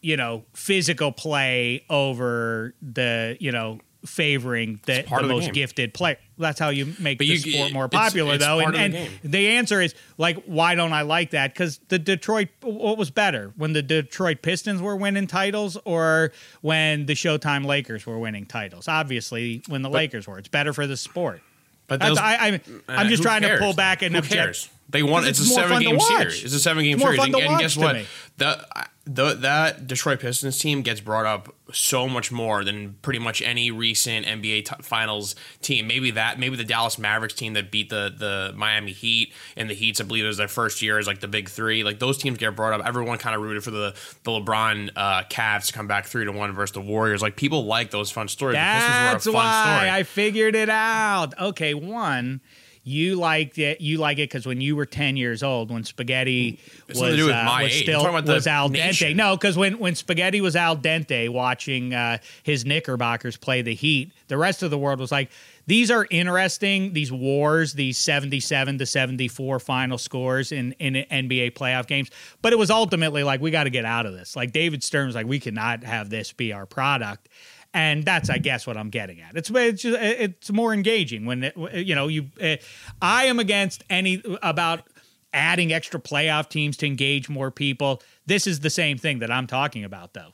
you 0.02 0.16
know 0.16 0.46
physical 0.54 1.12
play 1.12 1.84
over 1.90 2.74
the 2.82 3.38
you 3.40 3.52
know 3.52 3.80
favoring 4.06 4.80
the, 4.86 5.04
the 5.10 5.24
most 5.24 5.48
the 5.48 5.52
gifted 5.52 5.94
player. 5.94 6.18
That's 6.38 6.60
how 6.60 6.70
you 6.70 6.94
make 7.00 7.18
but 7.18 7.28
the 7.28 7.34
you, 7.34 7.38
sport 7.38 7.72
more 7.72 7.88
popular, 7.88 8.34
it's, 8.34 8.44
it's 8.44 8.46
though. 8.46 8.60
And, 8.60 8.76
and 8.76 8.94
the, 8.94 9.28
the, 9.28 9.48
answer 9.50 9.82
is 9.82 9.96
like, 10.18 10.44
why 10.46 10.76
don't 10.76 10.92
I 10.92 11.04
like 11.04 11.32
that? 11.32 11.54
Because 11.54 11.80
the 11.88 11.98
Detroit, 11.98 12.50
what 12.62 12.98
was 12.98 13.10
better 13.10 13.54
when 13.56 13.74
the 13.74 13.82
Detroit 13.82 14.42
Pistons 14.42 14.82
were 14.82 14.96
winning 14.96 15.28
titles, 15.28 15.78
or 15.86 16.34
when 16.62 17.06
the 17.06 17.14
Showtime 17.14 17.66
Lakers 17.66 18.06
were 18.06 18.20
winning 18.20 18.46
titles? 18.46 18.88
Obviously, 18.88 19.64
when 19.68 19.82
the 19.82 19.90
but, 19.90 19.98
Lakers 19.98 20.28
were. 20.28 20.38
It's 20.38 20.50
better 20.50 20.74
for 20.74 20.88
the 20.88 20.98
sport. 20.98 21.42
But 21.88 22.00
those, 22.00 22.18
I, 22.18 22.34
I, 22.34 22.62
I'm 22.90 23.06
uh, 23.06 23.10
just 23.10 23.24
trying 23.24 23.44
cares? 23.44 23.60
to 23.60 23.66
pull 23.66 23.74
back 23.74 24.02
and 24.02 24.14
who 24.14 24.20
object. 24.20 24.36
cares? 24.36 24.70
They 24.90 25.04
want 25.04 25.28
it's, 25.28 25.40
it's 25.40 25.52
a 25.52 25.54
seven 25.54 25.82
game 25.82 26.00
series. 26.00 26.44
It's 26.44 26.54
a 26.54 26.60
seven 26.60 26.84
game 26.84 27.00
series, 27.00 27.24
and, 27.24 27.36
and 27.36 27.60
guess 27.60 27.78
what? 27.78 28.06
The 28.38 28.66
the, 29.06 29.36
that 29.36 29.86
Detroit 29.86 30.20
Pistons 30.20 30.58
team 30.60 30.82
gets 30.82 31.00
brought 31.00 31.26
up 31.26 31.54
so 31.72 32.08
much 32.08 32.32
more 32.32 32.64
than 32.64 32.96
pretty 33.02 33.20
much 33.20 33.42
any 33.42 33.70
recent 33.70 34.26
NBA 34.26 34.66
t- 34.66 34.76
Finals 34.82 35.36
team. 35.62 35.88
Maybe 35.88 36.12
that, 36.12 36.40
maybe 36.40 36.56
the 36.56 36.64
Dallas 36.64 36.98
Mavericks 36.98 37.36
team 37.36 37.54
that 37.54 37.70
beat 37.72 37.90
the 37.90 38.14
the 38.18 38.54
Miami 38.56 38.94
Heat 38.94 39.32
and 39.56 39.70
the 39.70 39.76
Heats. 39.76 40.02
I 40.02 40.06
believe 40.06 40.24
it 40.24 40.28
was 40.28 40.38
their 40.38 40.48
first 40.48 40.82
year 40.82 40.98
as 40.98 41.06
like 41.06 41.20
the 41.20 41.28
big 41.28 41.50
three. 41.50 41.84
Like 41.84 42.00
those 42.00 42.18
teams 42.18 42.40
get 42.40 42.56
brought 42.56 42.74
up. 42.74 42.86
Everyone 42.86 43.18
kind 43.20 43.36
of 43.36 43.42
rooted 43.42 43.64
for 43.64 43.72
the 43.72 43.96
the 44.24 44.32
LeBron 44.32 44.92
uh, 44.96 45.24
Cavs 45.30 45.68
to 45.68 45.74
come 45.74 45.88
back 45.88 46.08
three 46.08 46.26
to 46.26 46.32
one 46.32 46.54
versus 46.54 46.74
the 46.74 46.82
Warriors. 46.82 47.22
Like 47.22 47.36
people 47.36 47.66
like 47.66 47.92
those 47.92 48.10
fun 48.10 48.28
stories. 48.28 48.56
That's 48.56 49.28
why 49.28 49.90
I 49.92 50.04
figured 50.04 50.56
it 50.56 50.70
out. 50.70 51.38
Okay, 51.40 51.74
one 51.76 52.42
you 52.88 53.16
liked 53.16 53.58
it. 53.58 53.82
You 53.82 53.98
like 53.98 54.20
it 54.20 54.30
because 54.30 54.46
when 54.46 54.62
you 54.62 54.76
were 54.76 54.86
ten 54.86 55.18
years 55.18 55.42
old, 55.42 55.72
when 55.72 55.84
spaghetti 55.84 56.60
It's 56.88 57.00
was, 57.00 57.10
to 57.10 57.18
do 57.18 57.26
with 57.26 57.36
uh, 57.36 57.58
was 57.60 57.74
still 57.74 58.14
was 58.14 58.46
al 58.46 58.70
dente. 58.70 58.74
nation. 58.74 59.18
No, 59.18 59.36
because 59.36 59.58
when 59.58 59.80
when 59.80 59.96
spaghetti 59.96 60.40
was 60.40 60.56
al 60.56 60.78
dente, 60.78 61.28
watching 61.30 61.96
uh, 61.96 62.20
his 62.44 62.64
Knickerbockers 62.64 63.38
play 63.38 63.64
the 63.64 63.74
Heat, 63.74 64.12
the 64.28 64.38
rest 64.38 64.62
of 64.62 64.70
the 64.70 64.78
world 64.78 65.00
was 65.00 65.12
like, 65.12 65.32
these 65.66 65.90
are 65.90 66.08
interesting. 66.12 66.94
These 66.94 67.12
wars, 67.12 67.74
these 67.74 67.98
seventy-seven 67.98 68.78
to 68.78 68.86
seventy-four 68.86 69.60
final 69.60 69.98
scores 69.98 70.52
in 70.52 70.74
in 70.74 70.94
NBA 70.94 71.54
playoff 71.54 71.88
games. 71.88 72.12
But 72.44 72.54
it 72.54 72.60
was 72.60 72.70
ultimately 72.70 73.24
like 73.24 73.42
we 73.42 73.50
got 73.50 73.64
to 73.64 73.72
get 73.72 73.86
out 73.86 74.06
of 74.06 74.14
this. 74.14 74.36
Like 74.36 74.52
David 74.52 74.84
Stern 74.84 75.08
was 75.08 75.16
like, 75.16 75.26
we 75.26 75.40
cannot 75.40 75.84
have 75.84 76.12
this 76.12 76.32
be 76.34 76.54
our 76.54 76.68
product 76.68 77.30
and 77.76 78.04
that's 78.06 78.30
i 78.30 78.40
guess 78.40 78.66
what 78.66 78.78
i'm 78.78 78.90
getting 78.90 79.22
at. 79.22 79.36
It's 79.36 79.52
it's, 79.52 79.84
just, 79.84 80.00
it's 80.02 80.52
more 80.52 80.74
engaging 80.74 81.26
when 81.26 81.44
it, 81.44 81.56
you 81.74 81.94
know 81.94 82.08
you 82.08 82.28
uh, 82.42 82.56
i 83.02 83.26
am 83.26 83.38
against 83.38 83.84
any 83.90 84.24
about 84.42 84.88
adding 85.34 85.74
extra 85.74 86.00
playoff 86.00 86.50
teams 86.50 86.78
to 86.78 86.88
engage 86.88 87.30
more 87.30 87.52
people 87.52 88.02
this 88.26 88.48
is 88.48 88.60
the 88.60 88.70
same 88.70 88.98
thing 88.98 89.20
that 89.20 89.32
i'm 89.32 89.48
talking 89.48 89.84
about 89.84 90.14
though. 90.14 90.34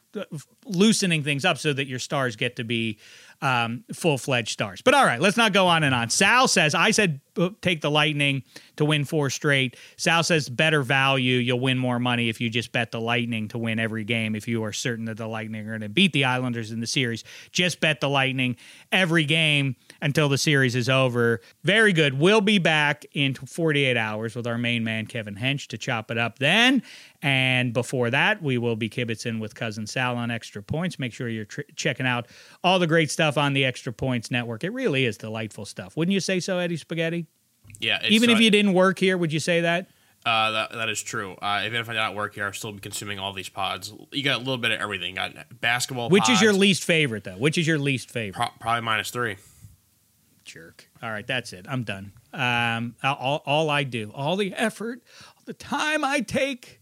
Loosening 0.66 1.24
things 1.24 1.46
up 1.46 1.58
so 1.58 1.72
that 1.72 1.88
your 1.88 2.00
stars 2.00 2.36
get 2.36 2.58
to 2.58 2.64
be 2.64 3.00
um, 3.42 3.86
full-fledged 3.94 4.52
stars. 4.52 4.82
But 4.82 4.94
all 4.94 5.06
right 5.06 5.20
let's 5.20 5.38
not 5.38 5.54
go 5.54 5.68
on 5.68 5.84
and 5.84 5.96
on. 5.96 6.10
Sal 6.10 6.48
says 6.48 6.76
i 6.76 6.92
said 6.92 7.22
uh, 7.38 7.50
take 7.62 7.82
the 7.82 7.90
lightning 7.90 8.44
to 8.76 8.86
win 8.86 9.06
four 9.06 9.30
straight. 9.30 9.78
Sal 9.98 10.24
says 10.24 10.50
better 10.50 10.84
value 10.84 11.38
you'll 11.38 11.60
win 11.60 11.78
more 11.78 12.00
money 12.00 12.30
if 12.30 12.42
you 12.42 12.50
just 12.50 12.72
bet 12.72 12.92
the 12.92 13.02
lightning 13.02 13.48
to 13.50 13.58
win 13.58 13.80
every 13.80 14.04
game 14.04 14.36
if 14.36 14.48
you 14.48 14.64
are 14.64 14.74
certain 14.74 15.06
that 15.06 15.18
the 15.18 15.28
lightning 15.28 15.66
are 15.66 15.70
going 15.70 15.82
to 15.82 15.90
beat 15.90 16.14
the 16.14 16.26
islanders 16.26 16.72
in 16.72 16.80
the 16.80 16.88
series. 16.88 17.24
Just 17.52 17.80
bet 17.80 18.02
the 18.02 18.10
lightning 18.10 18.58
every 18.92 19.26
game 19.26 19.76
until 20.02 20.30
the 20.30 20.38
series 20.38 20.76
is 20.76 20.90
over 20.90 21.42
very 21.64 21.94
good 21.94 22.20
we'll 22.20 22.42
be 22.42 22.58
back 22.58 23.06
in 23.14 23.34
48 23.34 23.98
hours 23.98 24.36
with 24.36 24.48
our 24.48 24.58
main 24.58 24.84
man 24.84 25.06
kevin 25.06 25.36
hench 25.36 25.68
to 25.68 25.78
chop 25.78 26.12
it 26.12 26.18
up 26.18 26.40
then 26.40 26.82
and 27.22 27.72
before 27.72 28.10
that, 28.10 28.42
we 28.42 28.58
will 28.58 28.76
be 28.76 28.90
kibitzing 28.90 29.40
with 29.40 29.54
Cousin 29.54 29.86
Sal 29.86 30.18
on 30.18 30.32
Extra 30.32 30.64
Points. 30.64 30.98
Make 30.98 31.14
sure 31.14 31.30
you're 31.30 31.46
tr- 31.46 31.62
checking 31.76 32.08
out 32.08 32.28
all 32.64 32.80
the 32.80 32.88
great 32.88 33.12
stuff 33.12 33.38
on 33.38 33.54
the 33.54 33.64
Extra 33.64 33.94
Points 33.94 34.32
Network. 34.32 34.64
It 34.64 34.74
really 34.74 35.06
is 35.06 35.18
delightful 35.18 35.66
stuff. 35.66 35.96
Wouldn't 35.96 36.14
you 36.14 36.20
say 36.20 36.40
so, 36.40 36.58
Eddie 36.58 36.78
Spaghetti? 36.78 37.28
Yeah, 37.80 38.00
it's, 38.02 38.12
Even 38.12 38.32
if 38.32 38.38
uh, 38.38 38.42
you 38.42 38.50
didn't 38.50 38.74
work 38.74 38.98
here, 38.98 39.18
would 39.18 39.32
you 39.32 39.40
say 39.40 39.62
that? 39.62 39.88
Uh, 40.26 40.52
that, 40.52 40.72
that 40.74 40.90
is 40.90 41.02
true. 41.02 41.34
Uh, 41.42 41.62
even 41.66 41.80
if 41.80 41.90
I 41.90 41.94
did 41.94 42.00
not 42.00 42.16
work 42.16 42.36
here, 42.36 42.46
I'll 42.46 42.54
still 42.54 42.72
be 42.72 42.80
consuming 42.80 43.20
all 43.20 43.34
these 43.34 43.50
pods. 43.50 43.94
You 44.12 44.24
got 44.24 44.38
a 44.38 44.40
little 44.40 44.58
bit 44.58 44.72
of 44.72 44.80
everything. 44.80 45.12
You 45.12 45.16
got 45.16 45.62
basketball. 45.62 46.10
Which 46.10 46.30
is 46.30 46.42
your 46.42 46.54
least 46.54 46.84
favorite, 46.84 47.24
though? 47.24 47.38
Which 47.38 47.58
is 47.58 47.68
your 47.68 47.78
least 47.78 48.10
favorite? 48.10 48.36
pro- 48.36 48.50
probably 48.60 48.82
minus 48.82 49.12
three. 49.12 49.38
Jerk. 50.52 50.90
All 51.02 51.10
right, 51.12 51.26
that's 51.26 51.54
it. 51.54 51.66
I'm 51.70 51.84
done. 51.84 52.12
Um, 52.34 52.96
all, 53.04 53.42
all 53.46 53.70
I 53.70 53.84
do, 53.84 54.12
all 54.14 54.36
the 54.36 54.54
effort, 54.54 55.02
all 55.28 55.44
the 55.46 55.54
time 55.54 56.04
I 56.04 56.20
take, 56.22 56.82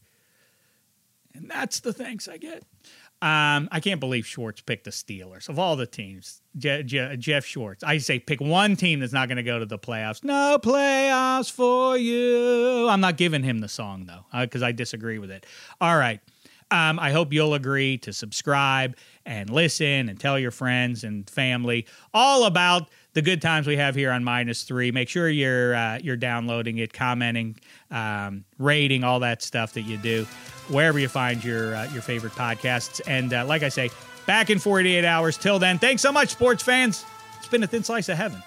and 1.34 1.50
that's 1.50 1.80
the 1.80 1.94
thanks 1.94 2.28
I 2.28 2.38
get. 2.38 2.64
Um, 3.22 3.68
I 3.72 3.82
can't 3.82 4.00
believe 4.00 4.26
Schwartz 4.26 4.62
picked 4.62 4.86
the 4.86 4.92
Steelers 4.92 5.50
of 5.50 5.60
all 5.60 5.76
the 5.76 5.86
teams. 5.86 6.42
Je- 6.58 6.84
Je- 6.84 7.18
Jeff 7.18 7.46
Schwartz. 7.46 7.84
I 7.84 7.98
say 7.98 8.18
pick 8.18 8.40
one 8.40 8.78
team 8.78 9.02
that's 9.02 9.12
not 9.12 9.28
going 9.28 9.36
to 9.36 9.44
go 9.44 9.60
to 9.60 9.66
the 9.66 9.78
playoffs. 9.78 10.24
No 10.24 10.58
playoffs 10.58 11.52
for 11.52 11.98
you. 11.98 12.88
I'm 12.88 13.02
not 13.02 13.18
giving 13.18 13.44
him 13.44 13.60
the 13.60 13.68
song 13.68 14.06
though 14.06 14.40
because 14.40 14.64
I 14.64 14.72
disagree 14.72 15.20
with 15.20 15.32
it. 15.32 15.46
All 15.82 15.98
right. 15.98 16.22
Um, 16.72 17.00
I 17.00 17.12
hope 17.12 17.34
you'll 17.34 17.56
agree 17.56 17.98
to 18.00 18.14
subscribe 18.14 18.96
and 19.26 19.50
listen 19.50 20.08
and 20.10 20.20
tell 20.20 20.38
your 20.38 20.52
friends 20.52 21.04
and 21.04 21.28
family 21.30 21.88
all 22.14 22.46
about 22.46 22.90
the 23.14 23.22
good 23.24 23.42
times 23.42 23.66
we 23.66 23.76
have 23.78 23.96
here 23.96 24.12
on 24.12 24.24
Minus 24.24 24.64
Three. 24.64 24.92
Make 24.92 25.10
sure 25.10 25.30
you're 25.30 25.76
uh, 25.76 25.98
you're 25.98 26.16
downloading 26.16 26.78
it, 26.78 26.94
commenting, 26.94 27.58
um, 27.90 28.44
rating, 28.60 29.04
all 29.04 29.20
that 29.22 29.42
stuff 29.42 29.74
that 29.74 29.82
you 29.82 29.98
do 29.98 30.26
wherever 30.68 31.00
you 31.00 31.08
find 31.08 31.44
your 31.44 31.76
uh, 31.76 31.92
your 31.92 32.04
favorite 32.04 32.34
podcasts. 32.34 33.02
And 33.08 33.34
uh, 33.34 33.46
like 33.46 33.64
I 33.64 33.70
say, 33.70 33.90
back 34.28 34.52
in 34.52 34.60
48 34.60 35.04
hours. 35.06 35.38
Till 35.38 35.58
then, 35.58 35.80
thanks 35.80 36.02
so 36.04 36.12
much, 36.12 36.30
sports 36.30 36.62
fans. 36.62 37.04
It's 37.40 37.48
been 37.48 37.64
a 37.64 37.68
thin 37.68 37.84
slice 37.84 38.10
of 38.10 38.18
heaven. 38.18 38.44